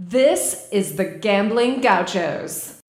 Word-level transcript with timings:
This 0.00 0.68
is 0.70 0.94
the 0.94 1.04
Gambling 1.04 1.80
Gauchos. 1.80 2.80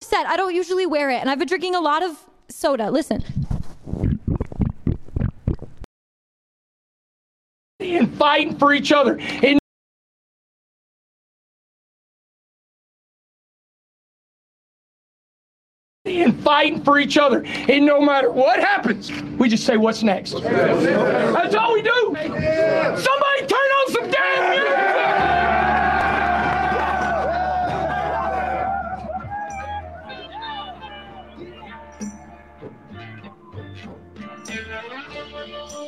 Said 0.00 0.24
I 0.24 0.38
don't 0.38 0.54
usually 0.54 0.86
wear 0.86 1.10
it, 1.10 1.16
and 1.16 1.28
I've 1.28 1.38
been 1.38 1.46
drinking 1.46 1.74
a 1.74 1.80
lot 1.80 2.02
of 2.02 2.16
soda. 2.48 2.90
Listen. 2.90 3.22
and 7.78 8.12
fighting 8.16 8.56
for 8.56 8.72
each 8.72 8.90
other. 8.90 9.18
And 9.18 9.58
fighting 16.48 16.82
for 16.82 16.98
each 16.98 17.18
other. 17.18 17.44
And 17.44 17.84
no 17.84 18.00
matter 18.00 18.30
what 18.30 18.58
happens, 18.58 19.12
we 19.38 19.50
just 19.50 19.66
say, 19.66 19.76
what's 19.76 20.02
next? 20.02 20.32
That's 20.32 21.54
all 21.54 21.74
we 21.74 21.82
do. 21.82 22.16
Somebody 22.16 23.46
turn 23.46 23.58
on 23.58 23.92
some 23.92 24.10
damn 24.10 24.50
music! 24.50 24.74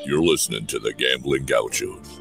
You're 0.05 0.22
listening 0.22 0.66
to 0.66 0.78
the 0.78 0.92
Gambling 0.92 1.47
Gauchos. 1.47 2.20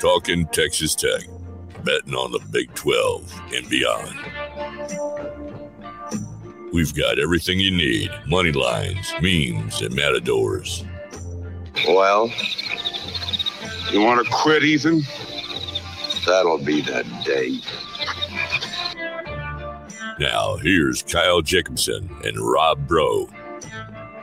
Talking 0.00 0.48
Texas 0.48 0.96
Tech, 0.96 1.22
betting 1.84 2.14
on 2.14 2.32
the 2.32 2.40
Big 2.50 2.74
12 2.74 3.32
and 3.54 3.68
beyond. 3.68 4.41
We've 6.72 6.94
got 6.94 7.18
everything 7.18 7.60
you 7.60 7.70
need 7.70 8.10
money 8.26 8.52
lines, 8.52 9.12
memes, 9.20 9.82
and 9.82 9.94
matadors. 9.94 10.84
Well, 11.86 12.32
you 13.90 14.00
want 14.00 14.24
to 14.24 14.32
quit, 14.32 14.64
Ethan? 14.64 15.02
That'll 16.24 16.58
be 16.58 16.80
the 16.80 17.04
day. 17.24 17.60
Now, 20.18 20.56
here's 20.56 21.02
Kyle 21.02 21.42
Jacobson 21.42 22.08
and 22.24 22.38
Rob 22.38 22.86
Bro, 22.86 23.26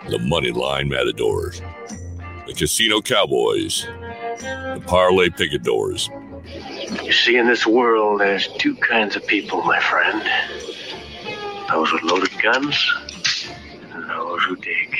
the 0.09 0.17
Moneyline 0.17 0.88
Matadors, 0.88 1.61
the 2.47 2.53
Casino 2.53 3.02
Cowboys, 3.02 3.86
the 4.39 4.81
Parlay 4.88 5.30
Picadors, 5.30 6.09
You 7.03 7.11
see, 7.11 7.38
in 7.38 7.47
this 7.47 7.67
world, 7.67 8.22
there's 8.22 8.47
two 8.58 8.75
kinds 8.75 9.16
of 9.16 9.27
people, 9.27 9.61
my 9.64 9.80
friend. 9.80 10.23
Those 11.69 11.93
with 11.93 12.01
loaded 12.03 12.31
guns, 12.41 12.93
and 13.93 14.09
those 14.09 14.43
who 14.43 14.55
dig. 14.55 14.97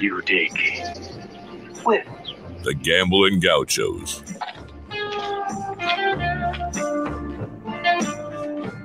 You 0.00 0.20
dig. 0.22 0.52
Win. 1.84 2.02
the 2.64 2.74
Gambling 2.74 3.38
Gauchos. 3.40 4.24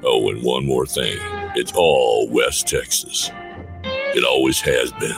Oh, 0.04 0.30
and 0.30 0.44
one 0.44 0.66
more 0.66 0.86
thing. 0.86 1.18
It's 1.56 1.72
all 1.76 2.30
West 2.30 2.68
Texas. 2.68 3.32
It 3.84 4.24
always 4.24 4.62
has 4.62 4.92
been. 4.94 5.16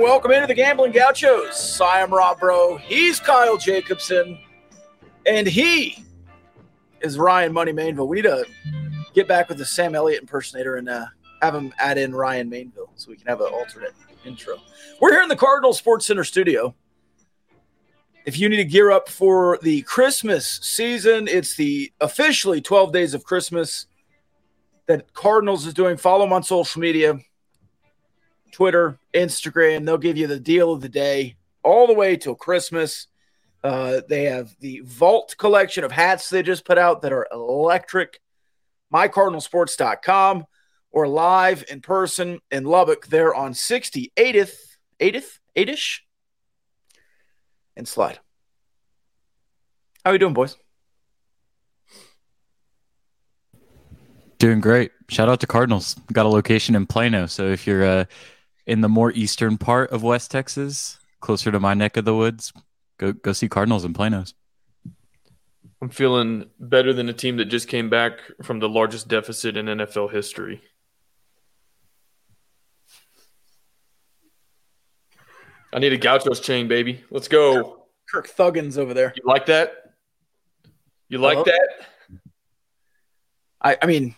Welcome 0.00 0.32
into 0.32 0.46
the 0.46 0.54
Gambling 0.54 0.92
Gauchos. 0.92 1.80
I 1.80 2.00
am 2.00 2.12
Rob 2.12 2.40
Bro. 2.40 2.78
He's 2.78 3.20
Kyle 3.20 3.58
Jacobson. 3.58 4.38
And 5.26 5.46
he 5.46 6.04
is 7.00 7.18
Ryan 7.18 7.52
Money 7.52 7.72
Mainville. 7.72 8.06
We 8.06 8.16
need 8.16 8.22
to 8.22 8.44
get 9.14 9.26
back 9.26 9.48
with 9.48 9.58
the 9.58 9.64
Sam 9.64 9.94
Elliott 9.94 10.20
impersonator 10.20 10.76
and 10.76 10.88
uh, 10.88 11.06
have 11.42 11.54
him 11.54 11.72
add 11.78 11.98
in 11.98 12.14
Ryan 12.14 12.50
Mainville 12.50 12.90
so 12.94 13.10
we 13.10 13.16
can 13.16 13.26
have 13.26 13.40
an 13.40 13.52
alternate 13.52 13.94
intro. 14.24 14.56
We're 15.00 15.12
here 15.12 15.22
in 15.22 15.28
the 15.28 15.36
Cardinal 15.36 15.72
Sports 15.72 16.06
Center 16.06 16.24
studio. 16.24 16.74
If 18.24 18.38
you 18.38 18.48
need 18.48 18.56
to 18.56 18.64
gear 18.64 18.90
up 18.90 19.08
for 19.08 19.58
the 19.62 19.82
Christmas 19.82 20.58
season, 20.62 21.28
it's 21.28 21.54
the 21.54 21.92
officially 22.00 22.60
12 22.60 22.92
days 22.92 23.14
of 23.14 23.24
Christmas 23.24 23.86
that 24.86 25.12
Cardinals 25.12 25.66
is 25.66 25.74
doing. 25.74 25.96
Follow 25.96 26.24
them 26.24 26.32
on 26.32 26.42
social 26.42 26.80
media. 26.80 27.18
Twitter, 28.52 28.98
Instagram. 29.14 29.84
They'll 29.84 29.98
give 29.98 30.16
you 30.16 30.26
the 30.26 30.40
deal 30.40 30.72
of 30.72 30.80
the 30.80 30.88
day 30.88 31.36
all 31.62 31.86
the 31.86 31.92
way 31.92 32.16
till 32.16 32.34
Christmas. 32.34 33.08
Uh, 33.66 34.00
they 34.08 34.26
have 34.26 34.54
the 34.60 34.80
Vault 34.84 35.34
collection 35.36 35.82
of 35.82 35.90
hats 35.90 36.30
they 36.30 36.40
just 36.40 36.64
put 36.64 36.78
out 36.78 37.02
that 37.02 37.12
are 37.12 37.26
electric. 37.32 38.20
MyCardinalSports.com 38.94 40.46
or 40.92 41.08
live 41.08 41.64
in 41.68 41.80
person 41.80 42.38
in 42.52 42.62
Lubbock. 42.62 43.08
They're 43.08 43.34
on 43.34 43.54
68th, 43.54 44.54
8th, 45.00 45.38
8ish, 45.56 45.98
and 47.76 47.88
slide. 47.88 48.20
How 50.04 50.12
are 50.12 50.14
you 50.14 50.20
doing, 50.20 50.32
boys? 50.32 50.56
Doing 54.38 54.60
great. 54.60 54.92
Shout 55.08 55.28
out 55.28 55.40
to 55.40 55.48
Cardinals. 55.48 55.96
Got 56.12 56.26
a 56.26 56.28
location 56.28 56.76
in 56.76 56.86
Plano. 56.86 57.26
So 57.26 57.48
if 57.48 57.66
you're 57.66 57.84
uh, 57.84 58.04
in 58.64 58.80
the 58.80 58.88
more 58.88 59.10
eastern 59.10 59.58
part 59.58 59.90
of 59.90 60.04
West 60.04 60.30
Texas, 60.30 61.00
closer 61.18 61.50
to 61.50 61.58
my 61.58 61.74
neck 61.74 61.96
of 61.96 62.04
the 62.04 62.14
woods, 62.14 62.52
go 62.98 63.12
go 63.12 63.32
see 63.32 63.48
Cardinals 63.48 63.84
in 63.84 63.92
Plano's. 63.94 64.34
I'm 65.82 65.90
feeling 65.90 66.46
better 66.58 66.92
than 66.92 67.08
a 67.08 67.12
team 67.12 67.36
that 67.36 67.46
just 67.46 67.68
came 67.68 67.90
back 67.90 68.18
from 68.42 68.60
the 68.60 68.68
largest 68.68 69.08
deficit 69.08 69.56
in 69.56 69.66
NFL 69.66 70.10
history. 70.10 70.62
I 75.72 75.78
need 75.78 75.92
a 75.92 75.98
Gauchos 75.98 76.40
chain, 76.40 76.68
baby. 76.68 77.04
Let's 77.10 77.28
go. 77.28 77.86
Kirk 78.10 78.28
Thuggins 78.28 78.78
over 78.78 78.94
there. 78.94 79.12
You 79.16 79.22
like 79.26 79.46
that? 79.46 79.72
You 81.08 81.18
like 81.18 81.34
Hello? 81.38 81.44
that? 81.44 81.68
I, 83.60 83.76
I 83.82 83.86
mean, 83.86 84.14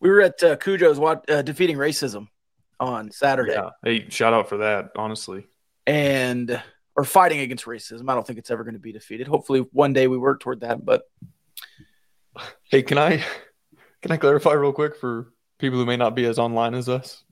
we 0.00 0.08
were 0.08 0.20
at 0.22 0.42
uh, 0.42 0.56
Cujo's 0.56 0.98
wat- 0.98 1.28
uh, 1.28 1.42
defeating 1.42 1.76
racism 1.76 2.28
on 2.80 3.10
Saturday. 3.10 3.52
Yeah. 3.52 3.70
Hey, 3.82 4.08
shout 4.08 4.32
out 4.32 4.48
for 4.48 4.58
that, 4.58 4.90
honestly. 4.96 5.46
and 5.86 6.62
or 6.96 7.04
fighting 7.04 7.40
against 7.40 7.64
racism. 7.64 8.08
I 8.10 8.14
don't 8.14 8.26
think 8.26 8.38
it's 8.38 8.50
ever 8.50 8.64
going 8.64 8.74
to 8.74 8.80
be 8.80 8.92
defeated. 8.92 9.26
Hopefully, 9.26 9.66
one 9.72 9.92
day 9.92 10.06
we 10.06 10.16
work 10.18 10.40
toward 10.40 10.60
that. 10.60 10.84
But 10.84 11.02
Hey, 12.64 12.82
can 12.82 12.98
I 12.98 13.24
can 14.02 14.10
I 14.12 14.16
clarify 14.16 14.52
real 14.52 14.72
quick 14.72 14.96
for 14.96 15.32
people 15.58 15.78
who 15.78 15.86
may 15.86 15.96
not 15.96 16.14
be 16.14 16.24
as 16.26 16.38
online 16.38 16.74
as 16.74 16.88
us? 16.88 17.22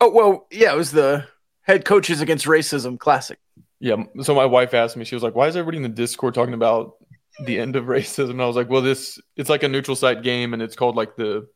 oh 0.00 0.10
well, 0.10 0.46
yeah, 0.50 0.72
it 0.72 0.76
was 0.76 0.90
the 0.92 1.26
head 1.62 1.84
coaches 1.84 2.20
against 2.20 2.46
racism 2.46 2.98
classic. 2.98 3.38
Yeah. 3.80 4.04
So 4.22 4.34
my 4.34 4.44
wife 4.46 4.74
asked 4.74 4.96
me, 4.96 5.04
she 5.04 5.14
was 5.14 5.22
like, 5.22 5.34
"Why 5.34 5.46
is 5.48 5.56
everybody 5.56 5.76
in 5.78 5.82
the 5.82 5.88
Discord 5.88 6.34
talking 6.34 6.54
about 6.54 6.94
the 7.44 7.58
end 7.58 7.76
of 7.76 7.84
racism?" 7.84 8.30
And 8.30 8.42
I 8.42 8.46
was 8.46 8.56
like, 8.56 8.68
"Well, 8.68 8.82
this 8.82 9.20
it's 9.36 9.48
like 9.50 9.62
a 9.62 9.68
neutral 9.68 9.96
site 9.96 10.22
game, 10.22 10.52
and 10.54 10.62
it's 10.62 10.76
called 10.76 10.96
like 10.96 11.16
the 11.16 11.46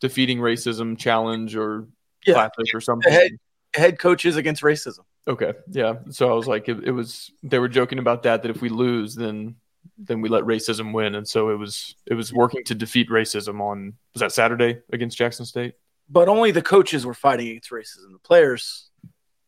defeating 0.00 0.38
racism 0.38 0.98
challenge 0.98 1.56
or 1.56 1.88
Yeah. 2.26 2.34
classic 2.34 2.74
or 2.74 2.80
something." 2.80 3.12
Head 3.12 3.32
head 3.74 3.98
coaches 3.98 4.36
against 4.36 4.62
racism. 4.62 5.00
Okay, 5.28 5.52
yeah. 5.70 5.96
So 6.10 6.30
I 6.30 6.34
was 6.34 6.48
like, 6.48 6.68
it, 6.68 6.82
it 6.84 6.90
was 6.90 7.30
they 7.42 7.58
were 7.58 7.68
joking 7.68 7.98
about 7.98 8.22
that 8.22 8.42
that 8.42 8.50
if 8.50 8.62
we 8.62 8.70
lose, 8.70 9.14
then 9.14 9.56
then 9.98 10.22
we 10.22 10.28
let 10.28 10.44
racism 10.44 10.94
win, 10.94 11.14
and 11.14 11.28
so 11.28 11.50
it 11.50 11.56
was 11.56 11.94
it 12.06 12.14
was 12.14 12.32
working 12.32 12.64
to 12.64 12.74
defeat 12.74 13.10
racism 13.10 13.60
on 13.60 13.94
was 14.14 14.20
that 14.20 14.32
Saturday 14.32 14.80
against 14.90 15.18
Jackson 15.18 15.44
State. 15.44 15.74
But 16.08 16.28
only 16.28 16.50
the 16.50 16.62
coaches 16.62 17.04
were 17.04 17.14
fighting 17.14 17.48
against 17.48 17.70
racism. 17.70 18.12
The 18.12 18.18
players 18.22 18.88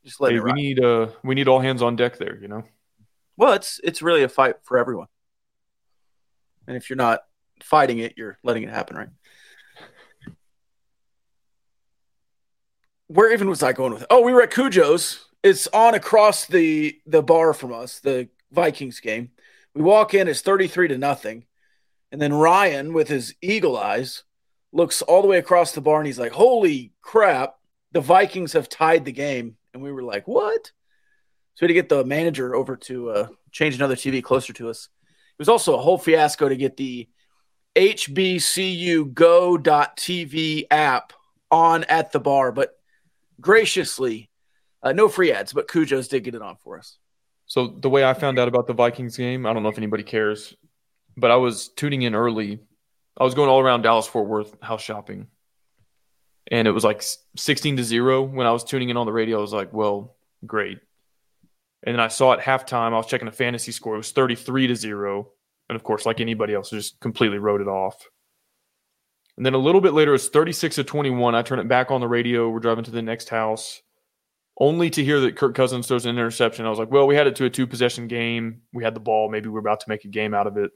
just 0.05 0.21
let 0.21 0.33
Hey, 0.33 0.41
we 0.41 0.53
need 0.53 0.85
uh 0.85 1.09
we 1.25 1.35
need 1.35 1.49
all 1.49 1.61
hands 1.61 1.81
on 1.81 1.97
deck 1.97 2.19
there, 2.19 2.37
you 2.37 2.49
know. 2.49 2.65
Well, 3.39 3.55
it's 3.55 3.81
it's 3.83 4.03
really 4.03 4.23
a 4.23 4.29
fight 4.29 4.57
for 4.63 4.77
everyone. 4.77 5.09
And 6.67 6.77
if 6.77 6.91
you're 6.91 6.97
not 6.99 7.21
fighting 7.63 8.01
it, 8.01 8.15
you're 8.19 8.39
letting 8.43 8.65
it 8.65 8.71
happen, 8.71 8.97
right? 8.97 9.09
Where 13.07 13.33
even 13.33 13.49
was 13.49 13.63
I 13.63 13.73
going 13.73 13.95
with 13.95 14.03
it? 14.03 14.09
Oh, 14.11 14.21
we 14.21 14.33
were 14.33 14.43
at 14.43 14.53
Cujo's. 14.53 15.27
It's 15.43 15.67
on 15.69 15.95
across 15.95 16.47
the 16.47 16.99
the 17.07 17.23
bar 17.23 17.55
from 17.55 17.73
us, 17.73 18.01
the 18.01 18.29
Vikings 18.53 19.01
game. 19.01 19.31
We 19.75 19.83
walk 19.83 20.15
in, 20.15 20.29
it's 20.29 20.43
33 20.43 20.89
to 20.89 20.99
nothing. 20.99 21.45
And 22.13 22.21
then 22.21 22.35
Ryan, 22.35 22.93
with 22.93 23.09
his 23.09 23.35
eagle 23.41 23.77
eyes, 23.77 24.25
looks 24.73 25.01
all 25.03 25.23
the 25.23 25.29
way 25.29 25.39
across 25.39 25.73
the 25.73 25.81
bar 25.81 25.99
and 25.99 26.07
he's 26.07 26.19
like, 26.19 26.33
Holy 26.33 26.93
crap, 27.03 27.55
the 27.93 28.01
Vikings 28.01 28.53
have 28.53 28.69
tied 28.69 29.05
the 29.05 29.13
game. 29.13 29.57
And 29.73 29.83
we 29.83 29.93
were 29.93 30.03
like, 30.03 30.27
What? 30.27 30.73
So 31.55 31.67
we 31.67 31.67
had 31.67 31.69
to 31.69 31.75
get 31.75 31.89
the 31.89 32.05
manager 32.05 32.55
over 32.55 32.77
to 32.77 33.11
uh, 33.11 33.29
change 33.53 33.75
another 33.75 33.97
TV 33.97 34.23
closer 34.23 34.53
to 34.55 34.71
us. 34.71 34.89
It 35.07 35.39
was 35.39 35.49
also 35.49 35.75
a 35.75 35.81
whole 35.81 35.99
fiasco 35.99 36.49
to 36.49 36.57
get 36.57 36.77
the 36.77 37.09
HBCU 37.77 39.13
Go.TV 39.15 40.65
app 40.71 41.13
on 41.51 41.85
at 41.85 42.13
the 42.13 42.21
bar, 42.21 42.53
but 42.53 42.71
graciously, 43.41 44.30
uh, 44.83 44.93
no 44.93 45.09
free 45.09 45.33
ads, 45.33 45.53
but 45.53 45.69
Cujo's 45.69 46.09
did 46.09 46.25
get 46.25 46.35
it 46.35 46.43
on 46.43 46.57
for 46.57 46.79
us. 46.79 46.99
So 47.47 47.67
the 47.67 47.91
way 47.91 48.05
I 48.05 48.15
found 48.15 48.39
out 48.39 48.49
about 48.49 48.67
the 48.67 48.73
Vikings 48.73 49.17
game, 49.17 49.47
I 49.47 49.53
don't 49.53 49.63
know 49.63 49.69
if 49.69 49.79
anybody 49.79 50.03
cares, 50.03 50.55
but 51.17 51.31
I 51.31 51.37
was 51.37 51.69
tuning 51.69 52.03
in 52.03 52.15
early. 52.15 52.61
I 53.19 53.25
was 53.25 53.35
going 53.35 53.49
all 53.49 53.61
around 53.61 53.83
Dallas 53.83 54.07
Fort 54.07 54.29
Worth 54.29 54.61
house 54.63 54.83
shopping. 54.83 55.27
And 56.51 56.67
it 56.67 56.73
was 56.73 56.85
like 56.85 57.03
16 57.37 57.77
to 57.77 57.85
0 57.85 58.23
when 58.23 58.47
I 58.47 58.53
was 58.53 58.65
tuning 58.65 58.89
in 58.89 58.97
on 58.97 59.07
the 59.07 59.13
radio. 59.13 59.39
I 59.39 59.41
was 59.41 59.53
like, 59.53 59.73
"Well, 59.73 60.17
great." 60.47 60.79
And 61.83 61.95
then 61.95 62.01
I 62.01 62.09
saw 62.09 62.33
at 62.33 62.41
halftime, 62.41 62.93
I 62.93 62.97
was 62.97 63.07
checking 63.07 63.29
a 63.29 63.33
fantasy 63.33 63.73
score. 63.73 63.95
It 63.95 63.99
was 63.99 64.13
33 64.13 64.67
to 64.69 64.77
0. 64.77 65.29
And 65.69 65.77
of 65.77 65.83
course, 65.83 66.05
like 66.05 66.21
anybody 66.21 66.55
else, 66.55 66.73
I 66.73 66.77
just 66.77 67.01
completely 67.01 67.39
wrote 67.39 67.61
it 67.61 67.69
off. 67.69 68.09
And 69.37 69.47
then 69.47 69.55
a 69.55 69.59
little 69.59 69.81
bit 69.81 69.95
later, 69.95 70.15
it's 70.15 70.29
36 70.29 70.77
to 70.77 70.85
21. 70.85 71.35
I 71.35 71.43
turn 71.43 71.59
it 71.59 71.69
back 71.69 71.91
on 71.91 72.01
the 72.01 72.09
radio. 72.09 72.51
We're 72.51 72.61
driving 72.61 72.85
to 72.85 72.91
the 72.91 73.01
next 73.01 73.29
house, 73.29 73.81
only 74.61 74.91
to 74.91 75.03
hear 75.03 75.21
that 75.21 75.37
Kirk 75.37 75.55
Cousins 75.55 75.89
throws 75.89 76.05
an 76.05 76.11
interception. 76.11 76.67
I 76.67 76.71
was 76.71 76.79
like, 76.79 76.91
well, 76.91 77.07
we 77.07 77.17
had 77.17 77.27
it 77.27 77.35
to 77.37 77.47
a 77.47 77.51
two 77.51 77.67
possession 77.67 78.07
game. 78.07 78.61
We 78.73 78.85
had 78.85 78.95
the 78.95 79.01
ball. 79.01 79.31
Maybe 79.31 79.49
we're 79.49 79.59
about 79.59 79.81
to 79.81 79.89
make 79.89 80.05
a 80.05 80.09
game 80.09 80.35
out 80.35 80.47
of 80.47 80.59
it, 80.59 80.71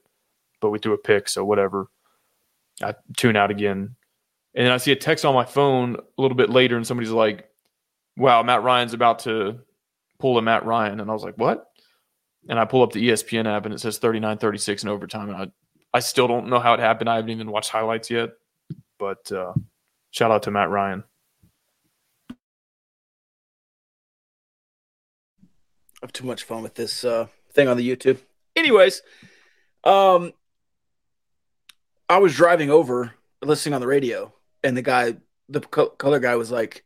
but 0.60 0.70
we 0.70 0.78
threw 0.78 0.94
a 0.94 0.98
pick. 0.98 1.28
So 1.28 1.44
whatever. 1.44 1.88
I 2.82 2.94
tune 3.16 3.36
out 3.36 3.50
again. 3.50 3.94
And 4.54 4.66
then 4.66 4.72
I 4.72 4.78
see 4.78 4.92
a 4.92 4.96
text 4.96 5.24
on 5.24 5.34
my 5.34 5.44
phone 5.44 5.96
a 5.96 6.22
little 6.22 6.36
bit 6.36 6.48
later, 6.50 6.76
and 6.76 6.86
somebody's 6.86 7.12
like, 7.12 7.48
wow, 8.16 8.42
Matt 8.42 8.62
Ryan's 8.62 8.94
about 8.94 9.20
to 9.20 9.60
pull 10.18 10.38
a 10.38 10.42
Matt 10.42 10.64
Ryan. 10.64 11.00
And 11.00 11.10
I 11.10 11.12
was 11.12 11.24
like, 11.24 11.36
what? 11.36 11.66
And 12.48 12.58
I 12.58 12.64
pull 12.64 12.82
up 12.82 12.92
the 12.92 13.08
ESPN 13.08 13.46
app 13.46 13.64
and 13.64 13.74
it 13.74 13.78
says 13.78 13.98
39 13.98 14.38
36 14.38 14.82
in 14.82 14.88
overtime. 14.88 15.30
And 15.30 15.36
I, 15.36 15.46
I 15.92 16.00
still 16.00 16.28
don't 16.28 16.48
know 16.48 16.60
how 16.60 16.74
it 16.74 16.80
happened. 16.80 17.08
I 17.08 17.16
haven't 17.16 17.30
even 17.30 17.50
watched 17.50 17.70
highlights 17.70 18.10
yet. 18.10 18.30
But 18.98 19.30
uh, 19.32 19.54
shout 20.10 20.30
out 20.30 20.42
to 20.44 20.50
Matt 20.50 20.70
Ryan. 20.70 21.04
Have 26.04 26.12
too 26.12 26.26
much 26.26 26.44
fun 26.44 26.62
with 26.62 26.74
this 26.74 27.02
uh, 27.02 27.26
thing 27.52 27.66
on 27.66 27.78
the 27.78 27.96
YouTube. 27.96 28.18
Anyways, 28.54 29.00
um, 29.84 30.32
I 32.08 32.18
was 32.18 32.34
driving 32.34 32.70
over, 32.70 33.14
listening 33.42 33.74
on 33.74 33.80
the 33.80 33.86
radio, 33.86 34.32
and 34.62 34.76
the 34.76 34.82
guy, 34.82 35.16
the 35.48 35.60
co- 35.60 35.88
color 35.88 36.20
guy, 36.20 36.36
was 36.36 36.50
like, 36.50 36.84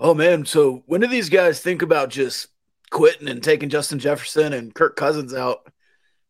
"Oh 0.00 0.14
man, 0.14 0.44
so 0.44 0.82
when 0.86 1.00
do 1.00 1.06
these 1.06 1.28
guys 1.28 1.60
think 1.60 1.82
about 1.82 2.10
just 2.10 2.48
quitting 2.90 3.28
and 3.28 3.42
taking 3.42 3.68
Justin 3.68 4.00
Jefferson 4.00 4.52
and 4.52 4.74
Kirk 4.74 4.96
Cousins 4.96 5.32
out?" 5.32 5.72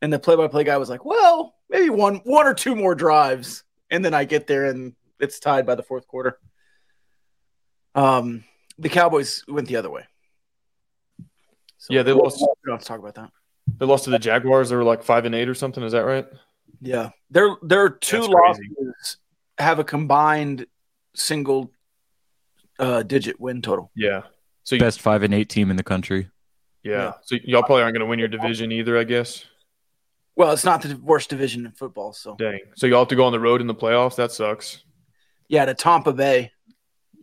And 0.02 0.12
the 0.12 0.18
play-by-play 0.18 0.64
guy 0.64 0.76
was 0.76 0.90
like, 0.90 1.06
"Well, 1.06 1.54
maybe 1.70 1.88
one, 1.88 2.16
one 2.24 2.46
or 2.46 2.54
two 2.54 2.76
more 2.76 2.94
drives." 2.94 3.64
And 3.90 4.04
then 4.04 4.12
I 4.12 4.24
get 4.24 4.46
there 4.46 4.66
and 4.66 4.94
it's 5.20 5.38
tied 5.38 5.66
by 5.66 5.74
the 5.74 5.82
fourth 5.82 6.06
quarter. 6.06 6.38
Um, 7.94 8.44
the 8.76 8.88
Cowboys 8.88 9.44
went 9.48 9.68
the 9.68 9.76
other 9.76 9.90
way. 9.90 10.04
So 11.84 11.92
yeah, 11.92 12.02
they 12.02 12.12
lost. 12.12 12.40
We 12.40 12.46
don't 12.64 12.74
have 12.76 12.80
to 12.80 12.86
talk 12.86 12.98
about 12.98 13.14
that. 13.16 13.30
They 13.78 13.84
lost 13.84 14.04
to 14.04 14.10
the 14.10 14.18
Jaguars. 14.18 14.70
They 14.70 14.76
were 14.76 14.84
like 14.84 15.02
five 15.02 15.26
and 15.26 15.34
eight 15.34 15.48
or 15.50 15.54
something. 15.54 15.82
Is 15.84 15.92
that 15.92 16.04
right? 16.06 16.26
Yeah, 16.80 17.10
their 17.30 17.56
their 17.62 17.90
two 17.90 18.20
That's 18.20 18.28
losses 18.28 18.66
crazy. 18.76 19.16
have 19.58 19.78
a 19.78 19.84
combined 19.84 20.64
single 21.14 21.70
uh, 22.78 23.02
digit 23.02 23.38
win 23.38 23.60
total. 23.60 23.90
Yeah. 23.94 24.22
So 24.62 24.76
you, 24.76 24.80
Best 24.80 25.02
five 25.02 25.22
and 25.22 25.34
eight 25.34 25.50
team 25.50 25.70
in 25.70 25.76
the 25.76 25.82
country. 25.82 26.30
yeah. 26.82 27.12
So 27.22 27.36
y'all 27.44 27.62
probably 27.62 27.82
aren't 27.82 27.94
going 27.94 28.00
to 28.00 28.06
win 28.06 28.18
your 28.18 28.28
division 28.28 28.72
either, 28.72 28.96
I 28.98 29.04
guess. 29.04 29.44
Well, 30.36 30.52
it's 30.52 30.64
not 30.64 30.80
the 30.80 30.96
worst 30.96 31.28
division 31.30 31.66
in 31.66 31.72
football, 31.72 32.14
so 32.14 32.34
Dang. 32.36 32.60
So 32.74 32.86
y'all 32.86 33.00
have 33.00 33.08
to 33.08 33.14
go 33.16 33.24
on 33.26 33.32
the 33.32 33.38
road 33.40 33.60
in 33.60 33.66
the 33.66 33.74
playoffs. 33.74 34.16
That 34.16 34.32
sucks. 34.32 34.82
yeah, 35.48 35.66
to 35.66 35.74
Tampa 35.74 36.12
Bay. 36.14 36.50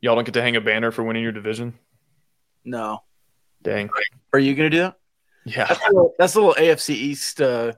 Y'all 0.01 0.15
don't 0.15 0.23
get 0.23 0.33
to 0.35 0.41
hang 0.41 0.55
a 0.55 0.61
banner 0.61 0.91
for 0.91 1.03
winning 1.03 1.23
your 1.23 1.31
division. 1.31 1.73
No, 2.63 3.01
Dang. 3.63 3.89
are 4.33 4.39
you 4.39 4.55
gonna 4.55 4.69
do 4.69 4.79
that? 4.79 4.95
Yeah. 5.45 5.65
That's 5.67 5.81
a 5.87 5.91
little, 5.91 6.13
that's 6.17 6.35
a 6.35 6.39
little 6.41 6.55
AFC 6.55 6.89
East, 6.91 7.41
uh, 7.41 7.73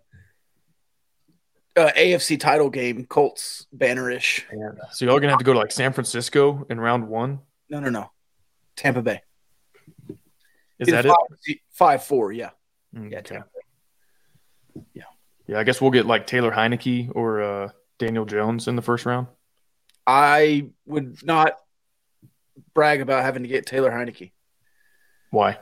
uh, 1.75 1.89
AFC 1.95 2.39
title 2.39 2.69
game, 2.69 3.05
Colts 3.05 3.67
bannerish. 3.75 4.43
So 4.91 5.05
y'all 5.05 5.19
gonna 5.19 5.31
have 5.31 5.39
to 5.39 5.45
go 5.45 5.53
to 5.53 5.59
like 5.59 5.71
San 5.71 5.93
Francisco 5.93 6.65
in 6.69 6.79
round 6.79 7.07
one. 7.07 7.39
No, 7.69 7.79
no, 7.79 7.89
no, 7.89 8.11
Tampa 8.75 9.01
Bay. 9.01 9.21
Is 10.79 10.89
that 10.89 11.05
it? 11.05 11.09
five, 11.09 11.57
Five 11.71 12.03
four, 12.03 12.31
yeah. 12.31 12.51
Mm, 12.95 13.11
Yeah, 13.11 13.19
okay. 13.19 13.39
Yeah. 14.93 15.03
Yeah, 15.47 15.59
I 15.59 15.63
guess 15.63 15.81
we'll 15.81 15.91
get 15.91 16.05
like 16.05 16.27
Taylor 16.27 16.51
Heinicke 16.51 17.11
or 17.13 17.41
uh, 17.41 17.69
Daniel 17.99 18.25
Jones 18.25 18.67
in 18.67 18.75
the 18.75 18.81
first 18.81 19.05
round. 19.05 19.27
I 20.05 20.67
would 20.85 21.23
not 21.25 21.57
brag 22.73 23.01
about 23.01 23.23
having 23.23 23.43
to 23.43 23.49
get 23.49 23.65
Taylor 23.65 23.91
Heinicke. 23.91 24.31
Why? 25.31 25.57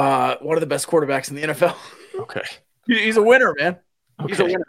Uh, 0.00 0.36
one 0.40 0.56
of 0.56 0.62
the 0.62 0.66
best 0.66 0.86
quarterbacks 0.86 1.28
in 1.28 1.36
the 1.36 1.42
NFL. 1.42 1.76
Okay. 2.18 2.40
He's 2.86 3.18
a 3.18 3.22
winner, 3.22 3.54
man. 3.58 3.78
He's 4.26 4.40
a 4.40 4.44
winner. 4.44 4.64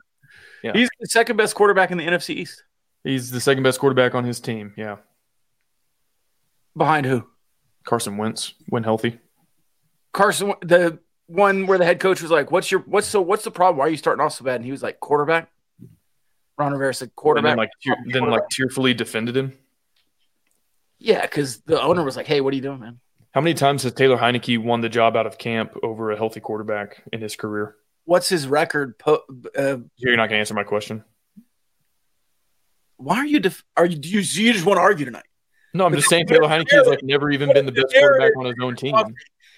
Yeah. 0.61 0.73
He's 0.73 0.89
the 0.99 1.07
second 1.07 1.37
best 1.37 1.55
quarterback 1.55 1.89
in 1.89 1.97
the 1.97 2.05
NFC 2.05 2.35
East. 2.35 2.63
He's 3.05 3.31
the 3.31 3.39
second 3.39 3.63
best 3.63 3.79
quarterback 3.79 4.13
on 4.13 4.25
his 4.25 4.41
team. 4.41 4.73
Yeah. 4.75 4.97
Behind 6.75 7.05
who? 7.05 7.25
Carson 7.85 8.17
Wentz, 8.17 8.55
when 8.67 8.83
healthy. 8.83 9.19
Carson, 10.11 10.53
the 10.61 10.99
one 11.27 11.65
where 11.65 11.77
the 11.77 11.85
head 11.85 11.99
coach 12.01 12.21
was 12.21 12.29
like, 12.29 12.51
"What's 12.51 12.69
your 12.69 12.81
what's 12.81 13.07
so 13.07 13.21
what's 13.21 13.43
the 13.45 13.51
problem? 13.51 13.77
Why 13.77 13.85
are 13.85 13.89
you 13.89 13.97
starting 13.97 14.23
off 14.23 14.33
so 14.33 14.43
bad?" 14.43 14.57
And 14.57 14.65
he 14.65 14.71
was 14.71 14.83
like, 14.83 14.99
"Quarterback." 14.99 15.49
Ron 16.57 16.73
Rivera 16.73 16.93
said, 16.93 17.07
And 17.07 17.15
"Quarterback." 17.15 17.51
then 17.51 17.57
like 17.57 17.71
tear, 17.81 17.95
then 18.07 18.29
like 18.29 18.47
tearfully 18.51 18.93
defended 18.93 19.35
him. 19.35 19.57
yeah, 20.99 21.21
because 21.21 21.61
the 21.61 21.81
owner 21.81 22.03
was 22.03 22.15
like, 22.17 22.27
"Hey, 22.27 22.41
what 22.41 22.51
are 22.53 22.55
you 22.57 22.61
doing, 22.61 22.81
man? 22.81 22.99
How 23.33 23.41
many 23.41 23.53
times 23.53 23.83
has 23.83 23.93
Taylor 23.93 24.17
Heinicke 24.17 24.61
won 24.61 24.81
the 24.81 24.89
job 24.89 25.15
out 25.15 25.25
of 25.25 25.37
camp 25.37 25.75
over 25.83 26.11
a 26.11 26.17
healthy 26.17 26.39
quarterback 26.41 27.01
in 27.13 27.21
his 27.21 27.35
career? 27.35 27.75
What's 28.05 28.27
his 28.29 28.47
record?" 28.47 28.97
Po- 28.97 29.23
uh, 29.57 29.77
You're 29.97 30.17
not 30.17 30.27
going 30.27 30.31
to 30.31 30.39
answer 30.39 30.53
my 30.53 30.63
question. 30.63 31.03
why 32.97 33.17
are 33.17 33.25
you? 33.25 33.39
Def- 33.39 33.63
are 33.77 33.85
you? 33.85 33.97
Do 33.97 34.09
you, 34.09 34.19
you 34.19 34.53
just 34.53 34.65
want 34.65 34.77
to 34.77 34.81
argue 34.81 35.05
tonight? 35.05 35.23
No, 35.73 35.85
I'm 35.85 35.93
just 35.93 36.09
saying 36.09 36.27
Taylor 36.27 36.49
Heinicke 36.49 36.71
has 36.71 36.87
like 36.87 37.01
never 37.03 37.31
even 37.31 37.53
been 37.53 37.65
the 37.65 37.71
best 37.71 37.93
quarterback 37.93 38.35
on 38.37 38.45
his 38.45 38.55
own 38.61 38.75
team. 38.75 38.93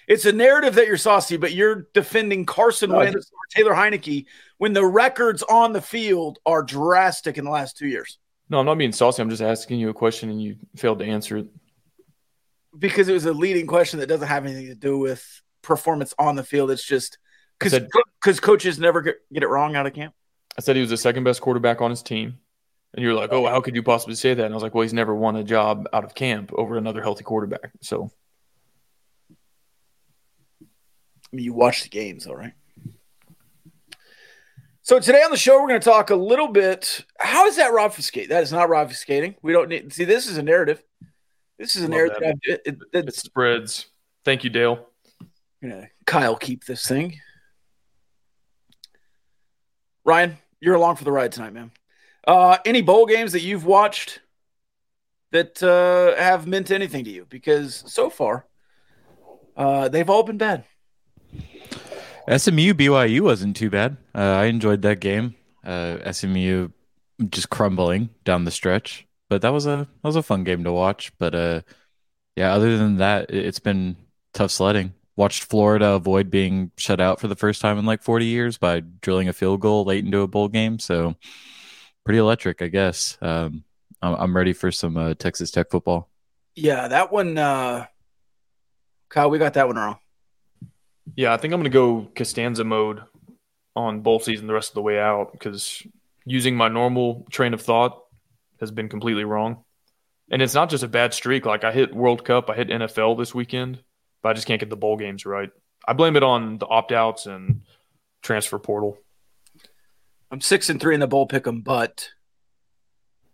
It's 0.06 0.26
a 0.26 0.32
narrative 0.32 0.74
that 0.74 0.86
you're 0.86 0.98
saucy, 0.98 1.36
but 1.38 1.52
you're 1.54 1.88
defending 1.94 2.44
Carson 2.46 2.90
No, 2.90 2.98
Wentz 2.98 3.16
or 3.16 3.22
Taylor 3.50 3.72
Heinicke 3.74 4.26
when 4.58 4.74
the 4.74 4.84
records 4.84 5.42
on 5.42 5.72
the 5.72 5.80
field 5.80 6.38
are 6.46 6.62
drastic 6.62 7.38
in 7.38 7.44
the 7.44 7.50
last 7.50 7.76
two 7.78 7.88
years. 7.88 8.18
No, 8.50 8.60
I'm 8.60 8.66
not 8.66 8.76
being 8.76 8.92
saucy. 8.92 9.22
I'm 9.22 9.30
just 9.30 9.42
asking 9.42 9.80
you 9.80 9.88
a 9.88 9.94
question 9.94 10.28
and 10.28 10.40
you 10.40 10.56
failed 10.76 10.98
to 11.00 11.04
answer 11.06 11.38
it. 11.38 11.46
Because 12.78 13.08
it 13.08 13.12
was 13.12 13.26
a 13.26 13.32
leading 13.32 13.66
question 13.66 14.00
that 14.00 14.06
doesn't 14.06 14.28
have 14.28 14.44
anything 14.44 14.66
to 14.66 14.74
do 14.74 14.98
with 14.98 15.42
performance 15.62 16.14
on 16.18 16.36
the 16.36 16.44
field. 16.44 16.70
It's 16.70 16.84
just 16.84 17.18
because 17.58 17.80
because 18.20 18.40
coaches 18.40 18.78
never 18.78 19.02
get, 19.02 19.16
get 19.32 19.42
it 19.42 19.48
wrong 19.48 19.76
out 19.76 19.86
of 19.86 19.94
camp. 19.94 20.14
I 20.56 20.60
said 20.60 20.76
he 20.76 20.80
was 20.80 20.90
the 20.90 20.96
second 20.96 21.24
best 21.24 21.40
quarterback 21.40 21.80
on 21.80 21.90
his 21.90 22.02
team. 22.02 22.38
And 22.94 23.02
you're 23.02 23.14
like, 23.14 23.32
oh, 23.32 23.44
how 23.46 23.60
could 23.60 23.74
you 23.74 23.82
possibly 23.82 24.14
say 24.14 24.34
that? 24.34 24.44
And 24.44 24.54
I 24.54 24.56
was 24.56 24.62
like, 24.62 24.72
well, 24.72 24.82
he's 24.82 24.92
never 24.92 25.12
won 25.12 25.34
a 25.34 25.42
job 25.42 25.88
out 25.92 26.04
of 26.04 26.14
camp 26.14 26.52
over 26.54 26.76
another 26.76 27.02
healthy 27.02 27.24
quarterback. 27.24 27.72
So 27.80 28.08
I 30.62 30.66
mean, 31.36 31.44
you 31.44 31.52
watch 31.52 31.82
the 31.82 31.88
games, 31.88 32.28
all 32.28 32.36
right. 32.36 32.52
So 34.82 35.00
today 35.00 35.22
on 35.22 35.30
the 35.30 35.36
show, 35.36 35.60
we're 35.60 35.68
going 35.68 35.80
to 35.80 35.84
talk 35.84 36.10
a 36.10 36.14
little 36.14 36.48
bit. 36.48 37.04
How 37.18 37.46
is 37.46 37.56
that 37.56 37.72
obfuscate? 37.72 38.28
That 38.28 38.42
is 38.42 38.52
not 38.52 38.68
obfuscating. 38.68 39.34
We 39.42 39.52
don't 39.52 39.70
need 39.70 39.92
see. 39.92 40.04
This 40.04 40.28
is 40.28 40.36
a 40.36 40.42
narrative. 40.42 40.82
This 41.58 41.76
is 41.76 41.82
an 41.82 41.90
Love 41.92 41.98
narrative. 41.98 42.20
that. 42.20 42.36
It, 42.42 42.62
it, 42.66 42.78
it, 42.92 43.08
it 43.08 43.14
spreads. 43.14 43.86
Thank 44.24 44.44
you, 44.44 44.50
Dale. 44.50 44.88
you 45.60 45.68
know, 45.68 45.84
Kyle, 46.06 46.36
keep 46.36 46.64
this 46.64 46.86
thing. 46.86 47.18
Ryan, 50.04 50.36
you're 50.60 50.74
along 50.74 50.96
for 50.96 51.04
the 51.04 51.12
ride 51.12 51.32
tonight, 51.32 51.52
man. 51.52 51.70
Uh, 52.26 52.58
any 52.64 52.82
bowl 52.82 53.06
games 53.06 53.32
that 53.32 53.42
you've 53.42 53.64
watched 53.66 54.20
that 55.30 55.62
uh, 55.62 56.20
have 56.20 56.46
meant 56.46 56.70
anything 56.70 57.04
to 57.04 57.10
you? 57.10 57.26
Because 57.28 57.84
so 57.86 58.10
far, 58.10 58.46
uh, 59.56 59.88
they've 59.88 60.08
all 60.08 60.22
been 60.22 60.38
bad. 60.38 60.64
SMU 62.26 62.72
BYU 62.72 63.20
wasn't 63.20 63.56
too 63.56 63.68
bad. 63.70 63.96
Uh, 64.14 64.20
I 64.20 64.44
enjoyed 64.46 64.82
that 64.82 65.00
game. 65.00 65.34
Uh, 65.64 66.10
SMU 66.10 66.68
just 67.28 67.50
crumbling 67.50 68.08
down 68.24 68.44
the 68.44 68.50
stretch, 68.50 69.06
but 69.34 69.42
that 69.42 69.52
was 69.52 69.66
a 69.66 69.78
that 69.78 70.06
was 70.08 70.14
a 70.14 70.22
fun 70.22 70.44
game 70.44 70.62
to 70.62 70.70
watch. 70.70 71.10
But 71.18 71.34
uh, 71.34 71.62
yeah, 72.36 72.54
other 72.54 72.78
than 72.78 72.98
that, 72.98 73.30
it- 73.30 73.44
it's 73.46 73.58
been 73.58 73.96
tough 74.32 74.52
sledding. 74.52 74.94
Watched 75.16 75.42
Florida 75.42 75.90
avoid 75.94 76.30
being 76.30 76.70
shut 76.76 77.00
out 77.00 77.18
for 77.18 77.26
the 77.26 77.34
first 77.34 77.60
time 77.60 77.76
in 77.76 77.84
like 77.84 78.00
40 78.00 78.26
years 78.26 78.58
by 78.58 78.78
drilling 79.00 79.28
a 79.28 79.32
field 79.32 79.60
goal 79.60 79.82
late 79.84 80.04
into 80.04 80.20
a 80.20 80.28
bowl 80.28 80.46
game. 80.46 80.78
So 80.78 81.16
pretty 82.04 82.18
electric, 82.20 82.62
I 82.62 82.68
guess. 82.68 83.18
Um, 83.20 83.64
I'm, 84.00 84.14
I'm 84.14 84.36
ready 84.36 84.52
for 84.52 84.70
some 84.70 84.96
uh, 84.96 85.14
Texas 85.14 85.50
Tech 85.50 85.68
football. 85.68 86.08
Yeah, 86.54 86.86
that 86.86 87.10
one, 87.10 87.36
uh, 87.36 87.86
Kyle, 89.08 89.30
we 89.30 89.38
got 89.40 89.54
that 89.54 89.66
one 89.66 89.74
wrong. 89.76 89.98
Yeah, 91.16 91.32
I 91.34 91.38
think 91.38 91.52
I'm 91.52 91.58
going 91.60 91.72
to 91.72 91.74
go 91.74 92.08
Costanza 92.14 92.62
mode 92.62 93.02
on 93.74 94.00
bowl 94.00 94.20
season 94.20 94.46
the 94.46 94.54
rest 94.54 94.70
of 94.70 94.74
the 94.74 94.82
way 94.82 95.00
out 95.00 95.32
because 95.32 95.82
using 96.24 96.56
my 96.56 96.68
normal 96.68 97.26
train 97.32 97.52
of 97.52 97.60
thought 97.62 98.03
has 98.60 98.70
been 98.70 98.88
completely 98.88 99.24
wrong. 99.24 99.64
And 100.30 100.40
it's 100.40 100.54
not 100.54 100.70
just 100.70 100.84
a 100.84 100.88
bad 100.88 101.12
streak. 101.12 101.44
Like 101.44 101.64
I 101.64 101.72
hit 101.72 101.94
World 101.94 102.24
Cup, 102.24 102.48
I 102.48 102.54
hit 102.54 102.68
NFL 102.68 103.18
this 103.18 103.34
weekend, 103.34 103.82
but 104.22 104.30
I 104.30 104.32
just 104.32 104.46
can't 104.46 104.60
get 104.60 104.70
the 104.70 104.76
bowl 104.76 104.96
games 104.96 105.26
right. 105.26 105.50
I 105.86 105.92
blame 105.92 106.16
it 106.16 106.22
on 106.22 106.58
the 106.58 106.66
opt 106.66 106.92
outs 106.92 107.26
and 107.26 107.62
transfer 108.22 108.58
portal. 108.58 108.96
I'm 110.30 110.40
six 110.40 110.70
and 110.70 110.80
three 110.80 110.94
in 110.94 111.00
the 111.00 111.06
bowl 111.06 111.26
pick 111.26 111.46
'em, 111.46 111.60
but 111.60 112.10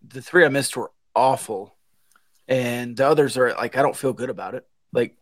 the 0.07 0.21
three 0.21 0.45
I 0.45 0.49
missed 0.49 0.77
were 0.77 0.91
awful, 1.15 1.77
and 2.49 2.97
the 2.97 3.07
others 3.07 3.37
are 3.37 3.55
like 3.55 3.77
I 3.77 3.83
don't 3.83 3.97
feel 3.97 4.12
good 4.12 4.31
about 4.31 4.55
it. 4.55 4.67
Like 4.93 5.17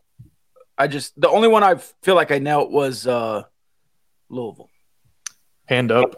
I 0.78 0.87
just 0.87 1.21
the 1.21 1.28
only 1.28 1.49
one 1.49 1.62
I 1.62 1.75
feel 2.02 2.14
like 2.14 2.31
I 2.33 2.38
nailed 2.38 2.73
was 2.73 3.07
uh 3.07 3.43
Louisville. 4.31 4.71
Hand 5.67 5.93
up. 5.93 6.14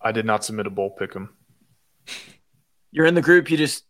I 0.00 0.12
did 0.12 0.24
not 0.24 0.44
submit 0.44 0.66
a 0.66 0.70
bowl 0.70 0.90
pick 0.90 1.14
'em. 1.14 1.36
You're 2.90 3.06
in 3.06 3.14
the 3.14 3.22
group. 3.22 3.50
You 3.50 3.56
just 3.56 3.84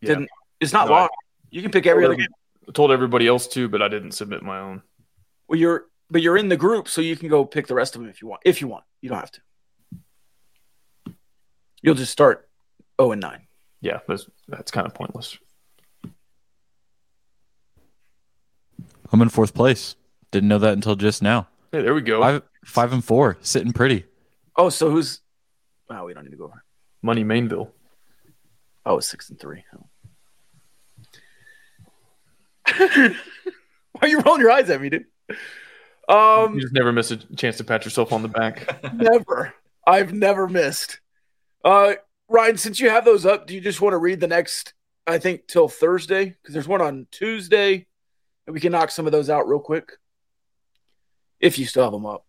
Yeah. 0.00 0.08
didn't. 0.10 0.28
It's 0.60 0.72
not 0.72 0.88
No, 0.88 0.94
I- 0.94 1.08
You 1.50 1.62
can 1.62 1.70
pick 1.70 1.86
every 1.86 2.04
other 2.04 2.14
game. 2.16 2.28
I 2.68 2.72
told 2.72 2.90
everybody 2.90 3.26
else 3.26 3.46
to, 3.48 3.68
but 3.68 3.80
I 3.82 3.88
didn't 3.88 4.12
submit 4.12 4.42
my 4.42 4.58
own. 4.58 4.82
Well, 5.48 5.58
you're 5.58 5.86
but 6.10 6.22
you're 6.22 6.36
in 6.36 6.48
the 6.48 6.56
group, 6.56 6.88
so 6.88 7.00
you 7.00 7.16
can 7.16 7.28
go 7.28 7.44
pick 7.44 7.66
the 7.66 7.74
rest 7.74 7.94
of 7.96 8.00
them 8.00 8.08
if 8.10 8.20
you 8.22 8.28
want. 8.28 8.42
If 8.44 8.60
you 8.60 8.68
want, 8.68 8.84
you 9.00 9.08
don't 9.08 9.18
have 9.18 9.30
to. 9.32 9.40
You'll 11.82 11.94
just 11.94 12.12
start 12.12 12.48
zero 13.00 13.12
and 13.12 13.20
nine. 13.20 13.46
Yeah, 13.80 14.00
that's 14.08 14.28
that's 14.48 14.70
kind 14.70 14.86
of 14.86 14.94
pointless. 14.94 15.38
I'm 19.12 19.22
in 19.22 19.28
fourth 19.28 19.54
place. 19.54 19.96
Didn't 20.32 20.48
know 20.48 20.58
that 20.58 20.72
until 20.72 20.96
just 20.96 21.22
now. 21.22 21.48
Hey, 21.72 21.82
there 21.82 21.94
we 21.94 22.00
go. 22.02 22.20
Five, 22.20 22.42
five 22.64 22.92
and 22.92 23.04
four, 23.04 23.38
sitting 23.40 23.72
pretty. 23.72 24.04
Oh, 24.56 24.68
so 24.68 24.90
who's? 24.90 25.20
Wow, 25.88 26.06
we 26.06 26.14
don't 26.14 26.24
need 26.24 26.30
to 26.30 26.36
go 26.36 26.44
over. 26.44 26.64
Money 27.02 27.22
Mainville. 27.24 27.70
Oh, 28.86 28.98
it's 28.98 29.08
six 29.08 29.28
and 29.28 29.38
three. 29.38 29.64
Why 32.76 33.14
are 34.00 34.08
you 34.08 34.20
rolling 34.20 34.40
your 34.40 34.52
eyes 34.52 34.70
at 34.70 34.80
me, 34.80 34.90
dude? 34.90 35.06
Um, 36.08 36.54
You 36.54 36.60
just 36.60 36.72
never 36.72 36.92
miss 36.92 37.10
a 37.10 37.16
chance 37.16 37.56
to 37.56 37.64
pat 37.64 37.84
yourself 37.84 38.12
on 38.12 38.22
the 38.22 38.28
back. 38.28 38.80
never. 38.94 39.52
I've 39.86 40.12
never 40.12 40.48
missed. 40.48 41.00
Uh, 41.64 41.94
Ryan, 42.28 42.56
since 42.56 42.78
you 42.78 42.88
have 42.90 43.04
those 43.04 43.26
up, 43.26 43.48
do 43.48 43.54
you 43.54 43.60
just 43.60 43.80
want 43.80 43.92
to 43.92 43.98
read 43.98 44.20
the 44.20 44.28
next? 44.28 44.72
I 45.08 45.18
think 45.18 45.46
till 45.46 45.68
Thursday 45.68 46.24
because 46.24 46.52
there's 46.52 46.66
one 46.66 46.80
on 46.82 47.06
Tuesday, 47.12 47.86
and 48.46 48.54
we 48.54 48.60
can 48.60 48.72
knock 48.72 48.90
some 48.90 49.06
of 49.06 49.12
those 49.12 49.30
out 49.30 49.48
real 49.48 49.60
quick. 49.60 49.92
If 51.38 51.58
you 51.58 51.66
still 51.66 51.84
have 51.84 51.92
them 51.92 52.06
up. 52.06 52.24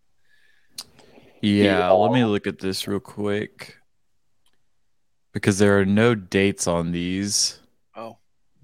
Yeah, 1.40 1.90
let 1.90 2.12
me 2.12 2.24
look 2.24 2.46
at 2.46 2.58
this 2.58 2.86
real 2.86 3.00
quick. 3.00 3.77
Because 5.38 5.60
there 5.60 5.78
are 5.78 5.84
no 5.84 6.16
dates 6.16 6.66
on 6.66 6.90
these. 6.90 7.60
Oh, 7.94 8.18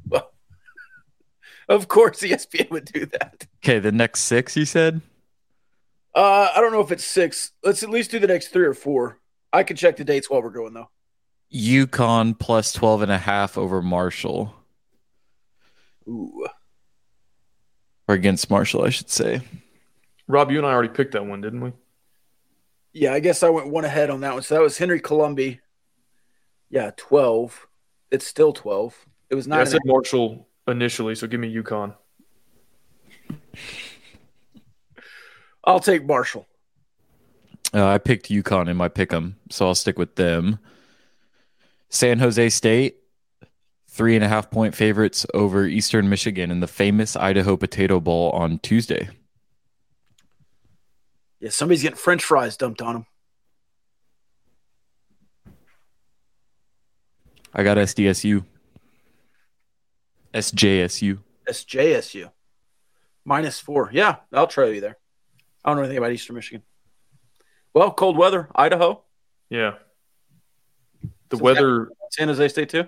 well, 0.09 0.33
of 1.69 1.87
course 1.87 2.21
ESPN 2.21 2.69
would 2.71 2.87
do 2.87 3.07
that. 3.07 3.47
Okay, 3.62 3.78
the 3.78 3.93
next 3.93 4.23
six 4.23 4.57
you 4.57 4.64
said? 4.64 5.00
Uh, 6.16 6.49
I 6.52 6.61
don't 6.61 6.73
know 6.73 6.81
if 6.81 6.90
it's 6.90 7.04
six. 7.04 7.52
Let's 7.62 7.85
at 7.85 7.90
least 7.90 8.11
do 8.11 8.19
the 8.19 8.26
next 8.26 8.49
three 8.49 8.66
or 8.66 8.75
four. 8.75 9.21
I 9.52 9.62
can 9.62 9.76
check 9.76 9.97
the 9.97 10.04
dates 10.04 10.28
while 10.28 10.43
we're 10.43 10.50
going 10.50 10.75
though. 10.75 10.90
UConn 11.52 12.37
plus 12.37 12.73
12 12.73 13.02
and 13.02 13.12
a 13.12 13.19
half 13.19 13.57
over 13.57 13.81
Marshall. 13.81 14.52
Ooh. 16.09 16.49
Or 18.09 18.16
against 18.16 18.50
Marshall, 18.50 18.85
I 18.85 18.90
should 18.90 19.11
say. 19.11 19.43
Rob, 20.26 20.50
you 20.50 20.59
and 20.59 20.66
I 20.66 20.73
already 20.73 20.88
picked 20.88 21.12
that 21.12 21.25
one, 21.25 21.40
didn't 21.40 21.61
we? 21.61 21.73
Yeah, 22.93 23.12
I 23.12 23.21
guess 23.21 23.45
I 23.45 23.49
went 23.50 23.69
one 23.69 23.85
ahead 23.85 24.11
on 24.11 24.23
that 24.23 24.35
one. 24.35 24.43
So 24.43 24.57
that 24.57 24.61
was 24.61 24.76
Henry 24.76 24.99
Colombi. 24.99 25.61
Yeah, 26.71 26.90
twelve. 26.97 27.66
It's 28.11 28.26
still 28.26 28.52
twelve. 28.52 28.94
It 29.30 29.35
was 29.35 29.47
Yeah, 29.47 29.54
I 29.54 29.59
nine. 29.59 29.66
said 29.66 29.80
Marshall 29.85 30.49
initially, 30.68 31.14
so 31.14 31.26
give 31.26 31.40
me 31.40 31.54
UConn. 31.54 31.94
I'll 35.64 35.80
take 35.80 36.04
Marshall. 36.04 36.47
Uh, 37.73 37.87
I 37.87 37.99
picked 37.99 38.28
UConn 38.28 38.68
in 38.68 38.76
my 38.76 38.88
pick'em, 38.88 39.35
so 39.50 39.66
I'll 39.66 39.75
stick 39.75 39.99
with 39.99 40.16
them. 40.16 40.59
San 41.88 42.18
Jose 42.18 42.49
State, 42.50 42.97
three 43.88 44.14
and 44.14 44.25
a 44.25 44.28
half 44.28 44.50
point 44.50 44.75
favorites 44.75 45.26
over 45.35 45.64
Eastern 45.66 46.09
Michigan 46.09 46.50
in 46.50 46.61
the 46.61 46.66
famous 46.68 47.16
Idaho 47.16 47.56
Potato 47.56 47.99
Bowl 48.00 48.30
on 48.30 48.59
Tuesday. 48.61 49.09
Yeah, 51.40 51.50
somebody's 51.50 51.83
getting 51.83 51.97
French 51.97 52.23
fries 52.25 52.56
dumped 52.56 52.80
on 52.83 52.94
them. 52.94 53.06
I 57.54 57.62
got 57.62 57.76
SDSU, 57.76 58.44
SJSU. 60.32 61.18
SJSU. 61.49 62.30
Minus 63.25 63.61
four. 63.61 63.90
Yeah, 63.92 64.16
I'll 64.32 64.46
try 64.46 64.66
you 64.66 64.80
there. 64.80 64.96
I 65.64 65.70
don't 65.70 65.76
know 65.76 65.82
anything 65.82 65.99
about 65.99 66.12
Eastern 66.12 66.37
Michigan. 66.37 66.62
Well, 67.73 67.90
cold 67.92 68.16
weather, 68.16 68.49
Idaho, 68.54 69.02
Yeah. 69.50 69.75
The 71.30 71.37
So 71.38 71.42
weather 71.42 71.88
San 72.11 72.28
Jose 72.28 72.49
State 72.49 72.68
too. 72.68 72.87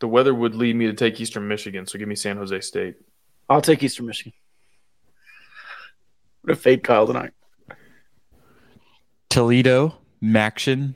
the 0.00 0.08
weather 0.08 0.34
would 0.34 0.54
lead 0.54 0.74
me 0.76 0.86
to 0.86 0.92
take 0.94 1.20
Eastern 1.20 1.46
Michigan, 1.48 1.86
so 1.86 1.98
give 1.98 2.08
me 2.08 2.14
San 2.16 2.36
Jose 2.36 2.60
State. 2.60 2.96
I'll 3.48 3.62
take 3.62 3.82
Eastern 3.82 4.06
Michigan. 4.06 4.32
What 6.42 6.52
a 6.52 6.56
fade 6.56 6.82
Kyle 6.82 7.06
tonight. 7.06 7.32
Toledo, 9.30 9.98
MACtion, 10.22 10.94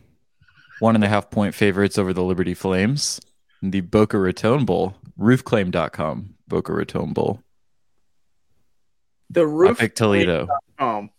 one 0.80 0.94
and 0.94 1.04
a 1.04 1.08
half 1.08 1.30
point 1.30 1.54
favorites 1.54 1.98
over 1.98 2.12
the 2.12 2.22
Liberty 2.22 2.54
Flames. 2.54 3.20
The 3.62 3.80
Boca 3.80 4.18
Raton 4.18 4.64
Bowl, 4.64 4.96
roofclaim.com, 5.18 6.34
Boca 6.48 6.72
Raton 6.72 7.12
Bowl. 7.12 7.40
The 9.30 9.42
I 9.42 9.44
roof. 9.44 9.78
picked 9.78 9.96
Toledo, 9.96 10.48
Um, 10.78 11.10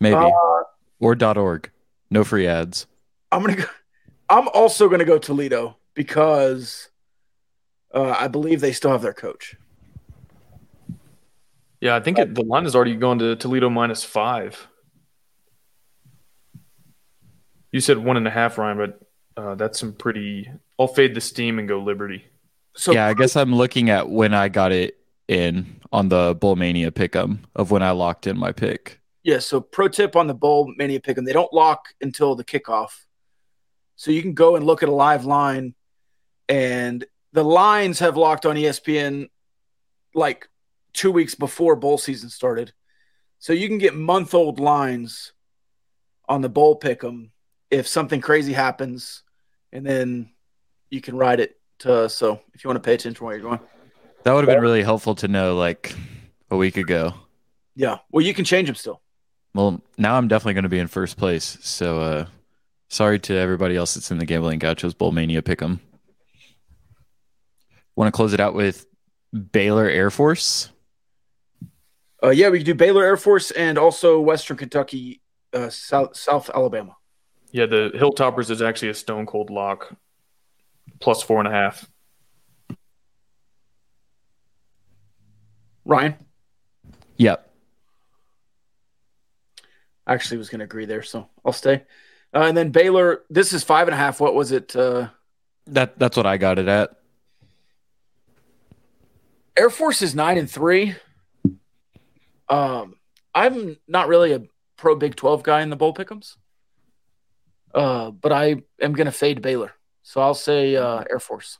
maybe, 0.00 0.16
uh, 0.16 0.30
or 0.98 1.16
.org. 1.38 1.70
No 2.10 2.24
free 2.24 2.46
ads. 2.46 2.86
I'm 3.32 3.42
gonna 3.42 3.56
go. 3.56 3.64
I'm 4.28 4.48
also 4.48 4.88
gonna 4.88 5.04
go 5.04 5.18
Toledo 5.18 5.76
because 5.94 6.88
uh, 7.94 8.14
I 8.18 8.28
believe 8.28 8.60
they 8.60 8.72
still 8.72 8.90
have 8.90 9.02
their 9.02 9.14
coach. 9.14 9.56
Yeah, 11.80 11.94
I 11.94 12.00
think 12.00 12.18
it, 12.18 12.34
the 12.34 12.42
line 12.42 12.66
is 12.66 12.74
already 12.74 12.96
going 12.96 13.18
to 13.20 13.36
Toledo 13.36 13.70
minus 13.70 14.02
five. 14.02 14.66
You 17.76 17.82
said 17.82 17.98
one 17.98 18.16
and 18.16 18.26
a 18.26 18.30
half, 18.30 18.56
Ryan, 18.56 18.78
but 18.78 19.00
uh, 19.36 19.54
that's 19.54 19.78
some 19.78 19.92
pretty. 19.92 20.50
I'll 20.78 20.88
fade 20.88 21.14
the 21.14 21.20
steam 21.20 21.58
and 21.58 21.68
go 21.68 21.78
Liberty. 21.78 22.24
So 22.74 22.92
yeah, 22.92 23.06
I 23.06 23.12
guess 23.12 23.36
I'm 23.36 23.54
looking 23.54 23.90
at 23.90 24.08
when 24.08 24.32
I 24.32 24.48
got 24.48 24.72
it 24.72 24.96
in 25.28 25.78
on 25.92 26.08
the 26.08 26.34
Bowl 26.40 26.56
Mania 26.56 26.90
pick'em 26.90 27.40
of 27.54 27.70
when 27.70 27.82
I 27.82 27.90
locked 27.90 28.26
in 28.26 28.38
my 28.38 28.50
pick. 28.50 28.98
Yeah, 29.24 29.40
so 29.40 29.60
pro 29.60 29.88
tip 29.88 30.16
on 30.16 30.26
the 30.26 30.32
bowl 30.32 30.72
mania 30.78 31.00
pick 31.00 31.18
'em, 31.18 31.26
they 31.26 31.34
don't 31.34 31.52
lock 31.52 31.88
until 32.00 32.34
the 32.34 32.44
kickoff. 32.44 32.92
So 33.96 34.10
you 34.10 34.22
can 34.22 34.32
go 34.32 34.56
and 34.56 34.64
look 34.64 34.82
at 34.82 34.88
a 34.88 34.94
live 34.94 35.26
line 35.26 35.74
and 36.48 37.04
the 37.34 37.44
lines 37.44 37.98
have 37.98 38.16
locked 38.16 38.46
on 38.46 38.56
ESPN 38.56 39.28
like 40.14 40.48
2 40.94 41.12
weeks 41.12 41.34
before 41.34 41.76
bowl 41.76 41.98
season 41.98 42.30
started. 42.30 42.72
So 43.38 43.52
you 43.52 43.68
can 43.68 43.76
get 43.76 43.94
month 43.94 44.32
old 44.32 44.60
lines 44.60 45.34
on 46.26 46.40
the 46.40 46.48
bowl 46.48 46.76
pick 46.76 47.04
'em 47.04 47.32
if 47.76 47.86
something 47.86 48.20
crazy 48.20 48.52
happens 48.52 49.22
and 49.72 49.84
then 49.84 50.30
you 50.90 51.00
can 51.00 51.16
ride 51.16 51.40
it 51.40 51.60
to 51.80 52.08
so 52.08 52.40
if 52.54 52.64
you 52.64 52.68
want 52.68 52.82
to 52.82 52.86
pay 52.86 52.94
attention 52.94 53.14
to 53.14 53.24
where 53.24 53.36
you're 53.36 53.42
going. 53.42 53.60
That 54.22 54.32
would 54.32 54.48
have 54.48 54.54
been 54.56 54.62
really 54.62 54.82
helpful 54.82 55.14
to 55.16 55.28
know 55.28 55.56
like 55.56 55.94
a 56.50 56.56
week 56.56 56.76
ago. 56.76 57.14
Yeah. 57.74 57.98
Well, 58.10 58.24
you 58.24 58.34
can 58.34 58.44
change 58.44 58.68
them 58.68 58.74
still. 58.74 59.00
Well, 59.54 59.82
now 59.98 60.16
I'm 60.16 60.26
definitely 60.26 60.54
going 60.54 60.64
to 60.64 60.68
be 60.68 60.78
in 60.78 60.88
first 60.88 61.16
place. 61.16 61.58
So, 61.60 62.00
uh, 62.00 62.26
sorry 62.88 63.18
to 63.20 63.34
everybody 63.34 63.76
else 63.76 63.94
that's 63.94 64.10
in 64.10 64.18
the 64.18 64.26
Gambling 64.26 64.58
Gauchos 64.58 64.94
Bowl 64.94 65.12
Mania 65.12 65.42
pick'em. 65.42 65.80
Want 67.94 68.08
to 68.08 68.12
close 68.12 68.32
it 68.32 68.40
out 68.40 68.54
with 68.54 68.86
Baylor 69.52 69.88
Air 69.88 70.10
Force? 70.10 70.70
Uh, 72.22 72.30
yeah, 72.30 72.48
we 72.48 72.58
can 72.58 72.66
do 72.66 72.74
Baylor 72.74 73.04
Air 73.04 73.16
Force 73.16 73.50
and 73.50 73.78
also 73.78 74.20
Western 74.20 74.56
Kentucky, 74.56 75.20
uh, 75.52 75.70
South 75.70 76.16
South 76.16 76.50
Alabama. 76.54 76.96
Yeah, 77.52 77.66
the 77.66 77.90
Hilltoppers 77.94 78.50
is 78.50 78.60
actually 78.60 78.88
a 78.90 78.94
stone 78.94 79.24
cold 79.26 79.50
lock, 79.50 79.94
plus 81.00 81.22
four 81.22 81.38
and 81.38 81.48
a 81.48 81.50
half. 81.50 81.88
Ryan, 85.84 86.16
Yep. 87.18 87.42
I 90.06 90.14
actually 90.14 90.38
was 90.38 90.48
going 90.48 90.58
to 90.58 90.64
agree 90.64 90.84
there, 90.84 91.02
so 91.02 91.28
I'll 91.44 91.52
stay. 91.52 91.82
Uh, 92.34 92.40
and 92.42 92.56
then 92.56 92.70
Baylor, 92.70 93.22
this 93.30 93.52
is 93.52 93.64
five 93.64 93.88
and 93.88 93.94
a 93.94 93.96
half. 93.96 94.20
What 94.20 94.34
was 94.34 94.52
it? 94.52 94.74
Uh, 94.76 95.08
That 95.68 95.98
that's 95.98 96.16
what 96.16 96.26
I 96.26 96.36
got 96.36 96.58
it 96.58 96.68
at. 96.68 96.90
Air 99.56 99.70
Force 99.70 100.02
is 100.02 100.14
nine 100.14 100.36
and 100.38 100.50
three. 100.50 100.94
Um, 102.48 102.96
I'm 103.34 103.76
not 103.88 104.08
really 104.08 104.32
a 104.32 104.42
pro 104.76 104.94
Big 104.96 105.16
Twelve 105.16 105.42
guy 105.42 105.62
in 105.62 105.70
the 105.70 105.76
bowl 105.76 105.94
pickums, 105.94 106.36
uh, 107.76 108.10
but 108.10 108.32
I 108.32 108.56
am 108.80 108.92
going 108.94 109.04
to 109.06 109.12
fade 109.12 109.40
Baylor, 109.42 109.72
so 110.02 110.20
I'll 110.20 110.34
say 110.34 110.74
uh, 110.74 111.04
Air 111.08 111.20
Force. 111.20 111.58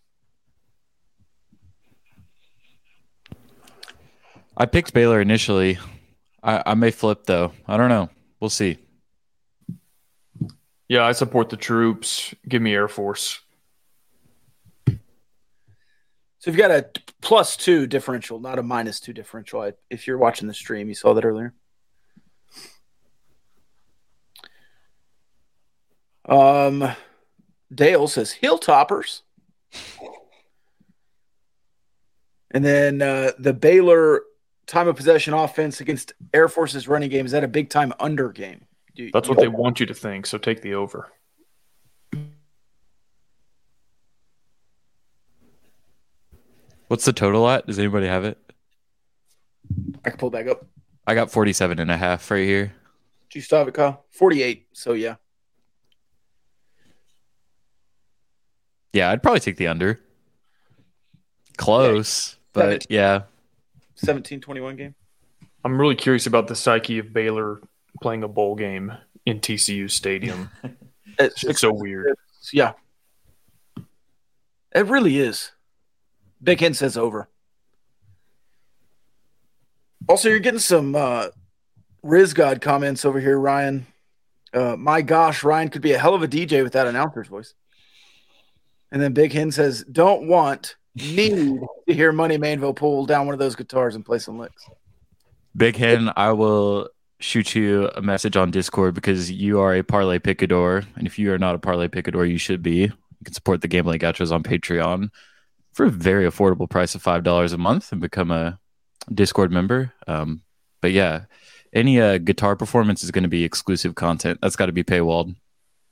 I 4.57 4.67
picked 4.67 4.93
Baylor 4.95 5.21
initially. 5.21 5.79
I, 6.43 6.63
I 6.67 6.75
may 6.75 6.91
flip 6.91 7.25
though. 7.27 7.53
I 7.69 7.77
don't 7.77 7.91
know. 7.91 8.09
We'll 8.41 8.51
see. 8.51 8.79
Yeah, 10.89 11.05
I 11.05 11.13
support 11.13 11.51
the 11.51 11.57
troops. 11.57 12.35
Give 12.49 12.63
me 12.63 12.73
Air 12.73 12.89
Force. 12.89 13.41
So 14.87 16.53
you've 16.53 16.57
got 16.57 16.71
a 16.71 16.87
plus 17.21 17.57
two 17.57 17.87
differential, 17.89 18.39
not 18.39 18.59
a 18.59 18.63
minus 18.63 19.01
two 19.01 19.13
differential. 19.13 19.61
I- 19.63 19.73
If 19.91 20.07
you're 20.07 20.17
watching 20.19 20.47
the 20.49 20.55
stream, 20.55 20.89
you 20.89 20.95
saw 20.95 21.13
that 21.15 21.25
earlier. 21.25 21.55
Um, 26.27 26.95
Dale 27.75 28.09
says 28.09 28.37
Hilltoppers. 28.43 29.23
And 32.51 32.65
then 32.65 33.03
uh, 33.03 33.33
the 33.39 33.53
Baylor 33.53 34.23
time 34.67 34.89
of 34.89 34.97
possession 34.97 35.35
offense 35.35 35.81
against 35.81 36.13
Air 36.33 36.49
Force's 36.49 36.89
running 36.89 37.11
game 37.11 37.27
is 37.27 37.33
that 37.33 37.45
a 37.45 37.49
big 37.49 37.69
time 37.71 37.93
under 38.01 38.31
game? 38.31 38.65
Do- 38.95 39.11
That's 39.13 39.29
what 39.29 39.39
they 39.39 39.49
want 39.49 39.79
you 39.81 39.87
to 39.87 39.95
think. 39.95 40.27
So 40.27 40.39
take 40.39 40.63
the 40.63 40.75
over. 40.75 41.11
What's 46.89 47.05
the 47.05 47.13
total 47.13 47.49
at? 47.49 47.67
Does 47.67 47.79
anybody 47.79 48.07
have 48.07 48.25
it? 48.25 48.39
I 50.05 50.11
can 50.11 50.19
pull 50.19 50.29
it 50.29 50.33
back 50.33 50.47
up. 50.47 50.65
I 51.07 51.15
got 51.15 51.31
47 51.31 51.79
and 51.81 51.91
a 51.91 51.97
half 51.97 52.31
right 52.31 52.45
here. 52.45 52.73
Do 53.31 53.39
you 53.39 53.43
still 53.43 53.59
have 53.59 53.69
it, 53.69 53.75
Kyle? 53.75 54.05
48. 54.11 54.69
So 54.73 54.93
yeah. 54.93 55.17
Yeah, 58.97 59.11
I'd 59.11 59.23
probably 59.23 59.41
take 59.41 59.59
the 59.59 59.67
under. 59.67 60.01
Close, 61.59 62.39
but 62.55 62.87
yeah. 62.89 63.25
17 63.97 64.41
21 64.41 64.77
game. 64.77 64.95
I'm 65.63 65.79
really 65.79 65.95
curious 65.95 66.27
about 66.27 66.49
the 66.49 66.57
psyche 66.57 66.99
of 66.99 67.13
Baylor 67.13 67.61
playing 68.01 68.23
a 68.23 68.29
bowl 68.29 68.55
game 68.55 68.95
in 69.27 69.41
TCU 69.41 69.91
Stadium. 69.91 70.51
It's, 71.19 71.45
It's 71.45 71.61
so 71.61 71.73
weird. 71.73 72.15
yeah. 72.53 72.73
It 74.75 74.85
really 74.85 75.19
is. 75.19 75.53
Big 76.43 76.61
Hen 76.61 76.75
says 76.75 76.99
over. 76.99 77.27
Also, 80.11 80.29
you're 80.29 80.41
getting 80.41 80.61
some 80.61 80.95
uh 80.95 81.29
Riz 82.03 82.35
God 82.35 82.61
comments 82.61 83.07
over 83.07 83.19
here, 83.19 83.39
Ryan. 83.41 83.87
Uh, 84.53 84.77
my 84.77 85.01
gosh, 85.01 85.43
Ryan 85.43 85.71
could 85.71 85.81
be 85.81 85.93
a 85.93 85.99
hell 85.99 86.15
of 86.15 86.23
a 86.23 86.29
DJ 86.29 86.63
with 86.63 86.75
that 86.75 86.87
announcer's 86.87 87.29
voice. 87.29 87.55
And 88.93 89.03
then 89.03 89.13
Big 89.13 89.33
Hen 89.33 89.51
says, 89.51 89.85
don't 89.91 90.29
want, 90.29 90.77
need 90.95 91.61
to 91.87 91.95
hear 91.95 92.13
Money 92.13 92.39
Mainville 92.39 92.77
pull 92.77 93.07
down 93.07 93.27
one 93.27 93.33
of 93.35 93.39
those 93.39 93.57
guitars 93.57 93.95
and 93.95 94.05
play 94.05 94.19
some 94.19 94.39
licks. 94.39 94.65
Big 95.57 95.77
Hen, 95.77 96.11
I 96.17 96.33
will 96.33 96.89
shoot 97.19 97.55
you 97.55 97.91
a 97.95 98.03
message 98.03 98.37
on 98.37 98.51
Discord 98.51 98.95
because 98.95 99.31
you 99.31 99.61
are 99.61 99.75
a 99.75 99.83
parlay 99.83 100.19
picador. 100.19 100.85
And 100.97 101.07
if 101.07 101.19
you 101.19 101.33
are 101.33 101.39
not 101.39 101.55
a 101.55 101.59
parlay 101.59 101.89
picador, 101.89 102.27
you 102.27 102.39
should 102.39 102.63
be. 102.63 102.83
You 102.83 103.25
can 103.25 103.35
support 103.35 103.63
the 103.63 103.69
Gambling 103.69 103.99
Gauchos 103.99 104.31
on 104.33 104.43
Patreon 104.43 105.11
for 105.73 105.87
a 105.87 105.91
very 105.91 106.29
affordable 106.29 106.69
price 106.69 106.95
of 106.95 107.03
$5 107.03 107.53
a 107.53 107.59
month 107.59 107.93
and 107.93 108.01
become 108.01 108.31
a 108.31 108.59
Discord 109.13 109.51
member. 109.51 109.93
Um, 110.07 110.43
but 110.81 110.93
yeah, 110.93 111.25
any 111.73 112.01
uh, 112.01 112.19
guitar 112.19 112.57
performance 112.57 113.03
is 113.03 113.11
going 113.11 113.25
to 113.25 113.29
be 113.29 113.45
exclusive 113.45 113.95
content. 113.95 114.39
That's 114.43 114.57
got 114.57 114.67
to 114.67 114.73
be 114.73 114.85
paywalled. 114.85 115.37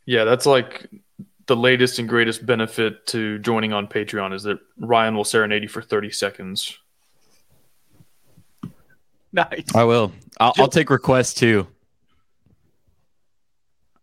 Yeah, 0.07 0.25
that's 0.25 0.47
like 0.47 0.89
the 1.47 1.57
latest 1.57 1.99
and 1.99 2.09
greatest 2.09 2.45
benefit 2.47 3.07
to 3.09 3.39
joining 3.41 3.73
on 3.73 3.87
Patreon 3.87 4.33
is 4.35 4.43
that 4.45 4.59
Ryan 4.79 5.15
will 5.15 5.25
serenade 5.25 5.63
you 5.63 5.69
for 5.69 5.83
30 5.83 6.11
seconds. 6.11 6.79
Nice. 9.33 9.75
I 9.75 9.85
will. 9.85 10.13
I'll, 10.39 10.55
I'll 10.59 10.69
take 10.69 10.91
requests 10.91 11.35
too. 11.35 11.67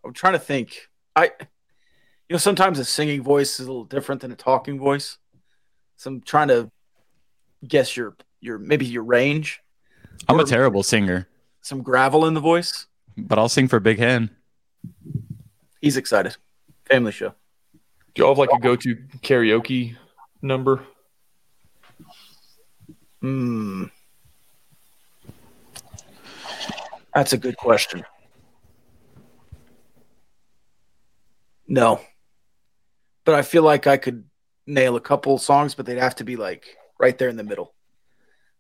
I'm 0.04 0.14
trying 0.14 0.34
to 0.34 0.40
think. 0.40 0.90
I, 1.16 1.26
you 1.40 2.34
know, 2.34 2.38
sometimes 2.38 2.80
a 2.80 2.86
singing 2.86 3.22
voice 3.22 3.60
is 3.60 3.68
a 3.68 3.70
little 3.70 3.86
different 3.86 4.22
than 4.22 4.32
a 4.32 4.36
talking 4.36 4.78
voice. 4.80 5.18
So 5.96 6.10
I'm 6.10 6.22
trying 6.22 6.50
to 6.50 6.70
guess 7.68 7.96
your 7.96 8.16
your 8.42 8.58
maybe 8.58 8.86
your 8.86 9.04
range. 9.04 9.62
I'm 10.28 10.40
a 10.40 10.44
terrible 10.44 10.84
singer, 10.84 11.28
Some 11.62 11.82
gravel 11.82 12.26
in 12.26 12.34
the 12.34 12.40
voice. 12.40 12.88
but 13.18 13.40
I'll 13.40 13.50
sing 13.50 13.68
for 13.68 13.80
Big 13.80 13.98
Hen. 14.00 14.30
He's 15.82 15.98
excited. 15.98 16.36
Family 16.86 17.12
show. 17.12 17.34
Do 18.14 18.22
y'all 18.22 18.32
have 18.32 18.38
like 18.38 18.50
a 18.54 18.60
go 18.60 18.76
to 18.76 18.96
karaoke 19.22 19.96
number? 20.42 20.84
Hmm. 23.22 23.86
That's 27.14 27.34
a 27.34 27.38
good 27.38 27.58
question. 27.58 28.04
No. 31.68 32.02
But 33.24 33.36
I 33.36 33.44
feel 33.44 33.64
like 33.64 33.88
I 33.88 33.98
could 33.98 34.26
nail 34.68 34.96
a 34.96 35.02
couple 35.02 35.38
songs, 35.38 35.76
but 35.76 35.86
they'd 35.86 35.98
have 35.98 36.16
to 36.16 36.24
be 36.24 36.36
like 36.36 36.78
right 37.00 37.18
there 37.18 37.30
in 37.30 37.38
the 37.38 37.44
middle. 37.44 37.74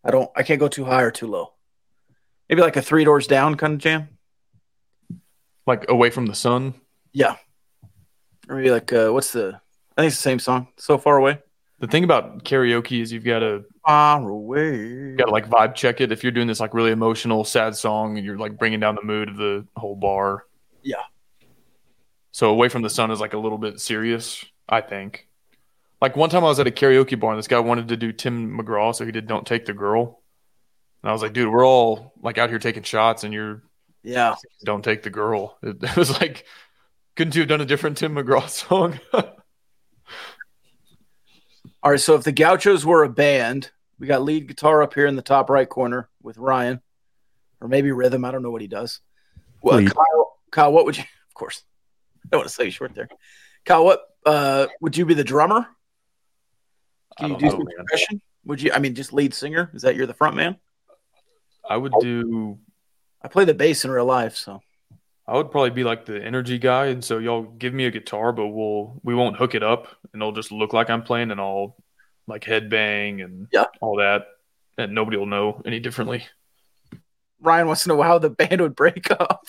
I 0.03 0.11
don't 0.11 0.29
I 0.35 0.43
can't 0.43 0.59
go 0.59 0.67
too 0.67 0.85
high 0.85 1.01
or 1.01 1.11
too 1.11 1.27
low. 1.27 1.53
Maybe 2.47 2.61
like 2.61 2.77
a 2.77 2.81
three 2.81 3.03
doors 3.03 3.27
down 3.27 3.55
kind 3.55 3.73
of 3.73 3.79
jam. 3.79 4.09
Like 5.67 5.89
Away 5.89 6.09
from 6.09 6.25
the 6.25 6.35
Sun? 6.35 6.73
Yeah. 7.13 7.35
Or 8.49 8.55
maybe 8.57 8.71
like 8.71 8.91
uh 8.93 9.09
what's 9.09 9.31
the 9.31 9.59
I 9.97 10.01
think 10.01 10.07
it's 10.09 10.17
the 10.17 10.21
same 10.21 10.39
song. 10.39 10.67
So 10.77 10.97
far 10.97 11.17
away. 11.17 11.39
The 11.79 11.87
thing 11.87 12.03
about 12.03 12.43
karaoke 12.43 13.01
is 13.01 13.11
you've 13.11 13.23
got 13.25 13.39
to 13.39 13.65
Far 13.85 14.29
away. 14.29 15.15
got 15.15 15.25
to 15.25 15.31
like 15.31 15.49
vibe 15.49 15.73
check 15.73 15.99
it. 16.01 16.11
If 16.11 16.21
you're 16.23 16.31
doing 16.31 16.47
this 16.47 16.59
like 16.59 16.73
really 16.75 16.91
emotional, 16.91 17.43
sad 17.43 17.75
song, 17.75 18.17
and 18.17 18.25
you're 18.25 18.37
like 18.37 18.57
bringing 18.59 18.79
down 18.79 18.93
the 18.95 19.01
mood 19.03 19.29
of 19.29 19.37
the 19.37 19.65
whole 19.75 19.95
bar. 19.95 20.45
Yeah. 20.83 21.01
So 22.31 22.49
away 22.51 22.69
from 22.69 22.83
the 22.83 22.89
sun 22.89 23.09
is 23.11 23.19
like 23.19 23.33
a 23.33 23.37
little 23.39 23.57
bit 23.57 23.79
serious, 23.79 24.45
I 24.69 24.81
think. 24.81 25.27
Like 25.99 26.15
one 26.15 26.29
time 26.29 26.43
I 26.43 26.47
was 26.47 26.59
at 26.59 26.67
a 26.67 26.71
karaoke 26.71 27.19
bar 27.19 27.31
and 27.31 27.39
this 27.39 27.47
guy 27.47 27.59
wanted 27.59 27.87
to 27.89 27.97
do 27.97 28.11
Tim 28.11 28.57
McGraw, 28.57 28.93
so 28.95 29.05
he 29.05 29.11
did 29.11 29.27
"Don't 29.27 29.45
Take 29.45 29.65
the 29.65 29.73
Girl," 29.73 30.21
and 31.03 31.09
I 31.09 31.13
was 31.13 31.21
like, 31.21 31.33
"Dude, 31.33 31.51
we're 31.51 31.65
all 31.65 32.13
like 32.21 32.37
out 32.37 32.49
here 32.49 32.59
taking 32.59 32.83
shots, 32.83 33.23
and 33.23 33.33
you're 33.33 33.63
Yeah. 34.03 34.35
don't 34.63 34.83
take 34.83 35.01
the 35.03 35.09
girl." 35.09 35.57
It, 35.63 35.77
it 35.81 35.95
was 35.97 36.11
like, 36.19 36.45
couldn't 37.21 37.35
you 37.35 37.41
have 37.43 37.49
done 37.49 37.61
a 37.61 37.65
different 37.65 37.99
Tim 37.99 38.15
McGraw 38.15 38.49
song? 38.67 38.99
All 41.83 41.91
right, 41.91 41.99
so 41.99 42.15
if 42.15 42.23
the 42.23 42.31
Gauchos 42.31 42.83
were 42.83 43.03
a 43.03 43.09
band, 43.09 43.69
we 43.99 44.07
got 44.07 44.23
lead 44.23 44.47
guitar 44.47 44.81
up 44.81 44.95
here 44.95 45.05
in 45.05 45.15
the 45.15 45.21
top 45.21 45.47
right 45.51 45.69
corner 45.69 46.09
with 46.23 46.39
Ryan, 46.39 46.81
or 47.59 47.67
maybe 47.67 47.91
rhythm. 47.91 48.25
I 48.25 48.31
don't 48.31 48.41
know 48.41 48.49
what 48.49 48.61
he 48.61 48.67
does. 48.67 49.01
Well, 49.61 49.77
Lead. 49.77 49.93
Kyle, 49.93 50.39
Kyle, 50.49 50.71
what 50.71 50.85
would 50.85 50.97
you? 50.97 51.03
Of 51.03 51.33
course, 51.35 51.61
I 52.25 52.29
don't 52.31 52.39
want 52.39 52.49
to 52.49 52.55
say 52.55 52.65
you 52.65 52.71
short 52.71 52.95
there. 52.95 53.07
Kyle, 53.65 53.85
what 53.85 54.01
uh, 54.25 54.65
would 54.79 54.97
you 54.97 55.05
be 55.05 55.13
the 55.13 55.23
drummer? 55.23 55.67
Can 57.19 57.29
you 57.29 57.37
don't 57.37 57.43
know, 57.43 57.49
some 57.51 57.59
man. 57.59 57.85
percussion? 57.85 58.21
Would 58.45 58.63
you? 58.63 58.71
I 58.73 58.79
mean, 58.79 58.95
just 58.95 59.13
lead 59.13 59.35
singer? 59.35 59.69
Is 59.75 59.83
that 59.83 59.95
you're 59.95 60.07
the 60.07 60.15
front 60.15 60.35
man? 60.35 60.57
I 61.69 61.77
would 61.77 61.93
do. 62.01 62.57
I 63.21 63.27
play 63.27 63.45
the 63.45 63.53
bass 63.53 63.85
in 63.85 63.91
real 63.91 64.05
life, 64.05 64.35
so 64.35 64.63
I 65.27 65.37
would 65.37 65.51
probably 65.51 65.69
be 65.69 65.83
like 65.83 66.05
the 66.05 66.21
energy 66.23 66.57
guy, 66.57 66.87
and 66.87 67.03
so 67.03 67.17
y'all 67.19 67.43
give 67.43 67.73
me 67.73 67.85
a 67.85 67.91
guitar, 67.91 68.33
but 68.33 68.47
we'll 68.47 68.99
we 69.03 69.15
won't 69.15 69.37
hook 69.37 69.55
it 69.55 69.63
up, 69.63 69.87
and 70.13 70.21
it'll 70.21 70.31
just 70.33 70.51
look 70.51 70.73
like 70.73 70.89
I'm 70.89 71.03
playing, 71.03 71.31
and 71.31 71.39
I'll 71.39 71.77
like 72.27 72.43
headbang 72.43 73.23
and 73.23 73.47
Yeah. 73.51 73.65
all 73.81 73.97
that, 73.97 74.25
and 74.77 74.93
nobody 74.93 75.17
will 75.17 75.25
know 75.27 75.61
any 75.65 75.79
differently. 75.79 76.25
Ryan 77.39 77.67
wants 77.67 77.83
to 77.83 77.89
know 77.89 78.01
how 78.01 78.19
the 78.19 78.29
band 78.29 78.61
would 78.61 78.75
break 78.75 79.09
up. 79.11 79.45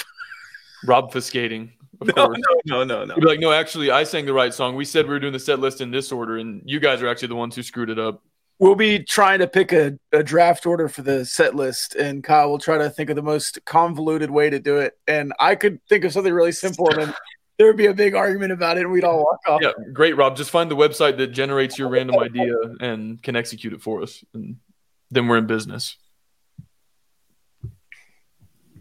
Rob 0.85 1.13
fiscating, 1.13 1.73
of 2.01 2.09
No, 2.09 2.13
course. 2.27 2.41
no, 2.67 2.85
no, 2.85 3.05
no, 3.05 3.15
He'd 3.15 3.21
be 3.21 3.27
like, 3.27 3.41
no, 3.41 3.53
actually, 3.53 3.91
I 3.91 4.05
sang 4.05 4.27
the 4.27 4.33
right 4.33 4.53
song. 4.53 4.75
We 4.77 4.85
said 4.85 5.07
we 5.07 5.13
were 5.13 5.21
doing 5.21 5.33
the 5.33 5.39
set 5.39 5.59
list 5.61 5.81
in 5.81 5.91
this 5.91 6.11
order, 6.11 6.39
and 6.39 6.63
you 6.65 6.81
guys 6.81 7.03
are 7.03 7.09
actually 7.09 7.29
the 7.29 7.37
ones 7.37 7.55
who 7.55 7.63
screwed 7.63 7.91
it 7.91 7.99
up. 7.99 8.23
We'll 8.63 8.77
be 8.77 9.01
trying 9.01 9.41
to 9.41 9.49
pick 9.49 9.73
a, 9.73 9.99
a 10.13 10.23
draft 10.23 10.67
order 10.67 10.89
for 10.89 11.03
the 11.03 11.25
set 11.25 11.57
list, 11.57 11.97
and 11.97 12.23
Kyle 12.23 12.49
will 12.49 12.61
try 12.61 12.79
to 12.79 12.89
think 12.89 13.11
of 13.11 13.17
the 13.17 13.23
most 13.23 13.59
convoluted 13.65 14.31
way 14.31 14.51
to 14.51 14.61
do 14.61 14.77
it. 14.77 14.97
And 15.09 15.33
I 15.41 15.57
could 15.57 15.85
think 15.89 16.05
of 16.05 16.13
something 16.13 16.33
really 16.33 16.53
simple, 16.53 16.89
and 16.89 17.03
then 17.03 17.15
there 17.59 17.67
would 17.67 17.77
be 17.77 17.87
a 17.87 17.93
big 17.93 18.15
argument 18.15 18.53
about 18.53 18.77
it, 18.77 18.83
and 18.83 18.93
we'd 18.93 19.03
all 19.03 19.19
walk 19.19 19.41
off. 19.49 19.63
Yeah, 19.63 19.73
great, 19.93 20.17
Rob. 20.17 20.37
Just 20.37 20.53
find 20.53 20.71
the 20.71 20.77
website 20.77 21.17
that 21.17 21.33
generates 21.33 21.77
your 21.77 21.89
random 21.89 22.21
idea 22.21 22.55
and 22.79 23.21
can 23.21 23.35
execute 23.35 23.73
it 23.73 23.83
for 23.83 24.01
us, 24.01 24.25
and 24.33 24.59
then 25.11 25.27
we're 25.27 25.39
in 25.39 25.49
business. 25.49 25.97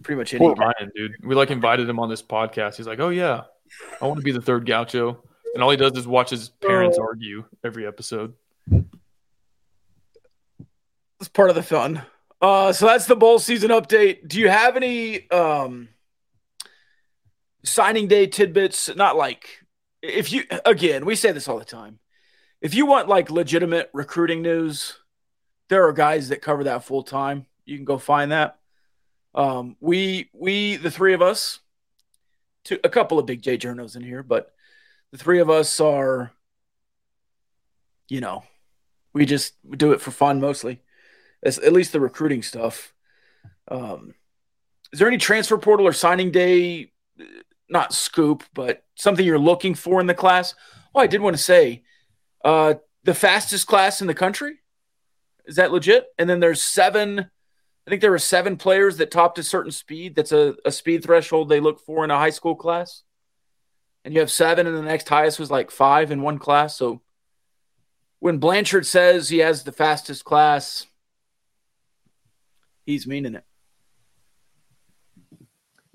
Pretty 0.03 0.19
much 0.19 0.31
any. 0.35 0.47
Ryan, 0.47 0.91
dude. 0.95 1.13
We 1.23 1.33
like 1.33 1.49
invited 1.49 1.89
him 1.89 1.97
on 1.97 2.07
this 2.07 2.21
podcast. 2.21 2.75
He's 2.75 2.85
like, 2.85 2.99
"Oh 2.99 3.09
yeah, 3.09 3.45
I 3.99 4.05
want 4.05 4.19
to 4.19 4.23
be 4.23 4.31
the 4.31 4.43
third 4.43 4.67
Gaucho," 4.67 5.23
and 5.55 5.63
all 5.63 5.71
he 5.71 5.77
does 5.77 5.97
is 5.97 6.05
watch 6.05 6.29
his 6.29 6.49
parents 6.49 6.99
oh. 7.01 7.03
argue 7.03 7.45
every 7.63 7.87
episode. 7.87 8.35
It's 11.21 11.29
part 11.29 11.51
of 11.51 11.55
the 11.55 11.61
fun. 11.61 12.01
Uh, 12.41 12.73
so 12.73 12.87
that's 12.87 13.05
the 13.05 13.15
bowl 13.15 13.37
season 13.37 13.69
update. 13.69 14.27
Do 14.27 14.39
you 14.39 14.49
have 14.49 14.75
any 14.75 15.29
um, 15.29 15.89
signing 17.63 18.07
day 18.07 18.25
tidbits? 18.25 18.93
Not 18.95 19.15
like 19.15 19.47
if 20.01 20.31
you 20.31 20.45
again, 20.65 21.05
we 21.05 21.15
say 21.15 21.31
this 21.31 21.47
all 21.47 21.59
the 21.59 21.63
time. 21.63 21.99
If 22.59 22.73
you 22.73 22.87
want 22.87 23.07
like 23.07 23.29
legitimate 23.29 23.91
recruiting 23.93 24.41
news, 24.41 24.97
there 25.69 25.87
are 25.87 25.93
guys 25.93 26.29
that 26.29 26.41
cover 26.41 26.63
that 26.63 26.85
full 26.85 27.03
time. 27.03 27.45
You 27.65 27.77
can 27.77 27.85
go 27.85 27.99
find 27.99 28.31
that. 28.31 28.57
Um, 29.35 29.77
we 29.79 30.31
we 30.33 30.77
the 30.77 30.89
three 30.89 31.13
of 31.13 31.21
us, 31.21 31.59
two, 32.63 32.79
a 32.83 32.89
couple 32.89 33.19
of 33.19 33.27
big 33.27 33.43
J 33.43 33.59
journos 33.59 33.95
in 33.95 34.01
here, 34.01 34.23
but 34.23 34.51
the 35.11 35.19
three 35.19 35.39
of 35.39 35.51
us 35.51 35.79
are, 35.79 36.31
you 38.09 38.21
know, 38.21 38.43
we 39.13 39.27
just 39.27 39.53
do 39.77 39.91
it 39.91 40.01
for 40.01 40.09
fun 40.09 40.41
mostly. 40.41 40.81
At 41.43 41.73
least 41.73 41.91
the 41.91 41.99
recruiting 41.99 42.43
stuff. 42.43 42.93
Um, 43.67 44.13
is 44.93 44.99
there 44.99 45.07
any 45.07 45.17
transfer 45.17 45.57
portal 45.57 45.87
or 45.87 45.93
signing 45.93 46.31
day, 46.31 46.91
not 47.69 47.93
scoop, 47.93 48.43
but 48.53 48.83
something 48.95 49.25
you're 49.25 49.39
looking 49.39 49.73
for 49.73 49.99
in 49.99 50.07
the 50.07 50.13
class? 50.13 50.53
Oh, 50.93 50.99
I 50.99 51.07
did 51.07 51.21
want 51.21 51.35
to 51.35 51.41
say, 51.41 51.83
uh, 52.43 52.75
the 53.03 53.13
fastest 53.13 53.65
class 53.65 54.01
in 54.01 54.07
the 54.07 54.13
country. 54.13 54.59
Is 55.45 55.55
that 55.55 55.71
legit? 55.71 56.05
And 56.19 56.29
then 56.29 56.39
there's 56.39 56.61
seven. 56.61 57.19
I 57.19 57.89
think 57.89 58.01
there 58.01 58.11
were 58.11 58.19
seven 58.19 58.57
players 58.57 58.97
that 58.97 59.09
topped 59.09 59.39
a 59.39 59.43
certain 59.43 59.71
speed. 59.71 60.15
That's 60.15 60.31
a, 60.31 60.55
a 60.65 60.71
speed 60.71 61.03
threshold 61.03 61.49
they 61.49 61.59
look 61.59 61.79
for 61.79 62.03
in 62.03 62.11
a 62.11 62.17
high 62.17 62.29
school 62.29 62.55
class. 62.55 63.01
And 64.05 64.13
you 64.13 64.19
have 64.19 64.31
seven, 64.31 64.67
and 64.67 64.77
the 64.77 64.81
next 64.83 65.09
highest 65.09 65.39
was 65.39 65.49
like 65.49 65.71
five 65.71 66.11
in 66.11 66.21
one 66.21 66.37
class. 66.37 66.75
So 66.75 67.01
when 68.19 68.37
Blanchard 68.37 68.85
says 68.85 69.29
he 69.29 69.39
has 69.39 69.63
the 69.63 69.71
fastest 69.71 70.23
class, 70.25 70.85
he's 72.91 73.07
meaning 73.07 73.35
it. 73.35 73.43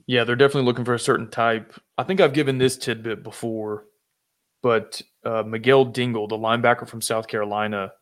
Yeah, 0.07 0.25
they're 0.25 0.37
definitely 0.37 0.67
looking 0.67 0.85
for 0.85 0.95
a 0.95 1.01
certain 1.01 1.29
type. 1.29 1.75
I 1.99 2.05
think 2.05 2.21
I've 2.21 2.33
given 2.33 2.59
this 2.59 2.77
tidbit 2.77 3.23
before, 3.25 3.85
but 4.63 5.03
uh, 5.25 5.43
Miguel 5.43 5.85
Dingle, 5.85 6.29
the 6.29 6.37
linebacker 6.37 6.89
from 6.89 7.01
South 7.01 7.27
Carolina, 7.27 7.93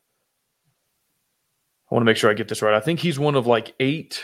I 1.90 1.94
want 1.94 2.02
to 2.02 2.06
make 2.06 2.16
sure 2.16 2.30
I 2.30 2.34
get 2.34 2.48
this 2.48 2.62
right. 2.62 2.74
I 2.74 2.80
think 2.80 3.00
he's 3.00 3.18
one 3.18 3.34
of 3.34 3.46
like 3.46 3.74
eight 3.80 4.22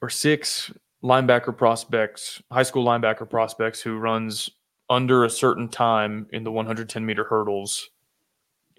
or 0.00 0.10
six 0.10 0.72
linebacker 1.02 1.56
prospects, 1.56 2.42
high 2.50 2.62
school 2.62 2.84
linebacker 2.84 3.28
prospects, 3.28 3.80
who 3.80 3.98
runs 3.98 4.50
under 4.90 5.24
a 5.24 5.30
certain 5.30 5.68
time 5.68 6.26
in 6.32 6.44
the 6.44 6.52
110 6.52 7.04
meter 7.06 7.24
hurdles. 7.24 7.90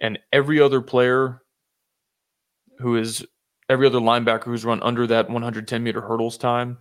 And 0.01 0.19
every 0.31 0.59
other 0.59 0.81
player 0.81 1.41
who 2.79 2.97
is 2.97 3.25
every 3.69 3.87
other 3.87 3.99
linebacker 3.99 4.45
who's 4.45 4.65
run 4.65 4.81
under 4.83 5.07
that 5.07 5.29
110 5.29 5.83
meter 5.83 6.01
hurdles 6.01 6.37
time 6.37 6.77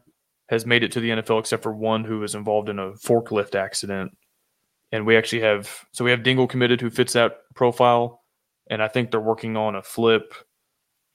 has 0.48 0.66
made 0.66 0.82
it 0.82 0.92
to 0.92 1.00
the 1.00 1.10
NFL 1.10 1.40
except 1.40 1.62
for 1.62 1.72
one 1.72 2.04
who 2.04 2.20
was 2.20 2.34
involved 2.34 2.68
in 2.68 2.78
a 2.78 2.92
forklift 2.92 3.54
accident. 3.54 4.16
And 4.90 5.06
we 5.06 5.16
actually 5.16 5.40
have 5.42 5.86
so 5.92 6.04
we 6.04 6.10
have 6.10 6.22
Dingle 6.22 6.46
committed 6.46 6.80
who 6.80 6.90
fits 6.90 7.14
that 7.14 7.38
profile, 7.54 8.22
and 8.68 8.82
I 8.82 8.88
think 8.88 9.10
they're 9.10 9.20
working 9.20 9.56
on 9.56 9.76
a 9.76 9.82
flip 9.82 10.34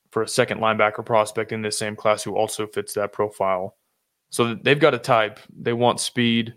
for 0.10 0.24
a 0.24 0.28
second 0.28 0.60
linebacker 0.60 1.06
prospect 1.06 1.52
in 1.52 1.62
this 1.62 1.78
same 1.78 1.96
class 1.96 2.24
who 2.24 2.36
also 2.36 2.66
fits 2.66 2.94
that 2.94 3.14
profile. 3.14 3.76
So 4.32 4.56
they've 4.56 4.80
got 4.80 4.96
a 4.96 5.00
type. 5.00 5.40
They 5.56 5.74
want 5.74 6.00
speed, 6.00 6.56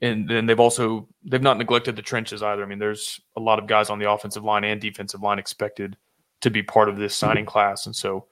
and 0.00 0.26
then 0.26 0.46
they've 0.46 0.58
also 0.58 1.06
they've 1.22 1.42
not 1.42 1.58
neglected 1.58 1.96
the 1.96 2.02
trenches 2.02 2.42
either. 2.42 2.62
I 2.62 2.66
mean, 2.66 2.78
there's 2.78 3.20
a 3.36 3.40
lot 3.40 3.58
of 3.58 3.66
guys 3.66 3.90
on 3.90 3.98
the 3.98 4.10
offensive 4.10 4.44
line 4.44 4.64
and 4.64 4.80
defensive 4.80 5.20
line 5.20 5.38
expected 5.38 5.98
to 6.40 6.50
be 6.50 6.62
part 6.62 6.88
of 6.88 6.96
this 6.96 7.14
signing 7.16 7.44
mm-hmm. 7.44 7.50
class, 7.50 7.86
and 7.86 7.94
so 7.94 8.26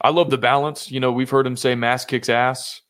I 0.00 0.10
love 0.10 0.30
the 0.30 0.38
balance. 0.38 0.90
You 0.90 1.00
know, 1.00 1.12
we've 1.12 1.30
heard 1.30 1.46
him 1.46 1.56
say 1.56 1.74
mass 1.74 2.04
kicks 2.04 2.28
ass 2.28 2.82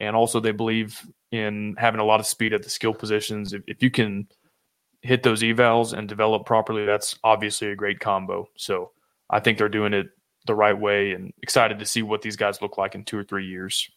and 0.00 0.16
also 0.16 0.40
they 0.40 0.52
believe 0.52 1.00
in 1.30 1.74
having 1.78 2.00
a 2.00 2.04
lot 2.04 2.20
of 2.20 2.26
speed 2.26 2.52
at 2.52 2.62
the 2.62 2.70
skill 2.70 2.94
positions. 2.94 3.52
If, 3.52 3.62
if 3.66 3.82
you 3.82 3.90
can 3.90 4.28
hit 5.02 5.22
those 5.22 5.42
evals 5.42 5.92
and 5.92 6.08
develop 6.08 6.46
properly, 6.46 6.84
that's 6.84 7.16
obviously 7.24 7.68
a 7.68 7.76
great 7.76 8.00
combo. 8.00 8.48
So 8.56 8.92
I 9.30 9.40
think 9.40 9.58
they're 9.58 9.68
doing 9.68 9.92
it 9.92 10.06
the 10.46 10.54
right 10.54 10.78
way 10.78 11.12
and 11.12 11.32
excited 11.42 11.78
to 11.78 11.86
see 11.86 12.02
what 12.02 12.22
these 12.22 12.36
guys 12.36 12.62
look 12.62 12.78
like 12.78 12.94
in 12.94 13.04
two 13.04 13.18
or 13.18 13.24
three 13.24 13.46
years. 13.46 13.90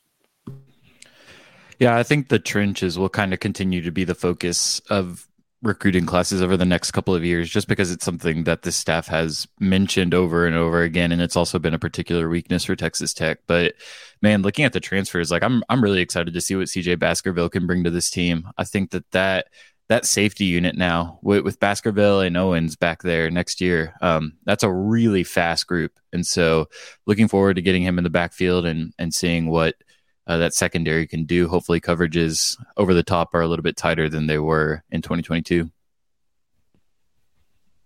Yeah, 1.80 1.96
I 1.96 2.04
think 2.04 2.30
the 2.30 2.40
trenches 2.40 2.98
will 2.98 3.10
kind 3.10 3.34
of 3.34 3.40
continue 3.40 3.82
to 3.82 3.92
be 3.92 4.04
the 4.04 4.16
focus 4.16 4.80
of 4.90 5.27
recruiting 5.63 6.06
classes 6.06 6.41
over 6.41 6.56
the 6.56 6.65
next 6.65 6.91
couple 6.91 7.15
of 7.15 7.26
years 7.26 7.50
just 7.50 7.67
because 7.67 7.91
it's 7.91 8.06
something 8.06 8.43
that 8.43 8.62
the 8.62 8.72
staff 8.72 9.08
has 9.08 9.48
mentioned 9.60 10.13
over 10.13 10.46
and 10.46 10.56
over 10.56 10.84
again 10.84 11.12
and 11.12 11.22
it's 11.22 11.36
also 11.36 11.58
been 11.58 11.74
a 11.74 11.80
particular 11.80 12.30
weakness 12.30 12.65
for 12.65 12.76
Texas 12.76 13.13
Tech. 13.13 13.39
But 13.48 13.74
man 14.22 14.43
looking 14.43 14.65
at 14.65 14.74
the 14.74 14.80
transfers 14.80 15.32
like 15.32 15.43
I'm 15.43 15.63
I'm 15.67 15.84
really 15.84 16.02
excited 16.02 16.34
to 16.34 16.41
see 16.41 16.56
what 16.56 16.67
CJ 16.67 17.00
Baskerville 17.00 17.50
can 17.50 17.65
bring 17.65 17.84
to 17.86 17.89
this 17.89 18.12
team. 18.12 18.48
I 18.58 18.65
think 18.65 18.91
that 18.91 19.10
that 19.12 19.48
that 19.89 20.06
safety 20.06 20.43
unit 20.43 20.76
now 20.76 21.17
with, 21.24 21.43
with 21.43 21.60
Baskerville 21.60 22.20
and 22.22 22.38
Owens 22.38 22.76
back 22.76 23.02
there 23.02 23.32
next 23.32 23.60
year 23.60 23.96
um, 24.02 24.34
that's 24.43 24.63
a 24.63 24.72
really 24.72 25.24
fast 25.24 25.65
group. 25.65 26.00
And 26.13 26.26
so 26.26 26.67
looking 27.08 27.28
forward 27.28 27.56
to 27.56 27.63
getting 27.63 27.84
him 27.84 27.98
in 27.98 28.04
the 28.04 28.12
backfield 28.12 28.67
and 28.67 28.93
and 29.00 29.12
seeing 29.12 29.50
what 29.50 29.76
uh, 30.28 30.38
that 30.38 30.54
secondary 30.54 31.08
can 31.08 31.26
do. 31.26 31.48
Hopefully, 31.48 31.82
coverages 31.82 32.58
over 32.76 32.94
the 32.94 33.04
top 33.04 33.34
are 33.34 33.42
a 33.42 33.48
little 33.48 33.63
bit 33.63 33.78
tighter 33.78 34.10
than 34.10 34.28
they 34.28 34.38
were 34.38 34.84
in 34.92 35.02
2022. 35.02 35.72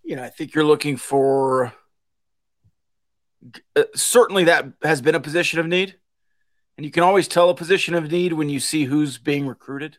You 0.04 0.15
know, 0.15 0.23
I 0.23 0.30
think 0.30 0.54
you're 0.54 0.65
looking 0.65 0.97
for 0.97 1.73
uh, 3.75 3.84
certainly 3.95 4.45
that 4.45 4.65
has 4.84 5.01
been 5.01 5.15
a 5.15 5.19
position 5.19 5.60
of 5.60 5.67
need. 5.67 5.95
And 6.77 6.86
you 6.86 6.91
can 6.91 7.04
always 7.04 7.27
tell 7.27 7.49
a 7.49 7.56
position 7.56 7.95
of 7.95 8.12
need 8.12 8.34
when 8.34 8.49
you 8.49 8.60
see 8.60 8.86
who's 8.86 9.17
being 9.17 9.45
recruited. 9.45 9.97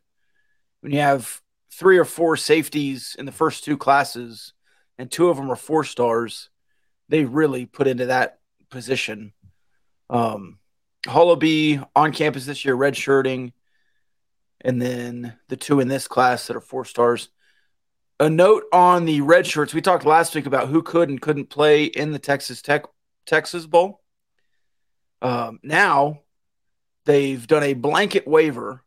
When 0.81 0.93
you 0.93 1.01
have 1.01 1.41
three 1.71 1.99
or 1.99 2.05
four 2.05 2.37
safeties 2.37 3.15
in 3.19 3.27
the 3.27 3.33
first 3.33 3.65
two 3.65 3.77
classes 3.77 4.53
and 4.99 5.11
two 5.11 5.29
of 5.29 5.37
them 5.37 5.51
are 5.51 5.57
four 5.57 5.85
stars, 5.85 6.51
they 7.09 7.25
really 7.25 7.67
put 7.67 7.87
into 7.87 8.07
that 8.07 8.41
position. 8.71 9.33
Um, 10.11 10.59
Hullaby 11.07 11.85
on 11.95 12.13
campus 12.13 12.47
this 12.47 12.65
year, 12.65 12.77
redshirting, 12.77 13.53
and 14.61 14.81
then 14.81 15.37
the 15.49 15.57
two 15.57 15.81
in 15.81 15.89
this 15.89 16.09
class 16.09 16.47
that 16.47 16.57
are 16.57 16.61
four 16.61 16.85
stars. 16.85 17.29
A 18.21 18.31
note 18.31 18.65
on 18.73 19.05
the 19.05 19.21
red 19.21 19.47
shirts. 19.47 19.75
We 19.75 19.81
talked 19.81 20.05
last 20.05 20.35
week 20.35 20.47
about 20.47 20.69
who 20.69 20.83
could 20.83 21.09
and 21.09 21.21
couldn't 21.21 21.51
play 21.51 21.85
in 21.85 22.13
the 22.13 22.21
Texas 22.21 22.63
Tech 22.63 22.85
Texas 23.27 23.67
Bowl. 23.67 24.01
Um, 25.21 25.59
now 25.63 26.21
they've 27.05 27.45
done 27.47 27.63
a 27.65 27.75
blanket 27.75 28.27
waiver, 28.27 28.85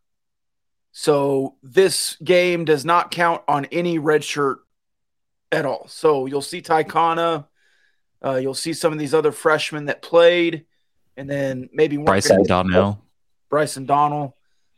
so 0.92 1.56
this 1.64 2.16
game 2.24 2.64
does 2.64 2.86
not 2.86 3.12
count 3.12 3.42
on 3.48 3.66
any 3.66 4.00
red 4.00 4.24
shirt 4.24 4.60
at 5.52 5.66
all. 5.66 5.88
So 5.88 6.26
you'll 6.26 6.42
see 6.42 6.62
Ty 6.62 6.84
Kana, 6.84 7.48
uh, 8.24 8.36
you'll 8.36 8.54
see 8.54 8.74
some 8.74 8.94
of 8.94 9.00
these 9.00 9.14
other 9.14 9.32
freshmen 9.32 9.86
that 9.86 10.02
played 10.02 10.66
and 11.18 11.30
then 11.30 11.70
maybe 11.74 11.98
Bryson 11.98 12.44
Donnell, 12.44 13.02
Bryson 13.50 13.86
Donnell, 13.86 14.36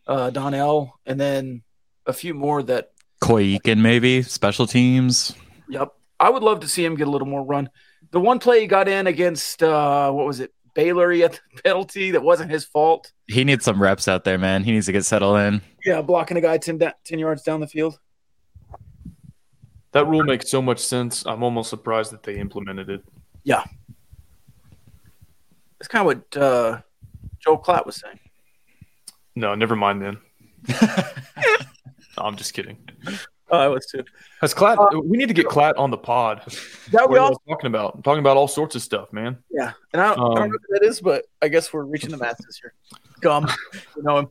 uh, 0.08 0.30
Donnell, 0.30 1.00
and 1.06 1.20
then 1.20 1.64
a 2.06 2.14
few 2.14 2.34
more 2.34 2.64
that 2.64 2.92
Coy 3.20 3.44
Eakin 3.44 3.80
maybe 3.80 4.22
special 4.22 4.68
teams. 4.68 5.34
Yep, 5.70 5.94
I 6.20 6.30
would 6.30 6.44
love 6.44 6.62
to 6.62 6.68
see 6.68 6.84
him 6.84 6.96
get 6.96 7.08
a 7.08 7.12
little 7.12 7.28
more 7.28 7.44
run. 7.44 7.70
The 8.12 8.20
one 8.20 8.40
play 8.40 8.62
he 8.62 8.68
got 8.68 8.88
in 8.88 9.08
against 9.08 9.62
uh, 9.64 10.12
what 10.12 10.26
was 10.26 10.40
it, 10.40 10.54
Baylor? 10.74 11.12
He 11.12 11.22
had 11.22 11.34
the 11.34 11.62
penalty 11.64 12.12
that 12.12 12.22
wasn't 12.22 12.52
his 12.52 12.66
fault. 12.66 13.12
He 13.28 13.44
needs 13.44 13.66
some 13.66 13.82
reps 13.82 14.08
out 14.08 14.24
there, 14.24 14.38
man. 14.38 14.64
He 14.64 14.72
needs 14.72 14.86
to 14.86 14.92
get 14.92 15.06
settled 15.06 15.38
in. 15.40 15.62
Yeah, 15.84 16.02
blocking 16.02 16.38
a 16.38 16.42
guy 16.42 16.58
10, 16.58 16.80
10 16.80 17.20
yards 17.20 17.44
down 17.44 17.60
the 17.60 17.68
field. 17.68 18.00
That 19.92 20.06
rule 20.06 20.24
makes 20.24 20.50
so 20.50 20.62
much 20.62 20.80
sense. 20.80 21.26
I'm 21.26 21.44
almost 21.44 21.70
surprised 21.70 22.12
that 22.12 22.24
they 22.24 22.38
implemented 22.38 22.90
it. 22.90 23.04
Yeah, 23.44 23.64
that's 25.80 25.88
kind 25.88 26.02
of 26.02 26.06
what 26.06 26.42
uh, 26.42 26.82
Joel 27.40 27.60
Klatt 27.60 27.86
was 27.86 27.98
saying. 27.98 28.20
No, 29.36 29.56
never 29.56 29.76
mind 29.76 30.02
then. 30.02 30.18
no, 30.82 32.24
I'm 32.24 32.36
just 32.36 32.54
kidding. 32.54 32.78
Oh, 33.50 33.58
I 33.58 33.68
was 33.68 33.86
too. 33.86 34.04
Has 34.42 34.54
Klatt? 34.54 34.78
Uh, 34.78 35.00
we 35.00 35.18
need 35.18 35.28
to 35.28 35.34
get 35.34 35.46
Klatt 35.46 35.78
on 35.78 35.90
the 35.90 35.98
pod. 35.98 36.42
That 36.92 37.10
we 37.10 37.18
all 37.18 37.36
talking 37.48 37.68
about. 37.68 37.96
I'm 37.96 38.02
talking 38.02 38.20
about 38.20 38.36
all 38.36 38.48
sorts 38.48 38.76
of 38.76 38.82
stuff, 38.82 39.14
man. 39.14 39.38
Yeah, 39.50 39.72
and 39.94 40.02
I 40.02 40.08
don't, 40.08 40.20
um, 40.20 40.32
I 40.32 40.40
don't 40.40 40.50
know 40.50 40.58
what 40.68 40.82
that 40.82 40.88
is, 40.88 41.00
but 41.00 41.26
I 41.42 41.48
guess 41.48 41.72
we're 41.72 41.84
reaching 41.84 42.10
the 42.10 42.18
masses 42.18 42.60
here. 42.62 42.74
Gum, 43.22 43.48
you 43.96 44.04
know 44.04 44.18
him. 44.18 44.30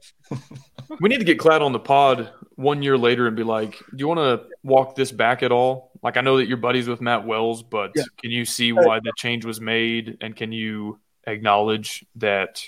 we 1.00 1.08
need 1.08 1.18
to 1.18 1.24
get 1.24 1.38
Klatt 1.38 1.62
on 1.62 1.72
the 1.72 1.78
pod 1.78 2.30
one 2.56 2.82
year 2.82 2.98
later 2.98 3.26
and 3.26 3.36
be 3.36 3.42
like, 3.42 3.78
"Do 3.90 3.96
you 3.96 4.08
want 4.08 4.18
to 4.18 4.48
walk 4.62 4.96
this 4.96 5.12
back 5.12 5.42
at 5.42 5.50
all? 5.50 5.92
Like, 6.02 6.18
I 6.18 6.20
know 6.20 6.36
that 6.36 6.46
you're 6.46 6.58
buddies 6.58 6.88
with 6.88 7.00
Matt 7.00 7.26
Wells, 7.26 7.62
but 7.62 7.92
yeah. 7.94 8.04
can 8.18 8.30
you 8.30 8.44
see 8.44 8.72
why 8.72 9.00
the 9.00 9.12
change 9.16 9.46
was 9.46 9.62
made, 9.62 10.18
and 10.20 10.36
can 10.36 10.52
you 10.52 10.98
acknowledge 11.26 12.04
that 12.16 12.64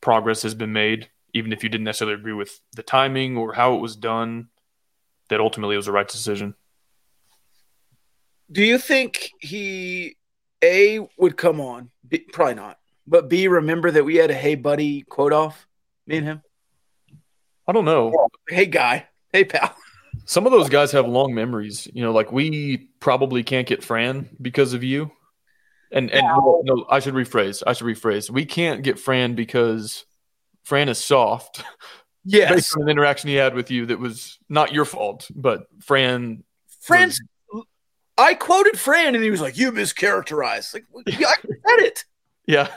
progress 0.00 0.42
has 0.42 0.54
been 0.54 0.72
made, 0.72 1.08
even 1.34 1.52
if 1.52 1.62
you 1.62 1.68
didn't 1.68 1.84
necessarily 1.84 2.14
agree 2.14 2.32
with 2.32 2.60
the 2.74 2.82
timing 2.82 3.36
or 3.36 3.52
how 3.52 3.74
it 3.74 3.80
was 3.80 3.96
done, 3.96 4.48
that 5.28 5.40
ultimately 5.40 5.74
it 5.74 5.78
was 5.78 5.86
the 5.86 5.92
right 5.92 6.08
decision. 6.08 6.54
Do 8.50 8.62
you 8.62 8.78
think 8.78 9.30
he 9.40 10.16
A 10.64 11.06
would 11.18 11.36
come 11.36 11.60
on? 11.60 11.90
B, 12.06 12.20
probably 12.32 12.54
not. 12.54 12.78
But 13.06 13.28
B, 13.28 13.48
remember 13.48 13.90
that 13.90 14.04
we 14.04 14.16
had 14.16 14.30
a 14.30 14.34
hey 14.34 14.54
buddy 14.54 15.02
quote 15.02 15.32
off, 15.32 15.66
me 16.06 16.18
and 16.18 16.26
him? 16.26 16.42
I 17.66 17.72
don't 17.72 17.84
know. 17.84 18.28
Hey 18.48 18.66
guy. 18.66 19.06
Hey 19.32 19.44
pal. 19.44 19.74
Some 20.24 20.46
of 20.46 20.52
those 20.52 20.70
guys 20.70 20.92
have 20.92 21.06
long 21.06 21.34
memories. 21.34 21.86
You 21.92 22.02
know, 22.02 22.12
like 22.12 22.32
we 22.32 22.88
probably 23.00 23.42
can't 23.42 23.66
get 23.66 23.84
Fran 23.84 24.28
because 24.40 24.72
of 24.72 24.82
you. 24.82 25.10
And 25.90 26.10
and 26.10 26.26
no, 26.26 26.62
no, 26.64 26.86
I 26.90 27.00
should 27.00 27.14
rephrase. 27.14 27.62
I 27.66 27.72
should 27.72 27.86
rephrase. 27.86 28.28
We 28.30 28.44
can't 28.44 28.82
get 28.82 28.98
Fran 28.98 29.34
because 29.34 30.04
Fran 30.64 30.88
is 30.88 30.98
soft. 30.98 31.62
Yes. 32.24 32.52
Based 32.52 32.76
on 32.76 32.82
an 32.82 32.88
interaction 32.90 33.28
he 33.30 33.36
had 33.36 33.54
with 33.54 33.70
you 33.70 33.86
that 33.86 33.98
was 33.98 34.38
not 34.50 34.70
your 34.70 34.84
fault, 34.84 35.30
but 35.34 35.66
Fran. 35.80 36.42
Fran's. 36.82 37.18
I 38.18 38.34
quoted 38.34 38.78
Fran, 38.78 39.14
and 39.14 39.24
he 39.24 39.30
was 39.30 39.40
like, 39.40 39.56
"You 39.56 39.72
mischaracterized." 39.72 40.74
Like, 40.74 40.84
yeah, 41.18 41.28
I 41.28 41.34
said 41.42 41.86
it. 41.86 42.04
Yeah. 42.46 42.68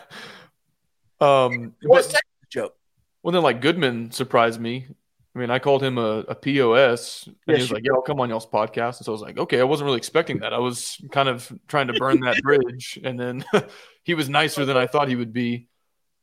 Um, 1.19 1.74
What's 1.84 2.08
but- 2.08 2.13
that 2.13 2.24
joke? 2.50 2.76
well, 3.24 3.34
then 3.34 3.41
like 3.43 3.60
Goodman 3.60 4.12
surprised 4.12 4.62
me. 4.62 4.88
I 5.34 5.39
mean, 5.39 5.50
I 5.50 5.60
called 5.60 5.82
him 5.82 5.98
a, 5.98 6.20
a 6.28 6.36
POS, 6.36 7.30
and 7.48 7.56
he 7.56 7.62
was 7.62 7.72
like, 7.72 7.84
"Yeah, 7.86 7.94
I'll 7.94 8.02
come 8.02 8.20
on 8.20 8.30
y'all's 8.30 8.46
podcast." 8.46 8.98
And 8.98 9.06
so 9.06 9.12
I 9.12 9.13
was 9.13 9.22
like, 9.22 9.38
"Okay," 9.38 9.62
I 9.62 9.63
wasn't 9.63 9.86
really 9.86 9.98
expecting 9.98 10.39
that. 10.39 10.54
I 10.54 10.58
was 10.58 11.02
kind 11.12 11.30
of 11.30 11.52
trying 11.67 11.88
to 11.88 11.94
burn 11.94 12.20
that 12.22 12.41
bridge, 12.44 13.00
and 13.02 13.17
then 13.17 13.46
he 14.04 14.13
was 14.13 14.28
nicer 14.28 14.65
than 14.65 14.76
I 14.76 14.88
thought 14.88 15.08
he 15.08 15.15
would 15.15 15.32
be. 15.32 15.67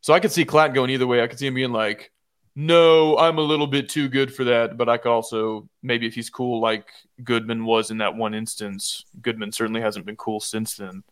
So 0.03 0.13
I 0.13 0.21
could 0.21 0.33
see 0.33 0.45
Klatt 0.45 0.75
going 0.75 0.91
either 0.91 1.07
way. 1.07 1.23
I 1.23 1.27
could 1.27 1.39
see 1.39 1.47
him 1.47 1.55
being 1.55 1.73
like, 1.73 2.13
"No, 2.55 3.17
I'm 3.17 3.39
a 3.39 3.43
little 3.43 3.67
bit 3.67 3.89
too 3.89 4.09
good 4.09 4.35
for 4.35 4.45
that," 4.45 4.77
but 4.77 4.91
I 4.91 4.99
could 4.99 5.11
also 5.11 5.71
maybe 5.83 6.07
if 6.07 6.15
he's 6.15 6.29
cool 6.29 6.61
like 6.61 6.87
Goodman 7.25 7.65
was 7.65 7.91
in 7.91 7.99
that 7.99 8.15
one 8.15 8.35
instance. 8.35 9.07
Goodman 9.23 9.53
certainly 9.53 9.81
hasn't 9.81 10.05
been 10.05 10.17
cool 10.17 10.41
since 10.41 10.77
then. 10.77 11.03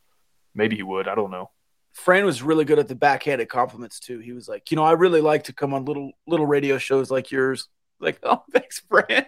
Maybe 0.55 0.77
he 0.77 0.83
would. 0.83 1.09
I 1.09 1.15
don't 1.15 1.31
know. 1.31 1.51
Fran 1.95 2.27
was 2.27 2.43
really 2.43 2.67
good 2.67 2.79
at 2.79 2.89
the 2.89 2.95
backhanded 2.95 3.49
compliments 3.49 3.99
too. 4.01 4.19
He 4.19 4.33
was 4.33 4.51
like, 4.51 4.71
you 4.71 4.77
know, 4.77 4.85
I 4.85 4.93
really 4.93 5.23
like 5.23 5.45
to 5.45 5.55
come 5.55 5.73
on 5.73 5.87
little 5.87 6.13
little 6.27 6.47
radio 6.47 6.77
shows 6.77 7.11
like 7.11 7.31
yours. 7.31 7.69
Like, 8.01 8.19
oh, 8.23 8.43
thanks, 8.53 8.83
Fran. 8.89 9.27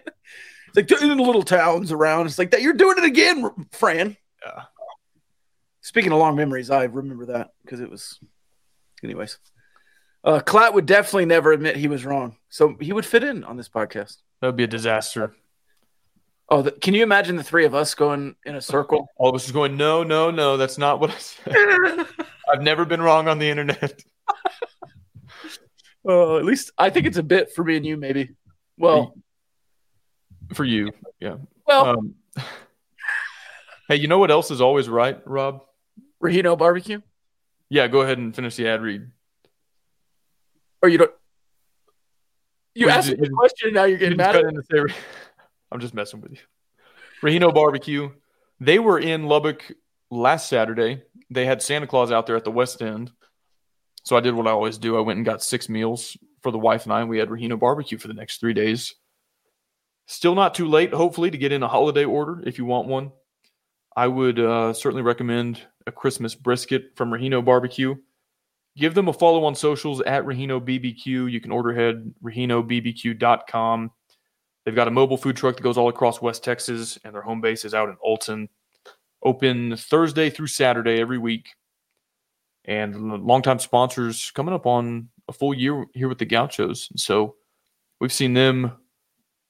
It's 0.75 0.91
like 0.91 1.01
in 1.01 1.17
the 1.17 1.23
little 1.23 1.43
towns 1.43 1.91
around. 1.91 2.27
It's 2.27 2.37
like 2.37 2.51
that. 2.51 2.61
You're 2.61 2.73
doing 2.73 2.97
it 2.97 3.03
again, 3.03 3.67
Fran. 3.71 4.15
Yeah. 4.45 4.63
Speaking 5.81 6.11
of 6.11 6.19
long 6.19 6.35
memories, 6.35 6.69
I 6.69 6.83
remember 6.83 7.27
that 7.27 7.49
because 7.63 7.79
it 7.79 7.89
was. 7.89 8.19
Anyways, 9.03 9.39
uh, 10.23 10.41
Klatt 10.41 10.73
would 10.73 10.85
definitely 10.85 11.25
never 11.25 11.53
admit 11.53 11.77
he 11.77 11.87
was 11.87 12.05
wrong, 12.05 12.35
so 12.49 12.75
he 12.79 12.93
would 12.93 13.05
fit 13.05 13.23
in 13.23 13.43
on 13.43 13.57
this 13.57 13.69
podcast. 13.69 14.17
That 14.41 14.47
would 14.47 14.57
be 14.57 14.65
a 14.65 14.67
disaster. 14.67 15.33
Oh, 16.49 16.63
the, 16.63 16.71
can 16.71 16.93
you 16.93 17.03
imagine 17.03 17.35
the 17.35 17.43
three 17.43 17.65
of 17.65 17.75
us 17.75 17.93
going 17.95 18.35
in 18.45 18.55
a 18.55 18.61
circle? 18.61 19.07
All 19.17 19.29
of 19.29 19.35
us 19.35 19.49
going, 19.51 19.77
no, 19.77 20.03
no, 20.03 20.31
no, 20.31 20.57
that's 20.57 20.77
not 20.77 20.99
what 20.99 21.11
I 21.11 21.17
said. 21.17 22.07
I've 22.51 22.61
never 22.61 22.85
been 22.85 23.01
wrong 23.01 23.27
on 23.27 23.39
the 23.39 23.49
internet. 23.49 24.03
Uh, 26.07 26.37
at 26.37 26.45
least 26.45 26.71
I 26.77 26.89
think 26.89 27.05
it's 27.05 27.17
a 27.17 27.23
bit 27.23 27.53
for 27.53 27.63
me 27.63 27.75
and 27.75 27.85
you, 27.85 27.97
maybe. 27.97 28.29
Well, 28.79 29.13
For 30.53 30.63
you, 30.63 30.91
yeah. 31.19 31.35
well, 31.67 31.85
Um, 31.85 32.15
hey, 33.87 33.97
you 33.97 34.07
know 34.07 34.17
what 34.17 34.31
else 34.31 34.49
is 34.51 34.61
always 34.61 34.89
right, 34.89 35.19
Rob? 35.27 35.61
Rahino 36.23 36.57
barbecue, 36.57 37.01
Yeah, 37.69 37.87
go 37.87 38.01
ahead 38.01 38.17
and 38.17 38.35
finish 38.35 38.55
the 38.55 38.67
ad 38.67 38.81
read. 38.81 39.09
or 40.81 40.89
you 40.89 40.97
don't. 40.97 41.11
You 42.75 42.85
you 42.85 42.89
asked 42.91 43.09
me 43.09 43.15
the 43.15 43.29
question, 43.29 43.73
now 43.73 43.83
you're 43.83 43.97
getting 43.97 44.17
just 44.17 44.33
mad. 44.33 44.45
At 44.45 44.65
say- 44.89 44.95
I'm 45.71 45.79
just 45.79 45.93
messing 45.93 46.21
with 46.21 46.31
you. 46.31 46.37
Rahino 47.21 47.53
Barbecue. 47.53 48.09
They 48.59 48.79
were 48.79 48.97
in 48.99 49.25
Lubbock 49.25 49.71
last 50.09 50.47
Saturday. 50.49 51.03
They 51.29 51.45
had 51.45 51.61
Santa 51.61 51.85
Claus 51.87 52.11
out 52.11 52.25
there 52.27 52.35
at 52.35 52.43
the 52.43 52.51
West 52.51 52.81
End. 52.81 53.11
So 54.03 54.15
I 54.17 54.19
did 54.21 54.33
what 54.33 54.47
I 54.47 54.51
always 54.51 54.77
do. 54.77 54.97
I 54.97 55.01
went 55.01 55.17
and 55.17 55.25
got 55.25 55.43
six 55.43 55.69
meals 55.69 56.17
for 56.41 56.51
the 56.51 56.59
wife 56.59 56.83
and 56.83 56.93
I. 56.93 57.01
And 57.01 57.09
we 57.09 57.19
had 57.19 57.29
Rahino 57.29 57.59
Barbecue 57.59 57.97
for 57.97 58.07
the 58.07 58.13
next 58.13 58.39
three 58.39 58.53
days. 58.53 58.95
Still 60.07 60.35
not 60.35 60.55
too 60.55 60.67
late, 60.67 60.93
hopefully, 60.93 61.29
to 61.29 61.37
get 61.37 61.51
in 61.51 61.63
a 61.63 61.67
holiday 61.67 62.05
order 62.05 62.41
if 62.45 62.57
you 62.57 62.65
want 62.65 62.87
one. 62.87 63.11
I 63.95 64.07
would 64.07 64.39
uh, 64.39 64.73
certainly 64.73 65.03
recommend 65.03 65.61
a 65.85 65.91
Christmas 65.91 66.35
brisket 66.35 66.91
from 66.95 67.11
Rahino 67.11 67.43
Barbecue. 67.43 67.95
Give 68.77 68.93
them 68.93 69.07
a 69.07 69.13
follow 69.13 69.43
on 69.43 69.55
socials 69.55 70.01
at 70.01 70.23
Rahino 70.23 70.61
BBQ. 70.61 71.31
You 71.31 71.41
can 71.41 71.51
order 71.51 71.71
ahead, 71.71 72.13
RahinoBBQ.com. 72.23 73.91
They've 74.63 74.75
got 74.75 74.87
a 74.87 74.91
mobile 74.91 75.17
food 75.17 75.35
truck 75.35 75.57
that 75.57 75.63
goes 75.63 75.77
all 75.77 75.89
across 75.89 76.21
West 76.21 76.43
Texas, 76.43 76.97
and 77.03 77.13
their 77.13 77.21
home 77.21 77.41
base 77.41 77.65
is 77.65 77.73
out 77.73 77.89
in 77.89 77.97
Alton. 78.01 78.49
Open 79.23 79.75
Thursday 79.75 80.29
through 80.29 80.47
Saturday 80.47 80.99
every 81.01 81.17
week. 81.17 81.49
And 82.65 83.25
longtime 83.25 83.59
sponsors 83.59 84.31
coming 84.31 84.53
up 84.53 84.65
on 84.65 85.09
a 85.29 85.33
full 85.33 85.53
year 85.53 85.85
here 85.93 86.09
with 86.09 86.17
the 86.17 86.25
Gauchos. 86.25 86.89
And 86.89 86.99
So 86.99 87.35
we've 88.01 88.11
seen 88.11 88.33
them 88.33 88.73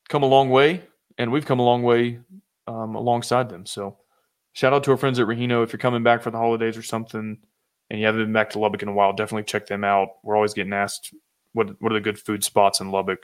come 0.10 0.22
a 0.22 0.28
long 0.28 0.50
way, 0.50 0.84
and 1.18 1.32
we've 1.32 1.46
come 1.46 1.60
a 1.60 1.63
long 1.63 1.82
way 1.82 2.20
um, 2.68 2.96
alongside 2.96 3.50
them. 3.50 3.65
So 3.65 3.98
shout 4.54 4.74
out 4.74 4.84
to 4.84 4.92
our 4.92 4.98
friends 4.98 5.20
at 5.20 5.26
Rahino. 5.26 5.63
If 5.63 5.74
you're 5.74 5.80
coming 5.80 6.04
back 6.04 6.22
for 6.22 6.30
the 6.30 6.38
holidays 6.38 6.78
or 6.78 6.84
something, 6.84 7.39
and 7.89 8.00
you 8.00 8.06
haven't 8.06 8.22
been 8.22 8.34
back 8.34 8.52
to 8.52 8.60
Lubbock 8.60 8.84
in 8.84 8.89
a 8.89 8.94
while, 8.94 9.13
definitely 9.13 9.46
check 9.46 9.65
them 9.65 9.84
out. 9.84 10.10
We're 10.24 10.36
always 10.36 10.54
getting 10.54 10.74
asked 10.74 11.13
what 11.54 11.82
what 11.82 11.92
are 11.92 11.96
the 11.96 12.02
good 12.02 12.20
food 12.20 12.44
spots 12.44 12.80
in 12.80 12.92
Lubbock, 12.92 13.24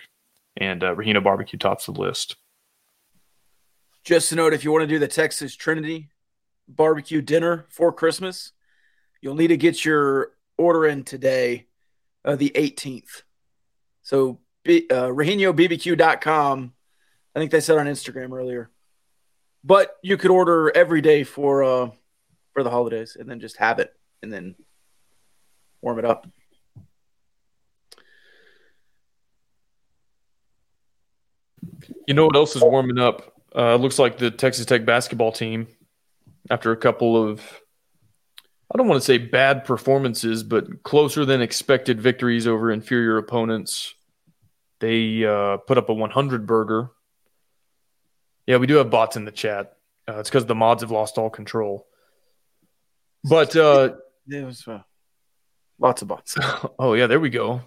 and 0.57 0.83
uh, 0.83 0.95
Rahino 0.95 1.23
Barbecue 1.23 1.59
tops 1.59 1.85
the 1.85 1.91
list. 1.91 2.37
Just 4.03 4.31
a 4.31 4.35
note: 4.35 4.53
if 4.53 4.63
you 4.63 4.71
want 4.71 4.83
to 4.83 4.87
do 4.87 4.99
the 4.99 5.07
Texas 5.07 5.55
Trinity 5.55 6.09
barbecue 6.67 7.21
dinner 7.21 7.65
for 7.69 7.91
Christmas, 7.91 8.53
you'll 9.21 9.35
need 9.35 9.47
to 9.47 9.57
get 9.57 9.85
your 9.85 10.31
order 10.57 10.87
in 10.87 11.03
today, 11.03 11.67
uh, 12.25 12.35
the 12.35 12.51
18th. 12.55 13.21
So, 14.01 14.39
uh, 14.67 14.69
RahinoBBQ.com. 14.69 16.73
I 17.35 17.39
think 17.39 17.51
they 17.51 17.61
said 17.61 17.77
on 17.77 17.85
Instagram 17.85 18.31
earlier. 18.31 18.71
But 19.63 19.95
you 20.03 20.17
could 20.17 20.31
order 20.31 20.75
every 20.75 21.01
day 21.01 21.23
for 21.23 21.63
uh, 21.63 21.89
for 22.53 22.63
the 22.63 22.69
holidays, 22.69 23.17
and 23.19 23.29
then 23.29 23.39
just 23.39 23.57
have 23.57 23.79
it, 23.79 23.93
and 24.21 24.31
then 24.31 24.55
warm 25.81 25.99
it 25.99 26.05
up. 26.05 26.27
You 32.07 32.13
know 32.13 32.27
what 32.27 32.35
else 32.35 32.55
is 32.55 32.61
warming 32.61 32.99
up? 32.99 33.33
Uh, 33.55 33.75
looks 33.75 33.97
like 33.97 34.17
the 34.17 34.29
Texas 34.29 34.65
Tech 34.65 34.85
basketball 34.85 35.31
team, 35.31 35.67
after 36.49 36.71
a 36.71 36.77
couple 36.77 37.17
of, 37.17 37.41
I 38.73 38.77
don't 38.77 38.87
want 38.87 39.01
to 39.01 39.05
say 39.05 39.17
bad 39.19 39.63
performances, 39.63 40.43
but 40.43 40.83
closer 40.83 41.23
than 41.23 41.41
expected 41.41 42.01
victories 42.01 42.47
over 42.47 42.71
inferior 42.71 43.17
opponents. 43.17 43.93
They 44.79 45.23
uh, 45.23 45.57
put 45.57 45.77
up 45.77 45.89
a 45.89 45.93
100 45.93 46.47
burger. 46.47 46.89
Yeah, 48.47 48.57
we 48.57 48.67
do 48.67 48.75
have 48.75 48.89
bots 48.89 49.17
in 49.17 49.25
the 49.25 49.31
chat. 49.31 49.77
Uh, 50.07 50.19
it's 50.19 50.29
because 50.29 50.45
the 50.45 50.55
mods 50.55 50.81
have 50.81 50.91
lost 50.91 51.17
all 51.17 51.29
control. 51.29 51.87
But 53.23 53.55
uh, 53.55 53.93
was 54.27 54.67
uh, 54.67 54.81
lots 55.79 56.01
of 56.01 56.07
bots. 56.07 56.35
oh 56.79 56.93
yeah, 56.93 57.07
there 57.07 57.19
we 57.19 57.29
go. 57.29 57.61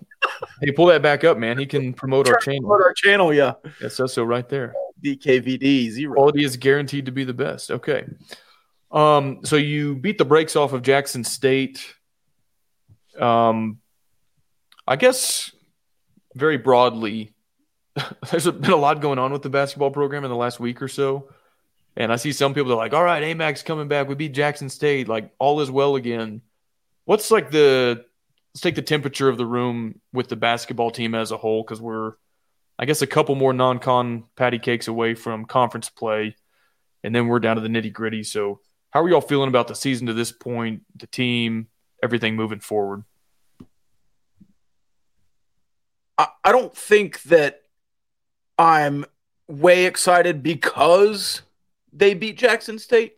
Hey, 0.60 0.70
pull 0.70 0.86
that 0.86 1.02
back 1.02 1.24
up, 1.24 1.36
man. 1.38 1.58
He 1.58 1.66
can 1.66 1.92
promote 1.92 2.28
our 2.28 2.38
channel. 2.38 2.68
Promote 2.68 2.82
our 2.82 2.92
channel, 2.94 3.32
yeah. 3.32 3.54
It 3.80 3.90
says 3.90 4.12
so 4.12 4.22
right 4.22 4.48
there. 4.48 4.74
DKVD 5.02 5.90
zero. 5.90 6.14
Quality 6.14 6.44
is 6.44 6.56
guaranteed 6.56 7.06
to 7.06 7.12
be 7.12 7.24
the 7.24 7.34
best. 7.34 7.70
Okay. 7.70 8.04
Um, 8.90 9.40
so 9.44 9.56
you 9.56 9.94
beat 9.94 10.18
the 10.18 10.24
brakes 10.24 10.56
off 10.56 10.72
of 10.72 10.82
Jackson 10.82 11.24
State. 11.24 11.94
Um, 13.18 13.78
I 14.86 14.96
guess 14.96 15.52
very 16.34 16.56
broadly, 16.56 17.34
there's 18.30 18.50
been 18.50 18.70
a 18.70 18.76
lot 18.76 19.00
going 19.00 19.18
on 19.18 19.32
with 19.32 19.42
the 19.42 19.50
basketball 19.50 19.90
program 19.90 20.24
in 20.24 20.30
the 20.30 20.36
last 20.36 20.60
week 20.60 20.80
or 20.80 20.88
so. 20.88 21.28
And 21.96 22.12
I 22.12 22.16
see 22.16 22.32
some 22.32 22.54
people 22.54 22.68
that 22.68 22.74
are 22.74 22.78
like, 22.78 22.94
all 22.94 23.02
right, 23.02 23.22
AMAC's 23.22 23.62
coming 23.62 23.88
back. 23.88 24.08
We 24.08 24.14
beat 24.14 24.32
Jackson 24.32 24.68
State. 24.68 25.08
Like, 25.08 25.32
all 25.38 25.60
is 25.60 25.70
well 25.70 25.96
again. 25.96 26.42
What's 27.06 27.30
like 27.30 27.50
the, 27.50 28.04
let's 28.54 28.60
take 28.60 28.76
the 28.76 28.82
temperature 28.82 29.28
of 29.28 29.36
the 29.36 29.46
room 29.46 30.00
with 30.12 30.28
the 30.28 30.36
basketball 30.36 30.92
team 30.92 31.16
as 31.16 31.32
a 31.32 31.36
whole? 31.36 31.64
Because 31.64 31.80
we're, 31.80 32.12
I 32.78 32.84
guess, 32.84 33.02
a 33.02 33.06
couple 33.06 33.34
more 33.34 33.52
non 33.52 33.80
con 33.80 34.24
patty 34.36 34.60
cakes 34.60 34.86
away 34.86 35.14
from 35.14 35.44
conference 35.44 35.88
play. 35.88 36.36
And 37.02 37.12
then 37.12 37.26
we're 37.26 37.40
down 37.40 37.56
to 37.56 37.62
the 37.62 37.68
nitty 37.68 37.92
gritty. 37.92 38.22
So, 38.22 38.60
how 38.90 39.02
are 39.02 39.08
y'all 39.08 39.20
feeling 39.20 39.48
about 39.48 39.68
the 39.68 39.74
season 39.74 40.06
to 40.06 40.14
this 40.14 40.32
point, 40.32 40.82
the 40.96 41.06
team, 41.06 41.68
everything 42.02 42.36
moving 42.36 42.60
forward? 42.60 43.04
I, 46.16 46.28
I 46.44 46.52
don't 46.52 46.74
think 46.74 47.22
that 47.24 47.62
I'm 48.58 49.04
way 49.46 49.84
excited 49.84 50.42
because 50.42 51.42
they 51.92 52.14
beat 52.14 52.38
Jackson 52.38 52.78
State, 52.78 53.16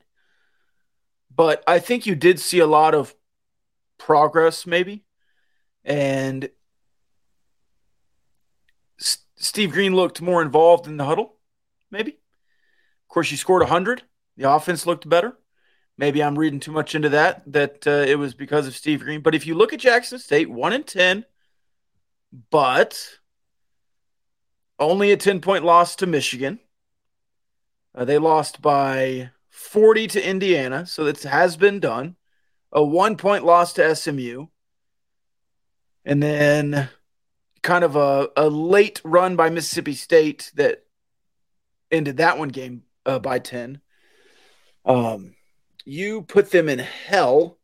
but 1.35 1.63
I 1.67 1.79
think 1.79 2.07
you 2.07 2.15
did 2.15 2.41
see 2.41 2.59
a 2.59 2.67
lot 2.67 2.95
of 2.95 3.15
progress, 3.99 4.67
maybe. 4.67 5.05
And 5.85 6.51
S- 9.01 9.19
Steve 9.37 9.73
Green 9.73 9.95
looked 9.95 10.21
more 10.21 10.43
involved 10.43 10.87
in 10.87 10.97
the 10.97 11.05
huddle, 11.05 11.37
maybe. 11.91 12.13
Of 12.13 13.09
course, 13.09 13.31
you 13.31 13.37
scored 13.37 13.63
100. 13.63 14.03
The 14.37 14.51
offense 14.51 14.87
looked 14.87 15.09
better. 15.09 15.37
Maybe 16.01 16.23
I'm 16.23 16.39
reading 16.39 16.61
too 16.61 16.73
much 16.73 16.95
into 16.95 17.11
that, 17.11 17.43
that 17.53 17.87
uh, 17.87 17.91
it 18.09 18.19
was 18.19 18.33
because 18.33 18.67
of 18.67 18.75
Steve 18.75 19.01
Green. 19.01 19.21
But 19.21 19.35
if 19.35 19.47
you 19.47 19.55
look 19.55 19.75
at 19.75 19.81
Jackson 19.81 20.19
State, 20.19 20.49
1 20.49 20.73
in 20.73 20.83
10, 20.83 21.27
but 22.51 23.19
only 24.79 25.13
a 25.13 25.19
10 25.19 25.43
point 25.43 25.63
loss 25.63 25.97
to 25.97 26.07
Michigan. 26.07 26.59
Uh, 27.95 28.07
they 28.07 28.17
lost 28.17 28.63
by 28.63 29.29
40 29.51 30.07
to 30.07 30.27
Indiana, 30.27 30.87
so 30.87 31.05
that 31.05 31.23
has 31.25 31.59
been 31.59 31.81
done. 31.81 32.17
a 32.73 32.83
one 32.83 33.19
point 33.19 33.45
loss 33.45 33.75
to 33.75 33.95
SMU, 33.95 34.47
and 36.07 36.23
then 36.23 36.89
kind 37.61 37.85
of 37.85 37.97
a, 37.97 38.31
a 38.39 38.49
late 38.49 39.03
run 39.05 39.37
by 39.37 39.51
Mississippi 39.51 39.93
State 39.93 40.51
that 40.55 40.83
ended 41.91 42.17
that 42.17 42.39
one 42.39 42.49
game 42.49 42.85
uh, 43.05 43.19
by 43.19 43.39
10. 43.39 43.83
Um, 44.87 45.35
you 45.85 46.23
put 46.23 46.51
them 46.51 46.69
in 46.69 46.79
hell 46.79 47.59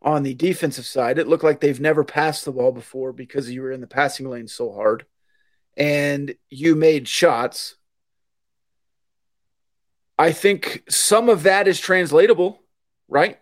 on 0.00 0.22
the 0.22 0.34
defensive 0.34 0.86
side. 0.86 1.18
It 1.18 1.28
looked 1.28 1.44
like 1.44 1.60
they've 1.60 1.80
never 1.80 2.04
passed 2.04 2.44
the 2.44 2.52
ball 2.52 2.72
before 2.72 3.12
because 3.12 3.50
you 3.50 3.62
were 3.62 3.72
in 3.72 3.80
the 3.80 3.86
passing 3.86 4.28
lane 4.28 4.48
so 4.48 4.72
hard. 4.72 5.06
And 5.76 6.34
you 6.50 6.74
made 6.74 7.08
shots. 7.08 7.76
I 10.18 10.32
think 10.32 10.82
some 10.88 11.28
of 11.28 11.44
that 11.44 11.68
is 11.68 11.80
translatable, 11.80 12.60
right? 13.08 13.38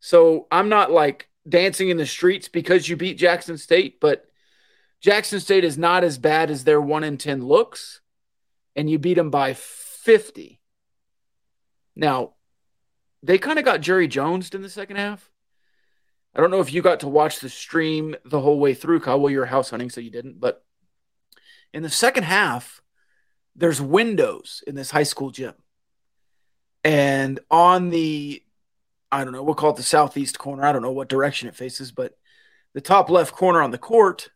So 0.00 0.46
I'm 0.50 0.68
not 0.68 0.90
like 0.90 1.28
dancing 1.48 1.88
in 1.88 1.96
the 1.96 2.06
streets 2.06 2.48
because 2.48 2.88
you 2.88 2.96
beat 2.96 3.18
Jackson 3.18 3.56
State, 3.58 4.00
but 4.00 4.26
Jackson 5.00 5.38
State 5.38 5.64
is 5.64 5.78
not 5.78 6.02
as 6.02 6.18
bad 6.18 6.50
as 6.50 6.64
their 6.64 6.80
1 6.80 7.04
in 7.04 7.18
10 7.18 7.44
looks, 7.44 8.00
and 8.74 8.88
you 8.88 8.98
beat 8.98 9.14
them 9.14 9.30
by 9.30 9.54
50. 9.54 10.60
Now, 11.94 12.33
they 13.24 13.38
kind 13.38 13.58
of 13.58 13.64
got 13.64 13.80
Jerry 13.80 14.06
Jonesed 14.06 14.54
in 14.54 14.62
the 14.62 14.68
second 14.68 14.96
half. 14.96 15.30
I 16.34 16.40
don't 16.40 16.50
know 16.50 16.60
if 16.60 16.72
you 16.72 16.82
got 16.82 17.00
to 17.00 17.08
watch 17.08 17.40
the 17.40 17.48
stream 17.48 18.14
the 18.24 18.40
whole 18.40 18.58
way 18.58 18.74
through, 18.74 19.00
Kyle. 19.00 19.18
Well, 19.18 19.30
you 19.30 19.38
were 19.38 19.46
house 19.46 19.70
hunting, 19.70 19.88
so 19.88 20.00
you 20.00 20.10
didn't. 20.10 20.40
But 20.40 20.62
in 21.72 21.82
the 21.82 21.90
second 21.90 22.24
half, 22.24 22.82
there's 23.56 23.80
windows 23.80 24.62
in 24.66 24.74
this 24.74 24.90
high 24.90 25.04
school 25.04 25.30
gym. 25.30 25.54
And 26.82 27.40
on 27.50 27.88
the, 27.88 28.42
I 29.10 29.24
don't 29.24 29.32
know, 29.32 29.42
we'll 29.42 29.54
call 29.54 29.70
it 29.70 29.76
the 29.76 29.82
southeast 29.82 30.38
corner. 30.38 30.64
I 30.64 30.72
don't 30.72 30.82
know 30.82 30.92
what 30.92 31.08
direction 31.08 31.48
it 31.48 31.54
faces, 31.54 31.92
but 31.92 32.12
the 32.74 32.80
top 32.80 33.08
left 33.08 33.32
corner 33.32 33.62
on 33.62 33.70
the 33.70 33.78
court, 33.78 34.28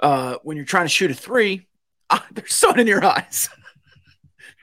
uh, 0.00 0.36
when 0.42 0.56
you're 0.56 0.64
trying 0.64 0.86
to 0.86 0.90
shoot 0.90 1.10
a 1.10 1.14
three, 1.14 1.66
ah, 2.08 2.24
there's 2.32 2.54
sun 2.54 2.80
in 2.80 2.86
your 2.86 3.04
eyes. 3.04 3.50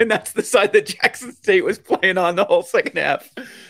and 0.02 0.12
that's 0.12 0.32
the 0.34 0.44
side 0.44 0.74
that 0.74 0.88
Jackson 0.88 1.34
State 1.34 1.64
was 1.64 1.78
playing 1.80 2.18
on 2.18 2.36
the 2.36 2.44
whole 2.44 2.64
second 2.64 2.98
half. 2.98 3.30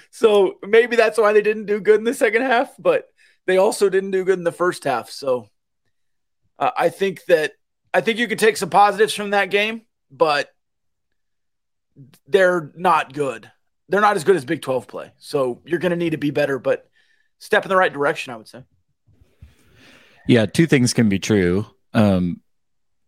So 0.10 0.56
maybe 0.63 0.96
that's 0.96 1.17
why 1.17 1.34
they 1.34 1.41
didn't 1.41 1.65
do 1.65 1.80
good 1.80 2.00
in 2.00 2.06
the 2.06 2.13
second 2.13 2.41
half, 2.41 2.74
but 2.80 3.08
they 3.46 3.58
also 3.58 3.89
didn't 3.89 4.12
do 4.12 4.24
good 4.24 4.38
in 4.38 4.46
the 4.46 4.52
first 4.52 4.86
half. 4.86 5.10
So 5.10 5.50
uh, 6.58 6.72
I 6.78 6.89
think 6.89 7.26
that 7.26 7.54
I 7.94 8.02
think 8.02 8.17
you 8.17 8.28
could 8.28 8.39
take 8.39 8.58
some 8.58 8.70
positives 8.70 9.13
from 9.13 9.32
that 9.32 9.52
game, 9.52 9.82
but 10.10 10.50
they're 12.28 12.72
not 12.76 13.13
good. 13.13 13.52
They're 13.89 14.02
not 14.02 14.15
as 14.15 14.24
good 14.24 14.38
as 14.38 14.46
Big 14.46 14.62
12 14.62 14.88
play. 14.88 15.12
So 15.17 15.62
you're 15.65 15.80
going 15.80 15.89
to 15.89 15.98
need 15.98 16.12
to 16.12 16.17
be 16.17 16.32
better, 16.32 16.58
but 16.58 16.89
step 17.39 17.65
in 17.65 17.70
the 17.70 17.76
right 17.76 17.91
direction, 17.91 18.32
I 18.32 18.38
would 18.38 18.48
say. 18.48 18.63
Yeah, 20.28 20.46
two 20.46 20.67
things 20.67 20.94
can 20.94 21.10
be 21.10 21.20
true. 21.20 21.65
Um, 21.94 22.39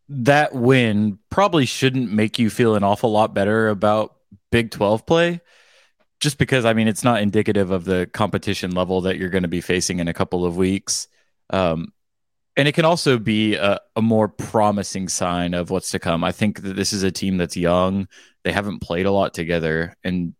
that 0.09 0.53
win 0.53 1.19
probably 1.29 1.65
shouldn't 1.65 2.11
make 2.11 2.39
you 2.39 2.49
feel 2.49 2.75
an 2.75 2.83
awful 2.83 3.11
lot 3.11 3.33
better 3.33 3.69
about 3.69 4.15
Big 4.51 4.71
12 4.71 5.05
play 5.05 5.41
just 6.19 6.37
because 6.37 6.63
I 6.63 6.73
mean 6.73 6.87
it's 6.87 7.03
not 7.03 7.21
indicative 7.21 7.71
of 7.71 7.85
the 7.85 8.09
competition 8.13 8.71
level 8.71 9.01
that 9.01 9.17
you're 9.17 9.29
going 9.29 9.43
to 9.43 9.49
be 9.49 9.61
facing 9.61 9.99
in 9.99 10.07
a 10.07 10.13
couple 10.13 10.45
of 10.45 10.55
weeks. 10.55 11.07
Um, 11.49 11.91
and 12.55 12.67
it 12.67 12.73
can 12.73 12.85
also 12.85 13.17
be 13.17 13.55
a, 13.55 13.79
a, 13.95 14.01
more 14.01 14.27
promising 14.27 15.09
sign 15.09 15.53
of 15.53 15.69
what's 15.69 15.89
to 15.91 15.99
come. 15.99 16.23
I 16.23 16.31
think 16.31 16.61
that 16.61 16.75
this 16.75 16.93
is 16.93 17.03
a 17.03 17.11
team 17.11 17.37
that's 17.37 17.57
young. 17.57 18.07
They 18.43 18.51
haven't 18.51 18.79
played 18.79 19.05
a 19.05 19.11
lot 19.11 19.33
together. 19.33 19.95
And 20.03 20.35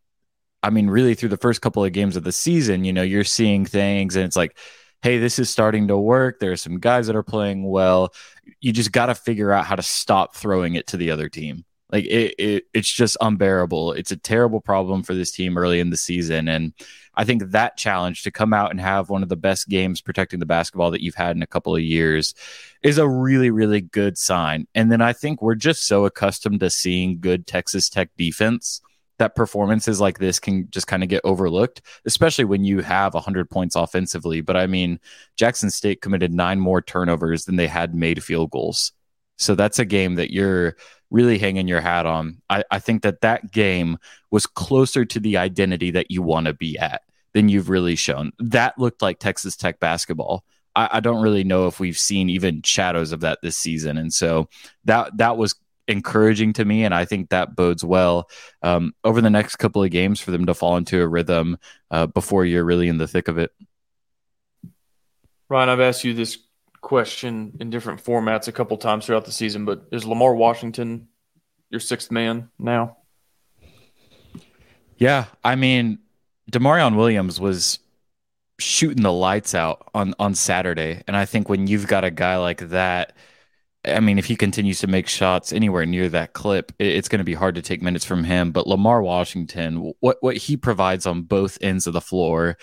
I 0.62 0.70
mean, 0.70 0.90
really, 0.90 1.16
through 1.16 1.30
the 1.30 1.38
first 1.38 1.62
couple 1.62 1.84
of 1.84 1.92
games 1.92 2.16
of 2.16 2.24
the 2.24 2.32
season, 2.32 2.86
you 2.86 2.94
know, 2.94 3.02
you're 3.02 3.24
seeing 3.24 3.66
things 3.66 4.16
and 4.16 4.26
it's 4.26 4.38
like, 4.38 4.58
hey, 5.02 5.18
this 5.18 5.38
is 5.38 5.50
starting 5.50 5.90
to 5.90 5.98
work. 5.98 6.40
There 6.40 6.54
are 6.54 6.58
some 6.58 6.80
guys 6.80 7.08
that 7.08 7.16
are 7.16 7.24
playing 7.24 7.70
well. 7.70 8.14
You 8.60 8.72
just 8.74 8.92
got 8.92 9.08
to 9.08 9.16
figure 9.16 9.52
out 9.52 9.66
how 9.66 9.76
to 9.76 9.84
stop 9.84 10.36
throwing 10.36 10.76
it 10.76 10.88
to 10.88 10.98
the 10.98 11.12
other 11.12 11.30
team. 11.30 11.66
Like 11.92 12.06
it, 12.06 12.36
it, 12.40 12.64
it's 12.74 12.92
just 12.92 13.18
unbearable. 13.22 13.94
It's 13.94 14.12
a 14.12 14.18
terrible 14.18 14.62
problem 14.62 15.04
for 15.04 15.14
this 15.14 15.32
team 15.32 15.58
early 15.58 15.80
in 15.80 15.92
the 15.92 15.98
season, 15.98 16.48
and 16.48 16.74
I 17.16 17.24
think 17.24 17.52
that 17.52 17.78
challenge 17.78 18.24
to 18.24 18.32
come 18.32 18.54
out 18.54 18.72
and 18.72 18.82
have 18.82 19.10
one 19.10 19.22
of 19.22 19.30
the 19.30 19.36
best 19.36 19.70
games 19.70 20.02
protecting 20.02 20.40
the 20.40 20.46
basketball 20.46 20.92
that 20.92 21.04
you've 21.04 21.14
had 21.16 21.36
in 21.36 21.44
a 21.44 21.48
couple 21.48 21.76
of 21.76 21.82
years 21.82 22.34
is 22.82 22.98
a 22.98 23.08
really, 23.08 23.52
really 23.52 23.82
good 23.82 24.18
sign. 24.18 24.68
And 24.74 24.92
then 24.92 25.02
I 25.02 25.14
think 25.14 25.42
we're 25.42 25.56
just 25.56 25.86
so 25.86 26.06
accustomed 26.06 26.62
to 26.62 26.72
seeing 26.72 27.20
good 27.20 27.46
Texas 27.46 27.90
Tech 27.90 28.10
defense 28.18 28.82
that 29.20 29.36
performances 29.36 30.02
like 30.02 30.18
this 30.18 30.40
can 30.40 30.68
just 30.72 30.88
kind 30.88 31.04
of 31.04 31.10
get 31.10 31.22
overlooked, 31.24 31.82
especially 32.06 32.46
when 32.46 32.64
you 32.64 32.82
have 32.82 33.14
100 33.14 33.50
points 33.50 33.76
offensively. 33.76 34.42
But 34.42 34.58
I 34.58 34.68
mean, 34.68 35.00
Jackson 35.36 35.70
State 35.70 36.02
committed 36.02 36.34
nine 36.34 36.60
more 36.60 36.82
turnovers 36.82 37.46
than 37.46 37.56
they 37.56 37.68
had 37.68 37.94
made 37.94 38.24
field 38.24 38.52
goals. 38.52 38.92
So 39.38 39.56
that's 39.56 39.80
a 39.80 39.86
game 39.86 40.16
that 40.16 40.32
you're 40.32 40.76
really 41.12 41.38
hanging 41.38 41.68
your 41.68 41.82
hat 41.82 42.06
on. 42.06 42.42
I, 42.50 42.64
I 42.72 42.80
think 42.80 43.04
that 43.04 43.22
that 43.22 43.52
game 43.52 43.98
was 44.32 44.48
closer 44.48 45.06
to 45.06 45.20
the 45.20 45.38
identity 45.38 45.92
that 45.92 46.10
you 46.10 46.22
want 46.22 46.48
to 46.48 46.54
be 46.54 46.78
at 46.78 47.02
than 47.34 47.50
you've 47.50 47.70
really 47.70 47.96
shown. 47.96 48.32
That 48.40 48.78
looked 48.80 49.02
like 49.02 49.20
Texas 49.20 49.56
Tech 49.56 49.80
basketball. 49.80 50.44
I, 50.76 50.90
I 50.94 51.00
don't 51.00 51.22
really 51.22 51.44
know 51.44 51.68
if 51.68 51.80
we've 51.80 51.98
seen 51.98 52.30
even 52.30 52.62
shadows 52.64 53.12
of 53.12 53.22
that 53.22 53.40
this 53.44 53.58
season, 53.58 53.98
and 53.98 54.14
so 54.14 54.50
that 54.86 55.16
that 55.18 55.38
was 55.38 55.56
encouraging 55.88 56.54
to 56.54 56.66
me, 56.66 56.86
and 56.86 56.94
I 56.94 57.06
think 57.06 57.30
that 57.30 57.56
bodes 57.56 57.84
well 57.84 58.30
um, 58.62 58.94
over 59.04 59.22
the 59.22 59.30
next 59.30 59.58
couple 59.58 59.84
of 59.84 59.92
games 59.92 60.20
for 60.20 60.32
them 60.32 60.46
to 60.46 60.54
fall 60.54 60.78
into 60.78 61.02
a 61.02 61.08
rhythm 61.08 61.58
uh, 61.92 62.08
before 62.08 62.46
you're 62.46 62.64
really 62.64 62.88
in 62.88 62.98
the 62.98 63.08
thick 63.08 63.28
of 63.28 63.38
it. 63.38 63.52
Ryan, 65.50 65.70
I've 65.70 65.80
asked 65.80 66.04
you 66.04 66.14
this 66.14 66.38
question 66.82 67.58
in 67.60 67.70
different 67.70 68.04
formats 68.04 68.48
a 68.48 68.52
couple 68.52 68.78
times 68.78 69.06
throughout 69.06 69.26
the 69.26 69.32
season, 69.32 69.66
but 69.66 69.88
is 69.92 70.06
Lamar 70.06 70.36
Washington 70.36 71.08
your 71.70 71.80
sixth 71.80 72.12
man 72.12 72.50
now? 72.60 72.98
Yeah, 74.98 75.26
I 75.44 75.56
mean, 75.56 76.00
D'Maurian 76.50 76.96
Williams 76.96 77.40
was 77.40 77.80
shooting 78.60 79.04
the 79.04 79.12
lights 79.12 79.56
out 79.56 79.90
on 79.94 80.14
on 80.20 80.36
Saturday, 80.36 81.04
and 81.08 81.18
I 81.18 81.26
think 81.26 81.50
when 81.50 81.68
you've 81.68 81.88
got 81.88 82.04
a 82.04 82.12
guy 82.12 82.38
like 82.38 82.70
that, 82.70 83.16
I 83.86 84.00
mean, 84.00 84.18
if 84.18 84.26
he 84.26 84.36
continues 84.36 84.80
to 84.80 84.88
make 84.88 85.08
shots 85.08 85.52
anywhere 85.52 85.86
near 85.86 86.08
that 86.10 86.34
clip, 86.34 86.72
it's 86.80 87.10
going 87.10 87.20
to 87.20 87.26
be 87.26 87.34
hard 87.34 87.56
to 87.56 87.62
take 87.62 87.82
minutes 87.82 88.06
from 88.06 88.24
him. 88.24 88.52
But 88.52 88.68
Lamar 88.68 89.02
Washington, 89.02 89.94
what 90.00 90.18
what 90.22 90.38
he 90.38 90.56
provides 90.56 91.06
on 91.06 91.24
both 91.24 91.58
ends 91.62 91.86
of 91.88 91.94
the 91.94 92.02
floor 92.02 92.58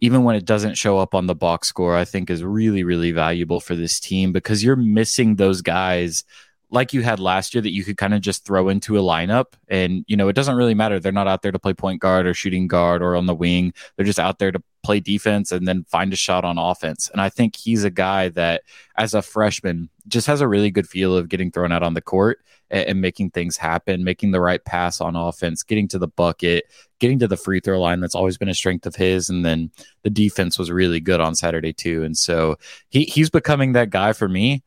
even 0.00 0.24
when 0.24 0.36
it 0.36 0.44
doesn't 0.44 0.74
show 0.74 0.98
up 0.98 1.14
on 1.14 1.26
the 1.26 1.34
box 1.34 1.68
score, 1.68 1.96
I 1.96 2.04
think 2.04 2.28
is 2.28 2.44
really, 2.44 2.84
really 2.84 3.12
valuable 3.12 3.60
for 3.60 3.74
this 3.74 3.98
team 3.98 4.32
because 4.32 4.62
you're 4.62 4.76
missing 4.76 5.36
those 5.36 5.62
guys 5.62 6.24
like 6.70 6.92
you 6.92 7.00
had 7.00 7.20
last 7.20 7.54
year 7.54 7.62
that 7.62 7.72
you 7.72 7.84
could 7.84 7.96
kind 7.96 8.12
of 8.12 8.20
just 8.20 8.44
throw 8.44 8.68
into 8.68 8.98
a 8.98 9.00
lineup. 9.00 9.54
And, 9.68 10.04
you 10.08 10.16
know, 10.16 10.28
it 10.28 10.34
doesn't 10.34 10.56
really 10.56 10.74
matter. 10.74 10.98
They're 10.98 11.12
not 11.12 11.28
out 11.28 11.42
there 11.42 11.52
to 11.52 11.58
play 11.58 11.74
point 11.74 12.00
guard 12.00 12.26
or 12.26 12.34
shooting 12.34 12.66
guard 12.66 13.02
or 13.02 13.16
on 13.16 13.26
the 13.26 13.34
wing. 13.34 13.72
They're 13.96 14.04
just 14.04 14.18
out 14.18 14.38
there 14.38 14.52
to 14.52 14.62
play 14.86 15.00
defense 15.00 15.50
and 15.50 15.66
then 15.66 15.82
find 15.82 16.12
a 16.12 16.16
shot 16.16 16.44
on 16.44 16.58
offense. 16.58 17.10
And 17.10 17.20
I 17.20 17.28
think 17.28 17.56
he's 17.56 17.82
a 17.82 17.90
guy 17.90 18.28
that, 18.30 18.62
as 18.96 19.14
a 19.14 19.20
freshman, 19.20 19.90
just 20.06 20.28
has 20.28 20.40
a 20.40 20.46
really 20.46 20.70
good 20.70 20.88
feel 20.88 21.16
of 21.16 21.28
getting 21.28 21.50
thrown 21.50 21.72
out 21.72 21.82
on 21.82 21.94
the 21.94 22.00
court 22.00 22.38
and, 22.70 22.90
and 22.90 23.00
making 23.00 23.30
things 23.30 23.56
happen, 23.56 24.04
making 24.04 24.30
the 24.30 24.40
right 24.40 24.64
pass 24.64 25.00
on 25.00 25.16
offense, 25.16 25.64
getting 25.64 25.88
to 25.88 25.98
the 25.98 26.06
bucket, 26.06 26.66
getting 27.00 27.18
to 27.18 27.26
the 27.26 27.36
free 27.36 27.58
throw 27.58 27.80
line. 27.80 27.98
That's 27.98 28.14
always 28.14 28.38
been 28.38 28.48
a 28.48 28.54
strength 28.54 28.86
of 28.86 28.94
his. 28.94 29.28
And 29.28 29.44
then 29.44 29.72
the 30.04 30.10
defense 30.10 30.56
was 30.56 30.70
really 30.70 31.00
good 31.00 31.20
on 31.20 31.34
Saturday 31.34 31.72
too. 31.72 32.04
And 32.04 32.16
so 32.16 32.54
he 32.88 33.06
he's 33.06 33.28
becoming 33.28 33.72
that 33.72 33.90
guy 33.90 34.12
for 34.12 34.28
me. 34.28 34.62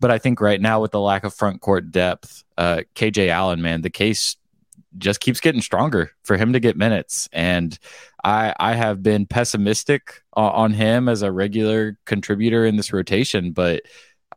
But 0.00 0.10
I 0.10 0.18
think 0.18 0.38
right 0.42 0.60
now 0.60 0.82
with 0.82 0.90
the 0.90 1.00
lack 1.00 1.24
of 1.24 1.32
front 1.32 1.62
court 1.62 1.90
depth, 1.90 2.44
uh, 2.58 2.82
KJ 2.94 3.28
Allen, 3.28 3.62
man, 3.62 3.80
the 3.80 3.88
case 3.88 4.36
just 4.98 5.20
keeps 5.20 5.40
getting 5.40 5.60
stronger 5.60 6.10
for 6.24 6.36
him 6.36 6.52
to 6.52 6.60
get 6.60 6.76
minutes. 6.76 7.28
And 7.32 7.78
I 8.24 8.54
I 8.58 8.74
have 8.74 9.02
been 9.02 9.26
pessimistic 9.26 10.22
on, 10.34 10.52
on 10.52 10.72
him 10.72 11.08
as 11.08 11.22
a 11.22 11.32
regular 11.32 11.98
contributor 12.04 12.64
in 12.64 12.76
this 12.76 12.92
rotation, 12.92 13.52
but 13.52 13.82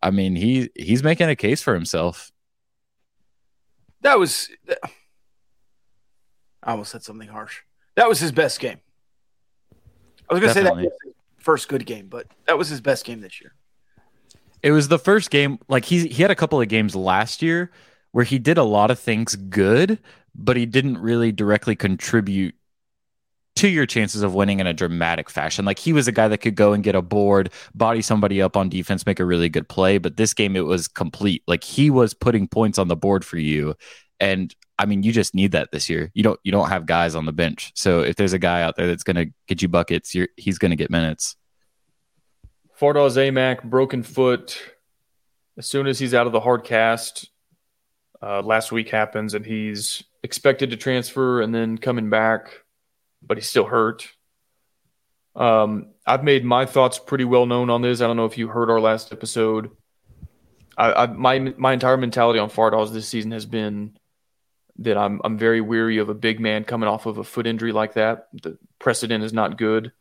I 0.01 0.11
mean 0.11 0.35
he 0.35 0.69
he's 0.75 1.03
making 1.03 1.29
a 1.29 1.35
case 1.35 1.61
for 1.61 1.73
himself. 1.73 2.31
That 4.01 4.19
was 4.19 4.49
I 6.63 6.71
almost 6.71 6.91
said 6.91 7.03
something 7.03 7.27
harsh. 7.27 7.61
That 7.95 8.09
was 8.09 8.19
his 8.19 8.31
best 8.31 8.59
game. 8.59 8.79
I 10.29 10.33
was 10.33 10.41
going 10.41 10.53
to 10.53 10.59
say 10.59 10.63
that 10.63 10.91
first 11.37 11.69
good 11.69 11.85
game, 11.85 12.07
but 12.07 12.27
that 12.47 12.57
was 12.57 12.67
his 12.67 12.81
best 12.81 13.05
game 13.05 13.21
this 13.21 13.39
year. 13.39 13.53
It 14.63 14.71
was 14.71 14.87
the 14.87 14.97
first 14.97 15.29
game. 15.29 15.59
Like 15.69 15.85
he 15.85 16.07
he 16.07 16.23
had 16.23 16.31
a 16.31 16.35
couple 16.35 16.59
of 16.59 16.67
games 16.67 16.95
last 16.95 17.43
year 17.43 17.71
where 18.11 18.25
he 18.25 18.39
did 18.39 18.57
a 18.57 18.63
lot 18.63 18.89
of 18.89 18.99
things 18.99 19.35
good, 19.35 19.99
but 20.37 20.57
he 20.57 20.65
didn't 20.65 20.97
really 20.97 21.31
directly 21.31 21.75
contribute 21.75 22.55
to 23.55 23.69
your 23.69 23.85
chances 23.85 24.21
of 24.21 24.35
winning 24.35 24.59
in 24.59 24.67
a 24.67 24.73
dramatic 24.73 25.29
fashion. 25.29 25.63
Like 25.63 25.79
he 25.79 25.93
was 25.93 26.07
a 26.09 26.11
guy 26.11 26.27
that 26.27 26.39
could 26.39 26.55
go 26.55 26.73
and 26.73 26.83
get 26.83 26.93
a 26.93 27.01
board, 27.01 27.51
body 27.73 28.01
somebody 28.01 28.41
up 28.41 28.57
on 28.57 28.67
defense, 28.67 29.05
make 29.05 29.19
a 29.19 29.25
really 29.25 29.47
good 29.47 29.69
play. 29.69 29.97
But 29.97 30.17
this 30.17 30.33
game, 30.33 30.57
it 30.57 30.65
was 30.65 30.89
complete. 30.89 31.41
Like 31.47 31.63
he 31.63 31.89
was 31.89 32.13
putting 32.13 32.47
points 32.49 32.77
on 32.77 32.89
the 32.89 32.97
board 32.97 33.23
for 33.23 33.37
you 33.37 33.75
And 34.19 34.53
I 34.77 34.85
mean, 34.85 35.03
you 35.03 35.11
just 35.11 35.33
need 35.33 35.51
that 35.53 35.71
this 35.71 35.89
year. 35.89 36.11
You 36.13 36.23
don't 36.23 36.39
you 36.43 36.51
don't 36.51 36.69
have 36.69 36.85
guys 36.85 37.15
on 37.15 37.25
the 37.25 37.31
bench. 37.31 37.71
So 37.75 38.01
if 38.01 38.15
there's 38.15 38.33
a 38.33 38.39
guy 38.39 38.61
out 38.61 38.75
there 38.75 38.87
that's 38.87 39.03
going 39.03 39.15
to 39.15 39.33
get 39.47 39.61
you 39.61 39.67
buckets, 39.67 40.13
you're, 40.13 40.27
he's 40.35 40.57
going 40.57 40.71
to 40.71 40.75
get 40.75 40.89
minutes. 40.89 41.35
Fardaws 42.79 43.15
Aimaq, 43.15 43.63
broken 43.63 44.03
foot. 44.03 44.61
As 45.57 45.67
soon 45.67 45.87
as 45.87 45.97
he's 45.99 46.13
out 46.13 46.27
of 46.27 46.33
the 46.33 46.41
hard 46.41 46.65
cast, 46.65 47.29
uh, 48.21 48.41
last 48.41 48.73
week 48.73 48.89
happens 48.89 49.33
and 49.33 49.45
he's 49.45 50.03
expected 50.25 50.71
to 50.71 50.77
transfer 50.77 51.39
and 51.39 51.53
then 51.53 51.77
coming 51.77 52.09
back, 52.09 52.63
but 53.21 53.37
he's 53.37 53.47
still 53.47 53.65
hurt. 53.65 54.09
Um, 55.35 55.91
I've 56.05 56.23
made 56.23 56.43
my 56.43 56.65
thoughts 56.65 56.97
pretty 56.97 57.25
well 57.25 57.45
known 57.45 57.69
on 57.69 57.83
this. 57.83 58.01
I 58.01 58.07
don't 58.07 58.17
know 58.17 58.25
if 58.25 58.37
you 58.37 58.47
heard 58.47 58.71
our 58.71 58.81
last 58.81 59.13
episode. 59.13 59.69
I, 60.75 61.03
I 61.03 61.05
my 61.07 61.53
my 61.57 61.73
entire 61.73 61.95
mentality 61.95 62.39
on 62.39 62.49
Fardaws 62.49 62.91
this 62.91 63.07
season 63.07 63.31
has 63.31 63.45
been 63.45 63.97
that 64.79 64.97
I'm 64.97 65.21
I'm 65.23 65.37
very 65.37 65.61
weary 65.61 65.99
of 65.99 66.09
a 66.09 66.15
big 66.15 66.39
man 66.39 66.63
coming 66.63 66.89
off 66.89 67.05
of 67.05 67.19
a 67.19 67.23
foot 67.23 67.45
injury 67.45 67.71
like 67.71 67.93
that. 67.93 68.27
The 68.33 68.57
precedent 68.79 69.23
is 69.23 69.31
not 69.31 69.59
good, 69.59 69.91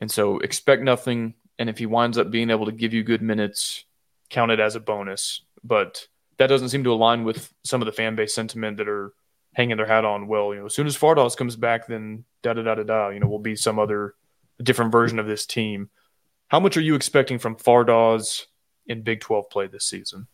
and 0.00 0.10
so 0.10 0.38
expect 0.38 0.82
nothing. 0.82 1.34
And 1.58 1.68
if 1.68 1.78
he 1.78 1.86
winds 1.86 2.18
up 2.18 2.30
being 2.30 2.50
able 2.50 2.66
to 2.66 2.72
give 2.72 2.94
you 2.94 3.02
good 3.02 3.20
minutes, 3.20 3.84
count 4.28 4.52
it 4.52 4.60
as 4.60 4.76
a 4.76 4.80
bonus. 4.80 5.42
But 5.64 6.06
that 6.38 6.46
doesn't 6.46 6.70
seem 6.70 6.84
to 6.84 6.92
align 6.92 7.24
with 7.24 7.52
some 7.64 7.82
of 7.82 7.86
the 7.86 7.92
fan 7.92 8.14
base 8.14 8.32
sentiment 8.32 8.76
that 8.78 8.88
are 8.88 9.12
hanging 9.54 9.76
their 9.76 9.86
hat 9.86 10.04
on. 10.04 10.28
Well, 10.28 10.54
you 10.54 10.60
know, 10.60 10.66
as 10.66 10.74
soon 10.74 10.86
as 10.86 10.96
Fardaws 10.96 11.36
comes 11.36 11.56
back, 11.56 11.86
then 11.86 12.24
da 12.42 12.52
da 12.52 12.62
da 12.62 12.74
da 12.76 12.82
da. 12.82 13.08
You 13.08 13.20
know, 13.20 13.28
will 13.28 13.38
be 13.38 13.56
some 13.56 13.78
other 13.78 14.14
different 14.62 14.92
version 14.92 15.18
of 15.18 15.26
this 15.26 15.46
team. 15.46 15.90
How 16.48 16.60
much 16.60 16.76
are 16.76 16.82
you 16.82 16.94
expecting 16.94 17.38
from 17.38 17.56
Fardaws 17.56 18.46
in 18.86 19.02
Big 19.02 19.20
Twelve 19.20 19.50
play 19.50 19.66
this 19.66 19.86
season? 19.86 20.26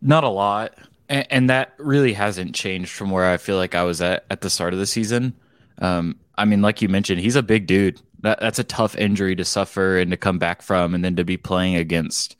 Not 0.00 0.24
a 0.24 0.28
lot 0.28 0.76
and, 1.12 1.26
and, 1.30 1.50
that 1.50 1.74
really 1.78 2.14
hasn't 2.14 2.54
changed 2.54 2.90
from 2.90 3.10
where 3.10 3.30
I 3.30 3.36
feel 3.36 3.56
like 3.56 3.74
I 3.74 3.84
was 3.84 4.00
at 4.00 4.24
at 4.30 4.40
the 4.40 4.50
start 4.50 4.72
of 4.72 4.78
the 4.78 4.86
season. 4.86 5.34
Um, 5.78 6.18
I 6.36 6.46
mean, 6.46 6.62
like 6.62 6.80
you 6.80 6.88
mentioned, 6.88 7.20
he's 7.20 7.36
a 7.36 7.42
big 7.42 7.66
dude. 7.66 8.00
That 8.20 8.40
that's 8.40 8.58
a 8.58 8.64
tough 8.64 8.96
injury 8.96 9.36
to 9.36 9.44
suffer 9.44 9.98
and 9.98 10.10
to 10.10 10.16
come 10.16 10.38
back 10.38 10.62
from, 10.62 10.94
and 10.94 11.04
then 11.04 11.16
to 11.16 11.24
be 11.24 11.36
playing 11.36 11.76
against 11.76 12.36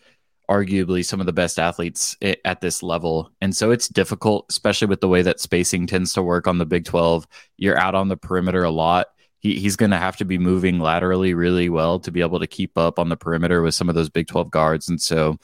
arguably 0.51 1.05
some 1.05 1.21
of 1.21 1.27
the 1.27 1.33
best 1.33 1.59
athletes 1.59 2.17
at 2.45 2.61
this 2.61 2.83
level. 2.83 3.31
And 3.41 3.55
so 3.55 3.71
it's 3.71 3.89
difficult, 3.89 4.47
especially 4.51 4.89
with 4.89 5.01
the 5.01 5.09
way 5.09 5.23
that 5.23 5.41
spacing 5.41 5.87
tends 5.87 6.13
to 6.15 6.23
work 6.23 6.47
on 6.47 6.59
the 6.59 6.67
Big 6.67 6.85
12. 6.85 7.27
You're 7.57 7.79
out 7.79 7.95
on 7.95 8.09
the 8.09 8.17
perimeter 8.17 8.65
a 8.65 8.71
lot. 8.71 9.09
He, 9.39 9.59
he's 9.59 9.77
going 9.77 9.91
to 9.91 9.97
have 9.97 10.17
to 10.19 10.25
be 10.25 10.39
moving 10.39 10.79
laterally 10.79 11.35
really 11.35 11.69
well 11.69 11.99
to 12.01 12.11
be 12.11 12.21
able 12.21 12.41
to 12.41 12.47
keep 12.47 12.77
up 12.77 12.99
on 12.99 13.09
the 13.09 13.17
perimeter 13.17 13.63
with 13.63 13.75
some 13.75 13.89
of 13.89 13.95
those 13.95 14.11
Big 14.11 14.27
12 14.27 14.51
guards. 14.51 14.89
And 14.89 15.01
so, 15.01 15.39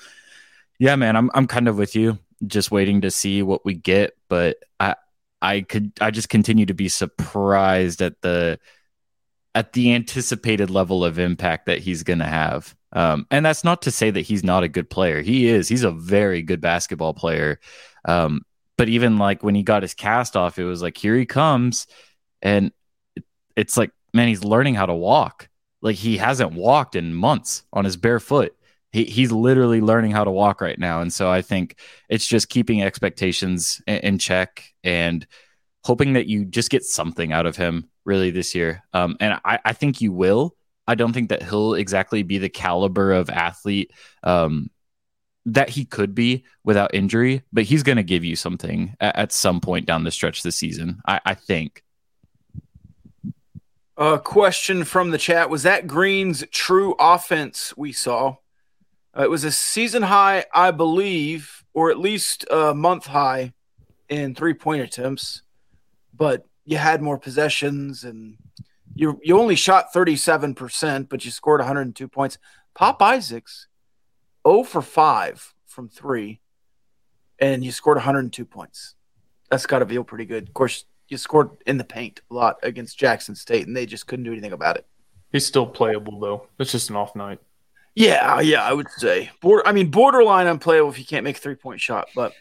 yeah, 0.78 0.96
man, 0.96 1.16
I'm, 1.16 1.30
I'm 1.34 1.46
kind 1.46 1.68
of 1.68 1.78
with 1.78 1.96
you 1.96 2.18
just 2.46 2.70
waiting 2.70 3.00
to 3.00 3.10
see 3.10 3.42
what 3.42 3.64
we 3.64 3.74
get. 3.74 4.16
But 4.28 4.58
I 4.78 4.96
I 5.40 5.60
could 5.62 5.92
I 6.00 6.10
just 6.10 6.28
continue 6.28 6.66
to 6.66 6.74
be 6.74 6.88
surprised 6.88 8.02
at 8.02 8.20
the 8.22 8.58
at 9.54 9.72
the 9.72 9.92
anticipated 9.94 10.70
level 10.70 11.04
of 11.04 11.18
impact 11.18 11.66
that 11.66 11.78
he's 11.78 12.02
going 12.02 12.18
to 12.20 12.26
have. 12.26 12.74
Um, 12.92 13.26
and 13.30 13.44
that's 13.44 13.64
not 13.64 13.82
to 13.82 13.90
say 13.90 14.10
that 14.10 14.22
he's 14.22 14.42
not 14.42 14.62
a 14.62 14.68
good 14.68 14.88
player. 14.88 15.20
He 15.20 15.48
is. 15.48 15.68
He's 15.68 15.84
a 15.84 15.90
very 15.90 16.42
good 16.42 16.60
basketball 16.60 17.14
player. 17.14 17.60
Um, 18.04 18.42
but 18.76 18.88
even 18.88 19.18
like 19.18 19.42
when 19.42 19.54
he 19.54 19.62
got 19.62 19.82
his 19.82 19.94
cast 19.94 20.36
off, 20.36 20.58
it 20.58 20.64
was 20.64 20.80
like 20.82 20.96
here 20.96 21.16
he 21.16 21.26
comes, 21.26 21.86
and 22.40 22.72
it's 23.56 23.76
like 23.76 23.90
man, 24.14 24.28
he's 24.28 24.44
learning 24.44 24.74
how 24.74 24.86
to 24.86 24.94
walk. 24.94 25.48
Like 25.82 25.96
he 25.96 26.16
hasn't 26.16 26.52
walked 26.52 26.96
in 26.96 27.14
months 27.14 27.64
on 27.72 27.84
his 27.84 27.96
bare 27.96 28.20
foot 28.20 28.54
he, 28.92 29.04
he's 29.04 29.32
literally 29.32 29.80
learning 29.80 30.12
how 30.12 30.24
to 30.24 30.30
walk 30.30 30.60
right 30.60 30.78
now. 30.78 31.00
And 31.00 31.12
so 31.12 31.30
I 31.30 31.42
think 31.42 31.78
it's 32.08 32.26
just 32.26 32.48
keeping 32.48 32.82
expectations 32.82 33.82
in, 33.86 34.18
check 34.18 34.72
and 34.82 35.26
hoping 35.84 36.14
that 36.14 36.26
you 36.26 36.44
just 36.44 36.70
get 36.70 36.84
something 36.84 37.32
out 37.32 37.46
of 37.46 37.56
him 37.56 37.88
really 38.04 38.30
this 38.30 38.54
year. 38.54 38.82
Um, 38.92 39.16
and 39.20 39.40
I, 39.44 39.58
I 39.64 39.72
think 39.72 40.00
you 40.00 40.12
will. 40.12 40.54
I 40.88 40.94
don't 40.94 41.12
think 41.12 41.28
that 41.28 41.42
he'll 41.42 41.74
exactly 41.74 42.22
be 42.22 42.38
the 42.38 42.48
caliber 42.48 43.12
of 43.12 43.30
athlete 43.30 43.92
um, 44.22 44.70
that 45.46 45.68
he 45.68 45.84
could 45.84 46.14
be 46.14 46.44
without 46.64 46.94
injury, 46.94 47.42
but 47.52 47.64
he's 47.64 47.82
going 47.82 47.96
to 47.96 48.02
give 48.02 48.24
you 48.24 48.34
something 48.34 48.96
at, 49.00 49.16
at, 49.16 49.32
some 49.32 49.60
point 49.60 49.86
down 49.86 50.04
the 50.04 50.10
stretch 50.10 50.42
this 50.42 50.56
season. 50.56 51.00
I, 51.06 51.20
I 51.24 51.34
think. 51.34 51.82
A 53.96 54.18
question 54.18 54.84
from 54.84 55.10
the 55.10 55.18
chat 55.18 55.50
was 55.50 55.62
that 55.64 55.86
Green's 55.86 56.44
true 56.50 56.94
offense 56.98 57.76
we 57.76 57.92
saw 57.92 58.36
uh, 59.16 59.22
it 59.22 59.30
was 59.30 59.44
a 59.44 59.50
season 59.50 60.02
high, 60.02 60.44
I 60.54 60.70
believe, 60.70 61.64
or 61.74 61.90
at 61.90 61.98
least 61.98 62.44
a 62.50 62.74
month 62.74 63.06
high 63.06 63.52
in 64.08 64.34
three 64.34 64.54
point 64.54 64.82
attempts, 64.82 65.42
but 66.14 66.46
you 66.64 66.76
had 66.76 67.02
more 67.02 67.18
possessions 67.18 68.04
and 68.04 68.36
you 68.98 69.20
you 69.22 69.38
only 69.38 69.54
shot 69.54 69.92
37%, 69.94 71.08
but 71.08 71.24
you 71.24 71.30
scored 71.30 71.60
102 71.60 72.08
points. 72.08 72.36
Pop 72.74 73.00
Isaacs 73.00 73.68
0 74.46 74.64
for 74.64 74.82
5 74.82 75.54
from 75.66 75.88
3 75.88 76.40
and 77.38 77.64
you 77.64 77.70
scored 77.70 77.96
102 77.96 78.44
points. 78.44 78.96
That's 79.50 79.66
got 79.66 79.78
to 79.78 79.86
feel 79.86 80.02
pretty 80.02 80.24
good. 80.24 80.48
Of 80.48 80.54
course, 80.54 80.84
you 81.08 81.16
scored 81.16 81.50
in 81.64 81.78
the 81.78 81.84
paint 81.84 82.20
a 82.30 82.34
lot 82.34 82.56
against 82.64 82.98
Jackson 82.98 83.36
State 83.36 83.68
and 83.68 83.76
they 83.76 83.86
just 83.86 84.08
couldn't 84.08 84.24
do 84.24 84.32
anything 84.32 84.52
about 84.52 84.76
it. 84.76 84.86
He's 85.30 85.46
still 85.46 85.66
playable 85.66 86.18
though. 86.18 86.48
It's 86.58 86.72
just 86.72 86.90
an 86.90 86.96
off 86.96 87.14
night. 87.14 87.38
Yeah, 87.94 88.40
yeah, 88.40 88.64
I 88.64 88.72
would 88.72 88.90
say. 88.90 89.30
Border, 89.40 89.66
I 89.66 89.72
mean, 89.72 89.90
borderline 89.90 90.48
unplayable 90.48 90.90
if 90.90 90.98
you 90.98 91.04
can't 91.04 91.24
make 91.24 91.36
a 91.36 91.40
three 91.40 91.54
point 91.54 91.80
shot. 91.80 92.08
But 92.16 92.32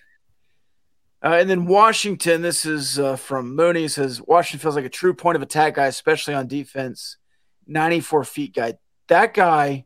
uh, 1.23 1.37
and 1.39 1.49
then 1.49 1.65
Washington, 1.65 2.41
this 2.41 2.65
is 2.65 2.99
uh, 2.99 3.15
from 3.15 3.55
Mooney 3.55 3.87
says 3.87 4.21
Washington 4.21 4.59
feels 4.59 4.75
like 4.75 4.85
a 4.85 4.89
true 4.89 5.13
point 5.13 5.35
of 5.35 5.41
attack 5.41 5.75
guy, 5.75 5.87
especially 5.87 6.33
on 6.33 6.47
defense. 6.47 7.17
94 7.67 8.23
feet 8.23 8.55
guy. 8.55 8.75
That 9.07 9.33
guy 9.33 9.85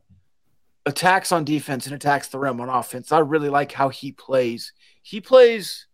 attacks 0.86 1.32
on 1.32 1.44
defense 1.44 1.86
and 1.86 1.94
attacks 1.94 2.28
the 2.28 2.38
rim 2.38 2.60
on 2.60 2.68
offense. 2.68 3.12
I 3.12 3.18
really 3.20 3.48
like 3.48 3.72
how 3.72 3.88
he 3.88 4.12
plays. 4.12 4.72
He 5.02 5.20
plays 5.20 5.86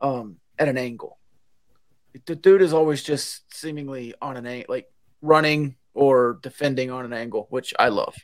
um, 0.00 0.36
at 0.58 0.68
an 0.68 0.78
angle. 0.78 1.18
The 2.26 2.34
dude 2.34 2.62
is 2.62 2.72
always 2.72 3.02
just 3.02 3.54
seemingly 3.54 4.14
on 4.20 4.36
an 4.36 4.46
angle, 4.46 4.66
like 4.68 4.90
running 5.22 5.76
or 5.94 6.38
defending 6.42 6.90
on 6.90 7.04
an 7.04 7.12
angle, 7.12 7.46
which 7.50 7.74
I 7.78 7.88
love 7.88 8.16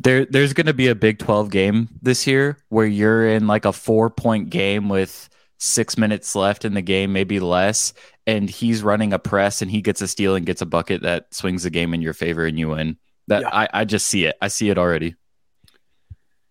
there 0.00 0.24
there's 0.26 0.52
going 0.52 0.66
to 0.66 0.74
be 0.74 0.86
a 0.86 0.94
Big 0.94 1.18
12 1.18 1.50
game 1.50 1.88
this 2.02 2.24
year 2.24 2.56
where 2.68 2.86
you're 2.86 3.26
in 3.28 3.46
like 3.46 3.64
a 3.64 3.72
4 3.72 4.10
point 4.10 4.48
game 4.50 4.88
with 4.88 5.28
6 5.58 5.98
minutes 5.98 6.34
left 6.34 6.64
in 6.64 6.74
the 6.74 6.82
game, 6.82 7.12
maybe 7.12 7.40
less, 7.40 7.92
and 8.26 8.48
he's 8.48 8.82
running 8.82 9.12
a 9.12 9.18
press 9.18 9.62
and 9.62 9.70
he 9.70 9.82
gets 9.82 10.00
a 10.00 10.08
steal 10.08 10.34
and 10.34 10.46
gets 10.46 10.62
a 10.62 10.66
bucket 10.66 11.02
that 11.02 11.32
swings 11.34 11.64
the 11.64 11.70
game 11.70 11.94
in 11.94 12.02
your 12.02 12.12
favor 12.14 12.46
and 12.46 12.58
you 12.58 12.70
win. 12.70 12.96
That 13.26 13.42
yeah. 13.42 13.48
I 13.52 13.68
I 13.72 13.84
just 13.84 14.06
see 14.06 14.24
it. 14.24 14.36
I 14.40 14.48
see 14.48 14.70
it 14.70 14.78
already. 14.78 15.14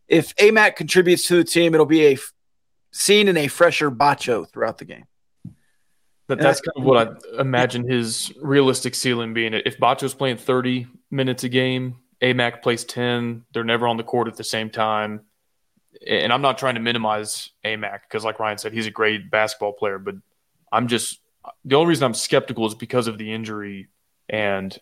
If 0.08 0.36
Aimaq 0.36 0.76
contributes 0.76 1.28
to 1.28 1.38
the 1.38 1.44
team, 1.44 1.74
it'll 1.74 1.86
be 1.86 2.06
a 2.06 2.14
f- 2.14 2.34
seen 2.92 3.28
in 3.28 3.36
a 3.36 3.48
fresher 3.48 3.92
Batcho 3.92 4.50
throughout 4.50 4.78
the 4.78 4.86
game. 4.86 5.06
But 6.28 6.40
that's 6.40 6.60
kind 6.60 6.74
of 6.78 6.84
what 6.84 7.08
I 7.08 7.40
imagine 7.40 7.90
his 7.90 8.34
realistic 8.42 8.96
ceiling 8.96 9.34
being. 9.34 9.54
If 9.54 9.78
Batcho's 9.78 10.14
playing 10.14 10.38
30 10.38 10.88
minutes 11.10 11.46
a 11.46 11.50
game, 11.50 11.96
Aimaq 12.22 12.62
plays 12.62 12.84
10. 12.84 13.46
They're 13.54 13.64
never 13.64 13.88
on 13.88 13.96
the 13.96 14.04
court 14.04 14.28
at 14.28 14.36
the 14.36 14.44
same 14.44 14.70
time. 14.70 15.22
And 16.06 16.32
I'm 16.32 16.42
not 16.42 16.58
trying 16.58 16.76
to 16.76 16.82
minimize 16.82 17.50
Aimaq 17.66 18.02
because, 18.02 18.24
like 18.24 18.40
Ryan 18.40 18.58
said, 18.58 18.74
he's 18.74 18.88
a 18.88 18.92
great 18.92 19.32
basketball 19.32 19.74
player. 19.74 19.98
But 20.00 20.16
I'm 20.72 20.88
just 20.88 21.20
the 21.66 21.76
only 21.76 21.90
reason 21.90 22.06
I'm 22.06 22.14
skeptical 22.14 22.66
is 22.66 22.76
because 22.76 23.08
of 23.08 23.18
the 23.18 23.34
injury 23.34 23.88
and 24.30 24.78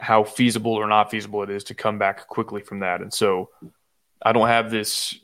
how 0.00 0.22
feasible 0.24 0.74
or 0.74 0.86
not 0.86 1.10
feasible 1.10 1.42
it 1.42 1.50
is 1.50 1.64
to 1.64 1.74
come 1.74 1.98
back 1.98 2.28
quickly 2.28 2.62
from 2.62 2.80
that. 2.80 3.00
And 3.00 3.12
so 3.12 3.50
I 4.22 4.32
don't 4.32 4.46
have 4.46 4.70
this, 4.70 5.18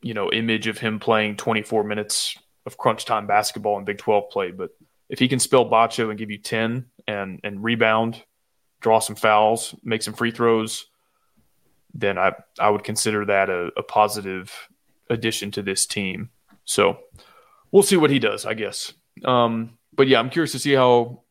you 0.00 0.14
know, 0.14 0.30
image 0.32 0.66
of 0.66 0.78
him 0.78 0.98
playing 0.98 1.36
24 1.36 1.84
minutes 1.84 2.36
of 2.66 2.76
crunch 2.76 3.04
time 3.04 3.26
basketball 3.26 3.78
in 3.78 3.84
Big 3.84 3.98
12 3.98 4.30
play. 4.30 4.50
But 4.50 4.70
if 5.08 5.18
he 5.18 5.28
can 5.28 5.38
spell 5.38 5.70
Batcho 5.70 6.10
and 6.10 6.18
give 6.18 6.30
you 6.30 6.38
10 6.38 6.86
and 7.06 7.40
and 7.44 7.62
rebound 7.62 8.22
draw 8.82 8.98
some 8.98 9.16
fouls, 9.16 9.74
make 9.82 10.02
some 10.02 10.12
free 10.12 10.32
throws, 10.32 10.86
then 11.94 12.18
I 12.18 12.32
I 12.58 12.70
would 12.70 12.84
consider 12.84 13.24
that 13.26 13.50
a, 13.50 13.70
a 13.76 13.82
positive 13.82 14.52
addition 15.10 15.50
to 15.52 15.62
this 15.62 15.86
team. 15.86 16.30
So 16.64 16.98
we'll 17.70 17.82
see 17.82 17.96
what 17.96 18.10
he 18.10 18.18
does, 18.18 18.46
I 18.46 18.54
guess. 18.54 18.92
Um, 19.24 19.78
but 19.92 20.08
yeah, 20.08 20.18
I'm 20.18 20.30
curious 20.30 20.52
to 20.52 20.58
see 20.58 20.72
how 20.72 21.22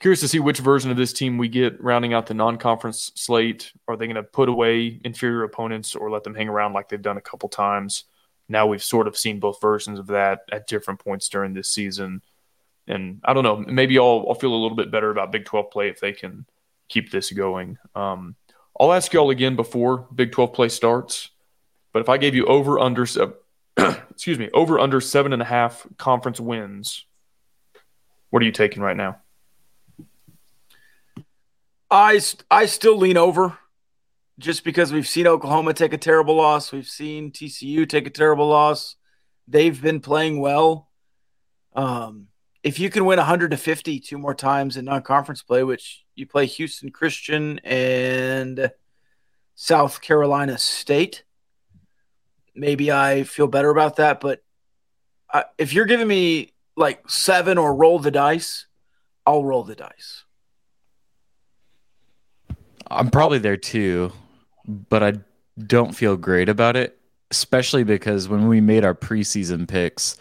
curious 0.00 0.20
to 0.20 0.28
see 0.28 0.38
which 0.38 0.58
version 0.58 0.90
of 0.90 0.96
this 0.96 1.12
team 1.12 1.38
we 1.38 1.48
get 1.48 1.82
rounding 1.82 2.12
out 2.12 2.26
the 2.26 2.34
non-conference 2.34 3.12
slate. 3.14 3.72
Are 3.88 3.96
they 3.96 4.06
going 4.06 4.16
to 4.16 4.22
put 4.22 4.48
away 4.48 5.00
inferior 5.04 5.44
opponents 5.44 5.94
or 5.94 6.10
let 6.10 6.24
them 6.24 6.34
hang 6.34 6.48
around 6.48 6.72
like 6.72 6.88
they've 6.88 7.00
done 7.00 7.16
a 7.16 7.22
couple 7.22 7.48
times? 7.48 8.04
Now 8.48 8.66
we've 8.66 8.82
sort 8.82 9.08
of 9.08 9.16
seen 9.16 9.40
both 9.40 9.60
versions 9.60 9.98
of 9.98 10.08
that 10.08 10.40
at 10.52 10.66
different 10.66 11.00
points 11.00 11.28
during 11.28 11.54
this 11.54 11.70
season. 11.70 12.22
And 12.86 13.20
I 13.24 13.32
don't 13.32 13.44
know, 13.44 13.56
maybe 13.56 13.98
I'll, 13.98 14.26
I'll 14.28 14.34
feel 14.34 14.52
a 14.52 14.60
little 14.60 14.76
bit 14.76 14.90
better 14.90 15.10
about 15.10 15.32
Big 15.32 15.46
12 15.46 15.70
play 15.70 15.88
if 15.88 16.00
they 16.00 16.12
can 16.12 16.44
keep 16.88 17.10
this 17.10 17.30
going. 17.32 17.78
Um, 17.94 18.36
I'll 18.78 18.92
ask 18.92 19.12
y'all 19.12 19.30
again 19.30 19.56
before 19.56 20.08
Big 20.14 20.32
12 20.32 20.52
play 20.52 20.68
starts, 20.68 21.30
but 21.92 22.00
if 22.00 22.08
I 22.08 22.16
gave 22.16 22.34
you 22.34 22.46
over 22.46 22.80
under, 22.80 23.06
excuse 23.76 24.38
me, 24.38 24.50
over 24.52 24.78
under 24.78 25.00
seven 25.00 25.32
and 25.32 25.42
a 25.42 25.44
half 25.44 25.86
conference 25.96 26.40
wins. 26.40 27.04
What 28.30 28.42
are 28.42 28.46
you 28.46 28.52
taking 28.52 28.82
right 28.82 28.96
now? 28.96 29.18
I 31.90 32.20
I 32.50 32.66
still 32.66 32.96
lean 32.96 33.16
over, 33.16 33.56
just 34.40 34.64
because 34.64 34.92
we've 34.92 35.06
seen 35.06 35.28
Oklahoma 35.28 35.74
take 35.74 35.92
a 35.92 35.98
terrible 35.98 36.34
loss. 36.34 36.72
We've 36.72 36.88
seen 36.88 37.30
TCU 37.30 37.88
take 37.88 38.08
a 38.08 38.10
terrible 38.10 38.48
loss. 38.48 38.96
They've 39.46 39.80
been 39.80 40.00
playing 40.00 40.40
well. 40.40 40.90
Um, 41.76 42.26
if 42.64 42.80
you 42.80 42.90
can 42.90 43.04
win 43.04 43.18
100 43.18 43.52
to 43.52 43.56
50 43.56 44.00
two 44.00 44.18
more 44.18 44.34
times 44.34 44.76
in 44.76 44.86
non-conference 44.86 45.42
play, 45.42 45.62
which 45.62 46.03
you 46.16 46.26
play 46.26 46.46
Houston 46.46 46.90
Christian 46.90 47.58
and 47.60 48.70
South 49.54 50.00
Carolina 50.00 50.58
State, 50.58 51.24
maybe 52.54 52.90
I 52.90 53.24
feel 53.24 53.46
better 53.46 53.70
about 53.70 53.96
that. 53.96 54.20
But 54.20 54.42
I, 55.32 55.44
if 55.58 55.72
you're 55.72 55.86
giving 55.86 56.08
me 56.08 56.52
like 56.76 57.08
seven 57.08 57.58
or 57.58 57.74
roll 57.74 57.98
the 57.98 58.10
dice, 58.10 58.66
I'll 59.26 59.44
roll 59.44 59.64
the 59.64 59.74
dice. 59.74 60.24
I'm 62.90 63.10
probably 63.10 63.38
there 63.38 63.56
too, 63.56 64.12
but 64.66 65.02
I 65.02 65.14
don't 65.58 65.94
feel 65.94 66.16
great 66.16 66.48
about 66.48 66.76
it, 66.76 66.98
especially 67.30 67.84
because 67.84 68.28
when 68.28 68.48
we 68.48 68.60
made 68.60 68.84
our 68.84 68.94
preseason 68.94 69.66
picks, 69.66 70.16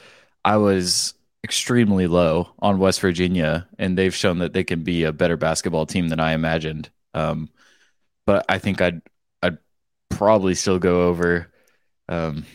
I 0.45 0.57
was 0.57 1.13
extremely 1.43 2.07
low 2.07 2.53
on 2.59 2.79
West 2.79 3.01
Virginia, 3.01 3.67
and 3.77 3.97
they've 3.97 4.15
shown 4.15 4.39
that 4.39 4.53
they 4.53 4.63
can 4.63 4.83
be 4.83 5.03
a 5.03 5.11
better 5.11 5.37
basketball 5.37 5.85
team 5.85 6.07
than 6.07 6.19
I 6.19 6.33
imagined. 6.33 6.89
Um, 7.13 7.49
but 8.25 8.45
I 8.49 8.57
think 8.59 8.81
I'd 8.81 9.01
I'd 9.41 9.57
probably 10.09 10.55
still 10.55 10.79
go 10.79 11.07
over. 11.07 11.51
Um, 12.07 12.45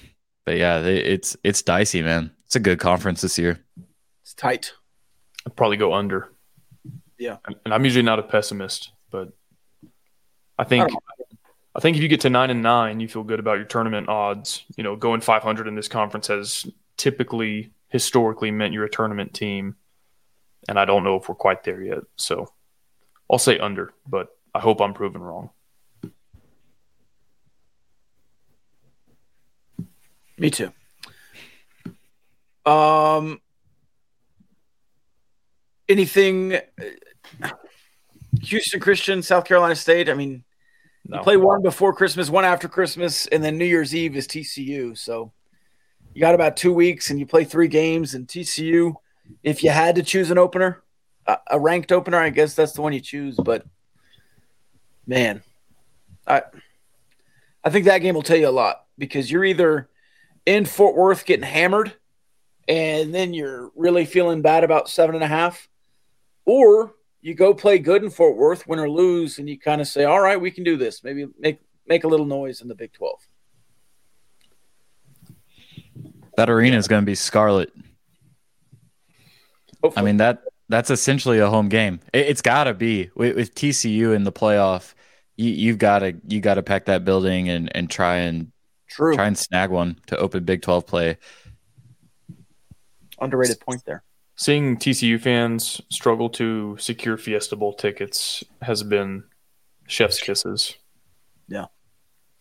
but 0.46 0.56
yeah, 0.56 0.80
they, 0.80 0.98
it's 0.98 1.36
it's 1.44 1.62
dicey, 1.62 2.02
man. 2.02 2.30
It's 2.46 2.56
a 2.56 2.60
good 2.60 2.78
conference 2.78 3.20
this 3.20 3.38
year. 3.38 3.62
It's 4.22 4.34
tight. 4.34 4.72
I'd 5.46 5.56
probably 5.56 5.76
go 5.76 5.92
under. 5.92 6.32
Yeah. 7.18 7.36
And 7.64 7.74
I'm 7.74 7.84
usually 7.84 8.02
not 8.02 8.18
a 8.18 8.22
pessimist, 8.22 8.92
but 9.10 9.32
I 10.58 10.64
think 10.64 10.90
I 11.74 11.80
think 11.80 11.96
if 11.96 12.02
you 12.02 12.08
get 12.08 12.22
to 12.22 12.30
nine 12.30 12.50
and 12.50 12.62
nine, 12.62 13.00
you 13.00 13.08
feel 13.08 13.22
good 13.22 13.40
about 13.40 13.58
your 13.58 13.66
tournament 13.66 14.08
odds. 14.08 14.64
You 14.76 14.84
know, 14.84 14.96
going 14.96 15.20
500 15.20 15.68
in 15.68 15.74
this 15.74 15.88
conference 15.88 16.28
has 16.28 16.66
typically 16.96 17.72
historically 17.88 18.50
meant 18.50 18.72
you're 18.72 18.84
a 18.84 18.90
tournament 18.90 19.34
team, 19.34 19.76
and 20.68 20.78
I 20.78 20.84
don't 20.84 21.04
know 21.04 21.16
if 21.16 21.28
we're 21.28 21.34
quite 21.34 21.64
there 21.64 21.82
yet. 21.82 22.00
So 22.16 22.52
I'll 23.30 23.38
say 23.38 23.58
under, 23.58 23.92
but 24.06 24.28
I 24.54 24.60
hope 24.60 24.80
I'm 24.80 24.94
proven 24.94 25.22
wrong. 25.22 25.50
Me 30.38 30.50
too. 30.50 30.70
Um, 32.64 33.40
anything? 35.88 36.58
Houston 38.42 38.78
Christian, 38.80 39.22
South 39.22 39.44
Carolina 39.44 39.74
State. 39.74 40.08
I 40.08 40.14
mean, 40.14 40.44
No. 41.06 41.16
you 41.18 41.22
play 41.22 41.36
one 41.36 41.62
before 41.62 41.92
Christmas, 41.92 42.30
one 42.30 42.44
after 42.44 42.68
Christmas, 42.68 43.26
and 43.26 43.42
then 43.42 43.58
New 43.58 43.64
Year's 43.64 43.94
Eve 43.94 44.16
is 44.16 44.28
TCU. 44.28 44.96
So 44.96 45.32
you 46.18 46.20
got 46.20 46.34
about 46.34 46.56
two 46.56 46.72
weeks, 46.72 47.10
and 47.10 47.20
you 47.20 47.26
play 47.26 47.44
three 47.44 47.68
games. 47.68 48.12
And 48.14 48.26
TCU, 48.26 48.92
if 49.44 49.62
you 49.62 49.70
had 49.70 49.94
to 49.94 50.02
choose 50.02 50.32
an 50.32 50.38
opener, 50.38 50.82
a, 51.46 51.60
ranked 51.60 51.92
opener, 51.92 52.18
I 52.18 52.30
guess 52.30 52.54
that's 52.54 52.72
the 52.72 52.82
one 52.82 52.92
you 52.92 52.98
choose. 52.98 53.36
But 53.36 53.64
man, 55.06 55.42
I 56.26 56.42
I 57.62 57.70
think 57.70 57.84
that 57.84 57.98
game 57.98 58.16
will 58.16 58.22
tell 58.22 58.36
you 58.36 58.48
a 58.48 58.50
lot 58.50 58.84
because 58.98 59.30
you're 59.30 59.44
either 59.44 59.90
in 60.44 60.64
Fort 60.64 60.96
Worth 60.96 61.24
getting 61.24 61.46
hammered, 61.46 61.92
and 62.66 63.14
then 63.14 63.32
you're 63.32 63.70
really 63.76 64.04
feeling 64.04 64.42
bad 64.42 64.64
about 64.64 64.88
seven 64.88 65.14
and 65.14 65.22
a 65.22 65.28
half, 65.28 65.68
or 66.44 66.96
you 67.20 67.34
go 67.34 67.54
play 67.54 67.78
good 67.78 68.02
in 68.02 68.10
Fort 68.10 68.36
Worth, 68.36 68.66
win 68.66 68.80
or 68.80 68.90
lose, 68.90 69.38
and 69.38 69.48
you 69.48 69.56
kind 69.56 69.80
of 69.80 69.86
say, 69.86 70.02
"All 70.02 70.20
right, 70.20 70.40
we 70.40 70.50
can 70.50 70.64
do 70.64 70.76
this." 70.76 71.04
Maybe 71.04 71.28
make 71.38 71.60
make 71.86 72.02
a 72.02 72.08
little 72.08 72.26
noise 72.26 72.60
in 72.60 72.66
the 72.66 72.74
Big 72.74 72.92
Twelve. 72.92 73.27
That 76.38 76.48
arena 76.48 76.76
is 76.76 76.86
going 76.86 77.02
to 77.02 77.06
be 77.06 77.16
scarlet. 77.16 77.72
I 79.96 80.02
mean 80.02 80.18
that 80.18 80.44
that's 80.68 80.88
essentially 80.88 81.40
a 81.40 81.50
home 81.50 81.68
game. 81.68 81.98
It, 82.12 82.26
it's 82.26 82.42
got 82.42 82.64
to 82.64 82.74
be 82.74 83.10
with, 83.16 83.34
with 83.34 83.56
TCU 83.56 84.14
in 84.14 84.22
the 84.22 84.30
playoff. 84.30 84.94
You, 85.34 85.50
you've 85.50 85.78
got 85.78 85.98
to 85.98 86.14
you 86.28 86.40
got 86.40 86.54
to 86.54 86.62
pack 86.62 86.84
that 86.84 87.04
building 87.04 87.48
and 87.48 87.74
and 87.74 87.90
try 87.90 88.18
and 88.18 88.52
True. 88.86 89.16
try 89.16 89.26
and 89.26 89.36
snag 89.36 89.70
one 89.70 89.98
to 90.06 90.16
open 90.16 90.44
Big 90.44 90.62
Twelve 90.62 90.86
play. 90.86 91.16
Underrated 93.20 93.58
point 93.58 93.84
there. 93.84 94.04
Seeing 94.36 94.76
TCU 94.76 95.20
fans 95.20 95.80
struggle 95.90 96.30
to 96.30 96.76
secure 96.78 97.16
Fiesta 97.16 97.56
Bowl 97.56 97.72
tickets 97.72 98.44
has 98.62 98.84
been 98.84 99.24
chef's 99.88 100.20
kisses. 100.20 100.76
Yeah, 101.48 101.64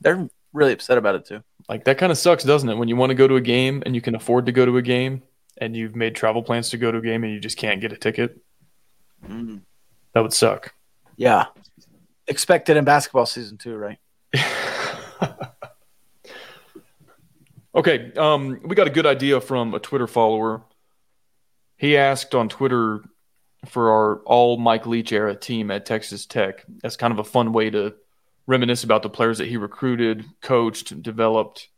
they're 0.01 0.29
really 0.53 0.73
upset 0.73 0.99
about 0.99 1.15
it 1.15 1.25
too. 1.25 1.41
Like 1.69 1.85
that 1.85 1.97
kind 1.97 2.11
of 2.11 2.17
sucks, 2.17 2.43
doesn't 2.43 2.69
it? 2.69 2.77
When 2.77 2.87
you 2.87 2.95
want 2.95 3.09
to 3.09 3.15
go 3.15 3.27
to 3.27 3.35
a 3.35 3.41
game 3.41 3.83
and 3.85 3.93
you 3.93 4.01
can 4.01 4.15
afford 4.15 4.45
to 4.45 4.51
go 4.51 4.65
to 4.65 4.77
a 4.77 4.81
game 4.81 5.23
and 5.57 5.75
you've 5.75 5.95
made 5.95 6.15
travel 6.15 6.43
plans 6.43 6.69
to 6.69 6.77
go 6.77 6.91
to 6.91 6.99
a 6.99 7.01
game 7.01 7.23
and 7.23 7.33
you 7.33 7.39
just 7.39 7.57
can't 7.57 7.81
get 7.81 7.91
a 7.91 7.97
ticket. 7.97 8.41
Mm. 9.27 9.61
That 10.13 10.21
would 10.21 10.33
suck. 10.33 10.73
Yeah, 11.17 11.45
expected 12.27 12.77
in 12.77 12.85
basketball 12.85 13.25
season 13.25 13.57
too, 13.57 13.75
right? 13.75 13.97
Okay, 17.77 18.11
um, 18.17 18.59
we 18.63 18.73
got 18.73 18.87
a 18.87 18.91
good 18.91 19.05
idea 19.05 19.39
from 19.39 19.75
a 19.75 19.79
Twitter 19.79 20.07
follower. 20.07 20.63
He 21.77 21.95
asked 21.95 22.33
on 22.33 22.49
Twitter 22.49 23.03
for 23.67 23.91
our 23.91 24.15
all 24.21 24.57
Mike 24.57 24.87
Leach 24.87 25.11
era 25.11 25.35
team 25.35 25.69
at 25.69 25.85
Texas 25.85 26.25
Tech. 26.25 26.65
That's 26.81 26.95
kind 26.95 27.13
of 27.13 27.19
a 27.19 27.23
fun 27.23 27.53
way 27.53 27.69
to 27.69 27.93
reminisce 28.47 28.83
about 28.83 29.03
the 29.03 29.09
players 29.09 29.37
that 29.37 29.47
he 29.47 29.57
recruited, 29.57 30.25
coached, 30.41 31.01
developed. 31.01 31.69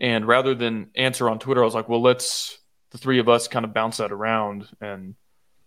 And 0.00 0.26
rather 0.26 0.54
than 0.54 0.90
answer 0.94 1.28
on 1.28 1.38
Twitter, 1.38 1.62
I 1.62 1.64
was 1.64 1.74
like, 1.74 1.88
well, 1.88 2.02
let's 2.02 2.58
the 2.90 2.98
three 2.98 3.18
of 3.18 3.28
us 3.28 3.48
kind 3.48 3.64
of 3.64 3.74
bounce 3.74 3.98
that 3.98 4.12
around 4.12 4.68
and 4.80 5.16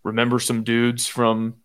remember 0.03 0.39
some 0.39 0.63
dudes 0.63 1.05
from 1.05 1.55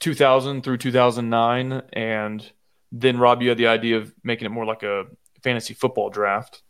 2000 0.00 0.62
through 0.62 0.76
2009. 0.78 1.82
And 1.92 2.52
then, 2.92 3.18
Rob, 3.18 3.42
you 3.42 3.48
had 3.48 3.58
the 3.58 3.68
idea 3.68 3.98
of 3.98 4.14
making 4.22 4.46
it 4.46 4.50
more 4.50 4.66
like 4.66 4.82
a 4.82 5.04
fantasy 5.42 5.74
football 5.74 6.10
draft. 6.10 6.62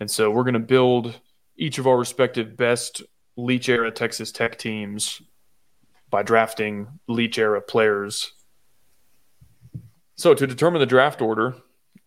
And 0.00 0.10
so 0.10 0.30
we're 0.30 0.44
going 0.44 0.54
to 0.54 0.60
build 0.60 1.18
each 1.56 1.78
of 1.78 1.86
our 1.86 1.96
respective 1.96 2.56
best 2.56 3.02
Leach 3.36 3.68
era 3.68 3.90
Texas 3.90 4.32
Tech 4.32 4.58
teams 4.58 5.22
by 6.10 6.22
drafting 6.22 6.86
Leach 7.08 7.38
era 7.38 7.60
players. 7.60 8.32
So 10.22 10.34
to 10.34 10.46
determine 10.46 10.78
the 10.78 10.86
draft 10.86 11.20
order, 11.20 11.56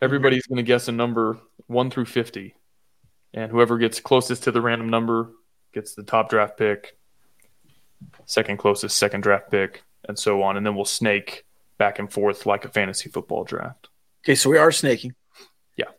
everybody's 0.02 0.44
mm-hmm. 0.44 0.54
going 0.54 0.66
to 0.66 0.68
guess 0.68 0.88
a 0.88 0.94
number 0.94 1.38
1 1.68 1.92
through 1.92 2.06
50. 2.06 2.56
And 3.34 3.52
whoever 3.52 3.78
gets 3.78 4.00
closest 4.00 4.44
to 4.44 4.54
the 4.54 4.62
random 4.62 4.88
number 4.90 5.32
gets 5.74 5.96
the 5.96 6.04
top 6.04 6.30
draft 6.30 6.56
pick, 6.56 6.98
second 8.26 8.56
closest 8.58 8.98
second 8.98 9.20
draft 9.20 9.52
pick, 9.52 9.84
and 10.08 10.18
so 10.18 10.44
on. 10.44 10.56
And 10.56 10.66
then 10.66 10.78
we'll 10.78 10.86
snake 10.86 11.44
back 11.78 12.00
and 12.00 12.10
forth 12.10 12.46
like 12.46 12.64
a 12.64 12.70
fantasy 12.70 13.10
football 13.10 13.44
draft. 13.44 13.90
Okay, 14.24 14.36
so 14.36 14.50
we 14.50 14.58
are 14.58 14.72
snaking. 14.72 15.14
Yeah. 15.76 15.90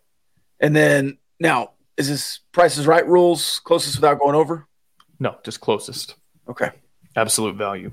And 0.58 0.74
then 0.74 1.18
now, 1.38 1.72
is 1.98 2.08
this 2.08 2.40
Price 2.50 2.78
is 2.78 2.86
Right 2.86 3.06
rules 3.06 3.60
closest 3.62 3.96
without 3.96 4.20
going 4.20 4.36
over? 4.36 4.66
No, 5.20 5.36
just 5.44 5.60
closest. 5.60 6.14
Okay. 6.48 6.70
Absolute 7.14 7.56
value. 7.56 7.92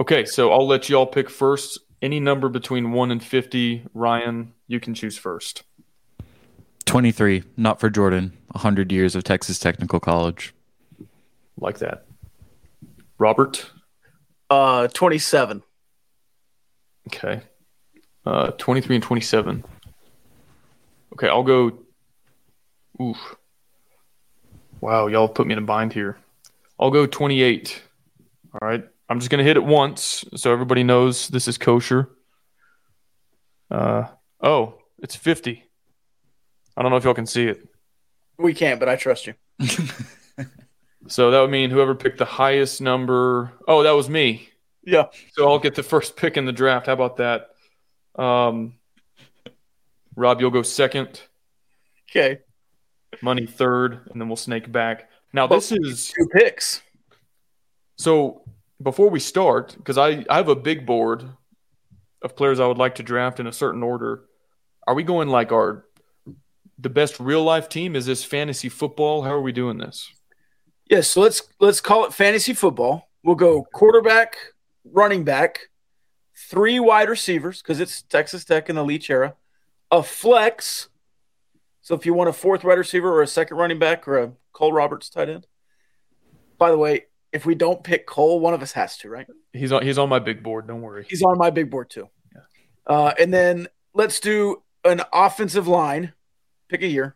Okay, 0.00 0.24
so 0.24 0.50
I'll 0.50 0.66
let 0.66 0.88
you 0.88 0.96
all 0.96 1.06
pick 1.06 1.30
first. 1.30 1.78
Any 2.02 2.18
number 2.20 2.48
between 2.48 2.90
1 2.92 3.10
and 3.12 3.22
50. 3.22 3.86
Ryan, 3.94 4.52
you 4.66 4.80
can 4.80 4.92
choose 4.92 5.16
first. 5.16 5.62
Twenty 6.84 7.12
three, 7.12 7.44
not 7.56 7.80
for 7.80 7.88
Jordan. 7.88 8.36
hundred 8.56 8.92
years 8.92 9.14
of 9.14 9.22
Texas 9.24 9.58
Technical 9.58 9.98
College. 10.00 10.52
Like 11.58 11.78
that. 11.78 12.04
Robert? 13.18 13.70
Uh, 14.50 14.88
27. 14.88 15.62
Okay. 17.06 17.40
Uh, 18.26 18.50
23 18.58 18.96
and 18.96 19.02
27. 19.02 19.64
Okay, 21.14 21.28
I'll 21.28 21.44
go. 21.44 21.78
Oof. 23.00 23.36
Wow, 24.82 25.06
y'all 25.06 25.28
put 25.28 25.46
me 25.46 25.52
in 25.52 25.58
a 25.58 25.62
bind 25.62 25.92
here. 25.92 26.18
I'll 26.78 26.90
go 26.90 27.06
28. 27.06 27.80
All 28.54 28.68
right. 28.68 28.84
I'm 29.08 29.18
just 29.18 29.30
going 29.30 29.38
to 29.38 29.44
hit 29.44 29.56
it 29.56 29.64
once 29.64 30.24
so 30.36 30.52
everybody 30.52 30.84
knows 30.84 31.28
this 31.28 31.48
is 31.48 31.58
kosher. 31.58 32.08
Uh, 33.70 34.04
oh, 34.40 34.78
it's 34.98 35.16
50. 35.16 35.62
I 36.76 36.82
don't 36.82 36.90
know 36.90 36.96
if 36.96 37.04
y'all 37.04 37.14
can 37.14 37.26
see 37.26 37.46
it. 37.46 37.66
We 38.38 38.54
can't, 38.54 38.80
but 38.80 38.88
I 38.88 38.96
trust 38.96 39.26
you. 39.26 39.34
So 41.08 41.30
that 41.30 41.40
would 41.40 41.50
mean 41.50 41.70
whoever 41.70 41.94
picked 41.94 42.18
the 42.18 42.24
highest 42.24 42.80
number. 42.80 43.52
Oh, 43.66 43.82
that 43.82 43.92
was 43.92 44.08
me. 44.08 44.48
Yeah. 44.84 45.06
So 45.32 45.48
I'll 45.48 45.58
get 45.58 45.74
the 45.74 45.82
first 45.82 46.16
pick 46.16 46.36
in 46.36 46.44
the 46.44 46.52
draft. 46.52 46.86
How 46.86 46.92
about 46.92 47.16
that? 47.16 47.50
Um, 48.16 48.74
Rob, 50.14 50.40
you'll 50.40 50.50
go 50.50 50.62
second. 50.62 51.20
Okay. 52.10 52.38
Money 53.20 53.46
third, 53.46 54.08
and 54.10 54.20
then 54.20 54.28
we'll 54.28 54.36
snake 54.36 54.70
back. 54.70 55.10
Now 55.32 55.46
this 55.46 55.72
is 55.72 56.08
two 56.08 56.28
picks. 56.32 56.82
So 57.96 58.42
before 58.82 59.10
we 59.10 59.20
start, 59.20 59.74
because 59.76 59.98
I, 59.98 60.24
I 60.28 60.36
have 60.36 60.48
a 60.48 60.56
big 60.56 60.86
board 60.86 61.28
of 62.22 62.36
players 62.36 62.60
I 62.60 62.66
would 62.66 62.78
like 62.78 62.96
to 62.96 63.02
draft 63.02 63.40
in 63.40 63.46
a 63.46 63.52
certain 63.52 63.82
order. 63.82 64.24
Are 64.86 64.94
we 64.94 65.02
going 65.02 65.28
like 65.28 65.52
our 65.52 65.84
the 66.78 66.88
best 66.88 67.20
real 67.20 67.42
life 67.42 67.68
team? 67.68 67.94
Is 67.94 68.06
this 68.06 68.24
fantasy 68.24 68.68
football? 68.68 69.22
How 69.22 69.30
are 69.30 69.42
we 69.42 69.52
doing 69.52 69.78
this? 69.78 70.10
Yes, 70.90 71.08
so 71.08 71.20
let's 71.20 71.42
let's 71.60 71.80
call 71.80 72.04
it 72.04 72.12
fantasy 72.12 72.54
football. 72.54 73.08
We'll 73.22 73.36
go 73.36 73.64
quarterback, 73.72 74.36
running 74.84 75.24
back, 75.24 75.60
three 76.50 76.80
wide 76.80 77.08
receivers 77.08 77.62
because 77.62 77.80
it's 77.80 78.02
Texas 78.02 78.44
Tech 78.44 78.68
in 78.68 78.76
the 78.76 78.84
Leach 78.84 79.08
era, 79.10 79.36
a 79.90 80.02
flex. 80.02 80.88
So 81.82 81.94
if 81.94 82.06
you 82.06 82.14
want 82.14 82.30
a 82.30 82.32
fourth 82.32 82.64
wide 82.64 82.78
receiver 82.78 83.12
or 83.12 83.22
a 83.22 83.26
second 83.26 83.56
running 83.56 83.78
back 83.78 84.06
or 84.06 84.18
a 84.18 84.32
Cole 84.52 84.72
Roberts 84.72 85.08
tight 85.08 85.28
end. 85.28 85.46
By 86.58 86.70
the 86.70 86.78
way, 86.78 87.06
if 87.32 87.46
we 87.46 87.54
don't 87.54 87.82
pick 87.82 88.06
Cole, 88.06 88.40
one 88.40 88.54
of 88.54 88.62
us 88.62 88.72
has 88.72 88.96
to, 88.98 89.08
right? 89.08 89.26
He's 89.52 89.72
on 89.72 89.82
he's 89.82 89.98
on 89.98 90.08
my 90.08 90.18
big 90.18 90.42
board. 90.42 90.66
Don't 90.66 90.82
worry. 90.82 91.06
He's 91.08 91.22
on 91.22 91.38
my 91.38 91.50
big 91.50 91.70
board 91.70 91.90
too. 91.90 92.08
Uh, 92.86 93.12
and 93.18 93.32
then 93.32 93.68
let's 93.94 94.20
do 94.20 94.62
an 94.84 95.02
offensive 95.12 95.68
line, 95.68 96.12
pick 96.68 96.82
a 96.82 96.86
year, 96.86 97.14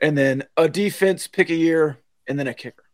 and 0.00 0.16
then 0.16 0.44
a 0.56 0.68
defense, 0.68 1.26
pick 1.26 1.50
a 1.50 1.54
year, 1.54 1.98
and 2.28 2.38
then 2.38 2.46
a 2.46 2.54
kicker. 2.54 2.84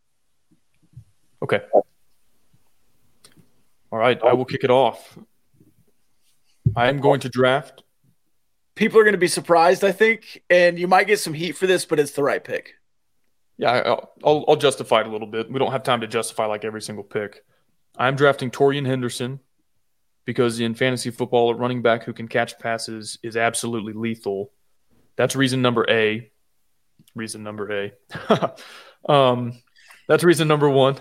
Okay. 1.43 1.61
All 1.73 3.99
right, 3.99 4.21
I 4.23 4.33
will 4.33 4.45
kick 4.45 4.63
it 4.63 4.71
off. 4.71 5.17
I 6.77 6.87
am 6.87 7.01
going 7.01 7.19
to 7.21 7.29
draft. 7.29 7.83
People 8.75 9.01
are 9.01 9.03
going 9.03 9.13
to 9.13 9.19
be 9.19 9.27
surprised, 9.27 9.83
I 9.83 9.91
think, 9.91 10.43
and 10.49 10.79
you 10.79 10.87
might 10.87 11.07
get 11.07 11.19
some 11.19 11.33
heat 11.33 11.57
for 11.57 11.67
this, 11.67 11.83
but 11.83 11.99
it's 11.99 12.11
the 12.11 12.23
right 12.23 12.41
pick. 12.41 12.75
Yeah, 13.61 13.73
I'll, 13.85 14.11
I'll, 14.23 14.45
I'll 14.47 14.55
justify 14.55 15.01
it 15.01 15.07
a 15.07 15.11
little 15.11 15.27
bit. 15.27 15.51
We 15.51 15.59
don't 15.59 15.71
have 15.71 15.83
time 15.83 16.01
to 16.01 16.07
justify 16.07 16.47
like 16.47 16.65
every 16.65 16.81
single 16.81 17.03
pick. 17.03 17.45
I'm 17.95 18.15
drafting 18.15 18.49
Taurean 18.49 18.87
Henderson 18.87 19.39
because 20.25 20.59
in 20.59 20.73
fantasy 20.73 21.11
football, 21.11 21.51
a 21.51 21.53
running 21.53 21.83
back 21.83 22.03
who 22.03 22.11
can 22.11 22.27
catch 22.27 22.57
passes 22.57 23.19
is 23.21 23.37
absolutely 23.37 23.93
lethal. 23.93 24.51
That's 25.15 25.35
reason 25.35 25.61
number 25.61 25.85
A. 25.87 26.31
Reason 27.13 27.43
number 27.43 27.71
A. 27.71 28.51
um, 29.07 29.61
that's 30.07 30.23
reason 30.23 30.47
number 30.47 30.67
one. 30.67 30.97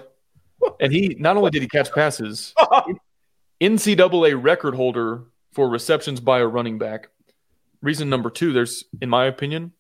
And 0.81 0.93
he 0.93 1.17
not 1.19 1.39
only 1.39 1.51
did 1.51 1.63
he 1.63 1.69
catch 1.69 1.91
passes, 1.91 2.53
NCAA 3.63 4.39
record 4.43 4.75
holder 4.75 5.25
for 5.53 5.71
receptions 5.71 6.21
by 6.21 6.41
a 6.41 6.47
running 6.47 6.77
back. 6.77 7.09
Reason 7.81 8.11
number 8.11 8.29
two, 8.29 8.53
there's, 8.53 8.85
in 9.01 9.09
my 9.09 9.25
opinion, 9.25 9.73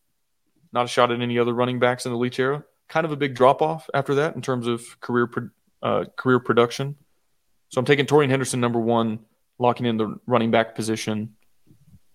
not 0.72 0.86
a 0.86 0.88
shot 0.88 1.12
at 1.12 1.20
any 1.20 1.38
other 1.38 1.52
running 1.52 1.78
backs 1.78 2.06
in 2.06 2.12
the 2.12 2.16
Leach 2.16 2.38
era. 2.38 2.64
Kind 2.90 3.06
of 3.06 3.12
a 3.12 3.16
big 3.16 3.34
drop 3.34 3.62
off 3.62 3.88
after 3.94 4.16
that 4.16 4.34
in 4.34 4.42
terms 4.42 4.66
of 4.66 5.00
career 5.00 5.30
uh, 5.82 6.04
career 6.16 6.40
production. 6.40 6.96
So 7.68 7.78
I'm 7.78 7.84
taking 7.84 8.04
Taurean 8.04 8.28
Henderson 8.28 8.60
number 8.60 8.80
one, 8.80 9.20
locking 9.60 9.86
in 9.86 9.96
the 9.96 10.18
running 10.26 10.50
back 10.50 10.74
position. 10.74 11.36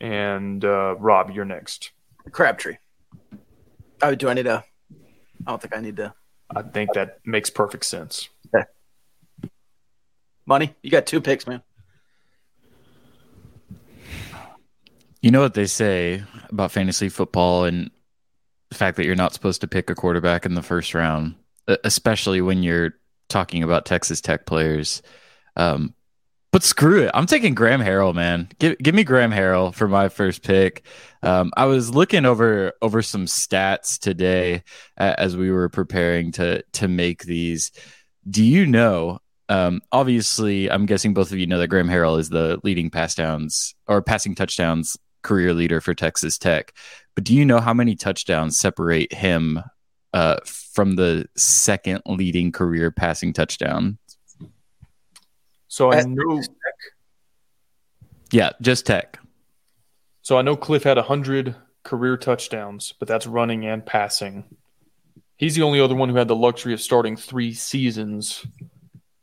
And 0.02 0.64
uh, 0.66 0.96
Rob, 0.98 1.32
you're 1.32 1.46
next. 1.46 1.92
Crabtree. 2.30 2.76
Oh, 4.02 4.16
do 4.16 4.28
I 4.28 4.34
need 4.34 4.44
to? 4.44 4.66
I 5.48 5.52
don't 5.52 5.62
think 5.62 5.76
I 5.76 5.80
need 5.80 5.96
to. 5.96 6.14
I 6.54 6.62
think 6.62 6.94
that 6.94 7.20
makes 7.26 7.50
perfect 7.50 7.86
sense. 7.86 8.28
Okay. 8.54 8.66
Money, 10.46 10.76
you 10.84 10.92
got 10.92 11.06
two 11.06 11.22
picks, 11.22 11.48
man. 11.48 11.64
You 15.22 15.32
know 15.32 15.42
what 15.42 15.54
they 15.54 15.66
say 15.66 16.24
about 16.50 16.72
fantasy 16.72 17.10
football 17.10 17.64
and 17.64 17.90
the 18.70 18.76
fact 18.76 18.98
that 18.98 19.06
you're 19.06 19.16
not 19.16 19.34
supposed 19.34 19.62
to 19.62 19.68
pick 19.68 19.90
a 19.90 19.96
quarterback 19.96 20.46
in 20.46 20.56
the 20.56 20.62
first 20.62 20.94
round, 20.94 21.36
especially 21.84 22.42
when 22.42 22.64
you're 22.64 22.92
talking 23.30 23.64
about 23.64 23.86
Texas 23.86 24.22
Tech 24.22 24.46
players. 24.46 25.02
Um, 25.56 25.94
but 26.52 26.64
screw 26.64 27.04
it, 27.04 27.12
I'm 27.14 27.26
taking 27.26 27.54
Graham 27.54 27.82
Harrell, 27.82 28.16
man. 28.16 28.48
Give 28.60 28.78
give 28.78 28.96
me 28.96 29.04
Graham 29.04 29.32
Harrell 29.32 29.74
for 29.74 29.90
my 29.90 30.08
first 30.08 30.42
pick. 30.42 30.86
Um, 31.22 31.52
I 31.58 31.66
was 31.66 31.94
looking 31.94 32.26
over 32.26 32.72
over 32.82 33.02
some 33.02 33.26
stats 33.26 34.00
today 34.00 34.64
as 34.98 35.36
we 35.36 35.52
were 35.52 35.68
preparing 35.68 36.32
to 36.34 36.64
to 36.74 36.88
make 36.88 37.24
these. 37.24 37.72
Do 38.30 38.44
you 38.44 38.66
know 38.66 39.20
um, 39.50 39.82
obviously, 39.92 40.72
I'm 40.72 40.86
guessing 40.86 41.14
both 41.14 41.32
of 41.32 41.38
you 41.38 41.46
know 41.46 41.60
that 41.60 41.68
Graham 41.68 41.88
Harrell 41.88 42.20
is 42.20 42.30
the 42.30 42.60
leading 42.64 42.90
pass 42.90 43.16
downs 43.16 43.76
or 43.88 44.02
passing 44.02 44.36
touchdowns 44.36 44.98
career 45.26 45.54
leader 45.54 45.82
for 45.82 45.94
Texas 45.94 46.38
Tech. 46.38 46.74
But 47.16 47.26
do 47.26 47.34
you 47.34 47.44
know 47.44 47.60
how 47.60 47.74
many 47.74 47.96
touchdowns 47.96 48.58
separate 48.58 49.12
him 49.12 49.60
uh, 50.14 50.38
from 50.46 50.96
the 50.96 51.28
second 51.36 52.02
leading 52.06 52.54
career 52.54 52.92
passing 52.92 53.34
touchdown? 53.34 53.98
So 55.68 55.92
I 55.92 56.04
know. 56.04 56.42
Yeah, 58.32 58.52
just 58.62 58.86
Tech. 58.86 59.20
So 60.22 60.38
I 60.38 60.42
know 60.42 60.56
Cliff 60.56 60.84
had 60.84 60.98
100 60.98 61.56
career 61.84 62.18
touchdowns, 62.18 62.94
but 62.98 63.08
that's 63.08 63.28
running 63.28 63.66
and 63.66 63.86
passing. 63.86 64.46
He's 65.38 65.56
the 65.56 65.64
only 65.64 65.80
other 65.80 65.96
one 65.96 66.10
who 66.10 66.16
had 66.16 66.28
the 66.28 66.36
luxury 66.36 66.74
of 66.74 66.82
starting 66.82 67.18
three 67.18 67.54
seasons. 67.54 68.46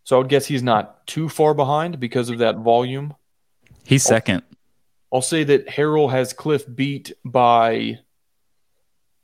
So 0.04 0.16
I 0.16 0.18
would 0.18 0.28
guess 0.28 0.46
he's 0.46 0.62
not 0.62 1.06
too 1.06 1.28
far 1.28 1.54
behind 1.54 1.98
because 1.98 2.28
of 2.28 2.38
that 2.38 2.58
volume. 2.58 3.14
He's 3.84 4.02
second. 4.02 4.42
I'll 5.12 5.22
say 5.22 5.44
that 5.44 5.66
Harrell 5.66 6.10
has 6.10 6.32
Cliff 6.32 6.64
beat 6.72 7.12
by 7.24 7.98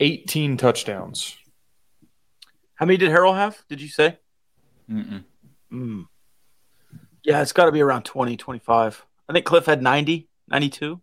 18 0.00 0.56
touchdowns. 0.58 1.36
How 2.74 2.86
many 2.86 2.98
did 2.98 3.10
Harrell 3.10 3.34
have? 3.34 3.58
Did 3.68 3.80
you 3.80 3.88
say? 3.88 4.18
Mm-mm. 4.90 5.24
Mm. 5.72 6.06
Yeah, 7.24 7.42
it's 7.42 7.52
got 7.52 7.64
to 7.64 7.72
be 7.72 7.80
around 7.80 8.04
20, 8.04 8.36
25. 8.36 9.06
I 9.28 9.32
think 9.32 9.44
Cliff 9.44 9.66
had 9.66 9.82
90, 9.82 10.28
92. 10.48 11.00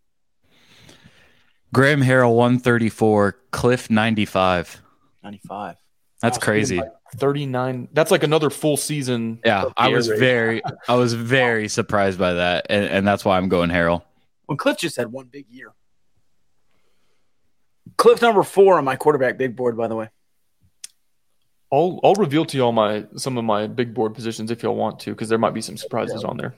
Graham 1.73 2.01
Harrell 2.01 2.35
134, 2.35 3.37
Cliff 3.51 3.89
95. 3.89 4.81
95. 5.23 5.75
That's 6.21 6.37
crazy. 6.37 6.81
39. 7.17 7.89
That's 7.91 8.11
like 8.11 8.23
another 8.23 8.49
full 8.49 8.77
season. 8.77 9.39
Yeah, 9.43 9.65
I 9.75 9.89
was 9.89 10.07
very 10.07 10.61
I 10.87 10.95
was 10.95 11.13
very 11.13 11.67
surprised 11.67 12.17
by 12.17 12.33
that 12.33 12.67
and, 12.69 12.85
and 12.85 13.07
that's 13.07 13.25
why 13.25 13.37
I'm 13.37 13.49
going 13.49 13.69
Harrell. 13.69 14.03
When 14.45 14.57
Cliff 14.57 14.77
just 14.77 14.95
had 14.95 15.11
one 15.11 15.27
big 15.27 15.47
year. 15.49 15.73
Cliff 17.97 18.21
number 18.21 18.43
four 18.43 18.77
on 18.77 18.83
my 18.83 18.95
quarterback 18.95 19.37
big 19.37 19.55
board, 19.55 19.77
by 19.77 19.87
the 19.87 19.95
way. 19.95 20.09
I'll 21.71 21.99
I'll 22.03 22.15
reveal 22.15 22.45
to 22.45 22.57
y'all 22.57 22.71
my 22.71 23.05
some 23.15 23.37
of 23.37 23.43
my 23.43 23.67
big 23.67 23.93
board 23.93 24.13
positions 24.13 24.51
if 24.51 24.63
y'all 24.63 24.75
want 24.75 24.99
to, 25.01 25.11
because 25.11 25.29
there 25.29 25.37
might 25.37 25.53
be 25.53 25.61
some 25.61 25.77
surprises 25.77 26.23
on 26.23 26.37
there. 26.37 26.55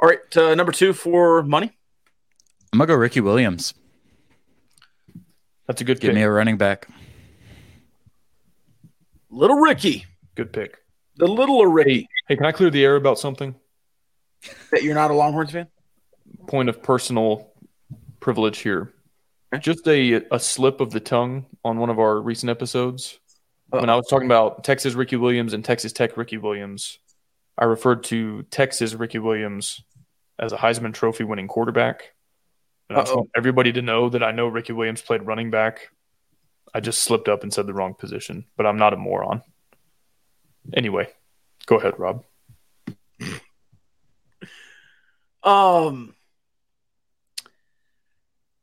All 0.00 0.08
right, 0.08 0.36
uh, 0.36 0.54
number 0.54 0.72
two 0.72 0.92
for 0.92 1.42
money. 1.42 1.72
I'm 2.72 2.78
gonna 2.78 2.88
go 2.88 2.94
Ricky 2.94 3.20
Williams. 3.20 3.74
That's 5.66 5.80
a 5.80 5.84
good 5.84 6.00
Give 6.00 6.08
pick. 6.08 6.16
me 6.16 6.22
a 6.22 6.30
running 6.30 6.56
back. 6.56 6.88
Little 9.30 9.56
Ricky. 9.56 10.06
Good 10.34 10.52
pick. 10.52 10.78
The 11.16 11.26
little 11.26 11.66
Ricky. 11.66 12.08
Hey, 12.26 12.36
can 12.36 12.46
I 12.46 12.52
clear 12.52 12.70
the 12.70 12.84
air 12.84 12.96
about 12.96 13.18
something? 13.18 13.54
That 14.70 14.82
you're 14.82 14.94
not 14.94 15.10
a 15.10 15.14
Longhorns 15.14 15.52
fan? 15.52 15.68
Point 16.46 16.68
of 16.68 16.82
personal 16.82 17.52
privilege 18.20 18.58
here. 18.58 18.92
Just 19.60 19.86
a 19.86 20.24
a 20.30 20.40
slip 20.40 20.80
of 20.80 20.90
the 20.90 21.00
tongue 21.00 21.46
on 21.64 21.78
one 21.78 21.90
of 21.90 21.98
our 21.98 22.20
recent 22.20 22.50
episodes. 22.50 23.18
When 23.68 23.88
I 23.88 23.96
was 23.96 24.06
talking 24.08 24.26
about 24.26 24.64
Texas 24.64 24.94
Ricky 24.94 25.16
Williams 25.16 25.54
and 25.54 25.64
Texas 25.64 25.92
Tech 25.92 26.16
Ricky 26.16 26.36
Williams, 26.36 26.98
I 27.56 27.64
referred 27.64 28.04
to 28.04 28.42
Texas 28.44 28.94
Ricky 28.94 29.18
Williams 29.18 29.82
as 30.38 30.52
a 30.52 30.56
Heisman 30.56 30.92
Trophy 30.92 31.24
winning 31.24 31.48
quarterback. 31.48 32.12
And 32.88 32.98
I 32.98 33.02
want 33.04 33.30
everybody 33.34 33.72
to 33.72 33.82
know 33.82 34.10
that 34.10 34.22
I 34.22 34.32
know 34.32 34.48
Ricky 34.48 34.72
Williams 34.72 35.00
played 35.00 35.22
running 35.22 35.50
back. 35.50 35.90
I 36.74 36.80
just 36.80 37.02
slipped 37.02 37.28
up 37.28 37.42
and 37.42 37.52
said 37.52 37.66
the 37.66 37.74
wrong 37.74 37.94
position, 37.94 38.44
but 38.56 38.66
I'm 38.66 38.76
not 38.76 38.92
a 38.92 38.96
moron. 38.96 39.42
Anyway, 40.74 41.08
go 41.66 41.76
ahead, 41.78 41.98
Rob. 41.98 42.24
Um. 45.42 46.14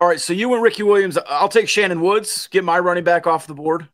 All 0.01 0.07
right, 0.07 0.19
so 0.19 0.31
you 0.31 0.53
and 0.53 0.63
Ricky 0.63 0.83
Williams. 0.83 1.17
I'll 1.27 1.49
take 1.49 1.67
Shannon 1.67 1.99
Woods. 1.99 2.47
Get 2.47 2.63
my 2.63 2.79
running 2.79 3.03
back 3.03 3.27
off 3.27 3.47
the 3.47 3.53
board. 3.53 3.89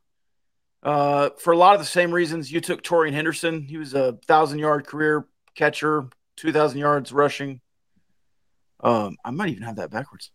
Uh, 0.83 1.31
for 1.39 1.51
a 1.51 1.57
lot 1.57 1.73
of 1.73 1.81
the 1.81 1.85
same 1.85 2.11
reasons, 2.11 2.51
you 2.51 2.61
took 2.61 2.83
Taurean 2.83 3.11
Henderson. 3.11 3.63
He 3.63 3.77
was 3.77 3.95
a 3.95 4.13
thousand 4.27 4.59
yard 4.59 4.85
career 4.85 5.25
catcher, 5.55 6.07
two 6.35 6.51
thousand 6.51 6.77
yards 6.77 7.11
rushing. 7.11 7.59
Um, 8.81 9.17
I 9.25 9.31
might 9.31 9.49
even 9.49 9.63
have 9.63 9.77
that 9.77 9.89
backwards. 9.89 10.29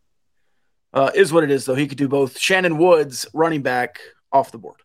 Uh, 0.92 1.12
is 1.14 1.32
what 1.32 1.44
it 1.44 1.52
is 1.52 1.66
though. 1.66 1.76
He 1.76 1.86
could 1.86 1.98
do 1.98 2.08
both. 2.08 2.36
Shannon 2.36 2.76
Woods, 2.76 3.26
running 3.32 3.62
back, 3.62 4.00
off 4.32 4.50
the 4.50 4.58
board. 4.58 4.80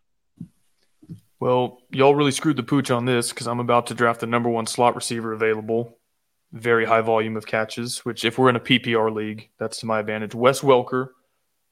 Well, 1.40 1.78
y'all 1.90 2.14
really 2.14 2.30
screwed 2.30 2.56
the 2.56 2.62
pooch 2.62 2.92
on 2.92 3.04
this 3.04 3.30
because 3.30 3.48
I'm 3.48 3.60
about 3.60 3.88
to 3.88 3.94
draft 3.94 4.20
the 4.20 4.26
number 4.26 4.48
one 4.48 4.66
slot 4.66 4.94
receiver 4.94 5.32
available. 5.32 5.95
Very 6.56 6.86
high 6.86 7.02
volume 7.02 7.36
of 7.36 7.44
catches, 7.46 7.98
which 8.04 8.24
if 8.24 8.38
we're 8.38 8.48
in 8.48 8.56
a 8.56 8.60
PPR 8.60 9.14
league, 9.14 9.50
that's 9.58 9.78
to 9.80 9.86
my 9.86 10.00
advantage. 10.00 10.34
Wes 10.34 10.60
Welker, 10.60 11.08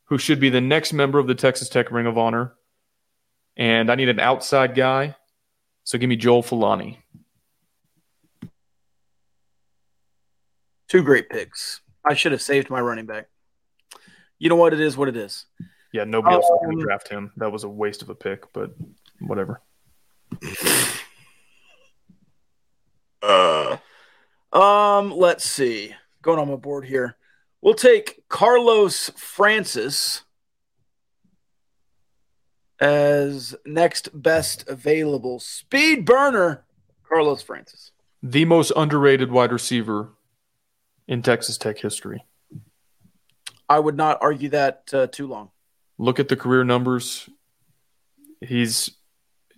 who 0.04 0.18
should 0.18 0.38
be 0.38 0.50
the 0.50 0.60
next 0.60 0.92
member 0.92 1.18
of 1.18 1.26
the 1.26 1.34
Texas 1.34 1.70
Tech 1.70 1.90
Ring 1.90 2.06
of 2.06 2.18
Honor. 2.18 2.54
And 3.56 3.90
I 3.90 3.94
need 3.94 4.10
an 4.10 4.20
outside 4.20 4.74
guy. 4.74 5.16
So 5.84 5.96
give 5.96 6.08
me 6.08 6.16
Joel 6.16 6.42
Filani. 6.42 6.98
Two 10.88 11.02
great 11.02 11.30
picks. 11.30 11.80
I 12.04 12.12
should 12.12 12.32
have 12.32 12.42
saved 12.42 12.68
my 12.68 12.80
running 12.80 13.06
back. 13.06 13.28
You 14.38 14.50
know 14.50 14.56
what? 14.56 14.74
It 14.74 14.80
is 14.80 14.98
what 14.98 15.08
it 15.08 15.16
is. 15.16 15.46
Yeah, 15.94 16.04
nobody 16.04 16.34
else 16.34 16.44
was 16.50 16.60
Um, 16.68 16.76
to 16.76 16.82
draft 16.84 17.08
him. 17.08 17.32
That 17.38 17.50
was 17.50 17.64
a 17.64 17.68
waste 17.68 18.02
of 18.02 18.10
a 18.10 18.14
pick, 18.14 18.52
but 18.52 18.74
whatever. 19.20 19.62
Uh, 23.22 23.78
um, 24.54 25.12
let's 25.12 25.44
see. 25.44 25.94
Going 26.22 26.38
on 26.38 26.48
my 26.48 26.56
board 26.56 26.84
here. 26.84 27.16
We'll 27.60 27.74
take 27.74 28.22
Carlos 28.28 29.10
Francis 29.16 30.22
as 32.80 33.54
next 33.64 34.10
best 34.12 34.68
available 34.68 35.40
speed 35.40 36.04
burner. 36.04 36.64
Carlos 37.08 37.42
Francis. 37.42 37.92
The 38.22 38.44
most 38.44 38.72
underrated 38.76 39.30
wide 39.30 39.52
receiver 39.52 40.12
in 41.06 41.22
Texas 41.22 41.58
Tech 41.58 41.78
history. 41.78 42.24
I 43.68 43.78
would 43.78 43.96
not 43.96 44.18
argue 44.20 44.50
that 44.50 44.90
uh, 44.92 45.06
too 45.06 45.26
long. 45.26 45.50
Look 45.98 46.18
at 46.18 46.28
the 46.28 46.36
career 46.36 46.64
numbers. 46.64 47.28
He's 48.40 48.90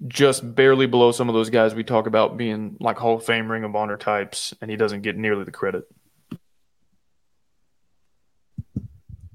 just 0.07 0.55
barely 0.55 0.87
below 0.87 1.13
some 1.13 1.29
of 1.29 1.35
those 1.35 1.51
guys 1.51 1.75
we 1.75 1.85
talk 1.85 2.07
about 2.07 2.37
being 2.37 2.77
like 2.81 2.99
Hall 2.99 3.17
of 3.17 3.25
Fame, 3.25 3.51
Ring 3.51 3.65
of 3.65 3.75
Honor 3.75 3.97
types, 3.97 4.55
and 4.61 4.71
he 4.71 4.77
doesn't 4.77 5.03
get 5.03 5.17
nearly 5.17 5.45
the 5.45 5.51
credit. 5.51 5.85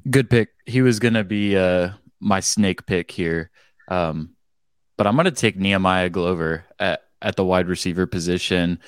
Good 0.10 0.30
pick. 0.30 0.50
He 0.66 0.82
was 0.82 1.00
gonna 1.00 1.24
be 1.24 1.58
uh 1.58 1.92
my 2.20 2.40
snake 2.40 2.86
pick 2.86 3.12
here. 3.12 3.50
Um 3.88 4.36
but 4.98 5.08
I'm 5.08 5.16
gonna 5.16 5.32
take 5.32 5.58
Nehemiah 5.58 6.10
Glover 6.10 6.66
at, 6.80 7.02
at 7.22 7.36
the 7.36 7.46
wide 7.46 7.68
receiver 7.68 8.06
position. 8.06 8.80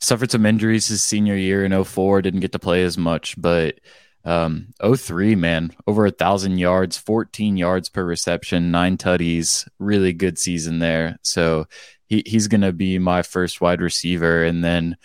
Suffered 0.00 0.30
some 0.30 0.46
injuries 0.46 0.88
his 0.88 1.02
senior 1.02 1.36
year 1.36 1.64
in 1.64 1.84
04, 1.84 2.22
didn't 2.22 2.40
get 2.40 2.52
to 2.52 2.58
play 2.58 2.84
as 2.84 2.96
much, 2.96 3.40
but 3.40 3.80
um 4.24 4.68
03, 4.82 5.34
man, 5.34 5.72
over 5.86 6.06
a 6.06 6.10
thousand 6.10 6.58
yards, 6.58 6.96
14 6.96 7.56
yards 7.56 7.88
per 7.88 8.04
reception, 8.04 8.70
nine 8.70 8.96
tutties, 8.96 9.66
really 9.78 10.12
good 10.12 10.38
season 10.38 10.78
there. 10.78 11.18
So 11.22 11.66
he, 12.06 12.22
he's 12.26 12.48
gonna 12.48 12.72
be 12.72 12.98
my 12.98 13.22
first 13.22 13.60
wide 13.60 13.80
receiver. 13.80 14.44
And 14.44 14.62
then 14.62 14.96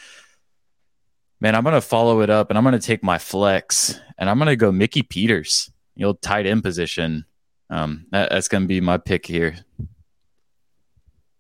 Man, 1.42 1.54
I'm 1.54 1.64
gonna 1.64 1.82
follow 1.82 2.22
it 2.22 2.30
up, 2.30 2.50
and 2.50 2.58
I'm 2.58 2.64
gonna 2.64 2.80
take 2.80 3.04
my 3.04 3.18
flex, 3.18 4.00
and 4.18 4.30
I'm 4.30 4.40
gonna 4.40 4.56
go 4.56 4.72
Mickey 4.72 5.04
Peters, 5.04 5.72
the 5.96 6.06
old 6.06 6.22
tight 6.22 6.46
end 6.46 6.64
position. 6.64 7.26
Um, 7.70 8.08
that, 8.12 8.32
that's 8.32 8.48
gonna 8.48 8.66
be 8.66 8.82
my 8.82 8.98
pick 8.98 9.26
here. 9.26 9.56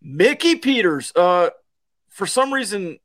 Mickey 0.01 0.57
Peters. 0.57 1.13
Uh, 1.15 1.49
for 2.09 2.27
some 2.27 2.53
reason, 2.53 2.99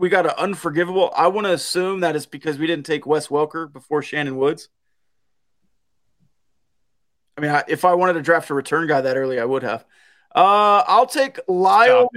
we 0.00 0.08
got 0.08 0.24
an 0.24 0.32
unforgivable. 0.38 1.12
I 1.14 1.28
want 1.28 1.46
to 1.46 1.52
assume 1.52 2.00
that 2.00 2.16
it's 2.16 2.24
because 2.24 2.58
we 2.58 2.66
didn't 2.66 2.86
take 2.86 3.06
Wes 3.06 3.28
Welker 3.28 3.70
before 3.70 4.02
Shannon 4.02 4.36
Woods. 4.36 4.70
I 7.36 7.42
mean, 7.42 7.50
I, 7.50 7.64
if 7.68 7.84
I 7.84 7.92
wanted 7.94 8.14
to 8.14 8.22
draft 8.22 8.48
a 8.48 8.54
return 8.54 8.88
guy 8.88 9.02
that 9.02 9.16
early, 9.18 9.38
I 9.38 9.44
would 9.44 9.62
have. 9.62 9.84
Uh, 10.34 10.82
I'll 10.86 11.06
take 11.06 11.38
Lyle. 11.46 12.08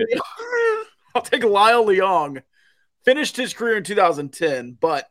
I'll 1.16 1.22
take 1.22 1.44
Lyle 1.44 1.86
Leong. 1.86 2.42
Finished 3.04 3.36
his 3.36 3.54
career 3.54 3.78
in 3.78 3.84
2010, 3.84 4.78
but 4.80 5.10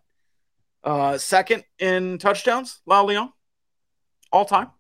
uh, 0.83 1.18
second 1.18 1.64
in 1.79 2.16
touchdowns. 2.16 2.81
Lyle 2.87 3.07
Leong, 3.07 3.33
all 4.33 4.47
time. 4.47 4.70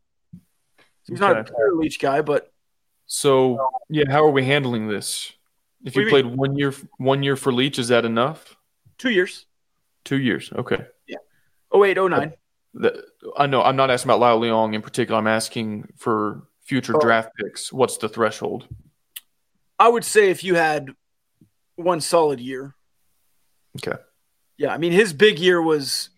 He's 1.06 1.20
not 1.20 1.36
a 1.36 1.40
Okay. 1.40 1.52
leech 1.74 2.00
guy, 2.00 2.22
but 2.22 2.50
So 3.04 3.68
yeah, 3.90 4.04
how 4.08 4.24
are 4.24 4.30
we 4.30 4.46
handling 4.46 4.88
this? 4.88 5.32
If 5.84 5.96
you 5.96 6.02
you 6.02 6.08
played 6.08 6.26
one 6.26 6.56
year, 6.56 6.72
one 6.98 7.22
year 7.22 7.36
for 7.36 7.52
Leach, 7.52 7.78
is 7.78 7.88
that 7.88 8.04
enough? 8.04 8.56
two 8.98 9.10
years. 9.10 9.46
Two 10.04 10.18
years, 10.18 10.52
okay. 10.54 10.86
Yeah. 11.08 11.16
Oh 11.72 11.84
eight, 11.84 11.98
oh 11.98 12.06
nine. 12.08 12.32
The, 12.74 13.04
I 13.36 13.46
know 13.46 13.62
I'm 13.62 13.76
not 13.76 13.90
asking 13.90 14.10
about 14.10 14.20
Lyle 14.20 14.40
Leong 14.40 14.74
in 14.74 14.82
particular. 14.82 15.18
I'm 15.18 15.26
asking 15.26 15.88
for 15.96 16.46
future 16.64 16.94
Oh. 16.96 17.00
draft 17.00 17.30
picks. 17.36 17.72
What's 17.72 17.96
the 17.98 18.08
threshold? 18.08 18.66
I 19.78 19.88
would 19.88 20.04
say 20.04 20.30
if 20.30 20.44
you 20.44 20.54
had 20.54 20.90
one 21.76 22.00
solid 22.00 22.38
year. 22.40 22.74
Okay. 23.78 23.98
Yeah, 24.56 24.72
I 24.72 24.78
mean 24.78 24.92
his 24.92 25.12
big 25.12 25.38
year 25.40 25.60
was 25.60 26.10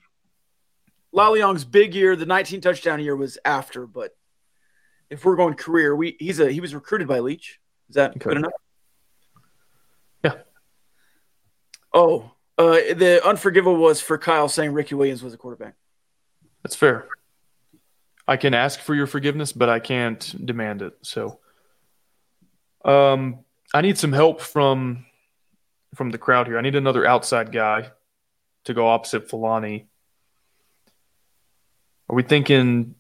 Lyle 1.12 1.32
Leong's 1.32 1.64
big 1.64 1.94
year. 1.94 2.16
The 2.16 2.26
19 2.26 2.60
touchdown 2.60 3.00
year 3.02 3.16
was 3.16 3.38
after, 3.44 3.86
but 3.86 4.14
if 5.08 5.24
we're 5.24 5.36
going 5.36 5.54
career, 5.54 5.94
we 5.96 6.16
he's 6.18 6.38
a 6.40 6.50
he 6.50 6.60
was 6.60 6.74
recruited 6.74 7.08
by 7.08 7.20
Leach. 7.20 7.60
Is 7.88 7.94
that 7.94 8.10
Okay. 8.10 8.20
good 8.20 8.36
enough? 8.38 8.52
Yeah. 10.24 10.34
Oh, 11.95 12.32
uh, 12.59 12.72
the 12.72 13.20
unforgivable 13.24 13.76
was 13.76 14.01
for 14.01 14.18
Kyle 14.18 14.49
saying 14.49 14.72
Ricky 14.72 14.97
Williams 14.97 15.22
was 15.22 15.32
a 15.32 15.36
quarterback. 15.36 15.74
That's 16.64 16.74
fair. 16.74 17.07
I 18.26 18.36
can 18.36 18.53
ask 18.53 18.80
for 18.80 18.95
your 18.95 19.07
forgiveness, 19.07 19.53
but 19.53 19.68
I 19.68 19.78
can't 19.78 20.45
demand 20.45 20.82
it. 20.82 20.95
So, 21.03 21.38
um, 22.84 23.45
I 23.72 23.80
need 23.80 23.97
some 23.97 24.12
help 24.12 24.40
from 24.40 25.07
from 25.95 26.11
the 26.11 26.18
crowd 26.18 26.49
here. 26.49 26.59
I 26.59 26.62
need 26.62 26.74
another 26.74 27.07
outside 27.07 27.53
guy 27.53 27.90
to 28.64 28.74
go 28.74 28.88
opposite 28.88 29.28
Filani. 29.28 29.86
Are 32.09 32.16
we 32.16 32.22
thinking? 32.22 32.97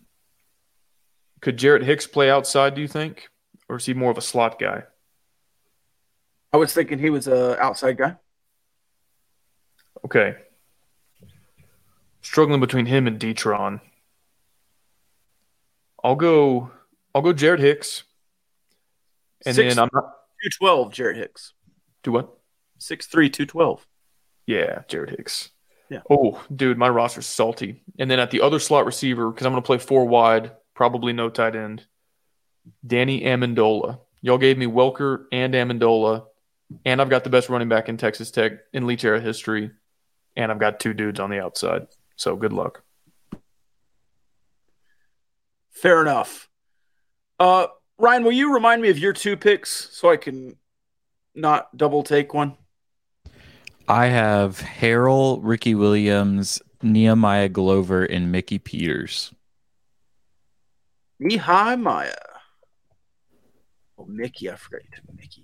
Could 1.40 1.56
Jarrett 1.56 1.82
Hicks 1.82 2.06
play 2.06 2.30
outside? 2.30 2.74
Do 2.74 2.80
you 2.80 2.88
think, 2.88 3.28
or 3.68 3.76
is 3.76 3.86
he 3.86 3.92
more 3.92 4.10
of 4.10 4.18
a 4.18 4.22
slot 4.22 4.58
guy? 4.58 4.84
I 6.52 6.58
was 6.58 6.72
thinking 6.72 6.98
he 6.98 7.10
was 7.10 7.26
a 7.26 7.58
outside 7.60 7.98
guy. 7.98 8.16
Okay. 10.04 10.36
Struggling 12.22 12.60
between 12.60 12.86
him 12.86 13.06
and 13.06 13.18
Detron. 13.18 13.80
I'll 16.02 16.16
go. 16.16 16.70
I'll 17.14 17.22
go 17.22 17.32
Jarrett 17.32 17.60
Hicks, 17.60 18.02
and 19.46 19.54
Six- 19.54 19.74
then 19.74 19.82
I'm 19.82 19.88
not. 19.92 20.04
212, 20.42 20.92
Jarrett 20.92 21.16
Hicks. 21.16 21.52
Do 22.02 22.12
what? 22.12 22.28
6'3", 22.78 23.30
212. 23.32 23.86
Yeah, 24.46 24.82
Jarrett 24.88 25.10
Hicks. 25.10 25.50
Yeah. 25.88 26.00
Oh, 26.10 26.42
dude, 26.54 26.76
my 26.76 26.88
roster's 26.88 27.24
salty. 27.26 27.82
And 27.98 28.10
then 28.10 28.18
at 28.18 28.30
the 28.30 28.40
other 28.42 28.58
slot 28.58 28.84
receiver, 28.84 29.30
because 29.30 29.46
I'm 29.46 29.52
going 29.52 29.62
to 29.62 29.66
play 29.66 29.78
four 29.78 30.04
wide, 30.06 30.52
probably 30.74 31.12
no 31.14 31.30
tight 31.30 31.54
end. 31.56 31.86
Danny 32.86 33.22
Amendola. 33.22 34.00
Y'all 34.20 34.38
gave 34.38 34.58
me 34.58 34.66
Welker 34.66 35.24
and 35.32 35.54
Amendola, 35.54 36.26
and 36.84 37.00
I've 37.00 37.10
got 37.10 37.24
the 37.24 37.30
best 37.30 37.48
running 37.48 37.68
back 37.68 37.88
in 37.88 37.96
Texas 37.96 38.30
Tech 38.30 38.52
in 38.72 38.86
Leach 38.86 39.04
era 39.04 39.20
history, 39.20 39.70
and 40.36 40.50
I've 40.50 40.58
got 40.58 40.80
two 40.80 40.94
dudes 40.94 41.20
on 41.20 41.30
the 41.30 41.42
outside. 41.42 41.86
So 42.16 42.36
good 42.36 42.52
luck. 42.52 42.82
Fair 45.70 46.00
enough. 46.00 46.48
Uh, 47.38 47.66
Ryan, 47.98 48.24
will 48.24 48.32
you 48.32 48.54
remind 48.54 48.82
me 48.82 48.90
of 48.90 48.98
your 48.98 49.12
two 49.12 49.36
picks 49.36 49.88
so 49.92 50.10
I 50.10 50.16
can 50.16 50.56
not 51.34 51.76
double 51.76 52.02
take 52.02 52.32
one? 52.32 52.56
I 53.86 54.06
have 54.06 54.58
Harrell, 54.60 55.40
Ricky 55.42 55.74
Williams, 55.74 56.62
Nehemiah 56.82 57.48
Glover, 57.48 58.04
and 58.04 58.32
Mickey 58.32 58.58
Peters. 58.58 59.32
Mihai 61.20 61.80
Maya. 61.80 62.14
Oh, 63.98 64.06
Mickey. 64.06 64.50
I 64.50 64.56
forgot 64.56 64.82
you 64.84 64.90
took 64.94 65.16
Mickey. 65.16 65.43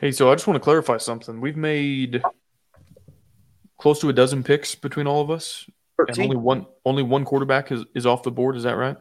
Hey, 0.00 0.12
so 0.12 0.30
I 0.30 0.34
just 0.34 0.46
want 0.46 0.54
to 0.54 0.64
clarify 0.64 0.96
something. 0.96 1.42
We've 1.42 1.58
made 1.58 2.22
close 3.78 4.00
to 4.00 4.08
a 4.08 4.14
dozen 4.14 4.42
picks 4.42 4.74
between 4.74 5.06
all 5.06 5.20
of 5.20 5.30
us, 5.30 5.68
and 5.98 6.18
only 6.18 6.36
one 6.36 6.64
only 6.86 7.02
one 7.02 7.26
quarterback 7.26 7.70
is, 7.70 7.84
is 7.94 8.06
off 8.06 8.22
the 8.22 8.30
board. 8.30 8.56
Is 8.56 8.62
that 8.62 8.76
right? 8.76 8.96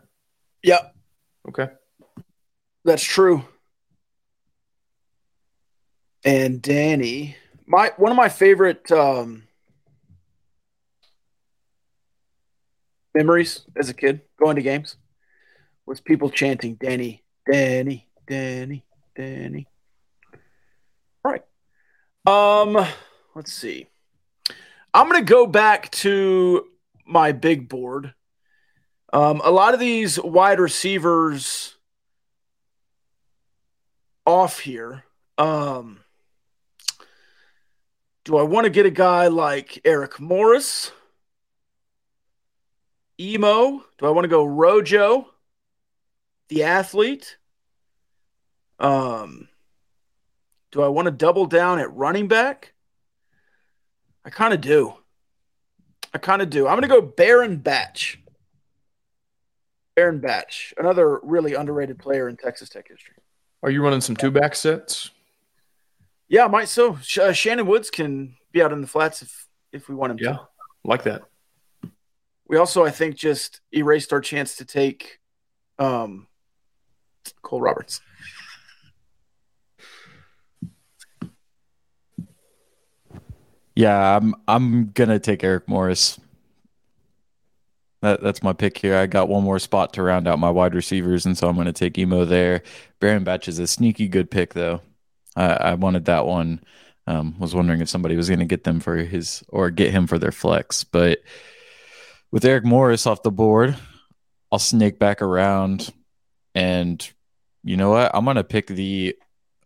Yep. 0.64 0.93
Okay. 1.47 1.70
that's 2.84 3.02
true. 3.02 3.45
And 6.26 6.62
Danny, 6.62 7.38
my 7.66 7.93
one 7.95 8.12
of 8.12 8.18
my 8.18 8.28
favorite 8.28 8.91
um, 8.91 9.43
memories 13.14 13.62
as 13.78 13.88
a 13.88 13.93
kid 13.93 14.20
going 14.38 14.58
to 14.58 14.62
games 14.62 14.97
was 15.86 16.02
people 16.02 16.30
chanting 16.30 16.76
Danny, 16.76 17.24
Danny, 17.50 18.10
Danny, 18.28 18.84
Danny. 19.16 19.66
Um, 22.26 22.86
let's 23.36 23.52
see. 23.54 23.88
I'm 24.94 25.10
gonna 25.10 25.24
go 25.24 25.46
back 25.48 25.92
to 25.92 26.66
my 27.06 27.32
big 27.32 27.68
board. 27.70 28.14
Um, 29.12 29.42
a 29.44 29.52
lot 29.52 29.74
of 29.74 29.80
these 29.80 30.20
wide 30.20 30.60
receivers 30.60 31.76
off 34.26 34.60
here. 34.60 35.04
Um, 35.38 36.02
Do 38.26 38.38
I 38.38 38.44
want 38.44 38.66
to 38.66 38.70
get 38.70 38.86
a 38.86 38.92
guy 38.92 39.28
like 39.28 39.82
Eric 39.84 40.20
Morris? 40.20 40.92
Emo? 43.20 43.84
Do 43.98 44.06
I 44.06 44.12
want 44.12 44.26
to 44.26 44.30
go 44.30 44.46
Rojo? 44.46 45.28
The 46.50 46.64
athlete? 46.64 47.38
Um, 48.78 49.49
do 50.72 50.82
I 50.82 50.88
want 50.88 51.06
to 51.08 51.12
double 51.12 51.46
down 51.46 51.80
at 51.80 51.94
running 51.94 52.28
back? 52.28 52.74
I 54.26 54.30
kind 54.30 54.54
of 54.54 54.62
do. 54.62 54.94
I 56.14 56.18
kind 56.18 56.42
of 56.42 56.50
do. 56.50 56.68
I'm 56.68 56.80
going 56.80 56.82
to 56.82 56.88
go 56.88 57.02
Baron 57.02 57.58
Batch. 57.58 58.20
Baron 59.96 60.20
Batch, 60.20 60.74
another 60.78 61.20
really 61.24 61.56
underrated 61.56 62.00
player 62.00 62.30
in 62.30 62.38
Texas 62.38 62.70
Tech 62.70 62.88
history. 62.88 63.16
Are 63.64 63.70
you 63.70 63.84
running 63.84 64.02
some 64.02 64.16
two 64.16 64.32
back 64.32 64.56
sets? 64.56 65.12
Yeah, 66.30 66.46
I 66.46 66.48
might 66.48 66.70
so. 66.70 66.98
Uh, 67.22 67.34
Shannon 67.34 67.66
Woods 67.66 67.90
can 67.90 68.36
be 68.52 68.62
out 68.62 68.72
in 68.72 68.82
the 68.82 68.88
flats 68.88 69.22
if 69.22 69.48
if 69.74 69.90
we 69.90 69.96
want 69.96 70.12
him 70.12 70.18
Yeah, 70.22 70.34
to. 70.34 70.48
like 70.86 71.04
that. 71.04 71.24
We 72.48 72.58
also, 72.58 72.86
I 72.86 72.92
think, 72.92 73.16
just 73.16 73.62
erased 73.72 74.14
our 74.14 74.22
chance 74.22 74.56
to 74.58 74.66
take 74.66 75.20
um, 75.78 76.28
Cole 77.42 77.62
Roberts. 77.62 78.02
Yeah, 83.80 84.18
I'm 84.18 84.36
I'm 84.46 84.92
gonna 84.92 85.20
take 85.20 85.42
Eric 85.42 85.70
Morris. 85.70 86.20
That 88.02 88.22
that's 88.22 88.44
my 88.44 88.52
pick 88.52 88.78
here. 88.78 88.98
I 88.98 89.06
got 89.06 89.30
one 89.30 89.46
more 89.46 89.58
spot 89.58 89.94
to 89.94 90.04
round 90.04 90.28
out 90.28 90.38
my 90.38 90.50
wide 90.50 90.76
receivers, 90.76 91.26
and 91.26 91.38
so 91.38 91.48
I'm 91.48 91.56
gonna 91.56 91.72
take 91.72 91.98
Emo 91.98 92.26
there. 92.26 92.62
Baron 93.00 93.24
Batch 93.24 93.48
is 93.48 93.58
a 93.58 93.68
sneaky 93.68 94.10
good 94.10 94.30
pick, 94.30 94.54
though. 94.54 94.82
I, 95.38 95.48
I 95.54 95.74
wanted 95.76 96.04
that 96.06 96.26
one. 96.26 96.62
Um, 97.08 97.40
was 97.40 97.56
wondering 97.56 97.80
if 97.80 97.88
somebody 97.88 98.18
was 98.18 98.30
gonna 98.30 98.44
get 98.44 98.66
them 98.66 98.82
for 98.82 98.98
his 98.98 99.46
or 99.48 99.70
get 99.70 99.92
him 99.92 100.08
for 100.08 100.20
their 100.20 100.34
flex, 100.34 100.84
but 100.84 101.20
with 102.32 102.44
Eric 102.44 102.66
Morris 102.66 103.08
off 103.08 103.24
the 103.24 103.32
board, 103.32 103.78
I'll 104.52 104.60
snake 104.60 105.00
back 105.00 105.22
around, 105.22 105.94
and 106.54 107.10
you 107.64 107.78
know 107.78 107.92
what? 107.92 108.12
I'm 108.14 108.26
gonna 108.26 108.44
pick 108.44 108.68
the 108.68 109.16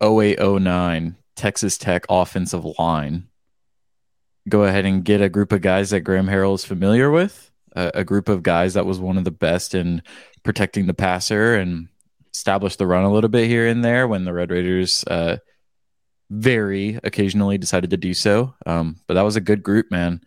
0809 0.04 1.16
Texas 1.36 1.80
Tech 1.80 2.06
offensive 2.10 2.64
line 2.78 3.28
go 4.48 4.64
ahead 4.64 4.86
and 4.86 5.06
get 5.06 5.22
a 5.22 5.30
group 5.30 5.52
of 5.52 5.62
guys 5.62 5.92
that 5.92 6.02
Graham 6.02 6.28
Harrell 6.28 6.56
is 6.56 6.66
familiar 6.66 7.10
with, 7.10 7.52
a, 7.76 7.92
a, 7.96 8.04
group 8.04 8.30
of 8.30 8.44
guys 8.44 8.74
that 8.74 8.86
was 8.86 9.00
one 9.00 9.18
of 9.18 9.24
the 9.24 9.32
best 9.32 9.74
in 9.74 10.02
protecting 10.44 10.86
the 10.86 10.94
passer 10.94 11.56
and 11.56 11.88
establish 12.34 12.76
the 12.76 12.88
run 12.88 13.04
a 13.04 13.12
little 13.12 13.30
bit 13.30 13.48
here 13.48 13.68
and 13.68 13.84
there 13.84 14.08
when 14.08 14.26
the 14.26 14.34
Red 14.34 14.52
Raiders 14.52 15.04
uh, 15.06 15.38
very 16.30 17.00
occasionally 17.04 17.58
decided 17.58 17.92
to 17.92 17.98
do 17.98 18.14
so. 18.14 18.54
Um, 18.66 18.98
but 19.08 19.14
that 19.14 19.22
was 19.22 19.36
a 19.36 19.42
good 19.42 19.64
group, 19.64 19.92
man. 19.92 20.22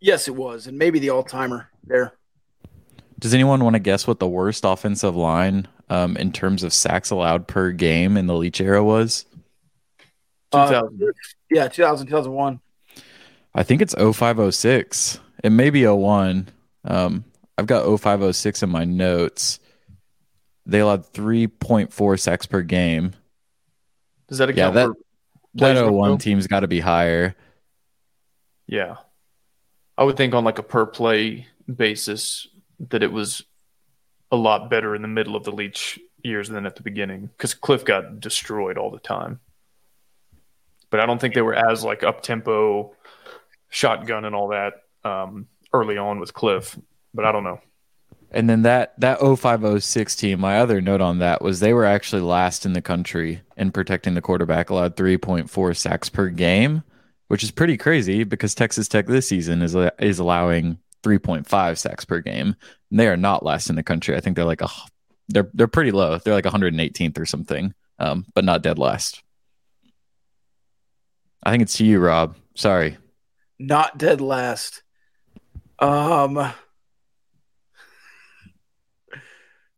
Yes, 0.00 0.28
it 0.28 0.36
was, 0.36 0.66
and 0.66 0.78
maybe 0.78 0.98
the 0.98 1.10
all 1.10 1.22
timer 1.22 1.70
there. 1.84 2.14
Does 3.18 3.32
anyone 3.32 3.64
want 3.64 3.74
to 3.74 3.80
guess 3.80 4.06
what 4.06 4.20
the 4.20 4.28
worst 4.28 4.64
offensive 4.64 5.16
line 5.16 5.68
um, 5.88 6.16
in 6.18 6.32
terms 6.32 6.62
of 6.62 6.72
sacks 6.72 7.10
allowed 7.10 7.48
per 7.48 7.72
game 7.72 8.16
in 8.16 8.26
the 8.26 8.34
Leach 8.34 8.60
era 8.60 8.84
was? 8.84 9.24
2000. 10.52 11.02
Uh, 11.02 11.12
yeah, 11.50 11.68
2000, 11.68 12.06
2001. 12.06 12.60
I 13.54 13.62
think 13.62 13.82
it's 13.82 13.94
0506. 13.94 15.20
It 15.42 15.50
may 15.50 15.70
be 15.70 15.86
01. 15.86 16.48
Um, 16.84 17.24
I've 17.58 17.66
got 17.66 17.84
0506 17.84 18.62
in 18.62 18.70
my 18.70 18.84
notes. 18.84 19.60
They 20.66 20.80
allowed 20.80 21.10
3.4 21.12 22.20
sacks 22.20 22.46
per 22.46 22.62
game. 22.62 23.14
Does 24.28 24.38
that 24.38 24.48
yeah, 24.54 24.68
account 24.68 24.74
that, 24.74 24.88
for 25.58 25.74
that 25.74 25.92
01 25.92 26.18
team's 26.18 26.46
got 26.46 26.60
to 26.60 26.68
be 26.68 26.80
higher. 26.80 27.34
Yeah. 28.66 28.96
I 29.96 30.04
would 30.04 30.16
think 30.16 30.34
on 30.34 30.44
like 30.44 30.58
a 30.58 30.62
per 30.62 30.84
play 30.84 31.46
basis 31.74 32.46
that 32.90 33.02
it 33.02 33.12
was 33.12 33.42
a 34.30 34.36
lot 34.36 34.68
better 34.68 34.94
in 34.94 35.02
the 35.02 35.08
middle 35.08 35.36
of 35.36 35.44
the 35.44 35.52
Leach 35.52 35.98
years 36.22 36.48
than 36.48 36.66
at 36.66 36.76
the 36.76 36.82
beginning 36.82 37.30
because 37.36 37.54
Cliff 37.54 37.84
got 37.84 38.20
destroyed 38.20 38.76
all 38.76 38.90
the 38.90 38.98
time 38.98 39.40
but 40.90 41.00
I 41.00 41.06
don't 41.06 41.20
think 41.20 41.34
they 41.34 41.42
were 41.42 41.54
as 41.54 41.84
like 41.84 42.02
up 42.02 42.22
tempo, 42.22 42.94
shotgun 43.68 44.24
and 44.24 44.34
all 44.34 44.48
that 44.48 44.74
um, 45.04 45.46
early 45.72 45.98
on 45.98 46.20
with 46.20 46.34
Cliff. 46.34 46.78
But 47.14 47.24
I 47.24 47.32
don't 47.32 47.44
know. 47.44 47.60
And 48.30 48.50
then 48.50 48.62
that 48.62 48.98
that 49.00 49.20
0506 49.20 50.16
team, 50.16 50.40
my 50.40 50.58
other 50.58 50.80
note 50.80 51.00
on 51.00 51.18
that 51.18 51.42
was 51.42 51.60
they 51.60 51.72
were 51.72 51.84
actually 51.84 52.22
last 52.22 52.66
in 52.66 52.72
the 52.72 52.82
country 52.82 53.40
in 53.56 53.70
protecting 53.70 54.14
the 54.14 54.20
quarterback, 54.20 54.70
allowed 54.70 54.96
3.4 54.96 55.76
sacks 55.76 56.08
per 56.08 56.28
game, 56.28 56.82
which 57.28 57.42
is 57.42 57.50
pretty 57.50 57.76
crazy 57.76 58.24
because 58.24 58.54
Texas 58.54 58.88
Tech 58.88 59.06
this 59.06 59.28
season 59.28 59.62
is 59.62 59.76
is 59.98 60.18
allowing 60.18 60.78
3.5 61.02 61.78
sacks 61.78 62.04
per 62.04 62.20
game. 62.20 62.56
And 62.90 63.00
they 63.00 63.08
are 63.08 63.16
not 63.16 63.44
last 63.44 63.70
in 63.70 63.76
the 63.76 63.82
country. 63.82 64.16
I 64.16 64.20
think 64.20 64.36
they're 64.36 64.44
like 64.44 64.60
a 64.60 64.68
they're 65.28 65.50
they're 65.54 65.68
pretty 65.68 65.92
low. 65.92 66.18
They're 66.18 66.34
like 66.34 66.44
118th 66.44 67.18
or 67.18 67.26
something, 67.26 67.74
um, 67.98 68.26
but 68.34 68.44
not 68.44 68.62
dead 68.62 68.78
last. 68.78 69.22
I 71.46 71.52
think 71.52 71.62
it's 71.62 71.76
to 71.76 71.84
you, 71.84 72.00
Rob. 72.00 72.34
Sorry. 72.56 72.98
Not 73.56 73.98
dead 73.98 74.20
last. 74.20 74.82
Um 75.78 76.52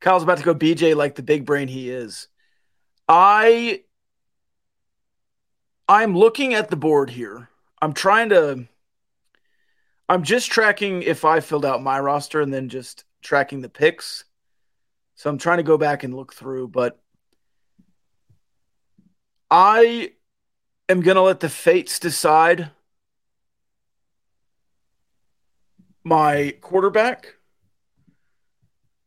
Kyle's 0.00 0.22
about 0.22 0.38
to 0.38 0.44
go 0.44 0.54
BJ 0.54 0.96
like 0.96 1.14
the 1.14 1.22
big 1.22 1.44
brain 1.44 1.68
he 1.68 1.90
is. 1.90 2.28
I 3.06 3.82
I'm 5.86 6.16
looking 6.16 6.54
at 6.54 6.70
the 6.70 6.76
board 6.76 7.10
here. 7.10 7.50
I'm 7.82 7.92
trying 7.92 8.30
to 8.30 8.66
I'm 10.08 10.22
just 10.22 10.50
tracking 10.50 11.02
if 11.02 11.26
I 11.26 11.40
filled 11.40 11.66
out 11.66 11.82
my 11.82 12.00
roster 12.00 12.40
and 12.40 12.52
then 12.52 12.70
just 12.70 13.04
tracking 13.20 13.60
the 13.60 13.68
picks. 13.68 14.24
So 15.16 15.28
I'm 15.28 15.36
trying 15.36 15.58
to 15.58 15.64
go 15.64 15.76
back 15.76 16.02
and 16.02 16.14
look 16.14 16.32
through, 16.32 16.68
but 16.68 16.98
I 19.50 20.12
am 20.88 21.00
going 21.00 21.16
to 21.16 21.22
let 21.22 21.40
the 21.40 21.48
fates 21.48 21.98
decide 21.98 22.70
my 26.04 26.54
quarterback. 26.60 27.34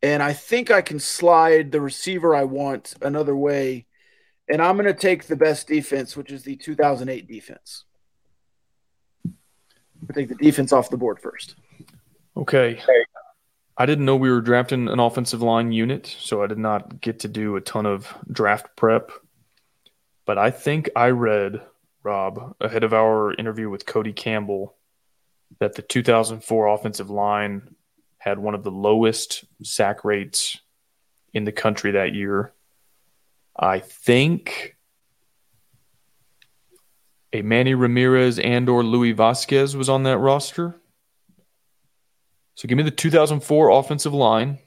And 0.03 0.23
I 0.23 0.33
think 0.33 0.71
I 0.71 0.81
can 0.81 0.99
slide 0.99 1.71
the 1.71 1.81
receiver 1.81 2.35
I 2.35 2.43
want 2.43 2.95
another 3.01 3.35
way. 3.35 3.85
And 4.47 4.61
I'm 4.61 4.75
going 4.75 4.85
to 4.85 4.93
take 4.93 5.25
the 5.25 5.35
best 5.35 5.67
defense, 5.67 6.17
which 6.17 6.31
is 6.31 6.43
the 6.43 6.55
2008 6.55 7.27
defense. 7.27 7.85
I 9.27 10.13
take 10.13 10.29
the 10.29 10.35
defense 10.35 10.73
off 10.73 10.89
the 10.89 10.97
board 10.97 11.19
first. 11.19 11.55
Okay. 12.35 12.81
I 13.77 13.85
didn't 13.85 14.05
know 14.05 14.15
we 14.15 14.31
were 14.31 14.41
drafting 14.41 14.87
an 14.89 14.99
offensive 14.99 15.41
line 15.41 15.71
unit, 15.71 16.15
so 16.19 16.43
I 16.43 16.47
did 16.47 16.57
not 16.57 17.01
get 17.01 17.19
to 17.19 17.27
do 17.27 17.55
a 17.55 17.61
ton 17.61 17.85
of 17.85 18.13
draft 18.31 18.75
prep. 18.75 19.11
But 20.25 20.37
I 20.37 20.51
think 20.51 20.89
I 20.95 21.09
read 21.09 21.61
Rob, 22.03 22.55
ahead 22.59 22.83
of 22.83 22.93
our 22.93 23.33
interview 23.33 23.69
with 23.69 23.85
Cody 23.85 24.13
Campbell, 24.13 24.75
that 25.59 25.75
the 25.75 25.81
2004 25.81 26.67
offensive 26.67 27.09
line 27.09 27.75
had 28.17 28.39
one 28.39 28.55
of 28.55 28.63
the 28.63 28.71
lowest 28.71 29.43
sack 29.63 30.03
rates 30.03 30.59
in 31.33 31.43
the 31.43 31.51
country 31.51 31.91
that 31.91 32.13
year. 32.13 32.53
I 33.57 33.79
think 33.79 34.75
a 37.33 37.41
Manny 37.41 37.73
Ramirez 37.73 38.39
and 38.39 38.67
or 38.69 38.83
Louis 38.83 39.11
Vasquez 39.13 39.75
was 39.75 39.89
on 39.89 40.03
that 40.03 40.17
roster. 40.17 40.75
So 42.55 42.67
give 42.67 42.77
me 42.77 42.83
the 42.83 42.91
2004 42.91 43.69
offensive 43.69 44.13
line. 44.13 44.59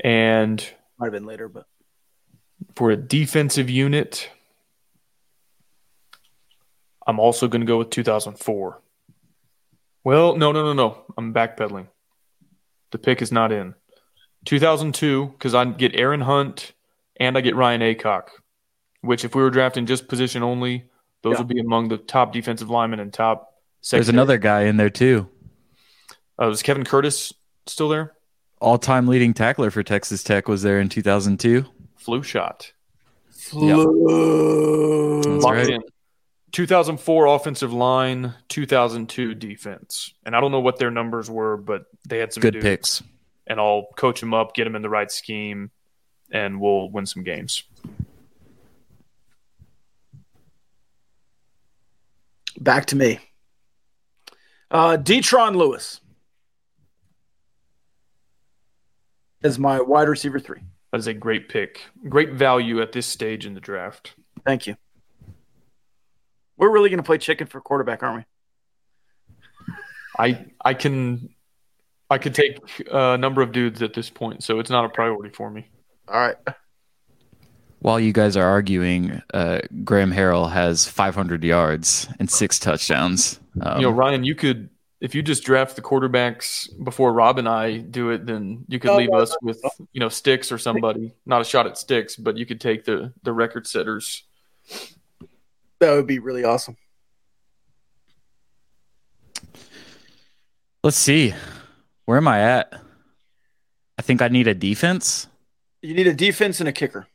And 0.00 0.66
might 0.98 1.06
have 1.06 1.12
been 1.12 1.26
later, 1.26 1.48
but 1.48 1.66
for 2.74 2.90
a 2.90 2.96
defensive 2.96 3.70
unit, 3.70 4.28
I'm 7.06 7.20
also 7.20 7.48
going 7.48 7.60
to 7.60 7.66
go 7.66 7.78
with 7.78 7.90
2004. 7.90 8.80
Well, 10.04 10.36
no, 10.36 10.52
no, 10.52 10.64
no, 10.64 10.72
no. 10.72 11.02
I'm 11.16 11.32
backpedaling. 11.32 11.88
The 12.90 12.98
pick 12.98 13.22
is 13.22 13.32
not 13.32 13.52
in. 13.52 13.74
2002, 14.44 15.28
because 15.28 15.54
I 15.54 15.64
get 15.64 15.94
Aaron 15.94 16.20
Hunt 16.20 16.72
and 17.16 17.36
I 17.38 17.40
get 17.40 17.56
Ryan 17.56 17.80
Aycock, 17.80 18.28
which 19.00 19.24
if 19.24 19.34
we 19.34 19.42
were 19.42 19.50
drafting 19.50 19.86
just 19.86 20.08
position 20.08 20.42
only, 20.42 20.84
those 21.22 21.32
yeah. 21.32 21.38
would 21.38 21.48
be 21.48 21.60
among 21.60 21.88
the 21.88 21.96
top 21.96 22.32
defensive 22.32 22.68
linemen 22.68 23.00
and 23.00 23.12
top. 23.12 23.54
There's 23.90 24.08
another 24.08 24.38
guy 24.38 24.62
in 24.62 24.76
there 24.76 24.90
too. 24.90 25.28
Uh, 26.40 26.46
was 26.46 26.62
Kevin 26.62 26.84
Curtis 26.84 27.32
still 27.66 27.88
there? 27.88 28.12
All-time 28.60 29.06
leading 29.06 29.34
tackler 29.34 29.70
for 29.70 29.82
Texas 29.82 30.22
Tech 30.22 30.48
was 30.48 30.62
there 30.62 30.80
in 30.80 30.88
2002. 30.88 31.64
Flu 31.96 32.22
shot. 32.22 32.72
Flu. 33.30 33.68
Yep. 35.24 35.40
That's 35.40 35.44
right. 35.44 35.80
2004 36.54 37.26
offensive 37.26 37.72
line, 37.72 38.32
2002 38.48 39.34
defense. 39.34 40.14
And 40.24 40.36
I 40.36 40.40
don't 40.40 40.52
know 40.52 40.60
what 40.60 40.78
their 40.78 40.92
numbers 40.92 41.28
were, 41.28 41.56
but 41.56 41.86
they 42.08 42.18
had 42.18 42.32
some 42.32 42.42
good 42.42 42.60
picks. 42.60 43.02
And 43.48 43.58
I'll 43.58 43.88
coach 43.96 44.20
them 44.20 44.32
up, 44.32 44.54
get 44.54 44.62
them 44.62 44.76
in 44.76 44.82
the 44.82 44.88
right 44.88 45.10
scheme, 45.10 45.72
and 46.30 46.60
we'll 46.60 46.88
win 46.90 47.06
some 47.06 47.24
games. 47.24 47.64
Back 52.60 52.86
to 52.86 52.96
me. 52.96 53.18
Uh, 54.70 54.96
Detron 54.96 55.56
Lewis 55.56 56.00
is 59.42 59.58
my 59.58 59.80
wide 59.80 60.08
receiver 60.08 60.38
three. 60.38 60.60
That 60.92 60.98
is 60.98 61.08
a 61.08 61.14
great 61.14 61.48
pick. 61.48 61.80
Great 62.08 62.30
value 62.30 62.80
at 62.80 62.92
this 62.92 63.06
stage 63.06 63.44
in 63.44 63.54
the 63.54 63.60
draft. 63.60 64.14
Thank 64.46 64.68
you. 64.68 64.76
We're 66.56 66.70
really 66.70 66.88
going 66.88 66.98
to 66.98 67.04
play 67.04 67.18
chicken 67.18 67.46
for 67.46 67.60
quarterback, 67.60 68.02
aren't 68.02 68.18
we? 69.68 69.74
I 70.16 70.46
I 70.64 70.74
can 70.74 71.34
I 72.10 72.18
could 72.18 72.34
take 72.34 72.58
a 72.90 73.18
number 73.18 73.42
of 73.42 73.52
dudes 73.52 73.82
at 73.82 73.94
this 73.94 74.10
point, 74.10 74.42
so 74.44 74.60
it's 74.60 74.70
not 74.70 74.84
a 74.84 74.88
priority 74.88 75.34
for 75.34 75.50
me. 75.50 75.68
All 76.08 76.20
right. 76.20 76.36
While 77.80 78.00
you 78.00 78.12
guys 78.12 78.36
are 78.36 78.46
arguing, 78.46 79.20
uh, 79.34 79.60
Graham 79.82 80.10
Harrell 80.10 80.50
has 80.50 80.86
500 80.88 81.44
yards 81.44 82.08
and 82.18 82.30
six 82.30 82.58
touchdowns. 82.58 83.40
Um, 83.60 83.80
you 83.80 83.86
know, 83.86 83.90
Ryan, 83.90 84.24
you 84.24 84.34
could 84.34 84.70
if 85.00 85.14
you 85.14 85.22
just 85.22 85.44
draft 85.44 85.76
the 85.76 85.82
quarterbacks 85.82 86.66
before 86.82 87.12
Rob 87.12 87.38
and 87.38 87.46
I 87.46 87.76
do 87.76 88.08
it, 88.08 88.24
then 88.24 88.64
you 88.68 88.78
could 88.78 88.88
No, 88.88 88.96
leave 88.96 89.10
no, 89.10 89.18
us 89.18 89.36
with 89.42 89.62
you 89.92 90.00
know 90.00 90.08
Sticks 90.08 90.50
or 90.50 90.56
somebody. 90.56 91.12
Not 91.26 91.42
a 91.42 91.44
shot 91.44 91.66
at 91.66 91.76
Sticks, 91.76 92.16
but 92.16 92.38
you 92.38 92.46
could 92.46 92.60
take 92.60 92.84
the 92.84 93.12
the 93.22 93.32
record 93.32 93.66
setters. 93.66 94.22
That 95.80 95.92
would 95.92 96.06
be 96.06 96.18
really 96.18 96.44
awesome. 96.44 96.76
let's 100.82 100.96
see. 100.96 101.34
Where 102.04 102.18
am 102.18 102.28
I 102.28 102.40
at? 102.40 102.72
I 103.98 104.02
think 104.02 104.20
I 104.20 104.28
need 104.28 104.46
a 104.48 104.54
defense. 104.54 105.26
You 105.80 105.94
need 105.94 106.06
a 106.06 106.14
defense 106.14 106.60
and 106.60 106.68
a 106.68 106.72
kicker, 106.72 107.06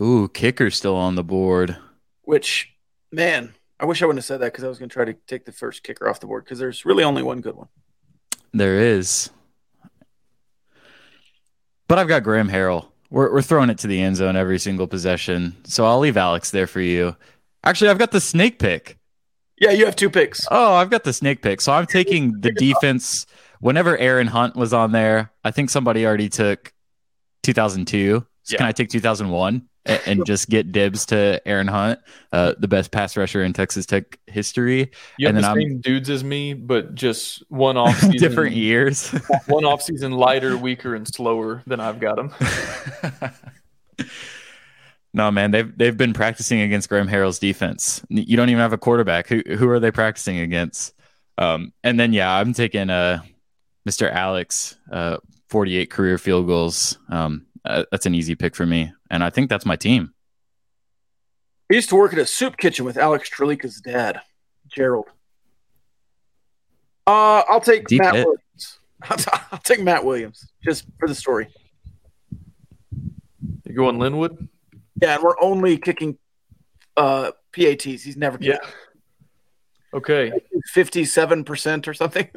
Ooh, 0.00 0.28
kicker's 0.28 0.76
still 0.76 0.96
on 0.96 1.14
the 1.14 1.24
board. 1.24 1.76
which, 2.22 2.70
man, 3.12 3.54
I 3.80 3.84
wish 3.86 4.02
I 4.02 4.06
wouldn't 4.06 4.18
have 4.18 4.24
said 4.26 4.40
that 4.40 4.52
because 4.52 4.64
I 4.64 4.68
was 4.68 4.78
going 4.78 4.88
to 4.88 4.92
try 4.92 5.04
to 5.04 5.14
take 5.26 5.44
the 5.44 5.52
first 5.52 5.82
kicker 5.82 6.08
off 6.08 6.20
the 6.20 6.26
board 6.26 6.44
because 6.44 6.58
there's 6.58 6.84
really 6.84 7.04
only 7.04 7.22
one 7.22 7.40
good 7.40 7.56
one. 7.56 7.68
There 8.52 8.78
is. 8.78 9.30
But 11.88 11.98
I've 11.98 12.08
got 12.08 12.22
Graham 12.22 12.48
Harrell. 12.48 12.88
We're, 13.14 13.32
we're 13.32 13.42
throwing 13.42 13.70
it 13.70 13.78
to 13.78 13.86
the 13.86 14.00
end 14.02 14.16
zone 14.16 14.34
every 14.36 14.58
single 14.58 14.86
possession. 14.88 15.56
So 15.64 15.86
I'll 15.86 16.00
leave 16.00 16.16
Alex 16.16 16.50
there 16.50 16.66
for 16.66 16.80
you. 16.80 17.16
Actually, 17.62 17.90
I've 17.90 17.98
got 17.98 18.10
the 18.10 18.20
snake 18.20 18.58
pick. 18.58 18.98
Yeah, 19.58 19.70
you 19.70 19.84
have 19.86 19.94
two 19.94 20.10
picks. 20.10 20.44
Oh, 20.50 20.74
I've 20.74 20.90
got 20.90 21.04
the 21.04 21.12
snake 21.12 21.40
pick. 21.40 21.60
So 21.60 21.72
I'm 21.72 21.86
taking 21.86 22.40
the 22.40 22.50
defense. 22.56 23.24
Whenever 23.60 23.96
Aaron 23.96 24.26
Hunt 24.26 24.56
was 24.56 24.72
on 24.74 24.90
there, 24.90 25.30
I 25.44 25.52
think 25.52 25.70
somebody 25.70 26.04
already 26.04 26.28
took 26.28 26.72
2002. 27.44 28.26
So 28.42 28.52
Yeah. 28.52 28.58
can 28.58 28.66
I 28.66 28.72
take 28.72 28.88
2001 28.88 29.62
and, 29.86 30.00
and 30.06 30.26
just 30.26 30.48
get 30.48 30.72
dibs 30.72 31.06
to 31.06 31.40
Aaron 31.46 31.66
Hunt, 31.68 32.00
uh, 32.32 32.54
the 32.58 32.68
best 32.68 32.90
pass 32.90 33.16
rusher 33.16 33.42
in 33.44 33.52
Texas 33.52 33.86
Tech 33.86 34.18
history? 34.26 34.90
You 35.18 35.26
have 35.26 35.36
And 35.36 35.36
the 35.36 35.48
then 35.48 35.50
I'm- 35.50 35.56
same 35.58 35.80
dudes 35.80 36.10
as 36.10 36.24
me, 36.24 36.54
but 36.54 36.94
just 36.94 37.42
one 37.50 37.76
off 37.78 37.94
season, 37.98 38.16
Different 38.18 38.56
years. 38.56 39.10
one 39.46 39.64
off 39.64 39.82
season 39.82 40.12
lighter, 40.12 40.56
weaker, 40.56 40.94
and 40.94 41.06
slower 41.06 41.62
than 41.66 41.80
I've 41.80 42.00
got 42.00 42.16
them. 42.16 42.32
No, 45.16 45.30
man, 45.30 45.52
they've 45.52 45.78
they've 45.78 45.96
been 45.96 46.12
practicing 46.12 46.60
against 46.60 46.88
Graham 46.88 47.06
Harrell's 47.06 47.38
defense. 47.38 48.02
You 48.08 48.36
don't 48.36 48.48
even 48.48 48.58
have 48.60 48.72
a 48.72 48.78
quarterback. 48.78 49.28
Who 49.28 49.42
who 49.46 49.68
are 49.68 49.78
they 49.78 49.92
practicing 49.92 50.38
against? 50.40 50.92
Um, 51.38 51.72
and 51.84 52.00
then 52.00 52.12
yeah, 52.12 52.32
I'm 52.34 52.52
taking 52.52 52.90
uh, 52.90 53.20
Mr. 53.88 54.10
Alex, 54.12 54.76
uh, 54.90 55.18
48 55.50 55.88
career 55.88 56.18
field 56.18 56.48
goals. 56.48 56.98
Um, 57.10 57.46
uh, 57.64 57.84
that's 57.90 58.06
an 58.06 58.14
easy 58.14 58.34
pick 58.34 58.54
for 58.54 58.66
me, 58.66 58.92
and 59.10 59.22
I 59.24 59.30
think 59.30 59.48
that's 59.50 59.66
my 59.66 59.76
team. 59.76 60.12
I 61.70 61.74
used 61.74 61.88
to 61.90 61.96
work 61.96 62.12
at 62.12 62.18
a 62.18 62.26
soup 62.26 62.56
kitchen 62.56 62.84
with 62.84 62.96
Alex 62.98 63.30
Trlica's 63.30 63.80
dad, 63.80 64.20
Gerald. 64.68 65.06
Uh, 67.06 67.42
I'll 67.48 67.60
take 67.60 67.86
Deep 67.86 68.00
Matt 68.02 68.14
hit. 68.14 68.26
Williams. 68.26 68.78
I'll 69.52 69.58
take 69.58 69.80
Matt 69.82 70.04
Williams 70.04 70.46
just 70.62 70.86
for 70.98 71.08
the 71.08 71.14
story. 71.14 71.48
You 73.64 73.74
going 73.74 73.98
Linwood? 73.98 74.48
Yeah, 75.02 75.14
and 75.16 75.22
we're 75.22 75.38
only 75.40 75.76
kicking 75.78 76.16
uh, 76.96 77.32
PATs. 77.52 78.02
He's 78.02 78.16
never 78.16 78.38
Yeah. 78.40 78.58
Okay. 79.92 80.32
fifty-seven 80.72 81.44
percent 81.44 81.86
or 81.88 81.94
something. 81.94 82.28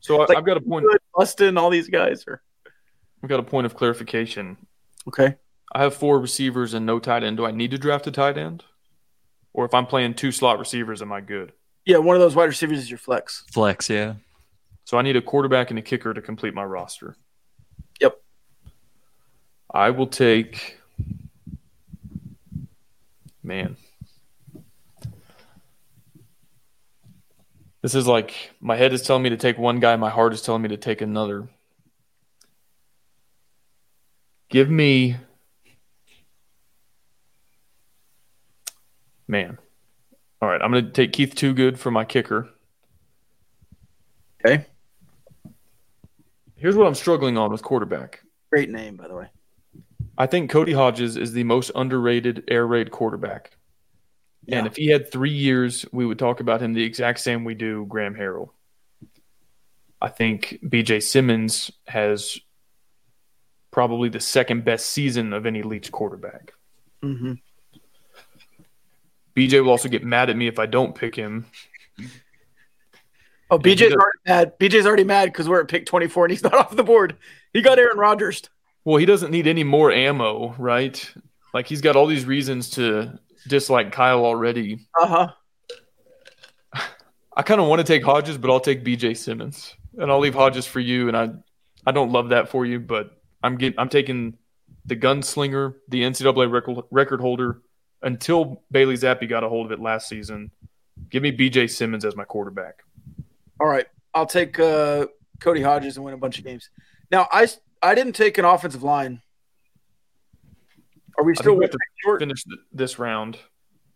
So 0.00 0.16
I, 0.22 0.26
Like- 0.26 0.38
I've 0.38 0.44
got 0.46 0.56
a 0.56 0.60
point. 0.60 0.86
Good, 0.88 1.00
Bustin, 1.14 1.56
all 1.58 1.70
these 1.70 1.88
guys 1.88 2.24
are 2.28 2.40
I've 3.22 3.28
got 3.28 3.40
a 3.40 3.42
point 3.42 3.66
of 3.66 3.74
clarification. 3.74 4.56
Okay. 5.08 5.36
I 5.72 5.82
have 5.82 5.94
four 5.94 6.18
receivers 6.18 6.74
and 6.74 6.86
no 6.86 6.98
tight 6.98 7.22
end. 7.22 7.36
Do 7.36 7.46
I 7.46 7.50
need 7.50 7.70
to 7.72 7.78
draft 7.78 8.06
a 8.06 8.10
tight 8.10 8.38
end? 8.38 8.64
Or 9.52 9.64
if 9.64 9.74
I'm 9.74 9.86
playing 9.86 10.14
two 10.14 10.32
slot 10.32 10.58
receivers, 10.58 11.02
am 11.02 11.12
I 11.12 11.20
good? 11.20 11.52
Yeah, 11.84 11.98
one 11.98 12.16
of 12.16 12.20
those 12.20 12.36
wide 12.36 12.44
receivers 12.44 12.78
is 12.78 12.90
your 12.90 12.98
flex. 12.98 13.44
Flex, 13.50 13.90
yeah. 13.90 14.14
So 14.84 14.98
I 14.98 15.02
need 15.02 15.16
a 15.16 15.22
quarterback 15.22 15.70
and 15.70 15.78
a 15.78 15.82
kicker 15.82 16.14
to 16.14 16.22
complete 16.22 16.54
my 16.54 16.64
roster. 16.64 17.16
Yep. 18.00 18.20
I 19.72 19.90
will 19.90 20.06
take. 20.06 20.78
Man. 23.42 23.76
This 27.82 27.94
is 27.94 28.06
like 28.06 28.34
my 28.60 28.76
head 28.76 28.92
is 28.92 29.02
telling 29.02 29.22
me 29.22 29.30
to 29.30 29.36
take 29.36 29.56
one 29.56 29.80
guy, 29.80 29.96
my 29.96 30.10
heart 30.10 30.32
is 30.32 30.42
telling 30.42 30.62
me 30.62 30.68
to 30.68 30.76
take 30.76 31.00
another. 31.00 31.48
Give 34.48 34.70
me. 34.70 35.16
Man. 39.26 39.58
All 40.40 40.48
right, 40.48 40.60
I'm 40.62 40.70
going 40.70 40.86
to 40.86 40.90
take 40.92 41.12
Keith 41.12 41.34
Too 41.34 41.52
Good 41.52 41.78
for 41.78 41.90
my 41.90 42.04
kicker. 42.04 42.48
Okay, 44.44 44.64
Here's 46.58 46.76
what 46.76 46.86
I'm 46.86 46.94
struggling 46.94 47.38
on 47.38 47.50
with 47.52 47.62
quarterback. 47.62 48.22
great 48.50 48.70
name 48.70 48.96
by 48.96 49.08
the 49.08 49.14
way. 49.14 49.26
I 50.16 50.26
think 50.26 50.50
Cody 50.50 50.72
Hodges 50.72 51.16
is 51.16 51.32
the 51.32 51.44
most 51.44 51.70
underrated 51.74 52.44
air 52.48 52.66
raid 52.66 52.90
quarterback. 52.90 53.56
Yeah. 54.44 54.58
And 54.58 54.66
if 54.66 54.76
he 54.76 54.88
had 54.88 55.10
three 55.10 55.32
years, 55.32 55.86
we 55.92 56.04
would 56.04 56.18
talk 56.18 56.40
about 56.40 56.60
him 56.60 56.72
the 56.72 56.82
exact 56.82 57.20
same 57.20 57.44
we 57.44 57.54
do 57.54 57.86
Graham 57.88 58.14
Harrell. 58.14 58.50
I 60.00 60.08
think 60.08 60.58
BJ 60.64 61.02
Symons 61.02 61.70
has 61.86 62.38
probably 63.70 64.08
the 64.08 64.20
second 64.20 64.64
best 64.64 64.86
season 64.86 65.32
of 65.32 65.46
any 65.46 65.62
Leach 65.62 65.92
quarterback. 65.92 66.52
Mm-hmm. 67.02 67.34
BJ 69.36 69.62
will 69.62 69.70
also 69.70 69.88
get 69.88 70.04
mad 70.04 70.30
at 70.30 70.36
me 70.36 70.48
if 70.48 70.58
I 70.58 70.66
don't 70.66 70.94
pick 70.94 71.14
him. 71.14 71.46
Oh, 73.50 73.58
BJ's 73.58 73.94
already 73.94 74.18
mad. 74.26 74.58
BJ's 74.58 74.86
already 74.86 75.04
mad 75.04 75.26
because 75.26 75.48
we're 75.48 75.60
at 75.60 75.68
pick 75.68 75.86
twenty-four 75.86 76.24
and 76.24 76.32
he's 76.32 76.42
not 76.44 76.54
off 76.54 76.74
the 76.74 76.84
board. 76.84 77.16
He 77.52 77.62
got 77.62 77.78
Aaron 77.78 77.98
Rodgers. 77.98 78.42
Well, 78.84 78.96
he 78.96 79.06
doesn't 79.06 79.30
need 79.30 79.46
any 79.46 79.64
more 79.64 79.92
ammo, 79.92 80.54
right? 80.58 81.12
Like 81.54 81.66
he's 81.66 81.80
got 81.80 81.96
all 81.96 82.06
these 82.06 82.24
reasons 82.24 82.70
to 82.70 83.18
dislike 83.46 83.92
Kyle 83.92 84.24
already. 84.24 84.86
Uh 85.00 85.06
huh. 85.06 85.28
I 87.36 87.42
kind 87.42 87.60
of 87.60 87.68
want 87.68 87.78
to 87.78 87.84
take 87.84 88.02
Hodges, 88.02 88.36
but 88.36 88.50
I'll 88.50 88.58
take 88.58 88.84
BJ 88.84 89.16
Symons, 89.16 89.76
and 89.96 90.10
I'll 90.10 90.18
leave 90.18 90.34
Hodges 90.34 90.66
for 90.66 90.80
you. 90.80 91.06
And 91.06 91.16
I, 91.16 91.28
I 91.86 91.92
don't 91.92 92.10
love 92.10 92.30
that 92.30 92.48
for 92.48 92.66
you, 92.66 92.80
but 92.80 93.17
I'm 93.42 93.56
get, 93.56 93.74
I'm 93.78 93.88
taking 93.88 94.36
the 94.84 94.96
gunslinger, 94.96 95.74
the 95.88 96.02
NCAA 96.02 96.50
record, 96.50 96.84
record 96.90 97.20
holder, 97.20 97.62
until 98.02 98.62
Bailey 98.70 98.96
Zappe 98.96 99.28
got 99.28 99.44
a 99.44 99.48
hold 99.48 99.66
of 99.66 99.72
it 99.72 99.80
last 99.80 100.08
season. 100.08 100.50
Give 101.10 101.22
me 101.22 101.30
BJ 101.30 101.70
Symons 101.70 102.04
as 102.04 102.16
my 102.16 102.24
quarterback. 102.24 102.82
All 103.60 103.68
right, 103.68 103.86
I'll 104.14 104.26
take 104.26 104.58
uh, 104.58 105.06
Cody 105.40 105.62
Hodges 105.62 105.96
and 105.96 106.04
win 106.04 106.14
a 106.14 106.18
bunch 106.18 106.38
of 106.38 106.44
games. 106.44 106.70
Now, 107.10 107.28
I 107.32 107.48
I 107.82 107.94
didn't 107.94 108.14
take 108.14 108.38
an 108.38 108.44
offensive 108.44 108.82
line. 108.82 109.22
Are 111.16 111.24
we 111.24 111.34
still 111.34 111.52
we 111.54 111.58
with 111.58 111.66
have 111.66 111.72
to 111.72 111.78
short? 112.04 112.20
finish 112.20 112.44
this 112.72 112.98
round. 112.98 113.38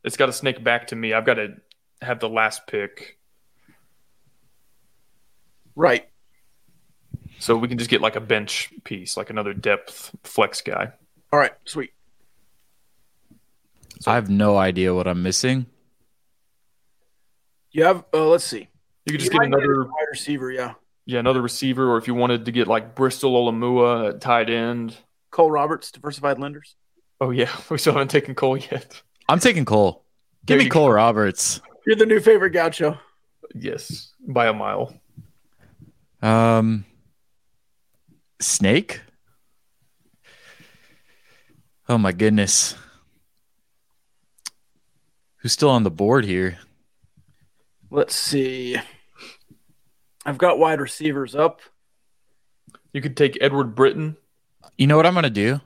It's 0.04 0.16
got 0.16 0.26
to 0.26 0.32
snake 0.32 0.62
back 0.64 0.88
to 0.88 0.96
me. 0.96 1.12
I've 1.12 1.24
got 1.24 1.34
to 1.34 1.54
have 2.00 2.18
the 2.18 2.28
last 2.28 2.66
pick, 2.66 3.18
Right. 5.74 6.08
So 7.42 7.56
we 7.56 7.66
can 7.66 7.76
just 7.76 7.90
get 7.90 8.00
like 8.00 8.14
a 8.14 8.20
bench 8.20 8.72
piece, 8.84 9.16
like 9.16 9.28
another 9.28 9.52
depth 9.52 10.14
flex 10.22 10.60
guy. 10.60 10.92
All 11.32 11.40
right. 11.40 11.50
Sweet. 11.64 11.92
I 14.06 14.14
have 14.14 14.30
no 14.30 14.56
idea 14.56 14.94
what 14.94 15.08
I'm 15.08 15.24
missing. 15.24 15.66
You 17.72 17.82
have. 17.82 18.04
Uh, 18.14 18.28
let's 18.28 18.44
see. 18.44 18.68
You 19.06 19.12
could 19.12 19.18
just 19.18 19.32
You 19.32 19.40
get 19.40 19.50
might 19.50 19.56
need 19.56 19.64
a 19.64 19.70
another 19.70 19.84
wide 19.84 20.06
receiver. 20.12 20.52
Yeah. 20.52 20.74
Yeah, 21.04 21.18
another 21.18 21.42
receiver, 21.42 21.90
or 21.90 21.98
if 21.98 22.06
you 22.06 22.14
wanted 22.14 22.44
to 22.44 22.52
get 22.52 22.68
like 22.68 22.94
Bristol 22.94 23.32
Olamua 23.32 24.10
at 24.10 24.20
tight 24.20 24.48
end. 24.48 24.96
Cole 25.32 25.50
Roberts, 25.50 25.90
diversified 25.90 26.38
lenders. 26.38 26.76
Oh 27.20 27.30
yeah, 27.30 27.50
we 27.70 27.78
still 27.78 27.94
haven't 27.94 28.12
taken 28.12 28.36
Cole 28.36 28.56
yet. 28.56 29.02
I'm 29.28 29.40
taking 29.40 29.64
Cole. 29.64 30.04
Give 30.46 30.54
There 30.54 30.58
me 30.58 30.64
you 30.66 30.70
Cole 30.70 30.92
Roberts. 30.92 31.60
You're 31.86 31.96
the 31.96 32.06
new 32.06 32.20
favorite 32.20 32.50
gaucho. 32.50 33.00
Yes, 33.52 34.12
by 34.28 34.46
a 34.46 34.52
mile. 34.52 34.94
Um, 36.22 36.84
Snake. 38.42 39.00
Oh 41.88 41.98
my 41.98 42.12
goodness. 42.12 42.74
Who's 45.38 45.52
still 45.52 45.70
on 45.70 45.82
the 45.82 45.90
board 45.90 46.24
here? 46.24 46.58
Let's 47.90 48.14
see. 48.14 48.76
I've 50.24 50.38
got 50.38 50.58
wide 50.58 50.80
receivers 50.80 51.34
up. 51.34 51.60
You 52.92 53.00
could 53.00 53.16
take 53.16 53.36
Edward 53.40 53.74
Britton. 53.74 54.16
You 54.78 54.86
know 54.86 54.96
what 54.96 55.06
I'm 55.06 55.14
gonna 55.14 55.30
do? 55.30 55.60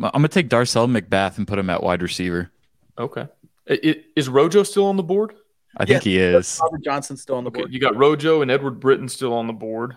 I'm 0.00 0.10
gonna 0.12 0.28
take 0.28 0.48
Darcel 0.48 0.88
McBath 0.90 1.36
and 1.38 1.46
put 1.46 1.58
him 1.58 1.68
at 1.70 1.82
wide 1.82 2.02
receiver. 2.02 2.50
Okay. 2.98 3.26
I- 3.68 3.80
I- 3.84 4.04
Is 4.16 4.28
Rojo 4.28 4.62
still 4.62 4.86
on 4.86 4.96
the 4.96 5.02
board? 5.02 5.34
I 5.76 5.84
think 5.84 6.02
he 6.02 6.18
is. 6.18 6.58
Robert 6.62 6.82
Johnson's 6.82 7.22
still 7.22 7.36
on 7.36 7.44
the 7.44 7.48
Okay, 7.50 7.60
board. 7.62 7.72
you 7.72 7.78
got 7.80 7.96
Rojo 7.96 8.42
and 8.42 8.50
Edward 8.50 8.80
Britton 8.80 9.08
still 9.08 9.32
on 9.32 9.46
the 9.46 9.52
board. 9.52 9.96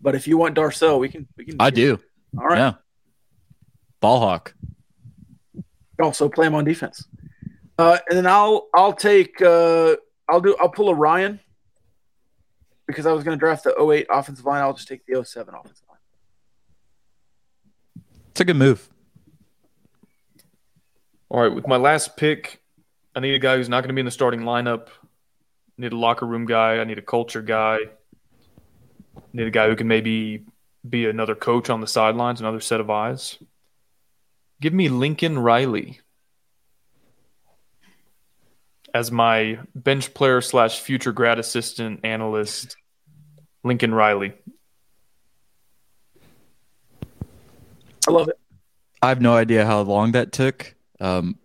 But 0.00 0.14
if 0.14 0.26
you 0.26 0.38
want 0.38 0.56
Darcel, 0.56 0.98
we 0.98 1.08
can. 1.08 1.26
We 1.36 1.44
can. 1.44 1.56
I 1.58 1.70
do. 1.70 1.98
All 2.38 2.46
right. 2.46 2.58
Yeah. 2.58 2.72
Ball 4.00 4.20
hawk. 4.20 4.54
Also 6.00 6.28
play 6.28 6.46
him 6.46 6.54
on 6.54 6.64
defense. 6.64 7.06
Uh, 7.78 7.98
and 8.08 8.16
then 8.16 8.26
I'll 8.26 8.68
I'll 8.74 8.92
take 8.92 9.40
uh, 9.40 9.96
I'll 10.28 10.40
do 10.40 10.56
I'll 10.60 10.68
pull 10.68 10.88
a 10.88 10.94
Ryan 10.94 11.40
because 12.86 13.06
I 13.06 13.12
was 13.12 13.22
going 13.22 13.36
to 13.36 13.40
draft 13.40 13.64
the 13.64 13.80
08 13.80 14.06
offensive 14.10 14.44
line. 14.44 14.62
I'll 14.62 14.72
just 14.72 14.88
take 14.88 15.04
the 15.06 15.24
07 15.24 15.54
offensive 15.54 15.84
line. 15.88 15.98
It's 18.30 18.40
a 18.40 18.44
good 18.44 18.56
move. 18.56 18.88
All 21.28 21.42
right, 21.42 21.54
with 21.54 21.66
my 21.66 21.76
last 21.76 22.16
pick, 22.16 22.62
I 23.14 23.20
need 23.20 23.34
a 23.34 23.38
guy 23.38 23.56
who's 23.56 23.68
not 23.68 23.82
going 23.82 23.88
to 23.88 23.94
be 23.94 24.00
in 24.00 24.06
the 24.06 24.10
starting 24.10 24.40
lineup. 24.40 24.88
I 24.88 25.82
need 25.82 25.92
a 25.92 25.96
locker 25.96 26.26
room 26.26 26.46
guy. 26.46 26.78
I 26.78 26.84
need 26.84 26.98
a 26.98 27.02
culture 27.02 27.42
guy. 27.42 27.78
I 29.18 29.36
need 29.36 29.46
a 29.46 29.50
guy 29.50 29.68
who 29.68 29.76
can 29.76 29.88
maybe 29.88 30.44
be 30.88 31.06
another 31.06 31.34
coach 31.34 31.70
on 31.70 31.80
the 31.80 31.86
sidelines, 31.86 32.40
another 32.40 32.60
set 32.60 32.80
of 32.80 32.90
eyes. 32.90 33.38
Give 34.60 34.72
me 34.72 34.88
Lincoln 34.88 35.38
Riley 35.38 36.00
as 38.94 39.12
my 39.12 39.58
bench 39.74 40.14
player 40.14 40.40
slash 40.40 40.80
future 40.80 41.12
grad 41.12 41.38
assistant 41.38 42.00
analyst. 42.04 42.76
Lincoln 43.64 43.94
Riley. 43.94 44.32
I 48.06 48.10
love 48.10 48.28
it. 48.28 48.38
I 49.02 49.08
have 49.10 49.20
no 49.20 49.34
idea 49.34 49.66
how 49.66 49.80
long 49.82 50.12
that 50.12 50.32
took, 50.32 50.74
um, 51.00 51.38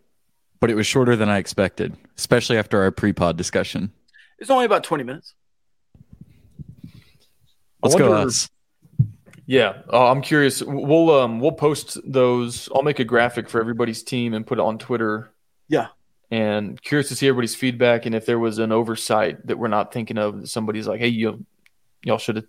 but 0.60 0.72
it 0.72 0.76
was 0.76 0.88
shorter 0.88 1.16
than 1.16 1.30
I 1.30 1.38
expected, 1.38 1.96
especially 2.18 2.58
after 2.58 2.82
our 2.82 2.92
pre-pod 2.92 3.38
discussion. 3.38 3.92
It's 4.40 4.50
only 4.50 4.66
about 4.66 4.84
20 4.84 5.04
minutes. 5.04 5.36
Let's 7.84 7.96
I 7.96 8.00
go 8.00 8.14
us. 8.14 8.50
Yeah, 9.46 9.82
uh, 9.92 10.10
I'm 10.10 10.22
curious. 10.22 10.62
We'll 10.64 11.12
um 11.12 11.40
we'll 11.40 11.52
post 11.52 11.98
those. 12.06 12.70
I'll 12.74 12.82
make 12.84 13.00
a 13.00 13.04
graphic 13.04 13.50
for 13.50 13.60
everybody's 13.60 14.02
team 14.02 14.34
and 14.34 14.48
put 14.48 14.58
it 14.58 14.62
on 14.62 14.78
Twitter. 14.78 15.32
Yeah. 15.68 15.88
And 16.32 16.82
curious 16.82 17.10
to 17.10 17.16
see 17.16 17.28
everybody's 17.28 17.54
feedback 17.54 18.06
and 18.06 18.16
if 18.16 18.26
there 18.26 18.40
was 18.40 18.58
an 18.58 18.72
oversight 18.72 19.46
that 19.48 19.58
we're 19.60 19.68
not 19.68 19.94
thinking 19.94 20.18
of. 20.18 20.50
Somebody's 20.50 20.88
like, 20.88 21.00
"Hey, 21.02 21.10
you 21.10 21.46
y'all 22.06 22.18
should 22.18 22.38
have 22.38 22.46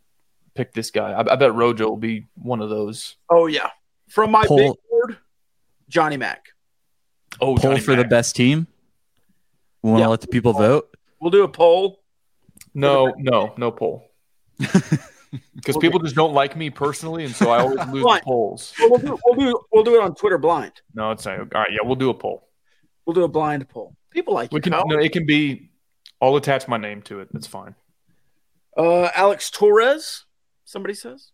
picked 0.54 0.74
this 0.74 0.90
guy." 0.92 1.10
I, 1.12 1.20
I 1.32 1.36
bet 1.36 1.52
Rojo 1.52 1.88
will 1.88 1.96
be 1.96 2.26
one 2.36 2.62
of 2.62 2.70
those. 2.70 3.16
Oh 3.28 3.46
yeah. 3.46 3.70
From 4.08 4.30
my 4.30 4.46
Pull- 4.46 4.56
big 4.58 4.72
board, 4.88 5.18
Johnny 5.88 6.16
Mack. 6.16 6.46
Oh, 7.40 7.46
Poll 7.46 7.56
Johnny 7.56 7.80
for 7.80 7.96
the 7.96 8.04
best 8.04 8.36
team. 8.36 8.68
We 9.82 9.90
want 9.90 9.98
to 9.98 10.04
Yeah. 10.04 10.08
let 10.08 10.20
the 10.20 10.28
people 10.28 10.52
vote. 10.52 10.96
We'll 11.20 11.32
do 11.32 11.42
a 11.42 11.48
poll. 11.48 12.00
No, 12.72 13.12
no, 13.18 13.52
no 13.58 13.70
poll. 13.72 14.08
Because 15.54 15.76
people 15.76 15.98
just 16.00 16.14
don't 16.14 16.32
like 16.34 16.56
me 16.56 16.70
personally, 16.70 17.24
and 17.24 17.34
so 17.34 17.50
I 17.50 17.60
always 17.60 17.86
lose 17.88 18.04
the 18.04 18.20
polls. 18.24 18.72
Well, 18.78 18.90
we'll 18.90 18.98
do 19.00 19.18
we'll 19.24 19.34
do 19.34 19.60
we'll 19.72 19.84
do 19.84 19.94
it 19.96 20.02
on 20.02 20.14
Twitter 20.14 20.38
blind. 20.38 20.72
No, 20.94 21.10
it's 21.10 21.24
not. 21.24 21.38
All 21.38 21.46
right, 21.54 21.70
yeah, 21.70 21.78
we'll 21.82 21.96
do 21.96 22.10
a 22.10 22.14
poll. 22.14 22.48
We'll 23.06 23.14
do 23.14 23.24
a 23.24 23.28
blind 23.28 23.68
poll. 23.68 23.96
People 24.10 24.34
like 24.34 24.52
We 24.52 24.58
you, 24.58 24.62
can. 24.62 24.72
No, 24.72 24.98
it 24.98 25.12
can 25.12 25.26
be. 25.26 25.70
I'll 26.20 26.36
attach 26.36 26.68
my 26.68 26.76
name 26.76 27.02
to 27.02 27.20
it. 27.20 27.28
That's 27.32 27.46
fine. 27.46 27.74
Uh, 28.76 29.08
Alex 29.14 29.50
Torres. 29.50 30.24
Somebody 30.64 30.94
says, 30.94 31.30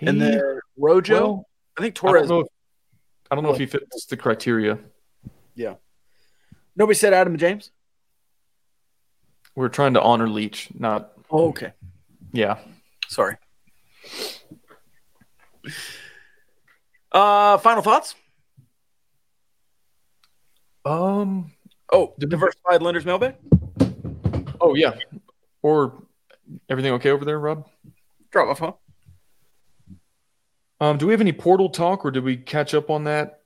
and 0.00 0.20
then 0.20 0.40
Rojo. 0.76 1.14
well, 1.14 1.48
I 1.76 1.82
think 1.82 1.98
I 2.02 2.06
don't 2.06 2.12
Torres. 2.12 2.28
know. 2.28 2.40
If, 2.40 2.46
I 3.30 3.34
don't 3.34 3.44
know 3.44 3.52
if 3.52 3.58
he 3.58 3.66
fits 3.66 4.06
the 4.06 4.16
criteria. 4.16 4.78
Yeah. 5.54 5.74
Nobody 6.76 6.94
said 6.96 7.12
Adam 7.12 7.36
James. 7.36 7.70
We're 9.54 9.68
trying 9.68 9.94
to 9.94 10.00
honor 10.02 10.28
Leach, 10.28 10.68
not 10.78 11.12
Oh, 11.30 11.48
okay. 11.48 11.72
Yeah. 12.32 12.58
Sorry. 13.08 13.36
Uh, 17.10 17.58
final 17.58 17.82
thoughts. 17.82 18.14
Um. 20.84 21.52
Oh, 21.92 22.14
the 22.18 22.26
diversified 22.26 22.82
lenders 22.82 23.04
mailbag. 23.04 23.34
Oh 24.60 24.74
yeah. 24.74 24.94
Or 25.62 26.02
everything 26.68 26.92
okay 26.94 27.10
over 27.10 27.24
there, 27.24 27.38
Rob? 27.38 27.68
Drop 28.30 28.48
my 28.48 28.54
phone. 28.54 28.74
Um. 30.80 30.98
Do 30.98 31.06
we 31.06 31.12
have 31.12 31.20
any 31.20 31.32
portal 31.32 31.68
talk, 31.68 32.04
or 32.04 32.10
did 32.10 32.24
we 32.24 32.36
catch 32.36 32.74
up 32.74 32.90
on 32.90 33.04
that? 33.04 33.42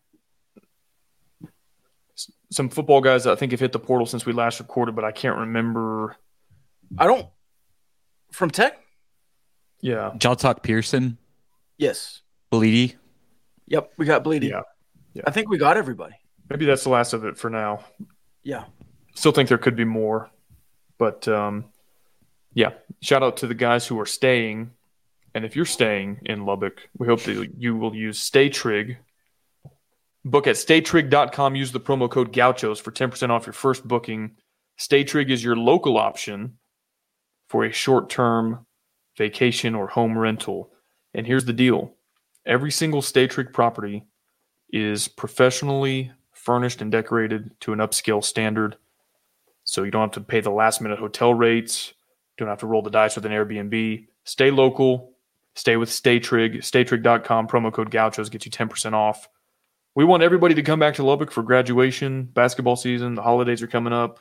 S- 2.17 2.31
Some 2.51 2.71
football 2.71 3.01
guys, 3.03 3.27
I 3.27 3.35
think, 3.35 3.53
have 3.53 3.61
hit 3.61 3.73
the 3.73 3.79
portal 3.79 4.07
since 4.07 4.25
we 4.25 4.33
last 4.33 4.61
recorded, 4.61 4.95
but 4.95 5.05
I 5.05 5.13
can't 5.13 5.37
remember. 5.37 6.17
I 6.97 7.07
don't. 7.07 7.27
From 8.33 8.51
Tech. 8.51 8.79
Yeah. 9.81 10.13
Y'all 10.23 10.37
talk 10.37 10.63
Pearson, 10.63 11.19
Yes. 11.79 12.23
Blidi. 12.53 12.95
Yep. 13.67 13.93
We 13.99 14.07
got 14.07 14.25
Blidi. 14.25 14.49
Yeah. 14.51 14.63
Yeah. 15.15 15.23
I 15.27 15.31
think 15.31 15.49
we 15.49 15.59
got 15.59 15.77
everybody. 15.77 16.15
Maybe 16.49 16.65
that's 16.65 16.85
the 16.85 16.91
last 16.91 17.13
of 17.13 17.25
it 17.25 17.37
for 17.37 17.51
now. 17.51 17.85
Yeah. 18.43 18.65
Still 19.15 19.33
think 19.33 19.49
there 19.49 19.59
could 19.59 19.77
be 19.77 19.85
more, 19.85 20.31
but 20.99 21.27
um, 21.29 21.65
yeah. 22.55 22.71
Shout 23.03 23.23
out 23.23 23.39
to 23.39 23.47
the 23.47 23.55
guys 23.55 23.87
who 23.87 23.99
are 24.01 24.07
staying, 24.07 24.71
and 25.35 25.45
if 25.45 25.57
you're 25.57 25.65
staying 25.65 26.21
in 26.27 26.45
Lubbock, 26.47 26.89
we 26.99 27.07
hope 27.07 27.23
that 27.23 27.53
you 27.59 27.77
will 27.77 27.95
use 27.95 28.19
StayTrig. 28.31 28.97
Book 30.25 30.47
at 30.47 30.57
StayTrig.com. 30.57 31.55
Use 31.57 31.73
the 31.73 31.81
promo 31.81 32.11
code 32.11 32.33
Gauchos 32.33 32.79
for 32.81 32.91
ten 32.91 33.11
percent 33.11 33.33
off 33.33 33.47
your 33.47 33.53
first 33.53 33.87
booking. 33.87 34.37
StayTrig 34.79 35.31
is 35.31 35.43
your 35.43 35.57
local 35.57 35.97
option 35.99 36.59
for 37.49 37.65
a 37.65 37.73
short-term 37.73 38.67
vacation 39.17 39.75
or 39.75 39.87
home 39.87 40.19
rental. 40.19 40.71
And 41.15 41.27
here's 41.27 41.45
the 41.45 41.53
deal: 41.53 41.95
every 42.45 42.71
single 42.71 43.03
StayTrig 43.03 43.53
property 43.53 44.05
is 44.71 45.09
professionally 45.09 46.13
furnished 46.33 46.81
and 46.81 46.93
decorated 46.93 47.51
to 47.61 47.73
an 47.73 47.81
upscale 47.81 48.23
standard. 48.23 48.77
So 49.65 49.83
you 49.83 49.91
don't 49.91 50.03
have 50.03 50.13
to 50.13 50.21
pay 50.21 50.41
the 50.41 50.51
last 50.51 50.81
minute 50.81 51.01
hotel 51.01 51.35
rates, 51.35 51.93
don't 52.39 52.49
have 52.49 52.61
to 52.61 52.67
roll 52.67 52.83
the 52.83 52.91
dice 52.91 53.17
with 53.17 53.27
an 53.27 53.33
Airbnb. 53.33 54.07
Stay 54.25 54.51
local, 54.53 55.13
stay 55.57 55.77
with 55.77 55.89
StayTrig, 55.89 56.59
staytrig.com, 56.59 57.49
promo 57.49 57.73
code 57.73 57.91
Gauchos 57.91 58.29
gets 58.29 58.47
you 58.47 58.53
10% 58.53 58.93
off. 58.93 59.29
We 59.97 60.05
want 60.05 60.23
everybody 60.23 60.55
to 60.55 60.63
come 60.63 60.79
back 60.79 60.95
to 60.95 61.03
Lubbock 61.03 61.33
for 61.33 61.43
graduation, 61.43 62.25
basketball 62.25 62.77
season, 62.77 63.15
the 63.17 63.23
holidays 63.23 63.63
are 63.63 63.67
coming 63.67 63.93
up, 63.93 64.21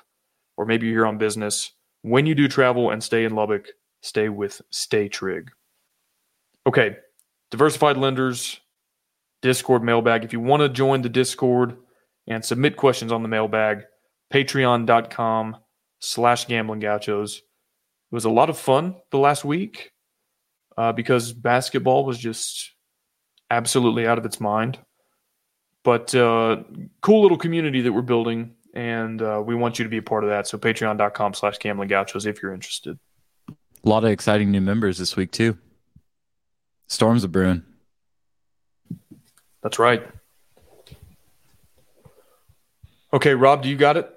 or 0.58 0.66
maybe 0.66 0.88
you're 0.88 1.02
here 1.02 1.06
on 1.06 1.20
business. 1.20 1.74
When 2.06 2.28
you 2.28 2.36
do 2.36 2.48
travel 2.48 2.92
and 2.92 3.04
stay 3.04 3.26
in 3.26 3.34
Lubbock, 3.34 3.68
stay 4.02 4.30
with 4.30 4.62
StayTrig. 4.72 5.48
Okay, 6.68 6.98
diversified 7.50 7.98
lenders, 7.98 8.60
Discord 9.42 9.84
mailbag. 9.84 10.24
If 10.24 10.32
you 10.32 10.40
want 10.40 10.62
to 10.62 10.70
join 10.70 11.02
the 11.02 11.10
Discord 11.10 11.76
and 12.28 12.46
submit 12.46 12.78
questions 12.78 13.12
on 13.12 13.24
the 13.24 13.28
mailbag, 13.28 13.86
patreon.com 14.32 15.58
slash 16.00 16.46
gambling 16.46 16.82
gauchos. 16.82 17.38
It 17.38 18.14
was 18.16 18.26
a 18.26 18.30
lot 18.30 18.52
of 18.52 18.60
fun 18.60 18.98
the 19.10 19.18
last 19.18 19.44
week 19.44 19.92
uh, 20.78 20.92
because 20.92 21.34
basketball 21.34 22.06
was 22.06 22.20
just 22.20 22.72
absolutely 23.50 24.06
out 24.06 24.20
of 24.20 24.26
its 24.26 24.40
mind. 24.40 24.78
But 25.84 26.14
uh, 26.14 26.58
cool 27.02 27.24
little 27.24 27.40
community 27.40 27.82
that 27.82 27.94
we're 27.94 28.04
building, 28.04 28.55
and 28.76 29.22
uh, 29.22 29.42
we 29.44 29.56
want 29.56 29.80
you 29.80 29.84
to 29.84 29.90
be 29.90 29.98
a 29.98 30.04
part 30.04 30.24
of 30.24 30.30
that. 30.30 30.48
So 30.48 30.58
patreon.com 30.58 31.34
slash 31.34 31.58
gambling 31.58 31.88
gauchos 31.88 32.26
if 32.26 32.44
you're 32.44 32.54
interested. 32.54 33.00
A 33.50 33.90
lot 33.90 34.04
of 34.04 34.10
exciting 34.10 34.52
new 34.52 34.62
members 34.62 34.98
this 34.98 35.16
week 35.16 35.32
too. 35.32 35.58
Storms 36.88 37.24
are 37.24 37.30
brewing. 37.30 37.64
That's 39.64 39.80
right. 39.80 40.06
Okay, 43.14 43.34
Rob, 43.34 43.64
do 43.64 43.70
you 43.70 43.78
got 43.78 43.98
it? 43.98 44.12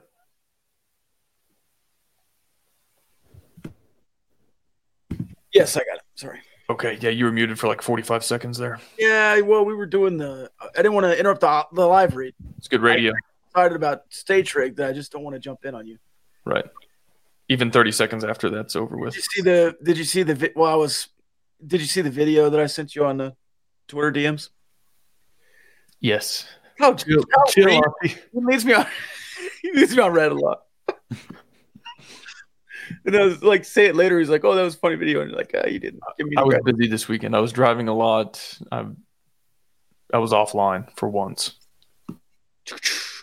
Yes, 5.55 5.77
I 5.77 5.81
got 5.81 5.97
it. 5.97 6.03
Sorry. 6.17 6.41
Okay, 6.71 6.99
yeah, 7.01 7.11
you 7.11 7.25
were 7.25 7.33
muted 7.33 7.59
for 7.59 7.69
like 7.69 7.81
45 7.81 8.23
seconds 8.25 8.59
there. 8.59 8.79
Yeah. 8.99 9.41
Well, 9.41 9.65
we 9.65 9.75
were 9.75 9.87
doing 9.87 10.19
the. 10.19 10.51
I 10.61 10.77
didn't 10.77 10.93
want 10.93 11.05
to 11.05 11.19
interrupt 11.19 11.41
the, 11.41 11.67
the 11.73 11.87
live 11.87 12.15
read. 12.15 12.35
It's 12.59 12.69
good 12.69 12.83
radio. 12.83 13.13
Excited 13.51 13.77
about 13.77 14.11
StayTrig 14.11 14.77
that 14.77 14.89
I 14.89 14.93
just 14.93 15.11
don't 15.13 15.23
want 15.23 15.35
to 15.35 15.41
jump 15.41 15.65
in 15.65 15.75
on 15.75 15.87
you. 15.87 15.99
Right. 16.45 16.65
Even 17.49 17.71
30 17.71 17.93
seconds 17.93 18.25
after 18.25 18.51
that's 18.51 18.77
over 18.77 18.97
with. 18.97 19.15
Did 19.15 19.17
you 19.17 19.23
see 19.23 19.43
the? 19.43 19.77
Did 19.83 19.99
you 19.99 20.05
see 20.05 20.23
the? 20.23 20.35
vi- 20.35 20.53
Well, 20.55 20.71
I 20.71 20.75
was. 20.77 21.09
Did 21.67 21.81
you 21.81 21.87
see 21.87 22.03
the 22.03 22.11
video 22.11 22.51
that 22.51 22.61
I 22.61 22.67
sent 22.67 22.95
you 22.95 23.05
on 23.05 23.17
the 23.17 23.35
Twitter 23.89 24.13
DMs? 24.13 24.51
Yes. 26.01 26.47
How 26.79 26.95
Chill, 26.95 27.25
how 27.35 27.45
chill, 27.47 27.67
read- 27.67 27.83
Auntie. 28.03 28.17
He 28.33 28.41
leads 28.41 28.65
me 28.65 28.75
on. 28.75 28.87
he 29.63 29.73
leads 29.73 29.97
me 29.97 30.03
on 30.03 30.13
red 30.13 30.31
a 30.31 30.35
lot. 30.35 30.63
and 33.05 33.17
I 33.17 33.25
was 33.25 33.43
like, 33.43 33.65
say 33.65 33.87
it 33.87 33.97
later. 33.97 34.19
He's 34.19 34.29
like, 34.29 34.45
"Oh, 34.45 34.55
that 34.55 34.63
was 34.63 34.75
a 34.75 34.79
funny 34.79 34.97
video," 34.97 35.21
and 35.23 35.31
you're 35.31 35.39
like, 35.39 35.53
ah, 35.57 35.67
"You 35.67 35.79
didn't 35.79 36.01
give 36.19 36.29
me." 36.29 36.37
I 36.37 36.43
was 36.43 36.55
credit." 36.55 36.77
busy 36.77 36.89
this 36.91 37.09
weekend. 37.09 37.35
I 37.35 37.41
was 37.41 37.53
driving 37.53 37.89
a 37.89 37.95
lot. 37.95 38.59
I, 38.71 38.85
I 40.13 40.19
was 40.19 40.33
offline 40.33 40.91
for 40.97 41.09
once. 41.09 41.55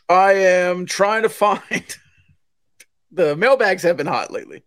I 0.09 0.33
am 0.33 0.85
trying 0.85 1.23
to 1.23 1.29
find. 1.29 1.97
the 3.11 3.35
mailbags 3.35 3.83
have 3.83 3.97
been 3.97 4.07
hot 4.07 4.31
lately. 4.31 4.63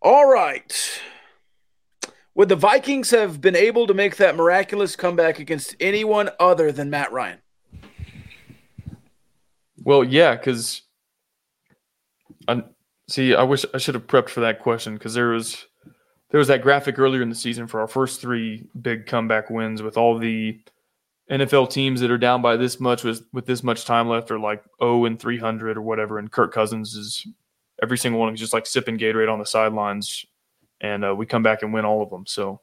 All 0.00 0.30
right. 0.30 1.00
Would 2.34 2.48
the 2.48 2.56
Vikings 2.56 3.10
have 3.10 3.40
been 3.40 3.56
able 3.56 3.86
to 3.86 3.94
make 3.94 4.16
that 4.16 4.36
miraculous 4.36 4.94
comeback 4.94 5.38
against 5.38 5.74
anyone 5.80 6.30
other 6.38 6.70
than 6.70 6.90
Matt 6.90 7.10
Ryan? 7.10 7.38
Well, 9.82 10.04
yeah, 10.04 10.34
because 10.34 10.82
I 12.46 12.64
see. 13.08 13.34
I 13.34 13.42
wish 13.42 13.64
I 13.72 13.78
should 13.78 13.94
have 13.94 14.06
prepped 14.06 14.28
for 14.28 14.40
that 14.40 14.60
question 14.60 14.94
because 14.94 15.14
there 15.14 15.28
was 15.28 15.66
there 16.30 16.38
was 16.38 16.48
that 16.48 16.62
graphic 16.62 16.98
earlier 16.98 17.22
in 17.22 17.28
the 17.28 17.34
season 17.34 17.66
for 17.66 17.80
our 17.80 17.86
first 17.86 18.20
three 18.20 18.66
big 18.80 19.06
comeback 19.06 19.48
wins 19.48 19.82
with 19.82 19.96
all 19.96 20.18
the 20.18 20.60
NFL 21.30 21.70
teams 21.70 22.00
that 22.00 22.10
are 22.10 22.18
down 22.18 22.40
by 22.40 22.56
this 22.56 22.78
much 22.78 23.02
with 23.02 23.26
with 23.32 23.46
this 23.46 23.62
much 23.62 23.84
time 23.84 24.08
left 24.08 24.30
are 24.30 24.38
like 24.38 24.62
oh 24.80 25.06
and 25.06 25.18
three 25.18 25.38
hundred 25.38 25.76
or 25.76 25.82
whatever, 25.82 26.18
and 26.18 26.30
Kirk 26.30 26.52
Cousins 26.52 26.94
is 26.94 27.26
every 27.82 27.98
single 27.98 28.20
one 28.20 28.32
is 28.32 28.40
just 28.40 28.52
like 28.52 28.66
sipping 28.66 28.98
Gatorade 28.98 29.32
on 29.32 29.38
the 29.38 29.46
sidelines, 29.46 30.24
and 30.80 31.04
uh, 31.04 31.14
we 31.14 31.26
come 31.26 31.42
back 31.42 31.62
and 31.62 31.72
win 31.72 31.84
all 31.84 32.02
of 32.02 32.10
them. 32.10 32.26
So 32.26 32.60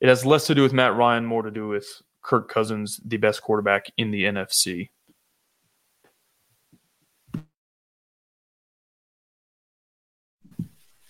it 0.00 0.08
has 0.08 0.24
less 0.24 0.46
to 0.46 0.54
do 0.54 0.62
with 0.62 0.72
Matt 0.72 0.96
Ryan, 0.96 1.26
more 1.26 1.42
to 1.42 1.50
do 1.50 1.68
with 1.68 1.86
Kirk 2.22 2.48
Cousins, 2.48 2.98
the 3.04 3.18
best 3.18 3.42
quarterback 3.42 3.90
in 3.96 4.10
the 4.10 4.24
NFC. 4.24 4.88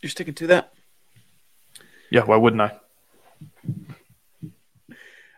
You're 0.02 0.10
sticking 0.10 0.34
to 0.34 0.48
that? 0.48 0.72
Yeah, 2.10 2.24
why 2.24 2.36
wouldn't 2.36 2.60
I? 2.60 2.81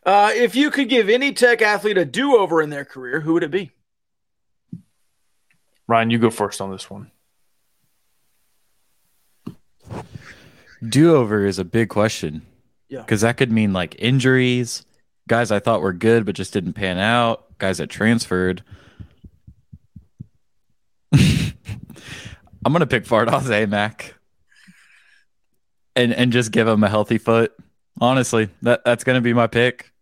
Uh, 0.05 0.31
if 0.35 0.55
you 0.55 0.71
could 0.71 0.89
give 0.89 1.09
any 1.09 1.33
tech 1.33 1.63
athlete 1.63 1.97
a 1.97 2.05
do 2.05 2.37
over 2.37 2.61
in 2.61 2.71
their 2.71 2.85
career, 2.85 3.21
who 3.21 3.33
would 3.35 3.43
it 3.43 3.51
be? 3.51 3.71
Ryan, 5.87 6.11
you 6.11 6.19
go 6.19 6.31
first 6.31 6.61
on 6.61 6.71
this 6.71 6.91
one. 6.91 7.11
Do 10.87 11.17
over 11.17 11.47
is 11.47 11.59
a 11.59 11.65
big 11.65 11.89
question. 11.89 12.43
Yeah. 12.89 13.01
Because 13.01 13.23
that 13.23 13.39
could 13.39 13.51
mean 13.51 13.73
like 13.73 13.97
injuries, 13.99 14.85
guys 15.27 15.51
I 15.51 15.59
thought 15.59 15.81
were 15.81 15.93
good 15.93 16.27
but 16.27 16.35
just 16.35 16.53
didn't 16.53 16.75
pan 16.75 16.99
out, 16.99 17.59
guys 17.59 17.79
that 17.79 17.89
transferred. 17.89 18.63
I'm 21.13 22.73
gonna 22.73 22.87
pick 22.87 23.05
Fardaws 23.05 23.49
Aimaq. 23.49 24.13
And 25.97 26.13
and 26.13 26.33
just 26.33 26.51
give 26.51 26.67
him 26.67 26.83
a 26.83 26.89
healthy 26.89 27.19
foot. 27.19 27.55
Honestly, 28.01 28.51
that 28.63 28.85
that's 28.85 29.05
gonna 29.05 29.21
be 29.21 29.33
my 29.33 29.47
pick. 29.47 29.93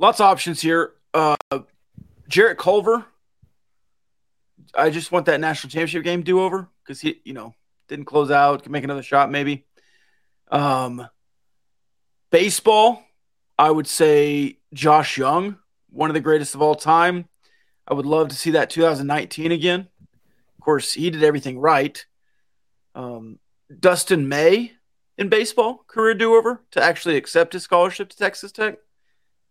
Lots 0.00 0.18
of 0.18 0.24
options 0.24 0.62
here. 0.62 0.94
Uh, 1.12 1.36
Jarrett 2.26 2.56
Culver. 2.56 3.04
I 4.74 4.88
just 4.88 5.12
want 5.12 5.26
that 5.26 5.40
national 5.40 5.70
championship 5.70 6.04
game 6.04 6.22
do 6.22 6.40
over 6.40 6.70
because 6.82 7.02
he, 7.02 7.20
you 7.22 7.34
know, 7.34 7.54
didn't 7.86 8.06
close 8.06 8.30
out. 8.30 8.62
Can 8.62 8.72
make 8.72 8.82
another 8.82 9.02
shot 9.02 9.30
maybe. 9.30 9.66
Um, 10.50 11.06
baseball. 12.30 13.04
I 13.58 13.70
would 13.70 13.86
say 13.86 14.56
Josh 14.72 15.18
Young, 15.18 15.58
one 15.90 16.08
of 16.08 16.14
the 16.14 16.20
greatest 16.20 16.54
of 16.54 16.62
all 16.62 16.74
time. 16.74 17.28
I 17.86 17.92
would 17.92 18.06
love 18.06 18.28
to 18.28 18.34
see 18.34 18.52
that 18.52 18.70
2019 18.70 19.52
again. 19.52 19.88
Of 20.00 20.64
course, 20.64 20.94
he 20.94 21.10
did 21.10 21.22
everything 21.22 21.58
right. 21.58 22.02
Um, 22.94 23.38
Dustin 23.78 24.30
May 24.30 24.72
in 25.18 25.28
baseball, 25.28 25.84
career 25.88 26.14
do 26.14 26.36
over 26.36 26.62
to 26.70 26.82
actually 26.82 27.18
accept 27.18 27.52
his 27.52 27.64
scholarship 27.64 28.08
to 28.08 28.16
Texas 28.16 28.50
Tech. 28.50 28.78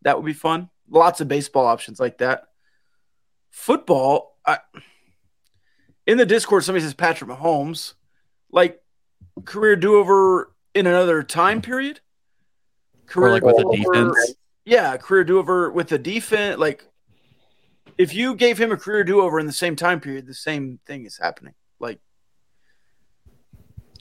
That 0.04 0.18
would 0.18 0.26
be 0.26 0.34
fun. 0.34 0.70
Lots 0.90 1.22
of 1.22 1.28
baseball 1.28 1.66
options 1.66 2.00
like 2.00 2.20
that. 2.20 2.44
Football, 3.52 4.38
I, 4.46 4.60
in 6.08 6.18
the 6.18 6.26
Discord, 6.26 6.64
somebody 6.64 6.84
says 6.84 6.94
Patrick 6.94 7.30
Mahomes, 7.30 7.94
like 8.52 8.82
career 9.46 9.76
do 9.76 9.98
over 9.98 10.54
in 10.74 10.88
another 10.88 11.24
time 11.24 11.62
period. 11.62 12.00
Or 13.16 13.32
like 13.32 13.44
with 13.44 13.58
a 13.58 13.76
defense. 13.76 14.36
Yeah, 14.66 14.96
career 14.98 15.24
do 15.24 15.40
over 15.40 15.72
with 15.72 15.90
the 15.90 15.98
defense. 15.98 16.60
Like, 16.60 16.86
if 17.98 18.14
you 18.14 18.36
gave 18.36 18.58
him 18.58 18.72
a 18.72 18.78
career 18.78 19.04
do 19.04 19.22
over 19.22 19.40
in 19.40 19.48
the 19.48 19.52
same 19.52 19.76
time 19.76 20.00
period, 20.00 20.28
the 20.28 20.34
same 20.34 20.80
thing 20.86 21.06
is 21.06 21.18
happening. 21.18 21.56
Like, 21.80 22.00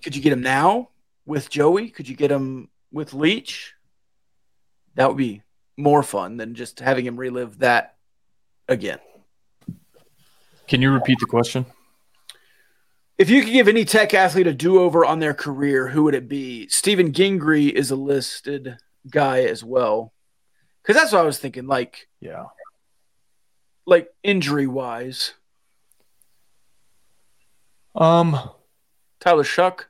could 0.02 0.14
you 0.14 0.22
get 0.22 0.32
him 0.32 0.42
now 0.42 0.90
with 1.26 1.48
Joey? 1.50 1.88
Could 1.90 2.08
you 2.08 2.16
get 2.16 2.30
him 2.30 2.68
with 2.92 3.14
Leach? 3.14 3.74
That 4.94 5.08
would 5.08 5.16
be 5.16 5.42
more 5.78 6.02
fun 6.02 6.36
than 6.36 6.54
just 6.54 6.80
having 6.80 7.06
him 7.06 7.16
relive 7.16 7.60
that 7.60 7.94
again. 8.68 8.98
Can 10.66 10.82
you 10.82 10.90
repeat 10.90 11.18
the 11.20 11.26
question? 11.26 11.64
If 13.16 13.30
you 13.30 13.42
could 13.42 13.52
give 13.52 13.68
any 13.68 13.84
tech 13.84 14.12
athlete 14.12 14.46
a 14.46 14.52
do 14.52 14.80
over 14.80 15.04
on 15.04 15.18
their 15.18 15.34
career, 15.34 15.88
who 15.88 16.04
would 16.04 16.14
it 16.14 16.28
be? 16.28 16.68
Stephen 16.68 17.12
Gingrey 17.12 17.70
is 17.72 17.90
a 17.90 17.96
listed 17.96 18.76
guy 19.10 19.44
as 19.44 19.64
well. 19.64 20.12
Because 20.82 21.00
that's 21.00 21.12
what 21.12 21.20
I 21.22 21.24
was 21.24 21.38
thinking. 21.38 21.66
Like, 21.66 22.08
Yeah. 22.20 22.46
like 23.86 24.08
injury 24.22 24.66
wise, 24.66 25.34
Um, 27.94 28.36
Tyler 29.18 29.42
Shough. 29.42 29.84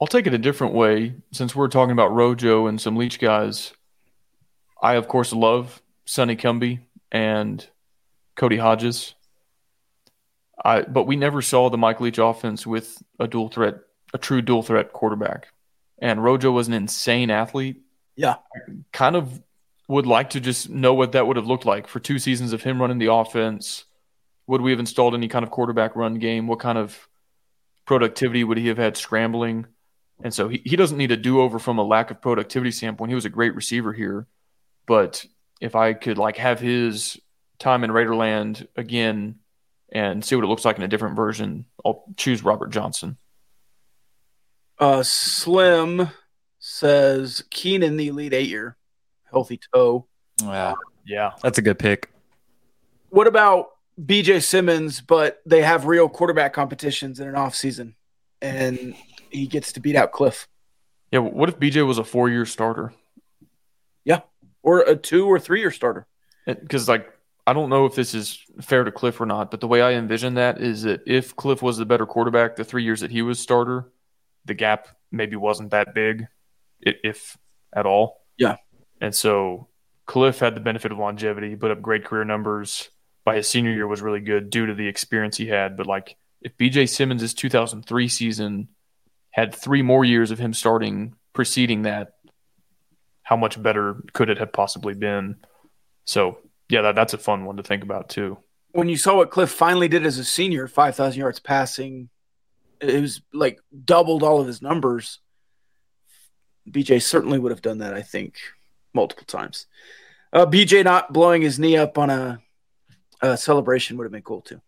I'll 0.00 0.06
take 0.06 0.26
it 0.26 0.34
a 0.34 0.38
different 0.38 0.74
way 0.74 1.14
since 1.32 1.54
we're 1.56 1.68
talking 1.68 1.92
about 1.92 2.12
Rojo 2.12 2.66
and 2.66 2.78
some 2.78 2.96
Leach 2.96 3.18
guys. 3.18 3.72
I 4.84 4.96
of 4.96 5.08
course 5.08 5.32
love 5.32 5.80
Sonny 6.04 6.36
Cumbie 6.36 6.80
and 7.10 7.66
Cody 8.36 8.58
Hodges. 8.58 9.14
I 10.62 10.82
but 10.82 11.04
we 11.04 11.16
never 11.16 11.40
saw 11.40 11.70
the 11.70 11.78
Mike 11.78 12.02
Leach 12.02 12.18
offense 12.18 12.66
with 12.66 13.02
a 13.18 13.26
dual 13.26 13.48
threat, 13.48 13.76
a 14.12 14.18
true 14.18 14.42
dual 14.42 14.62
threat 14.62 14.92
quarterback. 14.92 15.48
And 15.98 16.22
Rojo 16.22 16.50
was 16.50 16.68
an 16.68 16.74
insane 16.74 17.30
athlete. 17.30 17.80
Yeah. 18.14 18.36
Kind 18.92 19.16
of 19.16 19.42
would 19.88 20.06
like 20.06 20.30
to 20.30 20.40
just 20.40 20.68
know 20.68 20.92
what 20.92 21.12
that 21.12 21.26
would 21.26 21.36
have 21.36 21.46
looked 21.46 21.64
like 21.64 21.86
for 21.88 21.98
two 21.98 22.18
seasons 22.18 22.52
of 22.52 22.62
him 22.62 22.78
running 22.78 22.98
the 22.98 23.12
offense. 23.12 23.84
Would 24.48 24.60
we 24.60 24.70
have 24.70 24.80
installed 24.80 25.14
any 25.14 25.28
kind 25.28 25.44
of 25.44 25.50
quarterback 25.50 25.96
run 25.96 26.16
game? 26.16 26.46
What 26.46 26.60
kind 26.60 26.76
of 26.76 27.08
productivity 27.86 28.44
would 28.44 28.58
he 28.58 28.68
have 28.68 28.76
had 28.76 28.98
scrambling? 28.98 29.66
And 30.22 30.34
so 30.34 30.48
he, 30.48 30.60
he 30.62 30.76
doesn't 30.76 30.98
need 30.98 31.10
a 31.10 31.16
do 31.16 31.40
over 31.40 31.58
from 31.58 31.78
a 31.78 31.82
lack 31.82 32.10
of 32.10 32.20
productivity 32.20 32.70
standpoint. 32.70 33.10
He 33.10 33.14
was 33.14 33.24
a 33.24 33.30
great 33.30 33.54
receiver 33.54 33.94
here. 33.94 34.26
But 34.86 35.24
if 35.60 35.74
I 35.74 35.92
could 35.94 36.18
like 36.18 36.36
have 36.36 36.60
his 36.60 37.18
time 37.58 37.84
in 37.84 37.90
Raiderland 37.90 38.66
again 38.76 39.36
and 39.92 40.24
see 40.24 40.34
what 40.34 40.44
it 40.44 40.48
looks 40.48 40.64
like 40.64 40.76
in 40.76 40.82
a 40.82 40.88
different 40.88 41.16
version, 41.16 41.64
I'll 41.84 42.04
choose 42.16 42.42
Robert 42.42 42.68
Johnson. 42.70 43.16
Uh, 44.78 45.02
Slim 45.02 46.08
says 46.58 47.44
Keenan, 47.50 47.96
the 47.96 48.08
Elite 48.08 48.32
Eight 48.34 48.48
year, 48.48 48.76
healthy 49.30 49.60
toe. 49.72 50.06
Yeah, 50.42 50.74
Yeah. 51.06 51.32
that's 51.42 51.58
a 51.58 51.62
good 51.62 51.78
pick. 51.78 52.10
What 53.10 53.26
about 53.28 53.68
BJ 54.04 54.42
Symons, 54.42 55.00
but 55.00 55.40
they 55.46 55.62
have 55.62 55.86
real 55.86 56.08
quarterback 56.08 56.52
competitions 56.52 57.20
in 57.20 57.28
an 57.28 57.36
off 57.36 57.54
season 57.54 57.94
and 58.42 58.96
he 59.30 59.46
gets 59.46 59.72
to 59.74 59.80
beat 59.80 59.94
out 59.94 60.10
Cliff? 60.10 60.48
Yeah. 61.12 61.20
What 61.20 61.48
if 61.48 61.58
BJ 61.60 61.86
was 61.86 61.98
a 61.98 62.04
four 62.04 62.28
year 62.28 62.44
starter? 62.44 62.92
Or 64.64 64.80
a 64.80 64.96
two 64.96 65.26
or 65.26 65.38
three 65.38 65.60
year 65.60 65.70
starter. 65.70 66.06
Because, 66.46 66.88
like, 66.88 67.08
I 67.46 67.52
don't 67.52 67.68
know 67.70 67.84
if 67.84 67.94
this 67.94 68.14
is 68.14 68.42
fair 68.62 68.84
to 68.84 68.90
Cliff 68.90 69.20
or 69.20 69.26
not, 69.26 69.50
but 69.50 69.60
the 69.60 69.68
way 69.68 69.82
I 69.82 69.92
envision 69.92 70.34
that 70.34 70.60
is 70.60 70.82
that 70.82 71.02
if 71.06 71.36
Cliff 71.36 71.62
was 71.62 71.76
the 71.76 71.84
better 71.84 72.06
quarterback 72.06 72.56
the 72.56 72.64
three 72.64 72.82
years 72.82 73.00
that 73.00 73.10
he 73.10 73.22
was 73.22 73.38
starter, 73.38 73.92
the 74.46 74.54
gap 74.54 74.88
maybe 75.12 75.36
wasn't 75.36 75.70
that 75.70 75.94
big, 75.94 76.26
if 76.80 77.36
at 77.72 77.86
all. 77.86 78.22
Yeah. 78.38 78.56
And 79.00 79.14
so 79.14 79.68
Cliff 80.06 80.38
had 80.38 80.54
the 80.54 80.60
benefit 80.60 80.92
of 80.92 80.98
longevity, 80.98 81.54
put 81.56 81.70
up 81.70 81.82
great 81.82 82.04
career 82.04 82.24
numbers. 82.24 82.88
By 83.24 83.36
his 83.36 83.48
senior 83.48 83.72
year 83.72 83.86
was 83.86 84.02
really 84.02 84.20
good 84.20 84.50
due 84.50 84.66
to 84.66 84.74
the 84.74 84.86
experience 84.86 85.36
he 85.36 85.46
had. 85.46 85.76
But 85.76 85.86
like 85.86 86.16
if 86.42 86.56
BJ 86.58 86.88
Symons' 86.88 87.32
2003 87.34 88.08
season 88.08 88.68
had 89.30 89.54
three 89.54 89.82
more 89.82 90.04
years 90.04 90.30
of 90.30 90.38
him 90.38 90.52
starting 90.52 91.14
preceding 91.32 91.82
that, 91.82 92.13
how 93.24 93.36
much 93.36 93.60
better 93.60 93.96
could 94.12 94.30
it 94.30 94.38
have 94.38 94.52
possibly 94.52 94.94
been? 94.94 95.36
So 96.04 96.38
yeah, 96.68 96.82
that, 96.82 96.94
that's 96.94 97.14
a 97.14 97.18
fun 97.18 97.44
one 97.44 97.56
to 97.56 97.62
think 97.62 97.82
about 97.82 98.08
too. 98.08 98.38
When 98.72 98.88
you 98.88 98.96
saw 98.96 99.16
what 99.16 99.30
Cliff 99.30 99.50
finally 99.50 99.88
did 99.88 100.06
as 100.06 100.18
a 100.18 100.24
senior, 100.24 100.68
5,000 100.68 101.18
yards 101.18 101.40
passing, 101.40 102.08
it 102.80 103.00
was 103.00 103.22
like 103.32 103.60
doubled 103.84 104.22
all 104.22 104.40
of 104.40 104.46
his 104.46 104.62
numbers. 104.62 105.20
BJ 106.68 107.02
certainly 107.02 107.38
would 107.38 107.52
have 107.52 107.62
done 107.62 107.78
that, 107.78 107.94
I 107.94 108.02
think, 108.02 108.36
multiple 108.92 109.26
times. 109.26 109.66
Uh, 110.32 110.46
BJ 110.46 110.82
not 110.82 111.12
blowing 111.12 111.42
his 111.42 111.58
knee 111.58 111.76
up 111.76 111.98
on 111.98 112.10
a, 112.10 112.40
a 113.20 113.36
celebration 113.36 113.96
would 113.96 114.04
have 114.04 114.12
been 114.12 114.22
cool 114.22 114.40
too. 114.40 114.60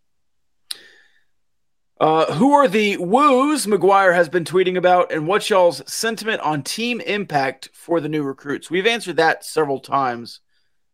Uh, 1.99 2.31
who 2.33 2.53
are 2.53 2.67
the 2.67 2.95
woos 2.97 3.65
McGuire 3.65 4.13
has 4.13 4.29
been 4.29 4.43
tweeting 4.43 4.77
about, 4.77 5.11
and 5.11 5.27
what's 5.27 5.49
y'all's 5.49 5.81
sentiment 5.91 6.39
on 6.41 6.61
team 6.61 7.01
impact 7.01 7.69
for 7.73 7.99
the 7.99 8.07
new 8.09 8.21
recruits? 8.21 8.69
We've 8.69 8.85
answered 8.85 9.17
that 9.17 9.43
several 9.43 9.79
times, 9.79 10.41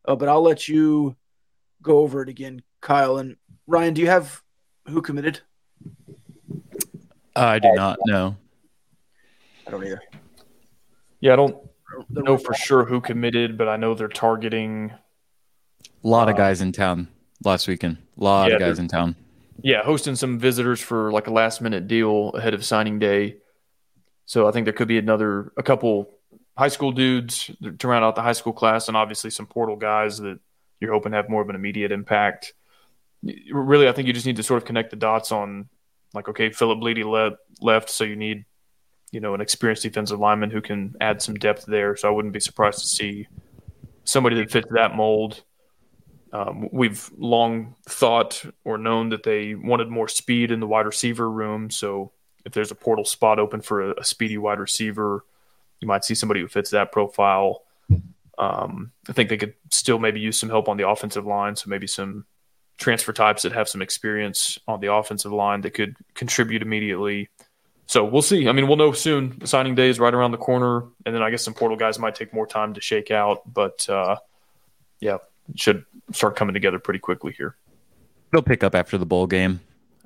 uh, 0.06 0.16
but 0.16 0.30
I'll 0.30 0.42
let 0.42 0.70
you 0.70 1.18
go 1.82 1.98
over 1.98 2.22
it 2.22 2.30
again, 2.30 2.62
Kyle. 2.80 3.18
And 3.18 3.36
Ryan, 3.68 3.94
do 3.96 4.02
you 4.02 4.08
have 4.08 4.42
who 4.88 5.02
committed? 5.02 5.42
I 7.36 7.60
do 7.60 7.72
not 7.74 8.00
know. 8.06 8.38
I 9.68 9.72
don't 9.72 9.84
either. 9.86 10.02
Yeah, 11.20 11.34
I 11.34 11.36
don't 11.36 11.58
know 12.12 12.38
for 12.38 12.54
sure 12.54 12.86
who 12.86 13.02
committed, 13.02 13.58
but 13.58 13.68
I 13.68 13.76
know 13.76 13.94
they're 13.94 14.08
targeting. 14.08 14.94
A 16.04 16.08
lot 16.08 16.30
of 16.30 16.36
Uh, 16.36 16.38
guys 16.38 16.62
in 16.62 16.72
town 16.72 17.10
last 17.44 17.68
weekend. 17.68 17.98
A 18.18 18.24
lot 18.24 18.50
Yeah, 18.50 18.56
of 18.56 18.62
guys 18.62 18.80
in 18.80 18.88
town. 18.88 19.16
Yeah, 19.62 19.84
hosting 19.84 20.16
some 20.16 20.40
visitors 20.40 20.82
for 20.82 21.12
like 21.12 21.28
a 21.28 21.32
last 21.32 21.62
minute 21.62 21.88
deal 21.88 22.30
ahead 22.32 22.54
of 22.54 22.66
signing 22.66 23.00
day. 23.00 23.38
So 24.26 24.48
I 24.48 24.52
think 24.52 24.66
there 24.66 24.74
could 24.74 24.88
be 24.88 24.98
another, 24.98 25.54
a 25.58 25.64
couple 25.64 26.10
high 26.58 26.70
school 26.70 26.92
dudes 26.92 27.50
to 27.80 27.88
round 27.88 28.06
out 28.06 28.16
the 28.16 28.22
high 28.22 28.34
school 28.34 28.54
class, 28.54 28.88
and 28.88 28.96
obviously 28.96 29.30
some 29.30 29.48
portal 29.48 29.76
guys 29.76 30.18
that 30.20 30.40
you're 30.80 30.94
hoping 30.94 31.14
have 31.14 31.30
more 31.30 31.42
of 31.42 31.50
an 31.50 31.56
immediate 31.56 31.92
impact. 31.92 32.54
Really, 33.52 33.88
I 33.88 33.92
think 33.92 34.08
you 34.08 34.14
just 34.14 34.26
need 34.26 34.36
to 34.36 34.44
sort 34.44 34.62
of 34.62 34.66
connect 34.66 34.90
the 34.90 34.98
dots 34.98 35.32
on, 35.32 35.70
like, 36.14 36.28
okay, 36.28 36.52
Philip 36.52 36.80
Blidi 36.80 37.04
le- 37.04 37.38
left, 37.62 37.90
so 37.90 38.04
you 38.04 38.16
need, 38.16 38.46
you 39.12 39.20
know, 39.20 39.34
an 39.34 39.42
experienced 39.42 39.84
defensive 39.84 40.20
lineman 40.20 40.52
who 40.52 40.62
can 40.62 40.96
add 41.00 41.22
some 41.22 41.36
depth 41.36 41.66
there. 41.66 41.96
So 41.96 42.08
I 42.08 42.12
wouldn't 42.12 42.34
be 42.34 42.40
surprised 42.40 42.80
to 42.80 42.88
see 42.88 43.28
somebody 44.04 44.36
that 44.36 44.52
fits 44.52 44.68
that 44.72 44.96
mold. 44.96 45.42
Um, 46.34 46.68
we've 46.72 47.12
long 47.16 47.76
thought 47.88 48.44
or 48.66 48.80
known 48.80 49.10
that 49.10 49.22
they 49.22 49.54
wanted 49.54 49.88
more 49.88 50.08
speed 50.08 50.52
in 50.52 50.60
the 50.60 50.68
wide 50.68 50.88
receiver 50.88 51.30
room. 51.30 51.70
So 51.70 52.12
if 52.44 52.54
there's 52.54 52.72
a 52.72 52.76
portal 52.76 53.06
spot 53.06 53.38
open 53.38 53.62
for 53.62 53.92
a, 53.92 54.02
a 54.02 54.04
speedy 54.04 54.40
wide 54.40 54.60
receiver, 54.60 55.24
you 55.80 55.88
might 55.88 56.04
see 56.04 56.16
somebody 56.16 56.42
who 56.42 56.48
fits 56.48 56.72
that 56.72 56.92
profile. 56.92 57.62
Um, 58.40 58.92
I 59.08 59.14
think 59.14 59.30
they 59.30 59.38
could 59.38 59.54
still 59.70 60.00
maybe 60.00 60.20
use 60.20 60.40
some 60.40 60.50
help 60.50 60.68
on 60.68 60.78
the 60.78 60.90
offensive 60.90 61.26
line. 61.26 61.56
So 61.56 61.70
maybe 61.70 61.86
some 61.86 62.26
transfer 62.78 63.14
types 63.14 63.44
that 63.44 63.52
have 63.52 63.70
some 63.70 63.84
experience 63.84 64.58
on 64.68 64.80
the 64.80 64.92
offensive 64.92 65.32
line 65.32 65.62
that 65.62 65.76
could 65.76 65.96
contribute 66.16 66.64
immediately. 66.64 67.30
So 67.86 68.04
we'll 68.04 68.24
see. 68.24 68.48
I 68.48 68.54
mean, 68.54 68.68
we'll 68.68 68.78
know 68.78 68.92
soon. 68.92 69.38
The 69.38 69.46
signing 69.46 69.76
day 69.76 69.90
is 69.90 70.00
right 70.00 70.14
around 70.14 70.32
the 70.32 70.38
corner, 70.38 70.86
and 71.06 71.14
then 71.14 71.22
I 71.22 71.30
guess 71.30 71.44
some 71.44 71.54
portal 71.54 71.78
guys 71.78 72.00
might 72.00 72.16
take 72.16 72.34
more 72.34 72.48
time 72.48 72.74
to 72.74 72.82
shake 72.82 73.12
out. 73.12 73.42
But 73.46 73.88
uh, 73.88 74.16
yeah, 75.00 75.18
should 75.56 75.86
start 76.12 76.36
coming 76.36 76.54
together 76.54 76.80
pretty 76.80 77.00
quickly 77.00 77.34
here. 77.38 77.56
They'll 78.32 78.42
pick 78.42 78.64
up 78.64 78.74
after 78.76 78.98
the 78.98 79.06
bowl 79.06 79.28
game. 79.28 79.60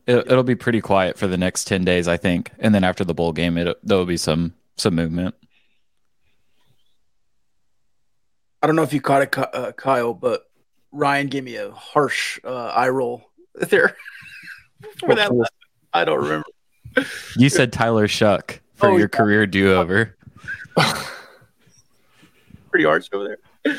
It, 0.05 0.17
it'll 0.31 0.43
be 0.43 0.55
pretty 0.55 0.81
quiet 0.81 1.17
for 1.17 1.27
the 1.27 1.37
next 1.37 1.65
ten 1.65 1.83
days, 1.83 2.07
I 2.07 2.17
think, 2.17 2.51
and 2.59 2.73
then 2.73 2.83
after 2.83 3.03
the 3.03 3.13
bowl 3.13 3.33
game, 3.33 3.57
it 3.57 3.77
there'll 3.83 4.05
be 4.05 4.17
some 4.17 4.53
some 4.77 4.95
movement. 4.95 5.35
I 8.61 8.67
don't 8.67 8.75
know 8.75 8.83
if 8.83 8.93
you 8.93 9.01
caught 9.01 9.21
it, 9.21 9.37
uh, 9.37 9.71
Kyle, 9.73 10.13
but 10.13 10.49
Ryan 10.91 11.27
gave 11.27 11.43
me 11.43 11.55
a 11.57 11.71
harsh 11.71 12.39
uh, 12.43 12.67
eye 12.67 12.89
roll 12.89 13.23
there 13.55 13.95
for 14.99 15.13
that. 15.15 15.33
last- 15.33 15.51
I 15.93 16.05
don't 16.05 16.21
remember. 16.23 16.45
You 17.35 17.49
said 17.49 17.71
Tyler 17.71 18.07
Shough 18.07 18.59
for 18.75 18.87
Oh, 18.89 18.97
your 18.97 19.01
yeah. 19.01 19.17
career 19.17 19.45
do 19.47 19.73
over 19.75 20.15
Pretty 22.71 22.85
harsh 22.85 23.07
over 23.13 23.37
there. 23.63 23.77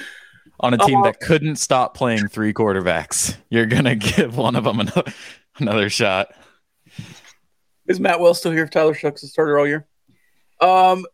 On 0.60 0.74
a 0.74 0.78
team 0.78 0.98
Uh, 0.98 1.04
that 1.04 1.20
couldn't 1.20 1.56
stop 1.56 1.94
playing 1.94 2.28
three 2.28 2.52
quarterbacks. 2.52 3.36
You're 3.48 3.66
gonna 3.66 3.94
give 3.96 4.36
one 4.36 4.56
of 4.56 4.64
them 4.64 4.80
another, 4.80 5.12
another 5.58 5.90
shot. 5.90 6.32
Is 7.86 8.00
Matt 8.00 8.20
Wells 8.20 8.38
still 8.38 8.52
here? 8.52 8.64
If 8.64 8.70
Tyler 8.70 8.94
Shough's 8.94 9.22
is 9.22 9.30
starter 9.32 9.58
all 9.58 9.66
year. 9.66 9.86
Um, 10.60 11.06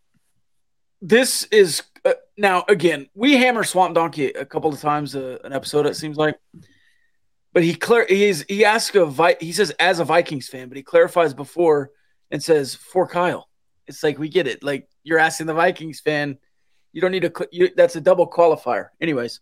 this 1.01 1.45
is 1.45 1.83
uh, 2.05 2.15
now 2.37 2.65
again. 2.69 3.09
We 3.15 3.35
hammer 3.35 3.65
Swamp 3.65 3.95
Donkey 3.95 4.29
a 4.29 4.45
couple 4.45 4.73
of 4.73 4.81
times 4.81 5.15
uh, 5.15 5.39
an 5.45 5.53
episode. 5.53 5.87
It 5.87 5.97
seems 5.97 6.17
like, 6.17 6.39
but 7.53 7.63
he 7.63 7.75
clear 7.75 8.07
he's 8.09 8.45
he 8.49 8.65
asks 8.65 8.97
a 8.97 9.05
Vi- 9.05 9.37
he 9.41 9.53
says 9.53 9.71
as 9.79 10.01
a 10.01 10.05
Vikings 10.05 10.49
fan, 10.49 10.69
but 10.69 10.77
he 10.77 10.83
clarifies 10.83 11.35
before 11.35 11.91
and 12.31 12.43
says 12.43 12.75
for 12.75 13.07
Kyle. 13.07 13.49
It's 13.87 14.03
like 14.03 14.19
we 14.19 14.29
get 14.31 14.47
it. 14.47 14.65
Like 14.65 14.89
you're 15.03 15.19
asking 15.19 15.47
the 15.47 15.55
Vikings 15.55 16.01
fan. 16.01 16.39
You 16.95 17.01
don't 17.01 17.11
need 17.11 17.23
to. 17.23 17.49
You, 17.51 17.71
that's 17.77 17.97
a 17.97 18.01
double 18.01 18.31
qualifier. 18.31 18.89
Anyways, 19.01 19.41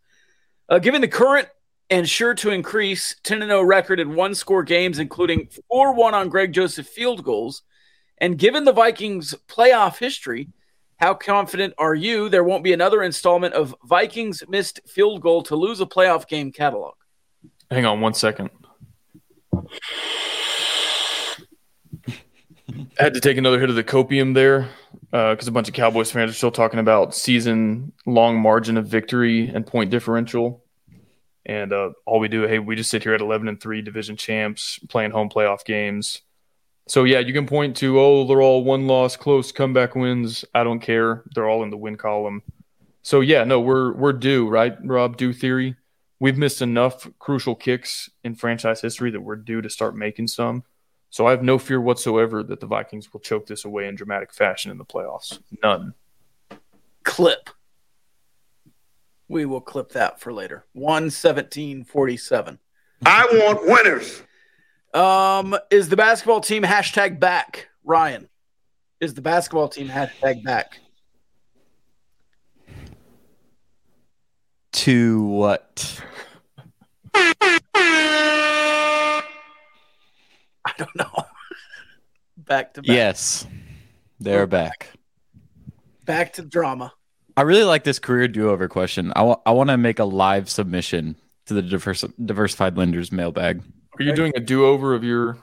uh, 0.68 0.78
given 0.78 1.02
the 1.02 1.08
current 1.08 1.48
and 1.90 2.08
sure 2.08 2.32
to 2.32 2.50
increase 2.50 3.14
10 3.22 3.40
0 3.40 3.62
record 3.62 4.00
in 4.00 4.14
one 4.14 4.34
score 4.34 4.62
games, 4.62 4.98
including 4.98 5.48
4 5.68 5.92
1 5.92 6.14
on 6.14 6.28
Greg 6.30 6.52
Joseph 6.52 6.88
field 6.88 7.22
goals. 7.22 7.62
And 8.18 8.38
given 8.38 8.64
the 8.64 8.72
Vikings' 8.72 9.34
playoff 9.48 9.98
history, 9.98 10.48
how 10.96 11.12
confident 11.12 11.74
are 11.76 11.94
you 11.94 12.30
there 12.30 12.44
won't 12.44 12.64
be 12.64 12.72
another 12.72 13.02
installment 13.02 13.52
of 13.52 13.74
Vikings 13.84 14.42
missed 14.48 14.80
field 14.86 15.20
goal 15.20 15.42
to 15.42 15.56
lose 15.56 15.80
a 15.80 15.86
playoff 15.86 16.26
game 16.26 16.50
catalog? 16.50 16.94
Hang 17.70 17.84
on 17.84 18.00
one 18.00 18.14
second. 18.14 18.48
I 22.98 23.04
had 23.04 23.14
to 23.14 23.20
take 23.20 23.36
another 23.36 23.60
hit 23.60 23.70
of 23.70 23.76
the 23.76 23.84
copium 23.84 24.34
there 24.34 24.68
because 25.10 25.48
a 25.48 25.52
bunch 25.52 25.68
of 25.68 25.74
Cowboys 25.74 26.10
fans 26.10 26.30
are 26.30 26.34
still 26.34 26.50
talking 26.50 26.78
about 26.80 27.14
season 27.14 27.92
long 28.06 28.40
margin 28.40 28.76
of 28.76 28.86
victory 28.86 29.48
and 29.48 29.66
point 29.66 29.90
differential. 29.90 30.64
And 31.44 31.72
uh, 31.72 31.90
all 32.06 32.20
we 32.20 32.28
do, 32.28 32.42
hey, 32.42 32.58
we 32.58 32.76
just 32.76 32.90
sit 32.90 33.02
here 33.02 33.14
at 33.14 33.20
11 33.20 33.48
and 33.48 33.60
3 33.60 33.82
division 33.82 34.16
champs 34.16 34.78
playing 34.88 35.10
home 35.10 35.28
playoff 35.28 35.64
games. 35.64 36.22
So, 36.86 37.04
yeah, 37.04 37.18
you 37.18 37.32
can 37.32 37.46
point 37.46 37.76
to, 37.78 37.98
oh, 37.98 38.26
they're 38.26 38.42
all 38.42 38.64
one 38.64 38.86
loss, 38.86 39.16
close 39.16 39.52
comeback 39.52 39.94
wins. 39.94 40.44
I 40.54 40.64
don't 40.64 40.80
care. 40.80 41.24
They're 41.34 41.48
all 41.48 41.62
in 41.62 41.70
the 41.70 41.76
win 41.76 41.96
column. 41.96 42.42
So, 43.02 43.20
yeah, 43.20 43.44
no, 43.44 43.60
we're, 43.60 43.92
we're 43.92 44.12
due, 44.12 44.48
right, 44.48 44.76
Rob? 44.84 45.16
Due 45.16 45.32
theory. 45.32 45.76
We've 46.20 46.38
missed 46.38 46.62
enough 46.62 47.08
crucial 47.18 47.56
kicks 47.56 48.08
in 48.22 48.36
franchise 48.36 48.80
history 48.80 49.10
that 49.10 49.20
we're 49.20 49.36
due 49.36 49.62
to 49.62 49.70
start 49.70 49.96
making 49.96 50.28
some. 50.28 50.62
So 51.12 51.26
I 51.26 51.30
have 51.32 51.42
no 51.42 51.58
fear 51.58 51.78
whatsoever 51.78 52.42
that 52.42 52.58
the 52.58 52.66
Vikings 52.66 53.12
will 53.12 53.20
choke 53.20 53.46
this 53.46 53.66
away 53.66 53.86
in 53.86 53.94
dramatic 53.94 54.32
fashion 54.32 54.70
in 54.70 54.78
the 54.78 54.84
playoffs. 54.86 55.38
None. 55.62 55.92
Clip. 57.02 57.50
We 59.28 59.44
will 59.44 59.60
clip 59.60 59.90
that 59.90 60.20
for 60.20 60.32
later. 60.32 60.64
11747. 60.72 62.58
I 63.04 63.26
want 63.30 63.66
winners. 63.66 64.22
Um, 64.94 65.54
is 65.70 65.90
the 65.90 65.96
basketball 65.96 66.40
team 66.40 66.62
hashtag 66.62 67.20
back? 67.20 67.68
Ryan. 67.84 68.30
Is 68.98 69.12
the 69.12 69.20
basketball 69.20 69.68
team 69.68 69.88
hashtag 69.88 70.42
back? 70.42 70.78
To 74.72 75.22
what? 75.24 76.02
Don't 80.84 80.96
know. 80.96 81.24
back 82.36 82.74
to 82.74 82.82
back. 82.82 82.88
Yes, 82.88 83.46
they're 84.20 84.46
back. 84.46 84.90
Back 86.04 86.34
to 86.34 86.42
drama. 86.42 86.92
I 87.36 87.42
really 87.42 87.64
like 87.64 87.84
this 87.84 87.98
career 87.98 88.28
do 88.28 88.50
over 88.50 88.68
question. 88.68 89.12
I 89.16 89.22
want 89.22 89.70
to 89.70 89.78
make 89.78 89.98
a 89.98 90.04
live 90.04 90.50
submission 90.50 91.16
to 91.46 91.54
the 91.54 91.62
diverse- 91.62 92.04
diversified 92.24 92.76
lenders 92.76 93.10
mailbag. 93.10 93.62
Are 93.98 94.02
you 94.02 94.14
doing 94.14 94.32
a 94.36 94.40
do 94.40 94.66
over 94.66 94.94
of 94.94 95.04
your 95.04 95.38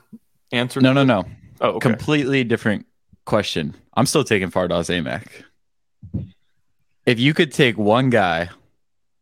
answer? 0.52 0.80
No, 0.80 0.92
no, 0.92 1.04
no. 1.04 1.24
Oh, 1.60 1.70
okay. 1.70 1.88
Completely 1.88 2.44
different 2.44 2.86
question. 3.24 3.74
I'm 3.94 4.06
still 4.06 4.24
taking 4.24 4.50
Fardaws 4.50 4.88
Aimaq. 4.88 6.24
If 7.06 7.18
you 7.18 7.34
could 7.34 7.52
take 7.52 7.76
one 7.76 8.10
guy, 8.10 8.50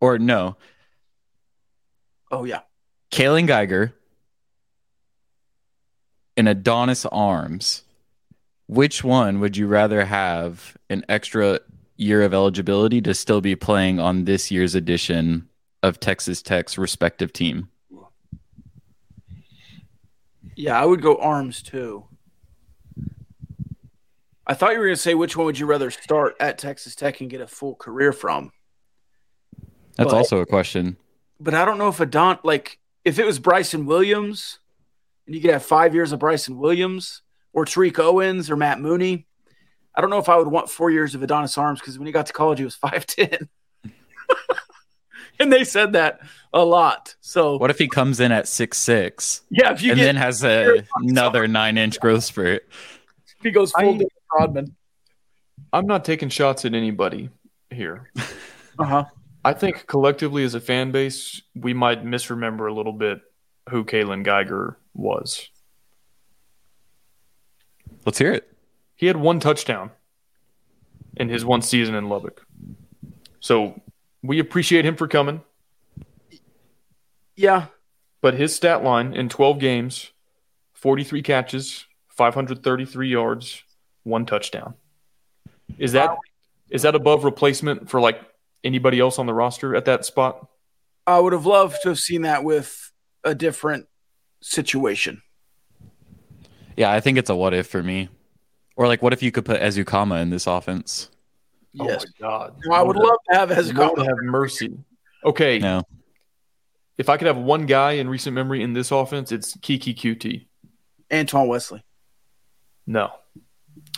or 0.01 0.19
no, 0.19 0.57
Oh 2.31 2.45
yeah. 2.45 2.61
Kaylon 3.11 3.47
Geiger 3.47 3.95
and 6.39 6.49
Adonis 6.49 7.05
Arms, 7.07 7.83
which 8.69 9.03
one 9.03 9.41
would 9.41 9.57
you 9.57 9.67
rather 9.67 10.05
have 10.05 10.77
an 10.89 11.05
extra 11.09 11.59
year 11.97 12.23
of 12.23 12.33
eligibility 12.33 13.01
to 13.03 13.13
still 13.13 13.41
be 13.41 13.57
playing 13.57 13.99
on 13.99 14.25
this 14.25 14.51
year's 14.51 14.77
edition 14.77 15.49
of 15.83 15.99
Texas 15.99 16.41
Tech's 16.41 16.79
respective 16.79 17.33
team? 17.33 17.69
Yeah, 20.55 20.81
I 20.81 20.85
would 20.85 21.03
go 21.03 21.17
arms 21.17 21.61
too. 21.61 22.05
I 24.47 24.55
thought 24.55 24.73
you 24.73 24.79
were 24.79 24.87
going 24.87 24.97
to 24.97 25.03
say 25.03 25.15
which 25.15 25.37
one 25.37 25.45
would 25.47 25.59
you 25.59 25.67
rather 25.67 25.91
start 25.91 26.37
at 26.41 26.57
Texas 26.57 26.95
Tech 26.95 27.21
and 27.21 27.29
get 27.29 27.41
a 27.41 27.47
full 27.47 27.75
career 27.75 28.13
from. 28.13 28.53
That's 29.97 30.11
But- 30.13 30.17
also 30.17 30.39
a 30.39 30.47
question. 30.47 30.97
But 31.41 31.55
I 31.55 31.65
don't 31.65 31.79
know 31.79 31.89
if 31.89 32.01
Adon 32.01 32.39
like 32.43 32.79
if 33.05 33.19
it 33.19 33.25
was 33.25 33.39
Bryson 33.39 33.87
Williams 33.87 34.59
and 35.29 35.35
you 35.35 35.43
could 35.43 35.51
have 35.51 35.63
five 35.63 35.95
years 35.95 36.13
of 36.13 36.19
Bryson 36.21 36.57
Williams 36.59 37.21
or 37.53 37.67
Tariq 37.67 37.99
Owens 37.99 38.51
or 38.51 38.57
Matt 38.57 38.81
Mooney. 38.81 39.27
I 39.95 40.01
don't 40.01 40.09
know 40.09 40.19
if 40.19 40.29
I 40.31 40.37
would 40.37 40.49
want 40.49 40.71
four 40.71 40.91
years 40.91 41.15
of 41.15 41.23
Adonis 41.23 41.59
Arms 41.59 41.81
because 41.81 41.99
when 41.99 42.07
he 42.07 42.13
got 42.13 42.27
to 42.27 42.33
college 42.33 42.59
he 42.59 42.65
was 42.65 42.75
five 42.87 43.05
ten. 43.07 43.49
and 45.39 45.53
they 45.53 45.65
said 45.65 45.93
that 45.93 46.21
a 46.53 46.65
lot. 46.65 47.15
So 47.21 47.57
What 47.59 47.71
if 47.71 47.79
he 47.79 47.89
comes 47.89 48.21
in 48.21 48.33
at 48.33 48.49
six 48.49 48.79
six 48.79 49.43
yeah, 49.51 49.73
if 49.73 49.83
you 49.83 49.91
and 49.93 49.99
get 49.99 50.05
then 50.07 50.17
has 50.17 50.43
a, 50.45 50.83
another 50.97 51.47
nine 51.47 51.77
inch 51.77 52.01
growth 52.01 52.25
spurt? 52.25 52.67
if 52.71 53.43
he 53.43 53.51
goes 53.51 53.71
full 53.73 54.01
I- 54.03 54.07
Rodman. 54.39 54.75
I'm 55.73 55.87
not 55.87 56.07
taking 56.07 56.31
shots 56.31 56.65
at 56.65 56.75
anybody 56.75 57.29
here. 57.71 58.11
Uh 58.81 58.85
huh. 58.85 59.05
I 59.45 59.55
think 59.55 59.89
collectively 59.89 60.45
as 60.45 60.55
a 60.55 60.61
fan 60.61 60.93
base, 60.93 61.43
we 61.57 61.75
might 61.75 62.05
misremember 62.05 62.69
a 62.69 62.73
little 62.73 62.93
bit 62.93 63.19
who 63.71 63.85
Kaylon 63.85 64.23
Geiger 64.23 64.79
was. 64.99 65.49
Let's 68.05 68.19
hear 68.19 68.33
it. 68.33 68.53
He 68.95 69.07
had 69.07 69.17
one 69.17 69.41
touchdown 69.41 69.91
in 71.17 71.29
his 71.29 71.45
one 71.45 71.63
season 71.63 71.95
in 71.95 72.09
Lubbock. 72.09 72.45
So 73.41 73.81
we 74.23 74.39
appreciate 74.39 74.85
him 74.85 74.97
for 74.97 75.07
coming, 75.07 75.43
Yeah, 77.37 77.67
but 78.21 78.35
his 78.35 78.55
stat 78.55 78.83
line 78.83 79.15
in 79.15 79.29
12 79.29 79.59
games 79.59 80.11
43 80.75 81.23
catches, 81.23 81.87
533 82.09 83.09
yards, 83.09 83.63
one 84.05 84.27
touchdown. 84.27 84.75
Is 85.77 85.93
that 85.93 86.17
is 86.71 86.83
that 86.83 86.95
above 86.95 87.25
replacement 87.25 87.91
for 87.91 88.01
like 88.01 88.21
anybody 88.63 89.01
else 89.01 89.19
on 89.19 89.27
the 89.27 89.35
roster 89.35 89.75
at 89.75 89.87
that 89.87 90.05
spot? 90.05 90.47
I 91.07 91.19
would 91.19 91.33
have 91.33 91.47
loved 91.47 91.77
to 91.83 91.91
have 91.91 91.99
seen 91.99 92.23
that 92.23 92.45
with 92.45 92.93
a 93.25 93.35
different 93.35 93.87
situation. 94.41 95.23
Yeah, 96.77 96.93
I 96.93 97.01
think 97.01 97.19
it's 97.19 97.31
a 97.31 97.35
what 97.37 97.55
if 97.55 97.67
for 97.67 97.83
me. 97.83 98.09
Or 98.77 98.87
like, 98.87 99.03
what 99.03 99.13
if 99.13 99.23
you 99.23 99.33
could 99.33 99.45
put 99.45 99.61
Ezukanma 99.61 100.23
in 100.23 100.31
this 100.31 100.47
offense? 100.47 101.11
Oh 101.81 101.85
yes, 101.89 102.05
Oh 102.23 102.27
my 102.27 102.29
god. 102.29 102.55
I 102.73 102.83
would 102.83 102.97
love 102.97 103.19
to 103.31 103.37
have 103.37 103.75
Lord 103.77 103.99
have 103.99 104.17
mercy. 104.23 104.79
Okay, 105.25 105.59
No. 105.59 105.83
if 106.97 107.09
I 107.09 107.17
could 107.17 107.27
have 107.27 107.37
one 107.37 107.67
guy 107.67 107.93
in 107.93 108.09
recent 108.09 108.35
memory 108.35 108.63
in 108.63 108.73
this 108.73 108.91
offense, 108.93 109.33
it's 109.33 109.57
Keke 109.57 109.97
Coutee. 109.97 110.47
Antoine 111.13 111.49
Wesley 111.49 111.83
No. 112.87 113.11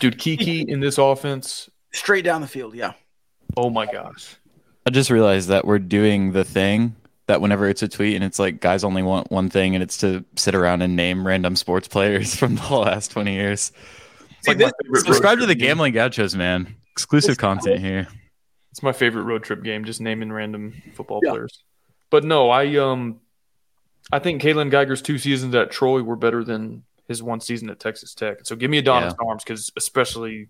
Dude, 0.00 0.18
Keke 0.18 0.64
in 0.68 0.80
this 0.80 0.96
offense, 0.98 1.68
straight 1.92 2.24
down 2.24 2.40
the 2.40 2.46
field. 2.48 2.74
Yeah, 2.74 2.92
oh 3.56 3.68
my 3.68 3.84
gosh. 3.86 4.36
I 4.86 4.90
just 4.90 5.10
realized 5.10 5.48
that 5.48 5.66
we're 5.66 5.78
doing 5.78 6.32
the 6.32 6.44
thing 6.44 6.96
that 7.30 7.40
whenever 7.40 7.68
it's 7.68 7.82
a 7.82 7.88
tweet 7.88 8.16
and 8.16 8.24
it's 8.24 8.38
like 8.40 8.60
guys 8.60 8.82
only 8.84 9.02
want 9.02 9.30
one 9.30 9.48
thing 9.48 9.74
and 9.74 9.82
it's 9.82 9.98
to 9.98 10.24
sit 10.36 10.54
around 10.54 10.82
and 10.82 10.96
name 10.96 11.24
random 11.26 11.54
sports 11.56 11.86
players 11.88 12.34
from 12.40 12.56
the 12.56 12.74
last 12.74 13.12
20 13.12 13.32
years. 13.32 13.72
It's 14.38 14.48
like 14.48 14.58
my 14.58 14.70
Subscribe 15.00 15.38
to 15.38 15.46
the 15.46 15.54
game. 15.54 15.68
Gambling 15.68 15.92
Gauchos, 15.94 16.34
man. 16.34 16.74
Exclusive 16.92 17.38
content 17.38 17.78
here. 17.80 18.08
It's 18.72 18.82
my 18.82 18.92
favorite 18.92 19.22
road 19.22 19.42
trip 19.44 19.62
game, 19.62 19.84
just 19.84 20.00
naming 20.00 20.32
random 20.32 20.82
football 20.94 21.20
Yeah. 21.22 21.30
players. 21.30 21.62
But 22.10 22.24
no, 22.24 22.50
I 22.50 22.76
um 22.76 23.20
I 24.12 24.18
think 24.18 24.42
Kaylon 24.42 24.70
Geiger's 24.70 25.02
two 25.02 25.18
seasons 25.18 25.54
at 25.54 25.70
Troy 25.70 26.02
were 26.02 26.16
better 26.16 26.42
than 26.42 26.82
his 27.06 27.22
one 27.22 27.40
season 27.40 27.70
at 27.70 27.78
Texas 27.80 28.14
Tech. 28.14 28.38
So 28.44 28.56
give 28.56 28.70
me 28.70 28.78
Adonis 28.78 29.14
Arms 29.24 29.44
because 29.44 29.70
especially 29.76 30.48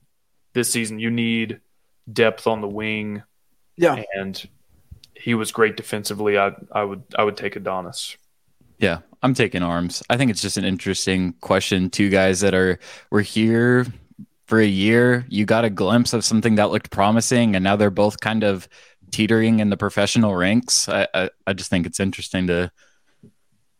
this 0.54 0.70
season, 0.70 0.98
you 0.98 1.10
need 1.10 1.60
depth 2.10 2.46
on 2.46 2.60
the 2.60 2.68
wing. 2.68 3.22
yeah. 3.76 4.02
And 4.14 4.42
he 5.20 5.34
was 5.34 5.52
great 5.52 5.76
defensively. 5.76 6.38
I 6.38 6.52
I 6.72 6.82
would 6.82 7.02
I 7.16 7.24
would 7.24 7.36
take 7.36 7.56
Adonis. 7.56 8.16
Yeah, 8.78 9.00
I'm 9.22 9.34
taking 9.34 9.62
arms. 9.62 10.02
I 10.08 10.16
think 10.16 10.30
it's 10.30 10.40
just 10.40 10.56
an 10.56 10.64
interesting 10.64 11.34
question. 11.40 11.90
Two 11.90 12.08
guys 12.08 12.40
that 12.40 12.54
are 12.54 12.78
were 13.10 13.20
here 13.20 13.86
for 14.46 14.58
a 14.58 14.66
year. 14.66 15.26
You 15.28 15.44
got 15.44 15.64
a 15.64 15.70
glimpse 15.70 16.12
of 16.12 16.24
something 16.24 16.54
that 16.54 16.70
looked 16.70 16.90
promising, 16.90 17.54
and 17.54 17.62
now 17.62 17.76
they're 17.76 17.90
both 17.90 18.20
kind 18.20 18.42
of 18.42 18.68
teetering 19.10 19.60
in 19.60 19.70
the 19.70 19.76
professional 19.76 20.34
ranks. 20.34 20.88
I 20.88 21.06
I, 21.14 21.30
I 21.46 21.52
just 21.52 21.70
think 21.70 21.86
it's 21.86 22.00
interesting 22.00 22.46
to 22.46 22.72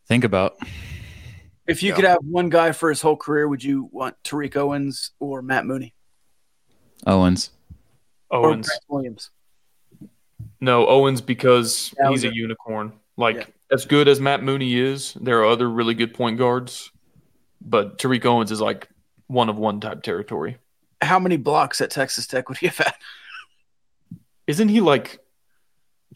think 0.06 0.24
about. 0.24 0.58
If 1.66 1.82
you 1.84 1.94
could 1.94 2.04
have 2.04 2.18
one 2.22 2.48
guy 2.48 2.72
for 2.72 2.88
his 2.90 3.00
whole 3.00 3.16
career, 3.16 3.48
would 3.48 3.62
you 3.62 3.88
want 3.92 4.16
Tariq 4.24 4.56
Owens 4.56 5.12
or 5.20 5.40
Matt 5.40 5.66
Mooney 5.66 5.94
Owens. 7.06 7.50
or 8.28 8.46
Owens. 8.46 8.66
Grant 8.66 8.82
Williams? 8.88 9.30
No, 10.60 10.86
Owens 10.86 11.20
because 11.20 11.94
Yeah, 11.98 12.10
he's 12.10 12.24
a 12.24 12.34
unicorn. 12.34 12.92
Like 13.16 13.36
Yeah. 13.36 13.44
as 13.72 13.84
good 13.86 14.08
as 14.08 14.20
Matt 14.20 14.42
Mooney 14.42 14.76
is, 14.76 15.14
there 15.14 15.40
are 15.40 15.46
other 15.46 15.68
really 15.68 15.94
good 15.94 16.14
point 16.14 16.38
guards, 16.38 16.90
but 17.60 17.98
Tariq 17.98 18.24
Owens 18.24 18.50
is 18.52 18.60
like 18.60 18.88
one 19.26 19.48
of 19.48 19.56
one 19.56 19.80
type 19.80 20.02
territory. 20.02 20.58
How 21.02 21.18
many 21.18 21.36
blocks 21.36 21.80
at 21.80 21.90
Texas 21.90 22.26
Tech 22.26 22.48
would 22.48 22.58
he 22.58 22.66
have 22.66 22.76
had? 22.78 22.94
Isn't 24.46 24.68
he 24.68 24.80
like? 24.80 25.20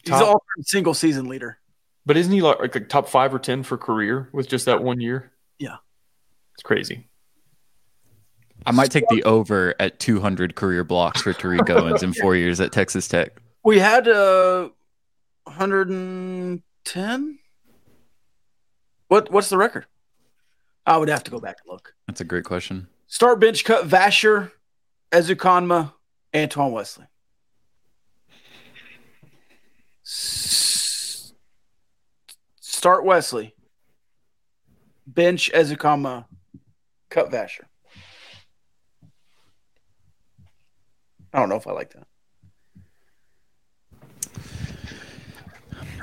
He's 0.03 0.13
all 0.13 0.43
single 0.61 0.93
season 0.93 1.27
leader. 1.27 1.57
but 2.05 2.17
isn't 2.17 2.31
he 2.31 2.41
like, 2.41 2.59
like 2.59 2.75
a 2.75 2.79
top 2.81 3.07
five 3.09 3.33
or 3.33 3.39
ten 3.39 3.63
for 3.63 3.77
career 3.77 4.29
with 4.31 4.47
just 4.47 4.65
that 4.65 4.83
one 4.83 4.99
year? 5.01 5.31
Yeah. 5.57 5.77
it's 6.53 6.61
crazy. 6.63 7.07
I 8.67 8.71
might 8.71 8.91
take 8.91 9.07
the 9.09 9.23
over 9.23 9.73
at 9.79 9.99
200 9.99 10.55
career 10.55 10.83
blocks 10.83 11.21
for 11.21 11.33
Tariq 11.33 11.69
Owens 11.69 12.03
in 12.03 12.13
four 12.13 12.35
years 12.35 12.59
at 12.59 12.71
Texas 12.71 13.07
Tech. 13.07 13.41
We 13.65 13.79
had 13.79 14.07
uh 14.07 14.69
110. 15.45 17.39
What 19.07 19.31
what's 19.31 19.49
the 19.49 19.57
record? 19.57 19.87
I 20.85 20.97
would 20.97 21.09
have 21.09 21.23
to 21.23 21.31
go 21.31 21.39
back 21.39 21.57
and 21.63 21.71
look. 21.73 21.95
That's 22.07 22.21
a 22.21 22.25
great 22.25 22.45
question. 22.45 22.87
Start 23.07 23.39
bench 23.39 23.65
cut 23.65 23.87
Vasher, 23.87 24.51
Ezukanma, 25.11 25.93
Antoine 26.35 26.71
Wesley. 26.73 27.07
S- 30.05 31.33
Start 32.59 33.03
Wesley. 33.03 33.55
Bench 35.07 35.49
Ezukanma, 35.55 36.25
cut 37.09 37.31
Vasher. 37.31 37.63
I 41.33 41.39
don't 41.39 41.49
know 41.49 41.55
if 41.55 41.65
I 41.65 41.71
like 41.71 41.93
that. 41.93 42.05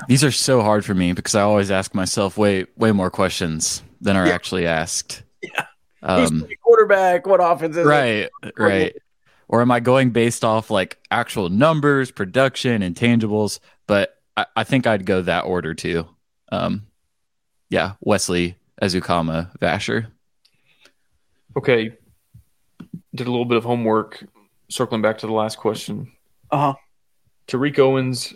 These 0.07 0.23
are 0.23 0.31
so 0.31 0.61
hard 0.61 0.85
for 0.85 0.93
me 0.93 1.13
because 1.13 1.35
I 1.35 1.41
always 1.41 1.71
ask 1.71 1.93
myself 1.93 2.37
way 2.37 2.65
way 2.77 2.91
more 2.91 3.09
questions 3.09 3.83
than 4.01 4.15
are 4.17 4.27
Yeah. 4.27 4.33
actually 4.33 4.67
asked. 4.67 5.23
Yeah. 5.41 5.65
Um, 6.01 6.39
Who's 6.41 6.49
quarterback? 6.61 7.25
What 7.27 7.39
offense 7.41 7.77
is 7.77 7.85
it? 7.85 7.89
right, 7.89 8.29
right. 8.57 8.95
Or 9.47 9.61
am 9.61 9.71
I 9.71 9.79
going 9.79 10.11
based 10.11 10.43
off 10.43 10.69
like 10.71 10.97
actual 11.11 11.49
numbers, 11.49 12.11
production, 12.11 12.81
intangibles? 12.81 13.59
But 13.87 14.17
I, 14.35 14.45
I 14.55 14.63
think 14.63 14.87
I'd 14.87 15.05
go 15.05 15.21
that 15.21 15.41
order 15.45 15.73
too. 15.73 16.07
Um, 16.51 16.87
yeah, 17.69 17.93
Wesley, 18.01 18.57
Ezukanma, 18.81 19.57
Vasher. 19.59 20.07
Okay, 21.55 21.93
did 23.13 23.27
a 23.27 23.29
little 23.31 23.45
bit 23.45 23.57
of 23.57 23.63
homework. 23.63 24.23
Circling 24.69 25.01
back 25.01 25.19
to 25.19 25.27
the 25.27 25.33
last 25.33 25.57
question, 25.57 26.11
Uh 26.49 26.57
huh. 26.57 26.73
Tariq 27.47 27.77
Owens 27.79 28.33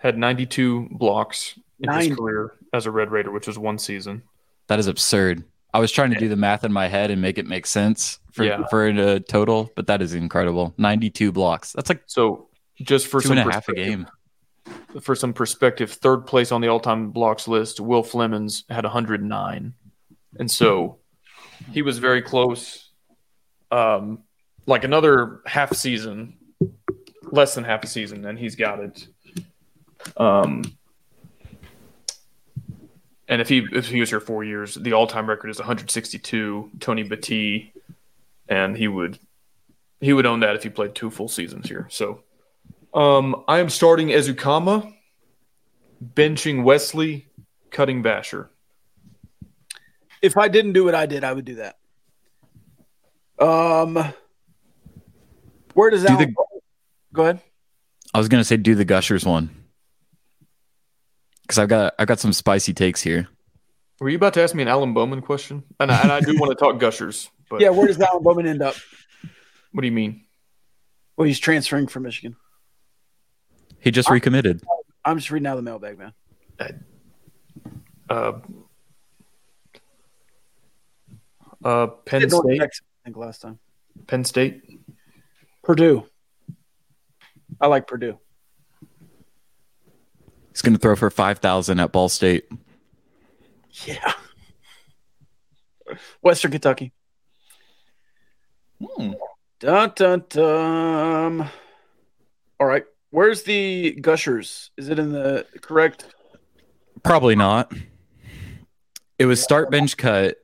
had 0.00 0.18
92 0.18 0.88
blocks 0.92 1.58
in 1.78 1.90
his 1.92 2.16
career 2.16 2.54
as 2.72 2.86
a 2.86 2.90
Red 2.90 3.10
Raider, 3.10 3.30
which 3.30 3.46
was 3.46 3.58
one 3.58 3.78
season. 3.78 4.22
That 4.66 4.78
is 4.78 4.86
absurd. 4.86 5.44
I 5.72 5.78
was 5.78 5.92
trying 5.92 6.10
to 6.10 6.16
do 6.18 6.28
the 6.28 6.36
math 6.36 6.64
in 6.64 6.72
my 6.72 6.88
head 6.88 7.10
and 7.10 7.22
make 7.22 7.38
it 7.38 7.46
make 7.46 7.64
sense 7.66 8.18
for 8.32 8.44
Yeah. 8.44 8.66
for 8.70 8.86
a 8.86 9.20
total, 9.20 9.70
but 9.76 9.86
that 9.86 10.02
is 10.02 10.14
incredible. 10.14 10.74
Ninety 10.76 11.10
two 11.10 11.30
blocks. 11.32 11.72
That's 11.72 11.88
like 11.88 12.02
So 12.06 12.48
just 12.82 13.06
for 13.06 13.20
two 13.20 13.28
some 13.28 13.38
and 13.38 13.48
a 13.48 13.52
half 13.52 13.68
a 13.68 13.72
perspective- 13.72 14.06
game. 14.94 15.00
for 15.02 15.14
some 15.14 15.32
perspective, 15.32 15.90
third 15.92 16.26
place 16.26 16.50
on 16.52 16.60
the 16.60 16.68
all-time 16.68 17.10
blocks 17.10 17.46
list, 17.46 17.78
Will 17.80 18.02
Flemons 18.02 18.64
had 18.70 18.84
109, 18.84 19.74
and 20.38 20.50
so 20.50 20.98
he 21.72 21.82
was 21.82 21.98
very 21.98 22.22
close. 22.22 22.90
Um, 23.70 24.20
like 24.66 24.82
another 24.84 25.40
half 25.46 25.72
season, 25.74 26.36
less 27.30 27.54
than 27.54 27.64
half 27.64 27.84
a 27.84 27.86
season, 27.86 28.24
and 28.26 28.38
he's 28.38 28.56
got 28.56 28.80
it. 28.80 29.06
Um, 30.16 30.62
and 33.28 33.40
if 33.40 33.48
he 33.48 33.66
if 33.72 33.86
he 33.86 34.00
was 34.00 34.10
here 34.10 34.20
four 34.20 34.42
years, 34.44 34.74
the 34.74 34.92
all-time 34.92 35.28
record 35.28 35.50
is 35.50 35.58
162. 35.58 36.70
Tony 36.80 37.04
Battie, 37.04 37.72
and 38.48 38.76
he 38.76 38.88
would 38.88 39.18
he 40.00 40.12
would 40.12 40.26
own 40.26 40.40
that 40.40 40.56
if 40.56 40.62
he 40.62 40.68
played 40.70 40.94
two 40.94 41.10
full 41.10 41.28
seasons 41.28 41.68
here. 41.68 41.86
So. 41.90 42.22
Um, 42.92 43.44
I 43.46 43.60
am 43.60 43.68
starting 43.68 44.08
Ezukanma, 44.08 44.92
benching 46.04 46.64
Wesley, 46.64 47.28
cutting 47.70 48.02
Vasher. 48.02 48.48
If 50.20 50.36
I 50.36 50.48
didn't 50.48 50.72
do 50.72 50.84
what 50.84 50.96
I 50.96 51.06
did, 51.06 51.22
I 51.22 51.32
would 51.32 51.44
do 51.44 51.54
that. 51.56 51.76
Um, 53.38 54.12
where 55.74 55.90
does 55.90 56.02
Do 56.02 56.08
that 56.08 56.18
the- 56.18 56.34
go 57.12 57.22
ahead? 57.22 57.40
I 58.12 58.18
was 58.18 58.26
gonna 58.26 58.42
say 58.42 58.56
do 58.56 58.74
the 58.74 58.84
Gushers 58.84 59.24
one 59.24 59.50
because 61.50 61.58
I've 61.58 61.68
got 61.68 61.94
I've 61.98 62.06
got 62.06 62.20
some 62.20 62.32
spicy 62.32 62.72
takes 62.72 63.02
here. 63.02 63.26
Were 63.98 64.08
you 64.08 64.16
about 64.16 64.34
to 64.34 64.42
ask 64.42 64.54
me 64.54 64.62
an 64.62 64.68
Alan 64.68 64.94
Bowman 64.94 65.20
question? 65.20 65.64
And 65.80 65.90
I, 65.90 66.00
and 66.02 66.12
I 66.12 66.20
do 66.20 66.38
want 66.38 66.50
to 66.50 66.54
talk 66.54 66.78
Gushers, 66.78 67.28
but 67.50 67.60
Yeah, 67.60 67.70
where 67.70 67.88
does 67.88 68.00
Alan 68.00 68.22
Bowman 68.22 68.46
end 68.46 68.62
up? 68.62 68.76
what 69.72 69.80
do 69.82 69.86
you 69.88 69.92
mean? 69.92 70.24
Well, 71.16 71.26
he's 71.26 71.40
transferring 71.40 71.88
from 71.88 72.04
Michigan. 72.04 72.36
He 73.80 73.90
just 73.90 74.08
recommitted. 74.10 74.62
I 75.04 75.10
I'm 75.10 75.18
just 75.18 75.32
reading 75.32 75.48
out 75.48 75.56
the 75.56 75.62
mailbag, 75.62 75.98
man. 75.98 76.12
Uh, 78.08 78.32
uh, 81.64 81.86
Penn 82.04 82.28
North 82.28 82.44
State. 82.46 82.58
Texas, 82.60 82.86
I 83.02 83.04
think 83.06 83.16
last 83.16 83.42
time. 83.42 83.58
Penn 84.06 84.24
State. 84.24 84.62
Purdue. 85.64 86.06
I 87.60 87.66
like 87.66 87.88
Purdue. 87.88 88.18
He's 90.50 90.62
going 90.62 90.74
to 90.74 90.78
throw 90.78 90.96
for 90.96 91.10
5,000 91.10 91.80
at 91.80 91.92
Ball 91.92 92.08
State. 92.08 92.44
Yeah. 93.84 94.12
Western 96.22 96.50
Kentucky. 96.50 96.92
Hmm. 98.80 99.12
Dun 99.58 99.92
dun 99.94 100.24
dun. 100.28 101.50
All 102.58 102.66
right. 102.66 102.84
Where's 103.10 103.42
the 103.42 103.92
Gushers? 104.00 104.70
Is 104.76 104.88
it 104.88 104.98
in 104.98 105.12
the 105.12 105.46
correct? 105.60 106.06
Probably 107.02 107.36
not. 107.36 107.72
It 109.18 109.26
was 109.26 109.42
start 109.42 109.70
bench 109.70 109.96
cut, 109.96 110.36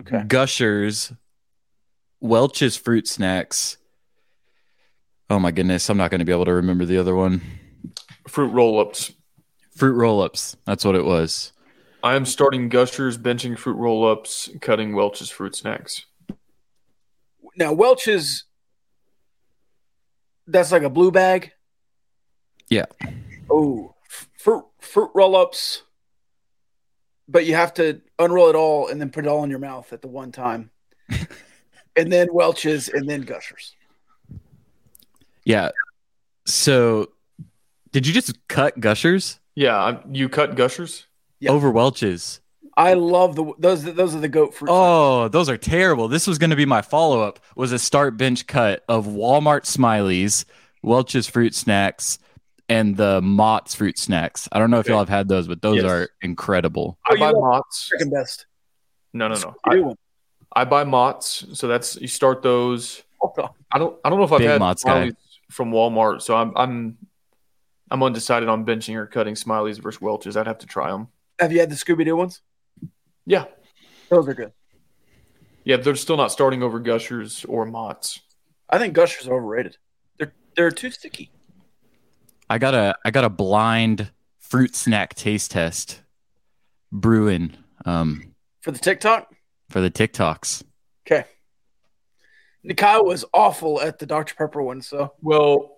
Okay. 0.00 0.22
Gushers, 0.26 1.12
Welch's 2.20 2.76
fruit 2.76 3.08
snacks. 3.08 3.76
Oh 5.28 5.38
my 5.38 5.50
goodness, 5.50 5.88
I'm 5.90 5.98
not 5.98 6.10
going 6.10 6.20
to 6.20 6.24
be 6.24 6.32
able 6.32 6.44
to 6.46 6.54
remember 6.54 6.84
the 6.84 6.98
other 6.98 7.14
one. 7.14 7.42
Fruit 8.28 8.48
roll 8.48 8.80
ups. 8.80 9.12
Fruit 9.78 9.92
roll 9.92 10.20
ups. 10.20 10.56
That's 10.64 10.84
what 10.84 10.96
it 10.96 11.04
was. 11.04 11.52
I 12.02 12.16
am 12.16 12.26
starting 12.26 12.68
Gushers, 12.68 13.16
benching 13.16 13.56
fruit 13.56 13.76
roll 13.76 14.04
ups, 14.04 14.50
cutting 14.60 14.92
Welch's 14.92 15.30
fruit 15.30 15.54
snacks. 15.54 16.04
Now 17.54 17.72
Welch's. 17.72 18.42
That's 20.48 20.72
like 20.72 20.82
a 20.82 20.90
blue 20.90 21.12
bag. 21.12 21.52
Yeah. 22.66 22.86
Oh, 23.48 23.94
fruit 24.36 24.64
fruit 24.80 25.12
roll 25.14 25.36
ups. 25.36 25.84
But 27.28 27.46
you 27.46 27.54
have 27.54 27.72
to 27.74 28.00
unroll 28.18 28.48
it 28.48 28.56
all 28.56 28.88
and 28.88 29.00
then 29.00 29.10
put 29.10 29.26
it 29.26 29.28
all 29.28 29.44
in 29.44 29.50
your 29.50 29.60
mouth 29.60 29.92
at 29.92 30.02
the 30.02 30.08
one 30.08 30.32
time. 30.32 30.72
and 31.96 32.12
then 32.12 32.26
Welch's 32.32 32.88
and 32.88 33.08
then 33.08 33.20
Gushers. 33.20 33.76
Yeah. 35.44 35.70
So, 36.46 37.10
did 37.92 38.08
you 38.08 38.12
just 38.12 38.36
cut 38.48 38.80
Gushers 38.80 39.38
Yeah, 39.58 39.76
I, 39.76 39.98
you 40.12 40.28
cut 40.28 40.54
Gushers? 40.54 41.06
Yeah. 41.40 41.50
over 41.50 41.68
Welch's? 41.70 42.40
I 42.76 42.94
love 42.94 43.34
the 43.34 43.52
those 43.58 43.82
those 43.82 44.14
are 44.14 44.20
the 44.20 44.28
goat 44.28 44.54
fruit. 44.54 44.68
Oh, 44.70 45.26
those 45.26 45.48
are 45.48 45.56
terrible. 45.56 46.06
This 46.06 46.28
was 46.28 46.38
going 46.38 46.50
to 46.50 46.56
be 46.56 46.64
my 46.64 46.80
follow 46.80 47.20
up. 47.22 47.40
Was 47.56 47.72
a 47.72 47.78
start 47.78 48.16
bench 48.16 48.46
cut 48.46 48.84
of 48.88 49.06
Walmart 49.06 49.62
Smileys, 49.64 50.44
Welch's 50.82 51.26
fruit 51.26 51.56
snacks, 51.56 52.20
and 52.68 52.96
the 52.96 53.20
Mott's 53.20 53.74
fruit 53.74 53.98
snacks. 53.98 54.48
I 54.52 54.60
don't 54.60 54.70
know 54.70 54.78
if 54.78 54.86
Okay. 54.86 54.92
y'all 54.92 55.00
have 55.00 55.08
had 55.08 55.26
those, 55.26 55.48
but 55.48 55.60
those 55.60 55.82
Yes. 55.82 55.86
are 55.86 56.08
incredible. 56.22 56.96
I 57.10 57.14
you 57.14 57.18
buy 57.20 57.32
Mott's. 57.32 57.88
second 57.90 58.10
best. 58.12 58.46
No, 59.12 59.26
no, 59.26 59.34
no. 59.34 59.54
I. 59.66 59.94
I 60.54 60.64
buy 60.64 60.84
Mott's. 60.84 61.46
So 61.58 61.66
that's 61.66 61.96
you 62.00 62.06
start 62.06 62.42
those. 62.42 63.02
I 63.72 63.78
don't. 63.78 63.96
I 64.04 64.08
don't 64.08 64.18
know 64.20 64.24
if 64.24 64.30
I've 64.32 64.38
Big 64.38 64.48
had 64.50 64.60
Mott's 64.60 64.84
guy. 64.84 65.10
From 65.50 65.72
Walmart. 65.72 66.22
So 66.22 66.36
I'm. 66.36 66.52
I'm. 66.54 66.96
I'm 67.90 68.02
undecided 68.02 68.48
on 68.48 68.64
benching 68.66 68.96
or 68.96 69.06
cutting 69.06 69.34
Smileys 69.34 69.80
versus 69.80 70.00
Welch's. 70.00 70.36
I'd 70.36 70.46
have 70.46 70.58
to 70.58 70.66
try 70.66 70.90
them. 70.90 71.08
Have 71.38 71.52
you 71.52 71.60
had 71.60 71.70
the 71.70 71.74
Scooby 71.76 72.04
Doo 72.04 72.16
ones? 72.16 72.42
Yeah, 73.26 73.44
Those 74.10 74.28
are 74.28 74.34
good. 74.34 74.52
yeah. 75.64 75.76
They're 75.76 75.94
still 75.96 76.16
not 76.16 76.32
starting 76.32 76.62
over 76.62 76.78
Gushers 76.80 77.44
or 77.46 77.64
Mott's. 77.66 78.20
I 78.70 78.78
think 78.78 78.94
Gushers 78.94 79.28
are 79.28 79.34
overrated. 79.34 79.76
They're 80.18 80.32
they're 80.56 80.70
too 80.70 80.90
sticky. 80.90 81.30
I 82.50 82.58
got 82.58 82.74
a 82.74 82.96
I 83.04 83.10
got 83.10 83.24
a 83.24 83.30
blind 83.30 84.10
fruit 84.38 84.74
snack 84.74 85.14
taste 85.14 85.50
test 85.50 86.00
brewing 86.90 87.54
um, 87.84 88.34
For 88.62 88.70
the 88.70 88.78
TikTok, 88.78 89.30
for 89.68 89.80
the 89.82 89.90
TikToks. 89.90 90.62
okay. 91.06 91.24
Kyle 92.76 93.04
was 93.04 93.24
awful 93.32 93.80
at 93.80 93.98
the 93.98 94.06
Dr. 94.06 94.34
Pepper 94.34 94.62
one, 94.62 94.82
so 94.82 95.12
Well, 95.22 95.76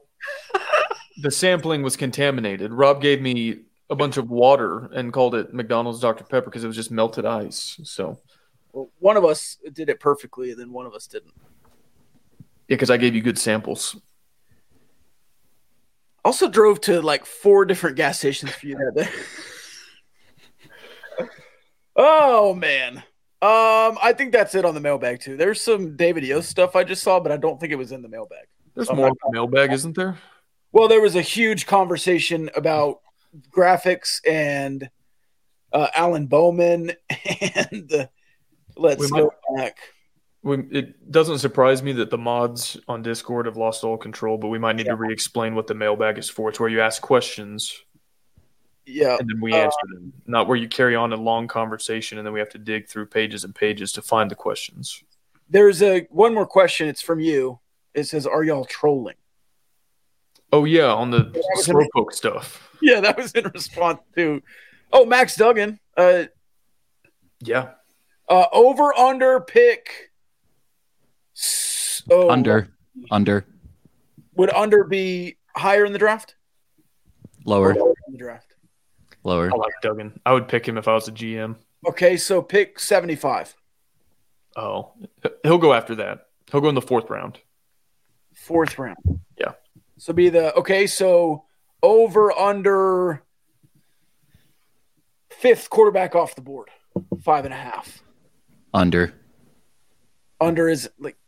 the 1.19 1.31
sampling 1.31 1.83
was 1.83 1.97
contaminated. 1.97 2.73
Rob 2.73 3.01
gave 3.01 3.21
me 3.21 3.61
a 3.89 3.97
bunch 3.97 4.17
of 4.17 4.31
water 4.31 4.89
and 4.93 5.13
called 5.13 5.35
it 5.35 5.53
McDonald's 5.53 6.01
Dr 6.01 6.25
Pepper 6.25 6.47
because 6.47 6.65
it 6.65 6.69
was 6.69 6.77
just 6.77 6.91
melted 6.91 7.27
ice. 7.27 7.81
So 7.83 8.19
well, 8.73 8.91
one 8.99 9.17
of 9.17 9.25
us 9.25 9.59
did 9.73 9.89
it 9.89 10.01
perfectly, 10.01 10.53
and 10.53 10.61
then 10.61 10.73
one 10.73 10.87
of 10.87 10.95
us 10.95 11.07
didn't. 11.07 11.35
yeah, 12.69 12.77
because 12.77 12.91
I 12.91 12.97
gave 12.97 13.15
you 13.15 13.23
good 13.23 13.39
samples. 13.39 13.97
Also 16.25 16.49
drove 16.49 16.81
to 16.83 17.01
like 17.01 17.25
four 17.25 17.65
different 17.65 17.97
gas 17.97 18.19
stations 18.19 18.53
for 18.53 18.67
you 18.67 18.77
that 18.77 18.93
day. 21.19 21.27
oh 21.97 22.55
man. 22.55 23.03
Um, 23.43 23.97
I 24.03 24.13
think 24.15 24.33
that's 24.33 24.55
it 24.55 24.67
on 24.67 24.75
the 24.75 24.81
mailbag 24.81 25.21
too. 25.21 25.39
There's 25.39 25.63
some 25.63 25.97
David 25.97 26.25
Yost 26.25 26.51
stuff 26.51 26.77
I 26.77 26.85
just 26.85 27.03
saw, 27.03 27.19
but 27.21 27.33
I 27.33 27.39
don't 27.39 27.59
think 27.59 27.73
it 27.73 27.77
was 27.77 27.91
in 27.91 28.03
the 28.03 28.09
mailbag. 28.09 28.45
There's 28.75 28.89
So 28.89 28.95
more 28.95 29.09
in 29.09 29.15
the 29.25 29.33
mailbag, 29.33 29.73
isn't 29.73 29.97
there? 29.97 30.19
Well, 30.73 30.89
there 30.89 31.01
was 31.01 31.17
a 31.17 31.23
huge 31.23 31.67
conversation 31.67 32.51
about 32.55 33.01
graphics 33.51 34.21
and 34.29 34.89
uh, 35.73 35.89
Alan 35.95 36.27
Bowman 36.27 36.93
and 37.57 37.93
uh, 37.93 38.07
let's 38.77 39.11
go 39.11 39.33
back. 39.57 39.79
We, 40.43 40.57
it 40.71 41.11
doesn't 41.11 41.39
surprise 41.39 41.83
me 41.83 41.93
that 41.93 42.11
the 42.11 42.19
mods 42.19 42.79
on 42.89 43.03
Discord 43.03 43.47
have 43.47 43.57
lost 43.59 43.85
all 43.85 43.99
control, 43.99 44.39
but 44.39 44.49
we 44.49 44.59
might 44.59 44.77
need 44.77 44.87
to 44.87 44.97
re-explain 44.97 45.55
what 45.55 45.67
the 45.67 45.75
mailbag 45.75 46.17
is 46.17 46.31
for. 46.31 46.49
It's 46.49 46.59
where 46.59 46.69
you 46.71 46.81
ask 46.81 47.03
questions 47.03 47.85
Yeah, 48.87 49.17
and 49.21 49.29
then 49.29 49.41
we 49.41 49.53
Uh, 49.53 49.65
answer 49.65 49.87
them, 49.93 50.13
not 50.27 50.49
where 50.49 50.57
you 50.57 50.67
carry 50.67 50.97
on 50.97 51.13
a 51.13 51.17
long 51.17 51.47
conversation 51.47 52.17
and 52.17 52.27
then 52.27 52.33
we 52.33 52.41
have 52.41 52.49
to 52.51 52.59
dig 52.59 52.89
through 52.89 53.07
pages 53.07 53.45
and 53.45 53.55
pages 53.55 53.93
to 53.93 54.03
find 54.03 54.31
the 54.31 54.35
questions. 54.35 55.03
there's 55.51 55.83
a 55.83 56.07
one 56.11 56.33
more 56.33 56.47
question. 56.47 56.89
It's 56.89 57.03
from 57.03 57.21
you. 57.21 57.59
It 57.93 58.05
says, 58.05 58.27
"Are 58.27 58.43
y'all 58.45 58.65
trolling?" 58.65 59.17
Oh 60.53 60.65
yeah, 60.65 60.93
on 60.93 61.11
the 61.11 61.31
was 61.55 61.69
in- 61.69 61.75
slowpoke 61.77 62.13
stuff. 62.13 62.67
Yeah, 62.83 63.01
that 63.01 63.17
was 63.17 63.33
in 63.33 63.45
response 63.55 64.01
to. 64.17 64.43
Oh, 64.93 65.05
Max 65.05 65.37
Duggan. 65.37 65.79
Uh, 65.97 66.25
Yeah, 67.41 67.73
uh, 68.29 68.47
over 68.53 68.93
under 68.99 69.41
pick. 69.41 70.11
s- 71.37 72.03
Oh, 72.11 72.31
Under, 72.31 72.69
under, 73.11 73.47
would 74.35 74.51
under 74.55 74.85
be 74.85 75.37
higher 75.57 75.85
in 75.85 75.93
the 75.93 75.99
draft? 75.99 76.35
lower, 77.45 77.75
lower 77.75 77.95
in 78.09 78.13
the 78.15 78.19
draft. 78.19 78.55
lower. 79.25 79.51
I 79.53 79.57
like 79.57 79.73
Duggan. 79.83 80.19
I 80.27 80.33
would 80.33 80.49
pick 80.49 80.67
him 80.67 80.77
if 80.79 80.89
I 80.89 80.95
was 80.95 81.07
a 81.09 81.13
GM. 81.13 81.57
Okay, 81.87 82.17
so 82.17 82.43
pick 82.43 82.79
seventy-five. 82.81 83.55
Oh, 84.57 84.93
he'll 85.43 85.59
go 85.59 85.73
after 85.75 85.95
that. 85.97 86.27
He'll 86.51 86.61
go 86.61 86.69
in 86.69 86.75
the 86.75 86.83
fourth 86.83 87.09
round. 87.11 87.39
fourth 88.35 88.79
round. 88.79 88.97
Yeah. 89.39 89.53
So 90.01 90.15
be 90.15 90.31
the 90.31 90.55
okay. 90.55 90.87
So 90.87 91.45
over 91.83 92.33
under 92.33 93.23
fifth 95.29 95.69
quarterback 95.69 96.15
off 96.15 96.35
the 96.35 96.41
board, 96.41 96.71
five 97.23 97.45
and 97.45 97.53
a 97.53 97.57
half. 97.59 98.03
Under. 98.73 99.13
Under 100.41 100.71
is 100.71 100.89
like 100.99 101.19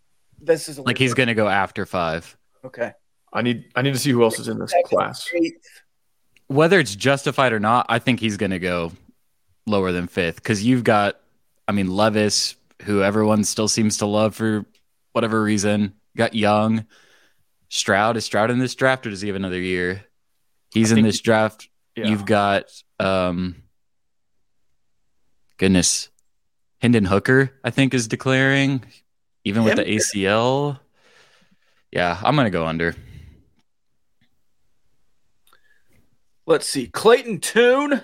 this 0.41 0.71
is 0.71 0.79
a 0.79 0.83
Like 0.83 0.97
he's 0.97 1.13
going 1.13 1.27
to 1.27 1.35
go 1.35 1.49
after 1.49 1.85
five. 1.85 2.35
okay. 2.65 2.93
I 3.31 3.43
need 3.43 3.67
I 3.77 3.83
need 3.83 3.93
to 3.93 3.99
see 3.99 4.11
who 4.11 4.23
else 4.23 4.39
is 4.39 4.49
in 4.49 4.59
this 4.59 4.73
class. 4.87 5.29
Whether 6.47 6.81
it's 6.81 6.97
justified 6.97 7.53
or 7.53 7.61
not, 7.61 7.85
I 7.91 7.99
think 7.99 8.21
he's 8.21 8.39
going 8.39 8.53
to 8.53 8.59
go 8.59 8.93
lower 9.67 9.93
than 9.93 10.07
fifth 10.07 10.37
because 10.37 10.65
you've 10.65 10.85
got, 10.85 11.21
I 11.69 11.73
mean, 11.73 11.89
Levis, 11.89 12.57
who 12.85 13.03
everyone 13.03 13.45
still 13.45 13.69
seems 13.69 13.99
to 13.99 14.07
love 14.07 14.35
for 14.35 14.65
whatever 15.13 15.43
reason. 15.43 15.83
You 16.15 16.19
got 16.19 16.35
Young. 16.35 16.87
Stroud. 17.73 18.19
Is 18.19 18.27
Stroud 18.27 18.51
in 18.51 18.59
this 18.59 18.75
draft 18.75 19.07
or 19.07 19.11
does 19.11 19.23
he 19.23 19.29
have 19.29 19.37
another 19.37 19.59
year? 19.59 20.05
He's 20.73 20.93
I 20.93 20.99
in 20.99 21.05
this 21.05 21.21
draft. 21.21 21.71
Yeah. 21.97 22.09
You've 22.09 22.27
got, 22.27 22.65
um, 23.01 23.63
goodness, 25.57 26.11
Hendon 26.83 27.07
Hooker, 27.07 27.51
I 27.65 27.71
think, 27.71 27.95
is 27.95 28.09
declaring, 28.09 28.85
even 29.45 29.65
with 29.65 29.77
the 29.77 29.85
ACL. 29.85 30.81
Yeah, 31.91 32.19
I'm 32.23 32.35
going 32.35 32.45
to 32.45 32.51
go 32.51 32.67
under. 32.67 32.95
Let's 36.45 36.69
see. 36.69 36.89
Clayton 36.89 37.41
Tune. 37.41 38.03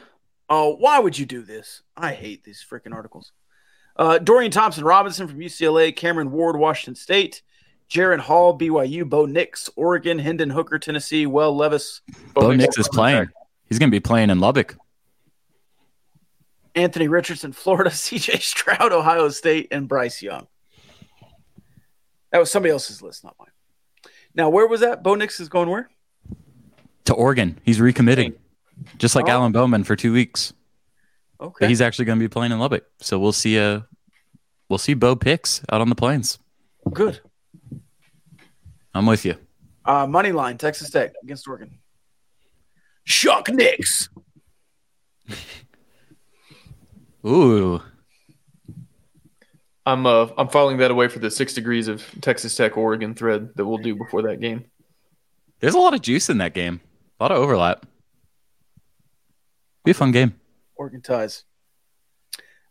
Oh, 0.49 0.77
why 0.77 0.99
would 0.99 1.19
you 1.19 1.27
do 1.27 1.43
this? 1.43 1.83
I 1.95 2.15
hate 2.15 2.43
these 2.43 2.65
freaking 2.67 2.95
articles. 2.95 3.33
Uh, 3.97 4.17
Dorian 4.17 4.51
Thompson 4.51 4.85
Robinson 4.85 5.29
from 5.29 5.39
UCLA, 5.39 5.95
Cameron 5.95 6.31
Ward, 6.31 6.57
Washington 6.57 6.95
State, 6.95 7.43
Jaren 7.91 8.19
Hall, 8.19 8.59
BYU, 8.59 9.09
Bo 9.09 9.25
Nix, 9.27 9.71
Oregon, 9.77 10.19
Hendon 10.19 10.51
Hooker, 10.51 10.79
Tennessee, 10.79 11.27
Well 11.27 11.57
Levis, 11.57 12.03
Bo 12.35 12.53
Nix 12.53 12.77
is 12.79 12.89
playing. 12.89 13.29
He's 13.69 13.79
going 13.79 13.91
to 13.91 13.95
be 13.95 14.01
playing 14.01 14.31
in 14.31 14.41
Lubbock. 14.41 14.77
Anthony 16.75 17.09
Richardson, 17.09 17.53
Florida, 17.53 17.91
CJ 17.91 18.41
Stroud, 18.43 18.93
Ohio 18.93 19.29
State, 19.31 19.69
and 19.71 19.89
Bryce 19.89 20.23
Young. 20.23 20.47
That 22.31 22.39
was 22.39 22.51
somebody 22.51 22.73
else's 22.73 23.01
list, 23.03 23.25
not 23.25 23.35
mine. 23.39 23.49
Now, 24.35 24.51
where 24.51 24.67
was 24.67 24.81
that? 24.81 25.03
Bo 25.03 25.15
Nix 25.15 25.41
is 25.41 25.49
going 25.49 25.71
where? 25.71 25.89
To 27.07 27.15
Oregon. 27.15 27.59
He's 27.65 27.79
recommitting. 27.79 28.35
just 28.99 29.17
like 29.17 29.27
Oh. 29.27 29.31
Alan 29.33 29.53
Bowman 29.53 29.83
for 29.85 29.97
two 29.97 30.13
weeks. 30.13 30.53
Okay. 31.41 31.57
But 31.61 31.69
he's 31.71 31.81
actually 31.81 32.05
going 32.05 32.19
to 32.19 32.23
be 32.23 32.29
playing 32.29 32.53
in 32.53 32.59
Lubbock, 32.59 32.85
so 33.01 33.19
we'll 33.19 33.33
see. 33.33 33.59
Uh, 33.59 33.81
we'll 34.69 34.79
see 34.79 34.95
Bo 34.95 35.17
Picks 35.17 35.63
out 35.73 35.81
on 35.81 35.89
the 35.89 35.95
plains. 35.95 36.39
Good. 36.93 37.21
I'm 38.99 39.07
with 39.07 39.25
you. 39.25 39.37
Uh, 39.85 40.07
money 40.07 40.33
line, 40.33 40.59
Texas 40.59 40.91
Tech 40.91 41.13
against 41.23 41.47
Oregon. 41.47 41.79
Shuck 43.05 43.49
Nicks. 43.49 44.09
Ooh, 47.27 47.81
I'm 49.87 50.05
uh 50.07 50.29
I'm 50.37 50.49
filing 50.49 50.79
that 50.79 50.91
away 50.91 51.09
for 51.09 51.19
the 51.21 51.31
six 51.31 51.55
degrees 51.55 51.89
of 51.89 52.05
Texas 52.21 52.55
Tech 52.57 52.77
Oregon 52.77 53.15
thread 53.15 53.51
that 53.57 53.65
we'll 53.65 53.79
do 53.79 53.95
before 53.95 54.23
that 54.23 54.41
game. 54.41 54.65
there's 55.61 55.75
a 55.75 55.79
lot 55.79 55.95
of 55.95 56.03
juice 56.03 56.29
in 56.29 56.39
that 56.39 56.55
game. 56.55 56.81
A 57.19 57.25
lot 57.25 57.33
of 57.33 57.39
overlap. 57.39 57.87
Be 59.85 59.93
a 59.93 59.95
fun 59.95 60.11
game. 60.13 60.35
Oregon 60.77 61.01
ties. 61.03 61.45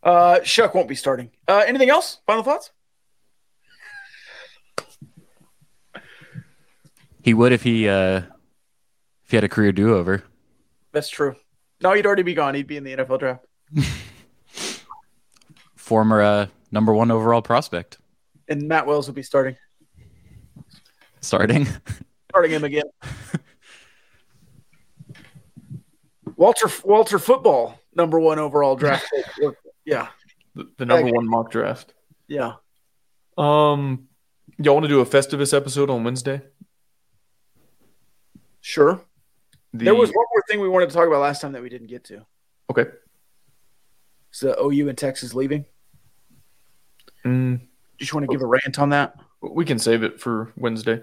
Uh, 0.02 0.38
Shough 0.42 0.72
won't 0.74 0.88
be 0.88 0.94
starting. 0.94 1.30
Uh, 1.48 1.64
anything 1.66 1.90
else? 1.90 2.20
Final 2.26 2.42
thoughts? 2.42 2.70
He 7.28 7.34
would 7.34 7.52
if 7.52 7.62
he 7.62 7.86
uh, 7.86 8.22
if 9.24 9.30
he 9.30 9.36
had 9.36 9.44
a 9.44 9.50
career 9.50 9.70
do 9.70 9.94
over. 9.94 10.24
That's 10.92 11.10
true. 11.10 11.36
No, 11.82 11.92
he'd 11.92 12.06
already 12.06 12.22
be 12.22 12.32
gone. 12.32 12.54
He'd 12.54 12.66
be 12.66 12.78
in 12.78 12.84
the 12.84 12.96
NFL 12.96 13.18
draft. 13.18 13.44
Former 15.76 16.22
uh, 16.22 16.46
number 16.72 16.94
one 16.94 17.10
overall 17.10 17.42
prospect 17.42 17.98
And 18.48 18.66
Matt 18.66 18.86
Wells 18.86 19.06
will 19.08 19.14
be 19.14 19.22
starting. 19.22 19.56
starting. 21.20 21.66
Starting 22.30 22.50
him 22.52 22.64
again. 22.64 22.84
Walter 26.34 26.68
Walter 26.82 27.18
football 27.18 27.78
number 27.94 28.18
one 28.18 28.38
overall 28.38 28.74
draft. 28.74 29.06
yeah, 29.84 30.08
The, 30.54 30.66
the 30.78 30.86
number 30.86 31.04
Okay. 31.08 31.12
one 31.12 31.28
mock 31.28 31.50
draft. 31.50 31.92
yeah. 32.26 32.54
Um, 33.36 34.08
y'all 34.58 34.72
want 34.74 34.84
to 34.84 34.88
do 34.88 35.00
a 35.00 35.04
Festivus 35.06 35.52
episode 35.54 35.90
on 35.90 36.04
Wednesday? 36.04 36.40
Sure. 38.68 39.00
The, 39.72 39.86
There 39.86 39.94
was 39.94 40.10
one 40.10 40.26
more 40.30 40.42
thing 40.46 40.60
we 40.60 40.68
wanted 40.68 40.90
to 40.90 40.94
talk 40.94 41.06
about 41.08 41.20
last 41.22 41.40
time 41.40 41.52
that 41.52 41.62
we 41.62 41.70
didn't 41.70 41.86
get 41.86 42.04
to. 42.04 42.26
okay. 42.70 42.84
It's 44.28 44.40
the 44.40 44.54
OU 44.62 44.90
and 44.90 44.98
Texas 44.98 45.32
leaving. 45.34 45.64
Mm, 47.24 47.62
Just 47.96 48.12
want 48.12 48.26
to 48.28 48.30
give 48.30 48.42
a 48.42 48.46
rant 48.46 48.78
on 48.78 48.90
that. 48.90 49.16
we 49.40 49.64
can 49.64 49.78
save 49.78 50.02
it 50.02 50.20
for 50.20 50.52
Wednesday. 50.54 51.00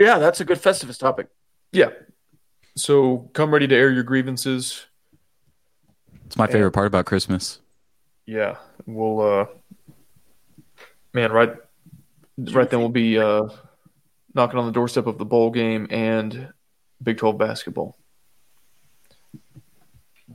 Yeah, 0.00 0.18
that's 0.18 0.40
a 0.40 0.44
good 0.44 0.58
Festivus 0.58 0.98
topic. 0.98 1.28
Yeah. 1.70 1.90
So 2.74 3.30
come 3.34 3.52
ready 3.52 3.68
to 3.68 3.74
air 3.76 3.92
your 3.92 4.02
grievances. 4.02 4.84
It's 6.26 6.36
my 6.36 6.48
favorite 6.48 6.72
part 6.72 6.88
about 6.88 7.06
Christmas. 7.06 7.60
Yeah, 8.26 8.56
we'll 8.84 9.20
uh 9.20 9.46
man, 11.14 11.30
right 11.30 11.54
right 12.36 12.68
then 12.68 12.80
we'll 12.80 12.88
be 12.88 13.16
uh 13.16 13.46
knocking 14.34 14.58
on 14.58 14.66
the 14.66 14.72
doorstep 14.72 15.06
of 15.06 15.18
the 15.18 15.24
bowl 15.24 15.50
game 15.52 15.86
and 15.90 16.48
Big 17.02 17.18
12 17.18 17.38
basketball. 17.38 17.96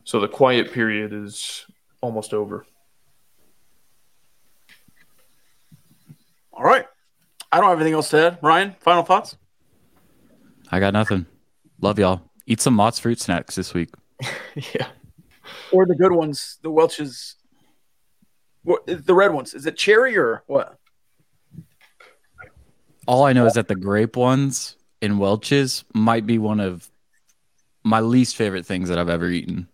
So 0.03 0.19
the 0.19 0.27
quiet 0.27 0.71
period 0.71 1.13
is 1.13 1.65
almost 2.01 2.33
over. 2.33 2.65
All 6.53 6.63
right. 6.63 6.85
I 7.51 7.59
don't 7.59 7.69
have 7.69 7.79
anything 7.79 7.93
else 7.93 8.09
to 8.09 8.27
add. 8.27 8.39
Ryan, 8.41 8.75
final 8.79 9.03
thoughts? 9.03 9.37
I 10.71 10.79
got 10.79 10.93
nothing. 10.93 11.25
Love 11.81 11.99
y'all. 11.99 12.21
Eat 12.45 12.61
some 12.61 12.73
Mott's 12.73 12.99
fruit 12.99 13.19
snacks 13.19 13.55
this 13.55 13.73
week. 13.73 13.89
yeah. 14.55 14.87
Or 15.71 15.85
the 15.85 15.95
good 15.95 16.11
ones, 16.11 16.59
the 16.61 16.69
Welch's, 16.69 17.35
what, 18.63 18.83
the 18.85 19.13
red 19.13 19.33
ones. 19.33 19.53
Is 19.53 19.65
it 19.65 19.75
cherry 19.75 20.17
or 20.17 20.43
what? 20.47 20.77
All 23.07 23.23
I 23.23 23.33
know 23.33 23.45
is 23.45 23.53
that 23.53 23.67
the 23.67 23.75
grape 23.75 24.15
ones 24.15 24.77
in 25.01 25.17
Welch's 25.17 25.83
might 25.93 26.25
be 26.25 26.37
one 26.37 26.59
of 26.59 26.89
my 27.83 27.99
least 27.99 28.35
favorite 28.35 28.65
things 28.65 28.89
that 28.89 28.99
I've 28.99 29.09
ever 29.09 29.27
eaten. 29.27 29.67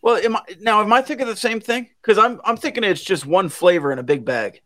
Well, 0.00 0.16
am 0.16 0.36
I, 0.36 0.42
now 0.60 0.80
am 0.80 0.92
I 0.92 1.02
thinking 1.02 1.26
the 1.26 1.36
same 1.36 1.60
thing? 1.60 1.88
Because 2.00 2.18
I'm 2.18 2.40
I'm 2.44 2.56
thinking 2.56 2.84
it's 2.84 3.02
just 3.02 3.26
one 3.26 3.48
flavor 3.48 3.92
in 3.92 3.98
a 3.98 4.02
big 4.02 4.24
bag. 4.24 4.60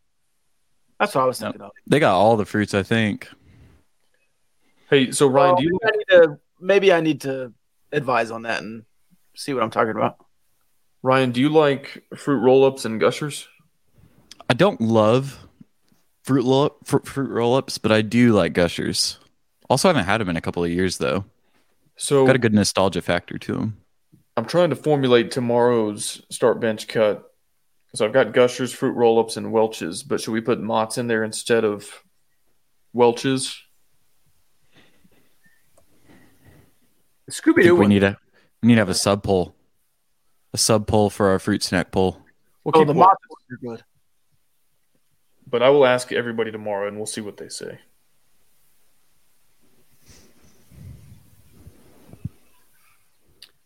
That's 0.98 1.14
what 1.14 1.22
I 1.22 1.26
was 1.26 1.40
No. 1.40 1.48
thinking 1.48 1.62
of. 1.62 1.72
They 1.86 1.98
got 1.98 2.14
all 2.14 2.36
the 2.36 2.46
fruits, 2.46 2.72
I 2.72 2.82
think. 2.82 3.28
Hey, 4.88 5.10
so 5.10 5.26
Ryan, 5.26 5.54
Well, 5.54 5.56
do 5.56 5.62
you 5.64 5.78
maybe, 5.82 5.92
I 5.92 5.96
need 5.96 6.26
to, 6.26 6.38
maybe 6.60 6.92
I 6.92 7.00
need 7.00 7.20
to 7.22 7.52
advise 7.92 8.30
on 8.30 8.42
that 8.42 8.62
and 8.62 8.84
see 9.34 9.52
what 9.52 9.62
I'm 9.62 9.70
talking 9.70 9.90
about. 9.90 10.24
Ryan, 11.02 11.32
do 11.32 11.40
you 11.40 11.48
like 11.48 12.04
fruit 12.16 12.38
roll-ups 12.38 12.84
and 12.84 12.98
gushers? 12.98 13.48
I 14.48 14.54
don't 14.54 14.80
love 14.80 15.45
fruit 16.26 16.44
roll 16.44 16.76
fr- 16.84 16.98
fruit 17.04 17.30
roll 17.30 17.54
ups, 17.54 17.78
but 17.78 17.92
I 17.92 18.02
do 18.02 18.32
like 18.32 18.52
gushers. 18.52 19.18
Also, 19.70 19.88
I 19.88 19.90
haven't 19.90 20.04
had 20.04 20.20
them 20.20 20.28
in 20.28 20.36
a 20.36 20.40
couple 20.40 20.62
of 20.64 20.70
years 20.70 20.98
though. 20.98 21.24
So 21.96 22.26
Got 22.26 22.36
a 22.36 22.40
good 22.40 22.52
nostalgia 22.52 23.00
factor 23.00 23.38
to 23.38 23.54
them. 23.54 23.78
I'm 24.36 24.44
trying 24.44 24.68
to 24.70 24.76
formulate 24.76 25.30
tomorrow's 25.30 26.20
start 26.30 26.60
bench 26.60 26.88
cut. 26.88 27.22
So 27.94 28.04
I've 28.04 28.12
got 28.12 28.34
Gushers, 28.34 28.74
Fruit 28.74 28.92
Roll-Ups, 28.92 29.38
and 29.38 29.50
Welch's, 29.50 30.02
but 30.02 30.20
should 30.20 30.32
we 30.32 30.42
put 30.42 30.60
Mott's 30.60 30.98
in 30.98 31.06
there 31.06 31.24
instead 31.24 31.64
of 31.64 31.88
Welch's? 32.92 33.58
Scooby 37.30 37.62
Doo. 37.62 37.74
we 37.76 37.86
need 37.86 38.02
a 38.02 38.18
we 38.62 38.68
need 38.68 38.74
to 38.74 38.80
have 38.80 38.88
a 38.88 38.94
sub 38.94 39.22
poll, 39.22 39.54
a 40.52 40.58
sub 40.58 40.86
poll 40.86 41.10
for 41.10 41.28
our 41.28 41.38
fruit 41.38 41.62
snack 41.62 41.90
poll. 41.90 42.18
We'll 42.64 42.72
Oh, 42.76 42.80
keep 42.80 42.86
the 42.88 42.92
one, 42.92 42.98
mock 43.08 43.18
ones 43.30 43.44
are 43.50 43.76
good. 43.76 43.84
But 45.46 45.62
I 45.62 45.70
will 45.70 45.86
ask 45.86 46.12
everybody 46.12 46.50
tomorrow, 46.50 46.88
and 46.88 46.96
we'll 46.96 47.06
see 47.06 47.20
what 47.20 47.36
they 47.36 47.48
say. 47.48 47.78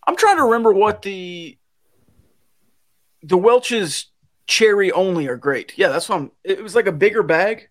I'm 0.06 0.16
trying 0.16 0.36
to 0.36 0.44
remember 0.44 0.72
what 0.72 1.02
the 1.02 1.56
the 3.22 3.36
Welch's 3.36 4.06
cherry 4.46 4.90
only 4.90 5.28
are 5.28 5.36
great. 5.36 5.74
Yeah, 5.76 5.88
that's 5.88 6.10
I'm. 6.10 6.32
It 6.42 6.62
was 6.62 6.74
like 6.74 6.86
a 6.86 6.92
bigger 6.92 7.22
bag. 7.22 7.68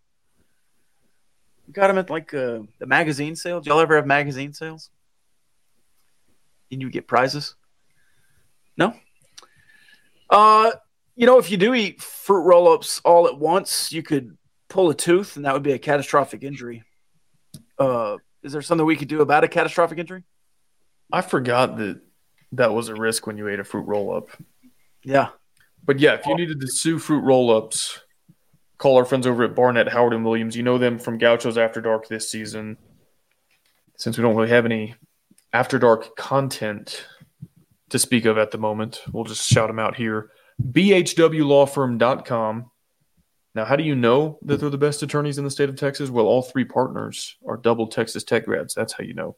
Got 1.72 1.88
them 1.88 1.98
at 1.98 2.10
like 2.10 2.34
uh, 2.34 2.62
the 2.80 2.88
magazine 2.88 3.36
sale. 3.36 3.62
Do 3.62 3.70
y'all 3.70 3.80
ever 3.80 3.96
have 3.96 4.08
magazine 4.08 4.54
sales? 4.54 4.90
And 6.72 6.82
you 6.82 6.90
get 6.90 7.08
prizes? 7.08 7.56
No. 8.78 8.94
Uh, 10.30 10.72
you 11.20 11.26
know, 11.26 11.38
if 11.38 11.52
you 11.52 11.58
do 11.58 11.74
eat 11.74 12.02
fruit 12.02 12.44
roll-ups 12.44 13.02
all 13.04 13.28
at 13.28 13.38
once, 13.38 13.92
you 13.92 14.02
could 14.02 14.38
pull 14.70 14.90
a 14.90 14.96
tooth, 14.96 15.36
and 15.36 15.44
that 15.44 15.54
would 15.54 15.64
be 15.64 15.74
a 15.74 15.78
catastrophic 15.78 16.44
injury. 16.44 16.82
Uh, 17.78 18.16
is 18.42 18.54
there 18.54 18.62
something 18.62 18.86
we 18.86 18.96
could 18.96 19.10
do 19.10 19.20
about 19.20 19.44
a 19.44 19.50
catastrophic 19.50 19.98
injury? 19.98 20.24
I 21.12 21.20
forgot 21.20 21.76
that 21.76 22.00
that 22.54 22.74
was 22.74 22.88
a 22.88 22.96
risk 22.96 23.28
when 23.28 23.38
you 23.38 23.50
ate 23.50 23.60
a 23.60 23.66
fruit 23.66 23.86
roll-up. 23.86 24.30
Yeah. 25.04 25.32
But 25.84 26.00
yeah, 26.00 26.14
if 26.14 26.26
you 26.26 26.38
needed 26.38 26.62
to 26.62 26.68
sue 26.68 26.98
Fruit 26.98 27.22
Roll-Ups, 27.22 28.00
call 28.78 28.96
our 28.96 29.04
friends 29.04 29.28
over 29.28 29.44
at 29.44 29.56
Barnett, 29.56 29.90
Howard, 29.90 30.14
and 30.14 30.24
Williams. 30.24 30.56
You 30.56 30.64
know 30.64 30.78
them 30.78 31.00
from 31.00 31.18
Gauchos 31.18 31.58
After 31.58 31.82
Dark 31.82 32.08
this 32.08 32.32
season. 32.32 32.78
Since 33.98 34.18
we 34.18 34.22
don't 34.22 34.38
really 34.38 34.50
have 34.50 34.66
any 34.66 34.96
After 35.52 35.80
Dark 35.80 36.16
content 36.16 37.06
to 37.90 38.00
speak 38.00 38.24
of 38.24 38.38
at 38.38 38.52
the 38.52 38.58
moment, 38.58 39.02
we'll 39.12 39.26
just 39.26 39.46
shout 39.46 39.68
them 39.68 39.80
out 39.80 39.98
here. 39.98 40.32
BHWLawFirm.com. 40.62 42.72
Now, 43.56 43.66
how 43.66 43.76
do 43.76 43.84
you 43.84 43.96
know 43.96 44.38
that 44.44 44.60
they're 44.60 44.70
the 44.70 44.78
best 44.78 45.02
attorneys 45.02 45.38
in 45.38 45.44
the 45.44 45.52
state 45.52 45.70
of 45.70 45.76
Texas? 45.76 46.10
Well, 46.10 46.28
all 46.28 46.42
three 46.42 46.66
partners 46.66 47.36
are 47.48 47.58
double 47.58 47.88
Texas 47.88 48.24
Tech 48.24 48.46
grads. 48.46 48.74
That's 48.74 48.94
how 48.94 49.04
you 49.04 49.14
know. 49.14 49.36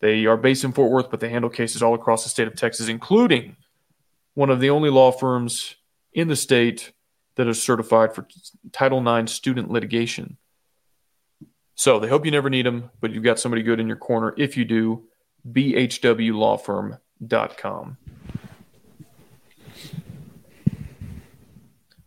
They 0.00 0.26
are 0.26 0.36
based 0.36 0.64
in 0.64 0.72
Fort 0.72 0.90
Worth, 0.90 1.10
but 1.10 1.20
they 1.20 1.28
handle 1.28 1.50
cases 1.50 1.82
all 1.82 1.94
across 1.94 2.24
the 2.24 2.30
state 2.30 2.48
of 2.48 2.56
Texas, 2.56 2.88
including 2.88 3.56
one 4.34 4.50
of 4.50 4.60
the 4.60 4.70
only 4.70 4.90
law 4.90 5.12
firms 5.12 5.76
in 6.12 6.28
the 6.28 6.36
state 6.36 6.92
that 7.36 7.48
is 7.48 7.62
certified 7.62 8.14
for 8.14 8.26
Title 8.72 9.16
IX 9.16 9.30
student 9.30 9.70
litigation. 9.70 10.36
So 11.74 12.00
they 12.00 12.08
hope 12.08 12.24
you 12.24 12.32
never 12.32 12.50
need 12.50 12.66
them, 12.66 12.90
but 13.00 13.12
you've 13.12 13.22
got 13.22 13.38
somebody 13.38 13.62
good 13.62 13.80
in 13.80 13.86
your 13.86 13.96
corner. 13.96 14.34
If 14.36 14.56
you 14.56 14.64
do, 14.64 15.04
bhwlawfirm.com. 15.48 17.96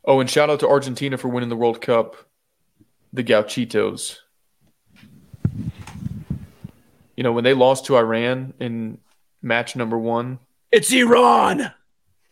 Oh, 0.03 0.19
and 0.19 0.30
shout 0.30 0.49
out 0.49 0.60
to 0.61 0.68
Argentina 0.68 1.18
for 1.18 1.28
winning 1.28 1.49
the 1.49 1.56
World 1.56 1.80
Cup, 1.82 2.15
the 3.14 3.23
Gauchitos. 3.23 4.18
You 7.15 7.23
know, 7.23 7.32
when 7.34 7.44
they 7.44 7.53
lost 7.53 7.86
to 7.86 7.95
Iran 7.98 8.53
in 8.60 8.98
match 9.41 9.76
number 9.76 9.98
one, 9.98 10.40
It's 10.72 10.91
Iran. 10.91 11.72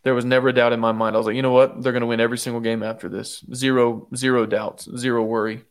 there 0.04 0.16
was 0.16 0.26
never 0.26 0.48
a 0.50 0.54
doubt 0.54 0.74
in 0.74 0.80
my 0.80 0.92
mind. 0.92 1.16
I 1.16 1.20
was 1.20 1.28
like, 1.28 1.36
you 1.36 1.44
know 1.44 1.52
what? 1.52 1.84
They're 1.84 1.92
going 1.92 2.02
to 2.02 2.08
win 2.08 2.20
every 2.20 2.38
single 2.40 2.62
game 2.62 2.82
after 2.82 3.08
this. 3.08 3.44
Zero, 3.54 4.08
zero 4.16 4.46
doubts, 4.48 4.90
zero 4.98 5.22
worry. 5.24 5.64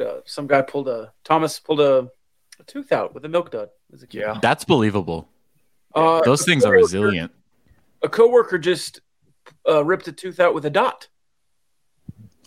uh, 0.00 0.20
some 0.24 0.46
guy 0.46 0.62
pulled 0.62 0.88
a 0.88 1.12
Thomas 1.22 1.58
pulled 1.60 1.80
a, 1.80 2.08
a 2.58 2.62
tooth 2.66 2.90
out 2.92 3.14
with 3.14 3.24
a 3.24 3.28
milk 3.28 3.50
dud 3.52 3.68
as 3.92 4.02
a. 4.02 4.06
Yeah. 4.10 4.38
That's 4.40 4.64
believable. 4.64 5.28
Uh, 5.94 6.22
Those 6.22 6.44
things 6.44 6.64
are 6.64 6.68
coworker- 6.72 6.82
resilient. 6.82 7.32
A 8.04 8.08
coworker 8.08 8.58
just 8.58 9.00
uh, 9.68 9.82
ripped 9.82 10.06
a 10.06 10.12
tooth 10.12 10.38
out 10.38 10.54
with 10.54 10.66
a 10.66 10.70
dot. 10.70 11.08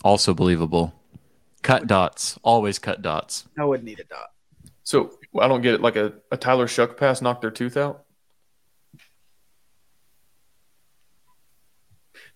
Also 0.04 0.32
believable. 0.32 0.94
Cut 1.62 1.88
dots. 1.88 2.38
Always 2.44 2.78
cut 2.78 3.02
dots. 3.02 3.48
I 3.58 3.64
would 3.64 3.82
need 3.82 3.98
a 3.98 4.04
dot. 4.04 4.28
So 4.84 5.18
I 5.38 5.48
don't 5.48 5.60
get 5.60 5.74
it. 5.74 5.80
Like 5.80 5.96
a, 5.96 6.14
a 6.30 6.36
Tyler 6.36 6.68
Shough 6.68 6.96
pass 6.96 7.20
knocked 7.20 7.40
their 7.40 7.50
tooth 7.50 7.76
out. 7.76 8.04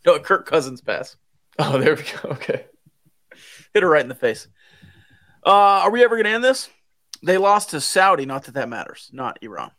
No, 0.04 0.14
a 0.14 0.20
Kirk 0.20 0.44
Cousins 0.44 0.80
pass. 0.80 1.16
Oh, 1.60 1.78
there 1.78 1.94
we 1.94 2.02
go. 2.02 2.30
Okay. 2.32 2.66
Hit 3.72 3.82
her 3.84 3.88
right 3.88 4.02
in 4.02 4.08
the 4.08 4.14
face. 4.14 4.48
Uh, 5.46 5.50
are 5.84 5.90
we 5.90 6.02
ever 6.04 6.16
going 6.16 6.24
to 6.24 6.30
end 6.30 6.44
this? 6.44 6.68
They 7.22 7.38
lost 7.38 7.70
to 7.70 7.80
Saudi. 7.80 8.26
Not 8.26 8.44
that 8.44 8.54
that 8.54 8.68
matters. 8.68 9.08
Not 9.12 9.38
Iran. 9.42 9.70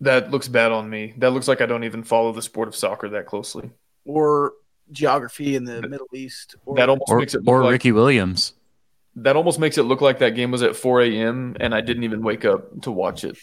That 0.00 0.30
looks 0.30 0.46
bad 0.48 0.70
on 0.72 0.88
me. 0.88 1.14
That 1.18 1.30
looks 1.32 1.48
like 1.48 1.60
I 1.60 1.66
don't 1.66 1.84
even 1.84 2.02
follow 2.04 2.32
the 2.32 2.42
sport 2.42 2.68
of 2.68 2.76
soccer 2.76 3.08
that 3.10 3.26
closely. 3.26 3.70
Or 4.04 4.52
geography 4.92 5.56
in 5.56 5.64
the 5.64 5.82
Middle 5.88 6.06
East. 6.14 6.54
Or 6.64 6.76
That 6.76 6.88
almost 6.88 7.10
Or, 7.10 7.18
makes 7.18 7.34
it 7.34 7.42
look 7.44 7.48
or 7.52 7.64
like, 7.64 7.72
Ricky 7.72 7.92
Williams. 7.92 8.54
that 9.16 9.34
almost 9.36 9.58
makes 9.58 9.76
it 9.76 9.82
look 9.82 10.00
like 10.00 10.20
that 10.20 10.34
game 10.36 10.50
was 10.52 10.62
at 10.62 10.76
4 10.76 11.02
a.m. 11.02 11.56
and 11.60 11.74
I 11.74 11.80
didn't 11.80 12.04
even 12.04 12.22
wake 12.22 12.44
up 12.44 12.80
to 12.82 12.92
watch 12.92 13.24
it. 13.24 13.36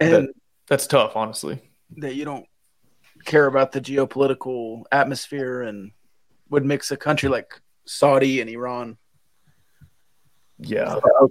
and 0.00 0.12
that- 0.12 0.30
That's 0.68 0.86
tough, 0.86 1.16
honestly. 1.16 1.60
that 1.98 2.14
you 2.14 2.24
don't 2.24 2.46
care 3.24 3.46
about 3.46 3.72
the 3.72 3.80
geopolitical 3.80 4.84
atmosphere 4.92 5.62
and 5.62 5.90
would 6.50 6.64
mix 6.64 6.90
a 6.92 6.96
country 6.96 7.28
like 7.28 7.60
Saudi 7.84 8.40
and 8.40 8.48
Iran. 8.50 8.96
Yeah. 10.58 10.94
Uh, 11.20 11.26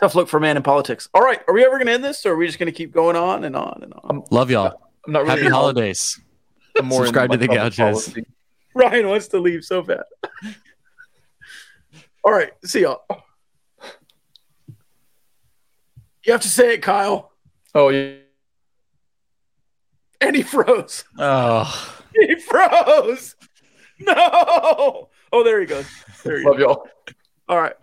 Tough 0.00 0.14
look 0.14 0.28
for 0.28 0.36
a 0.36 0.40
man 0.40 0.56
in 0.56 0.62
politics. 0.62 1.08
All 1.12 1.22
right, 1.22 1.40
are 1.48 1.54
we 1.54 1.64
ever 1.64 1.76
going 1.76 1.86
to 1.86 1.92
end 1.92 2.04
this, 2.04 2.24
or 2.24 2.32
are 2.32 2.36
we 2.36 2.46
just 2.46 2.58
going 2.58 2.70
to 2.70 2.76
keep 2.76 2.92
going 2.92 3.16
on 3.16 3.44
and 3.44 3.56
on 3.56 3.80
and 3.82 3.92
on? 3.94 4.22
Love 4.30 4.50
y'all. 4.50 4.80
I'm 5.06 5.12
not 5.12 5.24
really 5.24 5.42
Happy 5.42 5.50
holidays. 5.50 6.20
I'm 6.78 6.86
more 6.86 7.04
Subscribe 7.06 7.32
to 7.32 7.36
the 7.36 7.48
my 7.48 7.56
public 7.56 7.76
Gauchos. 7.76 8.04
policy. 8.04 8.26
Ryan 8.74 9.08
wants 9.08 9.28
to 9.28 9.40
leave 9.40 9.64
so 9.64 9.82
bad. 9.82 10.04
All 12.22 12.32
right, 12.32 12.52
see 12.64 12.82
y'all. 12.82 13.04
You 16.22 16.32
have 16.32 16.42
to 16.42 16.48
say 16.48 16.74
it, 16.74 16.82
Kyle. 16.82 17.32
Oh, 17.74 17.88
yeah. 17.88 18.16
And 20.20 20.36
he 20.36 20.42
froze. 20.42 21.04
Oh. 21.18 22.02
He 22.14 22.36
froze. 22.36 23.34
No. 23.98 25.08
Oh, 25.32 25.44
there 25.44 25.60
he 25.60 25.66
goes. 25.66 25.86
There 26.22 26.38
he 26.38 26.44
goes. 26.44 26.50
Love 26.52 26.60
y'all. 26.60 26.88
All 27.48 27.60
right. 27.60 27.74